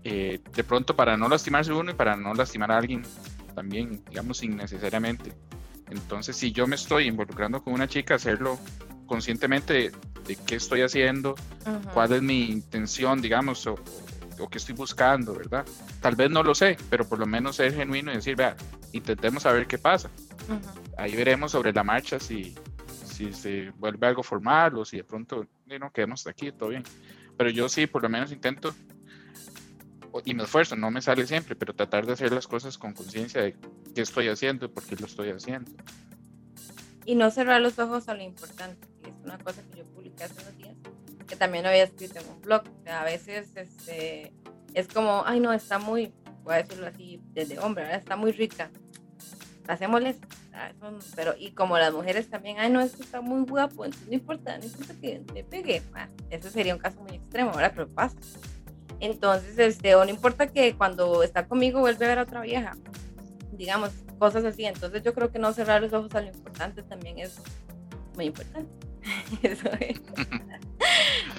Eh, 0.08 0.40
de 0.56 0.64
pronto 0.64 0.96
para 0.96 1.18
no 1.18 1.28
lastimarse 1.28 1.74
uno 1.74 1.90
y 1.90 1.96
para 1.96 2.16
no 2.16 2.32
lastimar 2.36 2.72
a 2.72 2.78
alguien 2.78 3.02
también, 3.56 4.04
digamos, 4.08 4.44
innecesariamente. 4.44 5.34
Entonces, 5.90 6.38
si 6.38 6.52
yo 6.52 6.68
me 6.68 6.76
estoy 6.76 7.08
involucrando 7.08 7.64
con 7.64 7.74
una 7.74 7.88
chica, 7.88 8.14
hacerlo 8.14 8.60
conscientemente 9.08 9.92
de, 10.28 10.36
qué 10.46 10.58
estoy 10.58 10.82
haciendo, 10.82 11.34
cuál 11.92 12.12
es 12.14 12.22
mi 12.22 12.52
intención, 12.52 13.20
digamos, 13.20 13.66
o, 13.66 13.80
o, 14.38 14.48
qué 14.48 14.60
estoy 14.60 14.76
buscando, 14.76 15.34
¿verdad? 15.34 15.66
Tal 16.02 16.16
vez 16.16 16.30
no 16.30 16.44
lo 16.44 16.54
sé, 16.54 16.78
pero 16.92 17.10
por 17.10 17.18
lo 17.18 17.26
menos 17.26 17.56
ser 17.56 17.74
genuino 17.74 18.12
y 18.12 18.16
decir, 18.18 18.36
vea, 18.36 18.56
intentemos 18.92 19.42
saber 19.42 19.66
qué 19.66 19.80
pasa. 19.80 20.12
Ahí 21.00 21.16
veremos 21.16 21.52
sobre 21.52 21.74
la 21.74 21.84
marcha 21.84 22.20
si, 22.20 22.54
si 22.88 23.34
se 23.34 23.72
vuelve 23.72 24.06
algo 24.06 24.22
formal 24.22 24.78
o 24.78 24.86
si 24.86 24.98
de 24.98 25.04
pronto 25.04 25.48
no 25.66 25.92
quedamos 25.92 26.28
aquí, 26.28 26.52
todo 26.52 26.70
bien. 26.70 26.84
Pero 27.38 27.50
yo 27.50 27.68
sí, 27.70 27.88
por 27.88 28.04
lo 28.04 28.10
menos 28.10 28.32
intento 28.32 28.74
y 30.24 30.34
me 30.34 30.44
esfuerzo, 30.44 30.76
no 30.76 30.92
me 30.92 31.02
sale 31.02 31.26
siempre, 31.28 31.56
pero 31.56 31.74
tratar 31.74 32.06
de 32.06 32.14
hacer 32.14 32.32
las 32.32 32.48
cosas 32.48 32.78
con 32.78 32.94
conciencia 32.94 33.42
de 33.42 33.56
qué 33.94 34.02
estoy 34.02 34.30
haciendo 34.30 34.66
y 34.66 34.70
por 34.70 34.84
qué 34.84 34.96
lo 34.96 35.06
estoy 35.06 35.30
haciendo. 35.30 35.72
Y 37.06 37.16
no 37.16 37.30
cerrar 37.32 37.62
los 37.62 37.78
ojos 37.80 38.08
a 38.08 38.14
lo 38.14 38.24
importante, 38.24 38.88
que 39.04 39.10
es 39.10 39.16
una 39.24 39.38
cosa 39.38 39.62
que 39.72 39.80
yo 39.80 39.86
publiqué 39.86 40.24
hace 40.24 40.42
unos 40.42 40.58
días, 40.58 40.76
que 41.28 41.36
también 41.36 41.64
lo 41.64 41.70
había 41.70 41.84
escrito 41.84 42.20
en 42.20 42.30
un 42.30 42.42
blog. 42.42 42.64
a 42.88 43.04
veces 43.04 43.56
este, 43.56 44.34
es 44.74 44.88
como, 44.88 45.24
ay, 45.26 45.40
no, 45.40 45.54
está 45.54 45.80
muy, 45.80 46.14
voy 46.44 46.56
a 46.56 46.58
decirlo 46.58 46.88
así, 46.88 47.22
desde 47.34 47.60
hombre, 47.60 47.94
está 47.96 48.16
muy 48.16 48.32
rica. 48.32 48.72
Hacémosles, 49.68 50.18
pero 51.16 51.34
y 51.38 51.52
como 51.52 51.78
las 51.78 51.92
mujeres 51.92 52.30
también, 52.30 52.60
ay, 52.60 52.72
no, 52.72 52.80
esto 52.82 53.04
está 53.04 53.22
muy 53.22 53.44
guapo, 53.46 53.86
entonces 53.86 54.08
no 54.08 54.14
importa, 54.14 54.58
no 54.58 54.66
importa 54.66 54.94
que 55.02 55.22
me 55.34 55.44
pegue. 55.44 55.82
Ese 56.30 56.50
sería 56.52 56.74
un 56.74 56.80
caso 56.80 57.02
muy 57.02 57.16
extremo, 57.16 57.52
¿verdad? 57.52 57.74
Pero 57.76 57.88
pasa. 57.90 58.16
Entonces, 59.00 59.58
este, 59.58 59.96
o 59.96 60.04
no 60.04 60.10
importa 60.10 60.48
que 60.48 60.76
cuando 60.76 61.24
está 61.24 61.48
conmigo 61.48 61.80
vuelve 61.80 62.06
a 62.06 62.10
ver 62.10 62.20
a 62.20 62.24
otra 62.24 62.42
vieja, 62.42 62.76
digamos, 63.52 63.92
cosas 64.20 64.46
así. 64.46 64.66
Entonces, 64.66 65.04
yo 65.04 65.14
creo 65.14 65.32
que 65.32 65.40
no 65.40 65.54
cerrar 65.54 65.82
los 65.82 65.94
ojos 65.94 66.14
a 66.16 66.22
lo 66.22 66.28
importante 66.28 66.84
también 66.84 67.20
es 67.20 67.40
muy 68.16 68.26
importante. 68.26 68.70
Eso 69.44 69.70
es. 69.80 70.02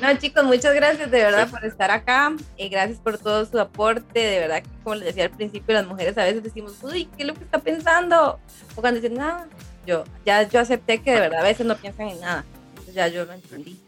No, 0.01 0.15
chicos, 0.19 0.45
muchas 0.45 0.75
gracias 0.75 1.11
de 1.11 1.19
verdad 1.19 1.49
por 1.49 1.65
estar 1.65 1.91
acá. 1.91 2.35
y 2.59 2.69
gracias 2.69 2.99
por 2.99 3.17
todo 3.17 3.47
su 3.47 3.59
aporte. 3.59 4.21
De 4.21 4.39
verdad 4.41 4.63
que, 4.63 4.69
como 4.83 4.97
les 4.97 5.07
decía 5.07 5.25
al 5.25 5.31
principio, 5.31 5.75
las 5.75 5.87
mujeres 5.87 6.19
a 6.19 6.25
veces 6.25 6.43
decimos, 6.43 6.83
uy, 6.83 7.07
¿qué 7.17 7.23
es 7.23 7.27
lo 7.27 7.35
que 7.35 7.45
está 7.45 7.59
pensando? 7.59 8.39
O 8.75 8.81
cuando 8.81 9.01
dicen, 9.01 9.17
nada, 9.17 9.49
yo 9.87 10.05
ya 10.25 10.43
yo 10.43 10.61
acepté 10.61 11.01
que 11.01 11.13
de 11.13 11.21
verdad 11.21 11.41
a 11.41 11.45
veces 11.45 11.65
no 11.65 11.77
piensan 11.77 12.09
en 12.09 12.21
nada. 12.21 12.45
Entonces 12.71 12.95
ya 12.95 13.09
yo 13.09 13.25
lo 13.25 13.33
entendí. 13.33 13.81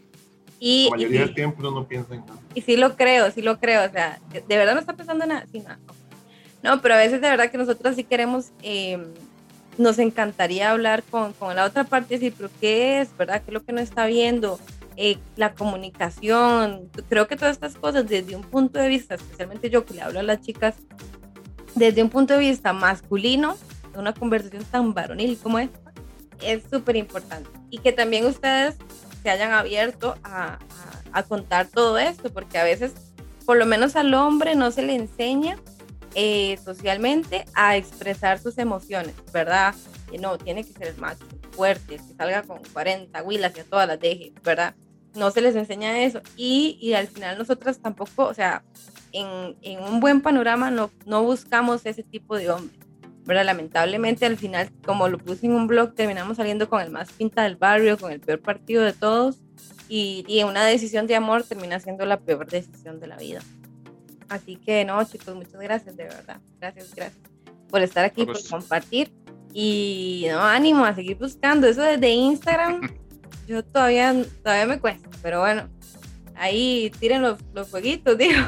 Y, 0.59 0.85
la 0.85 0.97
mayoría 0.97 1.21
del 1.21 1.33
tiempo 1.33 1.61
no 1.63 1.87
piensa 1.87 2.13
en 2.13 2.21
nada. 2.21 2.39
Y 2.53 2.61
sí 2.61 2.75
lo 2.75 2.95
creo, 2.95 3.31
sí 3.31 3.41
lo 3.41 3.59
creo. 3.59 3.87
O 3.87 3.91
sea, 3.91 4.19
de, 4.31 4.57
verdad 4.57 4.73
no 4.73 4.79
está 4.79 4.93
pensando 4.93 5.23
en 5.23 5.29
nada. 5.29 5.45
Sí, 5.51 5.59
nada. 5.59 5.79
No, 6.61 6.81
pero 6.81 6.95
a 6.95 6.97
veces 6.97 7.21
de 7.21 7.29
verdad 7.29 7.49
que 7.49 7.57
nosotros 7.57 7.95
sí 7.95 8.03
queremos, 8.03 8.51
eh, 8.61 9.01
nos 9.77 9.97
encantaría 9.97 10.71
hablar 10.71 11.03
con, 11.03 11.31
con, 11.33 11.55
la 11.55 11.63
otra 11.63 11.85
parte 11.85 12.15
y 12.15 12.17
decir, 12.17 12.33
pero 12.35 12.49
¿qué 12.59 12.99
es? 12.99 13.15
¿Verdad? 13.17 13.41
¿Qué 13.41 13.51
es 13.51 13.53
lo 13.53 13.63
que 13.63 13.71
no 13.71 13.79
está 13.79 14.05
viendo? 14.07 14.59
eh, 15.01 15.17
la 15.37 15.53
comunicación, 15.53 16.89
creo 17.07 17.25
que 17.25 17.37
todas 17.37 17.53
estas 17.53 17.75
cosas 17.75 18.05
desde 18.05 18.35
un 18.35 18.41
punto 18.41 18.79
de 18.79 18.89
vista, 18.89 19.15
especialmente 19.15 19.69
yo 19.69 19.85
que 19.85 19.93
le 19.93 20.01
hablo 20.01 20.19
a 20.19 20.23
las 20.23 20.41
chicas, 20.41 20.75
desde 21.73 22.03
un 22.03 22.09
punto 22.09 22.33
de 22.33 22.41
vista 22.41 22.73
masculino, 22.73 23.55
una 23.95 24.13
conversación 24.13 24.65
tan 24.65 24.93
varonil 24.93 25.37
como 25.37 25.57
esta, 25.57 25.79
es 26.41 26.63
súper 26.69 26.97
importante. 26.97 27.49
Y 27.69 27.77
que 27.77 27.93
también 27.93 28.25
ustedes 28.25 28.75
se 29.21 29.29
hayan 29.29 29.51
abierto 29.51 30.15
a, 30.23 30.59
a, 31.11 31.23
contar 31.23 31.67
todo 31.67 31.97
esto, 31.97 32.31
porque 32.31 32.57
a 32.57 32.63
veces, 32.63 32.93
por 33.45 33.57
lo 33.57 33.65
menos 33.65 33.95
al 33.95 34.13
hombre, 34.13 34.55
no 34.55 34.71
se 34.71 34.81
le 34.81 34.95
enseña 34.95 35.57
eh, 36.15 36.57
socialmente 36.63 37.45
a 37.53 37.77
expresar 37.77 38.39
sus 38.39 38.57
emociones, 38.57 39.13
¿verdad? 39.31 39.75
Y 40.11 40.17
no, 40.17 40.37
tiene 40.37 40.63
que 40.63 40.73
ser 40.73 40.87
el 40.87 40.97
macho 40.97 41.25
fuerte, 41.51 41.97
que 41.97 42.15
salga 42.15 42.43
con 42.43 42.59
40 42.73 43.21
huilas 43.23 43.53
y 43.55 43.59
a 43.59 43.63
todas 43.63 43.87
las 43.87 43.99
deje, 43.99 44.33
¿verdad? 44.43 44.73
No 45.13 45.31
se 45.31 45.41
les 45.41 45.55
enseña 45.55 45.99
eso. 45.99 46.21
Y, 46.35 46.77
y 46.81 46.93
al 46.93 47.07
final 47.07 47.37
nosotras 47.37 47.79
tampoco, 47.79 48.25
o 48.25 48.33
sea, 48.33 48.63
en, 49.11 49.55
en, 49.61 49.83
un 49.83 49.99
buen 49.99 50.21
panorama 50.21 50.71
no, 50.71 50.91
no 51.05 51.23
buscamos 51.23 51.85
ese 51.85 52.03
tipo 52.03 52.37
de 52.37 52.49
hombre. 52.49 52.77
¿Verdad? 53.29 53.45
Lamentablemente 53.45 54.25
al 54.25 54.37
final, 54.37 54.71
como 54.83 55.07
lo 55.07 55.19
puse 55.19 55.45
en 55.45 55.53
un 55.53 55.67
blog, 55.67 55.93
terminamos 55.93 56.37
saliendo 56.37 56.67
con 56.67 56.81
el 56.81 56.89
más 56.89 57.11
pinta 57.11 57.43
del 57.43 57.57
barrio, 57.57 57.95
con 57.99 58.11
el 58.11 58.19
peor 58.19 58.41
partido 58.41 58.83
de 58.83 58.91
todos 58.91 59.37
y, 59.87 60.25
y 60.27 60.41
una 60.41 60.65
decisión 60.65 61.05
de 61.05 61.15
amor 61.15 61.43
termina 61.43 61.79
siendo 61.79 62.07
la 62.07 62.19
peor 62.19 62.47
decisión 62.49 62.99
de 62.99 63.05
la 63.05 63.17
vida. 63.17 63.41
Así 64.29 64.55
que 64.55 64.83
no, 64.83 65.03
chicos, 65.03 65.35
muchas 65.35 65.61
gracias, 65.61 65.95
de 65.95 66.05
verdad. 66.05 66.41
Gracias, 66.59 66.95
gracias 66.95 67.21
por 67.69 67.83
estar 67.83 68.03
aquí, 68.03 68.25
por 68.25 68.43
compartir. 68.47 69.11
Y 69.53 70.25
no, 70.31 70.41
ánimo 70.41 70.83
a 70.83 70.95
seguir 70.95 71.17
buscando. 71.17 71.67
Eso 71.67 71.83
desde 71.83 72.09
Instagram, 72.09 72.81
yo 73.47 73.63
todavía, 73.63 74.15
todavía 74.43 74.65
me 74.65 74.79
cuesta, 74.79 75.07
pero 75.21 75.41
bueno, 75.41 75.69
ahí 76.35 76.91
tiren 76.99 77.21
los, 77.21 77.37
los 77.53 77.67
fueguitos, 77.69 78.17
digo. 78.17 78.41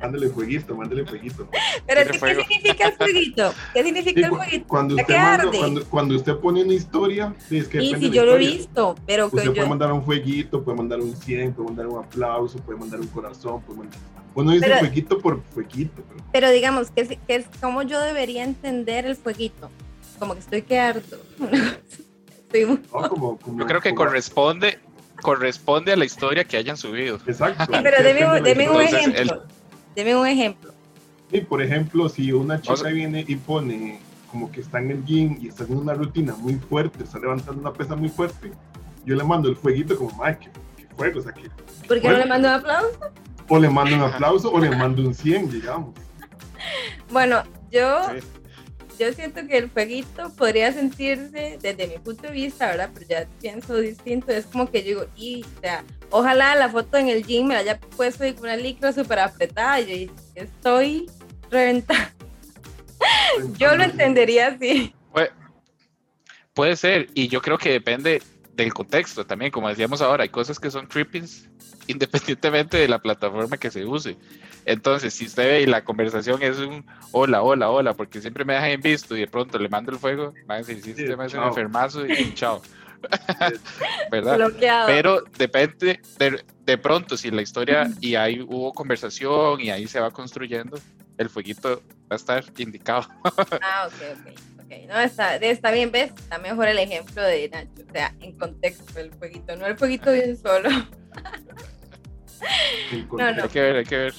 Mándale 0.00 0.28
fueguito, 0.28 0.74
mándale 0.74 1.06
fueguito. 1.06 1.48
Pero 1.86 2.10
¿qué 2.10 2.18
significa 2.18 2.88
el 2.88 2.92
fueguito? 2.94 3.54
¿Qué 3.72 3.84
significa 3.84 4.26
el 4.26 4.28
fueguito? 4.28 4.66
Cuando 4.66 4.96
usted, 4.96 5.16
manda, 5.16 5.58
cuando, 5.58 5.84
cuando, 5.86 6.16
usted 6.16 6.36
pone 6.36 6.62
una 6.62 6.74
historia, 6.74 7.34
es 7.50 7.68
que 7.68 7.80
sí, 7.80 7.94
sí, 7.98 8.10
yo 8.10 8.24
lo 8.24 8.34
he 8.34 8.38
visto, 8.38 8.96
pero 9.06 9.26
usted 9.26 9.44
que 9.44 9.50
puede 9.50 9.68
mandar 9.68 9.92
un 9.92 10.04
fueguito, 10.04 10.62
puede 10.64 10.76
mandar 10.76 11.00
un 11.00 11.16
100, 11.16 11.54
puede 11.54 11.68
mandar 11.68 11.86
un 11.86 12.04
aplauso, 12.04 12.58
puede 12.58 12.78
mandar 12.78 13.00
un 13.00 13.06
corazón, 13.06 13.62
puede 13.62 13.78
mandar... 13.78 13.98
Bueno, 14.34 14.50
dice 14.50 14.66
pero, 14.66 14.78
fueguito 14.80 15.18
por 15.20 15.42
fueguito. 15.54 16.02
Pero, 16.08 16.24
pero 16.32 16.50
digamos, 16.50 16.90
que 16.90 17.02
es, 17.02 17.08
que 17.08 17.36
es 17.36 17.46
como 17.60 17.82
yo 17.82 18.00
debería 18.00 18.42
entender 18.42 19.06
el 19.06 19.14
fueguito. 19.14 19.70
Como 20.18 20.34
que 20.34 20.40
estoy 20.40 20.62
que 20.62 20.78
harto. 20.78 21.18
estoy 22.28 22.64
muy... 22.66 22.80
no, 22.92 23.08
como, 23.08 23.38
como, 23.38 23.60
yo 23.60 23.66
creo 23.66 23.80
que 23.80 23.94
corresponde 23.94 24.80
corresponde 25.22 25.92
a 25.92 25.96
la 25.96 26.04
historia 26.04 26.44
que 26.44 26.56
hayan 26.56 26.76
subido. 26.76 27.18
Exacto. 27.26 27.64
Sí, 27.64 27.80
pero 27.82 28.02
deme, 28.02 28.40
deme 28.42 28.68
un 28.68 28.80
ejemplo. 28.80 29.20
El, 29.20 29.40
Deme 29.94 30.16
un 30.16 30.26
ejemplo. 30.26 30.72
Sí, 31.30 31.40
por 31.40 31.62
ejemplo, 31.62 32.08
si 32.08 32.32
una 32.32 32.60
chica 32.60 32.88
viene 32.88 33.24
y 33.26 33.36
pone 33.36 34.00
como 34.30 34.50
que 34.50 34.60
está 34.60 34.80
en 34.80 34.90
el 34.90 35.04
gym 35.04 35.38
y 35.40 35.48
está 35.48 35.62
haciendo 35.62 35.82
una 35.82 35.94
rutina 35.94 36.34
muy 36.34 36.54
fuerte, 36.54 37.04
está 37.04 37.18
levantando 37.20 37.60
una 37.60 37.72
pesa 37.72 37.94
muy 37.94 38.08
fuerte, 38.08 38.50
yo 39.04 39.14
le 39.14 39.22
mando 39.22 39.48
el 39.48 39.56
fueguito 39.56 39.96
como, 39.96 40.10
Mike, 40.22 40.50
que, 40.76 40.86
fuego, 40.96 41.20
o 41.20 41.22
sea, 41.22 41.32
que... 41.32 41.48
¿Por 41.86 42.00
qué 42.00 42.08
no 42.08 42.18
le 42.18 42.26
mando 42.26 42.48
un 42.48 42.54
aplauso? 42.54 42.98
O 43.48 43.58
le 43.58 43.70
mando 43.70 43.94
un 43.94 44.02
aplauso 44.02 44.50
o 44.50 44.58
le 44.58 44.70
mando 44.70 45.02
un 45.02 45.14
100, 45.14 45.50
digamos. 45.50 45.94
Bueno, 47.10 47.44
yo... 47.70 48.00
Yo 48.98 49.12
siento 49.12 49.46
que 49.46 49.58
el 49.58 49.70
fueguito 49.70 50.32
podría 50.36 50.72
sentirse 50.72 51.58
desde 51.60 51.86
mi 51.86 51.98
punto 51.98 52.24
de 52.24 52.32
vista, 52.32 52.68
¿verdad? 52.68 52.90
Pero 52.94 53.06
ya 53.06 53.26
pienso 53.40 53.76
distinto. 53.76 54.32
Es 54.32 54.46
como 54.46 54.70
que 54.70 54.82
yo 54.82 54.86
digo, 54.86 55.06
y, 55.16 55.44
o 55.56 55.60
sea, 55.60 55.84
Ojalá 56.16 56.54
la 56.54 56.68
foto 56.68 56.96
en 56.96 57.08
el 57.08 57.26
gym 57.26 57.48
me 57.48 57.54
la 57.54 57.60
haya 57.60 57.80
puesto 57.80 58.22
con 58.36 58.44
una 58.44 58.56
licra 58.56 58.92
súper 58.92 59.18
apretada. 59.18 59.80
Yo 59.80 60.12
estoy 60.36 61.10
reventada. 61.50 62.14
yo 63.58 63.74
lo 63.74 63.82
entendería 63.82 64.46
así. 64.46 64.94
Puede, 66.52 66.76
ser, 66.76 67.08
y 67.14 67.26
yo 67.26 67.42
creo 67.42 67.58
que 67.58 67.72
depende 67.72 68.22
del 68.56 68.72
contexto 68.72 69.26
también. 69.26 69.50
Como 69.50 69.68
decíamos 69.68 70.00
ahora, 70.00 70.22
hay 70.22 70.28
cosas 70.28 70.58
que 70.58 70.70
son 70.70 70.88
trippings 70.88 71.48
independientemente 71.86 72.76
de 72.76 72.88
la 72.88 72.98
plataforma 72.98 73.56
que 73.56 73.70
se 73.70 73.84
use. 73.84 74.16
Entonces, 74.64 75.12
si 75.12 75.26
usted 75.26 75.44
ve 75.44 75.60
y 75.62 75.66
la 75.66 75.84
conversación 75.84 76.42
es 76.42 76.58
un 76.58 76.86
hola, 77.12 77.42
hola, 77.42 77.70
hola, 77.70 77.94
porque 77.94 78.20
siempre 78.20 78.44
me 78.44 78.54
dejan 78.54 78.80
visto 78.80 79.16
y 79.16 79.20
de 79.20 79.26
pronto 79.26 79.58
le 79.58 79.68
mando 79.68 79.92
el 79.92 79.98
fuego, 79.98 80.32
va 80.48 80.54
a 80.54 80.58
decir, 80.58 80.80
sí, 80.82 80.90
usted 80.90 81.16
me 81.16 81.24
hace 81.24 81.38
un 81.38 81.44
enfermazo 81.44 82.06
y 82.06 82.32
chao. 82.34 82.62
¿verdad? 84.10 84.50
Pero 84.86 85.22
depende 85.36 86.00
de, 86.18 86.42
de, 86.64 86.78
pronto 86.78 87.18
si 87.18 87.30
la 87.30 87.42
historia 87.42 87.90
y 88.00 88.14
ahí 88.14 88.40
hubo 88.40 88.72
conversación 88.72 89.60
y 89.60 89.68
ahí 89.68 89.86
se 89.86 90.00
va 90.00 90.10
construyendo, 90.10 90.78
el 91.18 91.28
fueguito 91.28 91.82
va 92.10 92.12
a 92.12 92.16
estar 92.16 92.44
indicado. 92.56 93.06
ah, 93.60 93.88
ok, 93.88 94.18
ok. 94.26 94.53
Okay. 94.64 94.86
No, 94.86 94.98
está, 94.98 95.36
está 95.36 95.70
bien, 95.70 95.92
¿ves? 95.92 96.12
Está 96.16 96.38
mejor 96.38 96.68
el 96.68 96.78
ejemplo 96.78 97.22
de 97.22 97.48
Nacho, 97.48 97.88
o 97.88 97.92
sea, 97.92 98.14
en 98.20 98.38
contexto 98.38 98.98
el 98.98 99.12
fueguito, 99.12 99.56
no 99.56 99.66
el 99.66 99.76
fueguito 99.76 100.12
bien 100.12 100.36
solo. 100.36 100.68
no, 103.12 103.32
no. 103.32 103.42
Hay 103.42 103.48
que 103.48 103.60
ver, 103.60 103.76
hay 103.76 103.84
que 103.84 103.96
ver. 103.96 104.14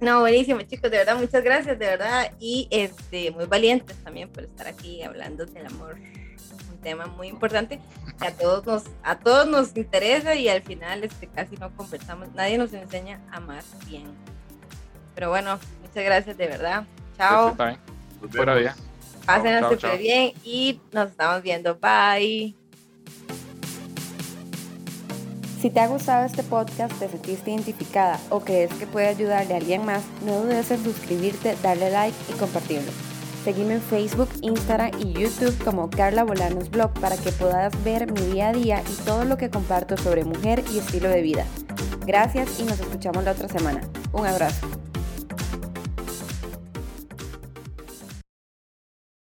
No, 0.00 0.20
buenísimo, 0.20 0.60
chicos, 0.62 0.90
de 0.90 0.98
verdad, 0.98 1.16
muchas 1.16 1.44
gracias, 1.44 1.78
de 1.78 1.86
verdad, 1.86 2.32
y 2.40 2.66
este, 2.70 3.30
muy 3.30 3.46
valientes 3.46 3.96
también 4.02 4.28
por 4.28 4.44
estar 4.44 4.66
aquí 4.66 5.02
hablando 5.02 5.46
del 5.46 5.66
amor 5.66 5.96
tema 6.82 7.06
muy 7.06 7.28
importante 7.28 7.80
que 8.18 8.26
a 8.26 8.32
todos 8.32 8.66
nos, 8.66 8.84
a 9.02 9.18
todos 9.18 9.48
nos 9.48 9.76
interesa 9.76 10.34
y 10.34 10.48
al 10.48 10.62
final 10.62 11.04
este, 11.04 11.28
casi 11.28 11.56
no 11.56 11.74
conversamos, 11.74 12.32
nadie 12.34 12.58
nos 12.58 12.72
enseña 12.74 13.20
a 13.30 13.36
amar 13.36 13.62
bien. 13.86 14.12
Pero 15.14 15.30
bueno, 15.30 15.58
muchas 15.80 16.04
gracias 16.04 16.36
de 16.36 16.46
verdad. 16.46 16.84
Chao. 17.16 17.56
Buena 18.20 18.54
vida. 18.54 18.76
Pásenla 19.26 19.68
súper 19.68 19.98
bien 19.98 20.32
y 20.44 20.80
nos 20.92 21.10
estamos 21.10 21.42
viendo. 21.42 21.78
Bye. 21.78 22.54
Si 25.60 25.70
te 25.70 25.78
ha 25.78 25.86
gustado 25.86 26.26
este 26.26 26.42
podcast, 26.42 26.92
te 26.98 27.08
sentiste 27.08 27.52
identificada 27.52 28.18
o 28.30 28.40
crees 28.40 28.74
que 28.74 28.86
puede 28.86 29.06
ayudarle 29.06 29.54
a 29.54 29.58
alguien 29.58 29.84
más, 29.84 30.02
no 30.26 30.40
dudes 30.40 30.72
en 30.72 30.82
suscribirte, 30.82 31.56
darle 31.62 31.88
like 31.88 32.16
y 32.28 32.36
compartirlo. 32.36 32.90
Seguime 33.44 33.74
en 33.74 33.80
Facebook, 33.80 34.28
Instagram 34.40 34.90
y 34.98 35.12
YouTube 35.12 35.56
como 35.64 35.88
Carla 35.88 36.24
Bolanos 36.24 36.68
Blog 36.68 36.92
para 36.94 37.16
que 37.16 37.30
puedas 37.30 37.72
ver 37.84 38.10
mi 38.10 38.20
día 38.32 38.48
a 38.48 38.52
día 38.52 38.82
y 38.82 39.04
todo 39.04 39.24
lo 39.24 39.36
que 39.36 39.50
comparto 39.50 39.96
sobre 39.96 40.24
mujer 40.24 40.64
y 40.72 40.78
estilo 40.78 41.08
de 41.08 41.22
vida. 41.22 41.44
Gracias 42.06 42.58
y 42.58 42.64
nos 42.64 42.80
escuchamos 42.80 43.22
la 43.22 43.30
otra 43.30 43.48
semana. 43.48 43.82
Un 44.12 44.26
abrazo. 44.26 44.66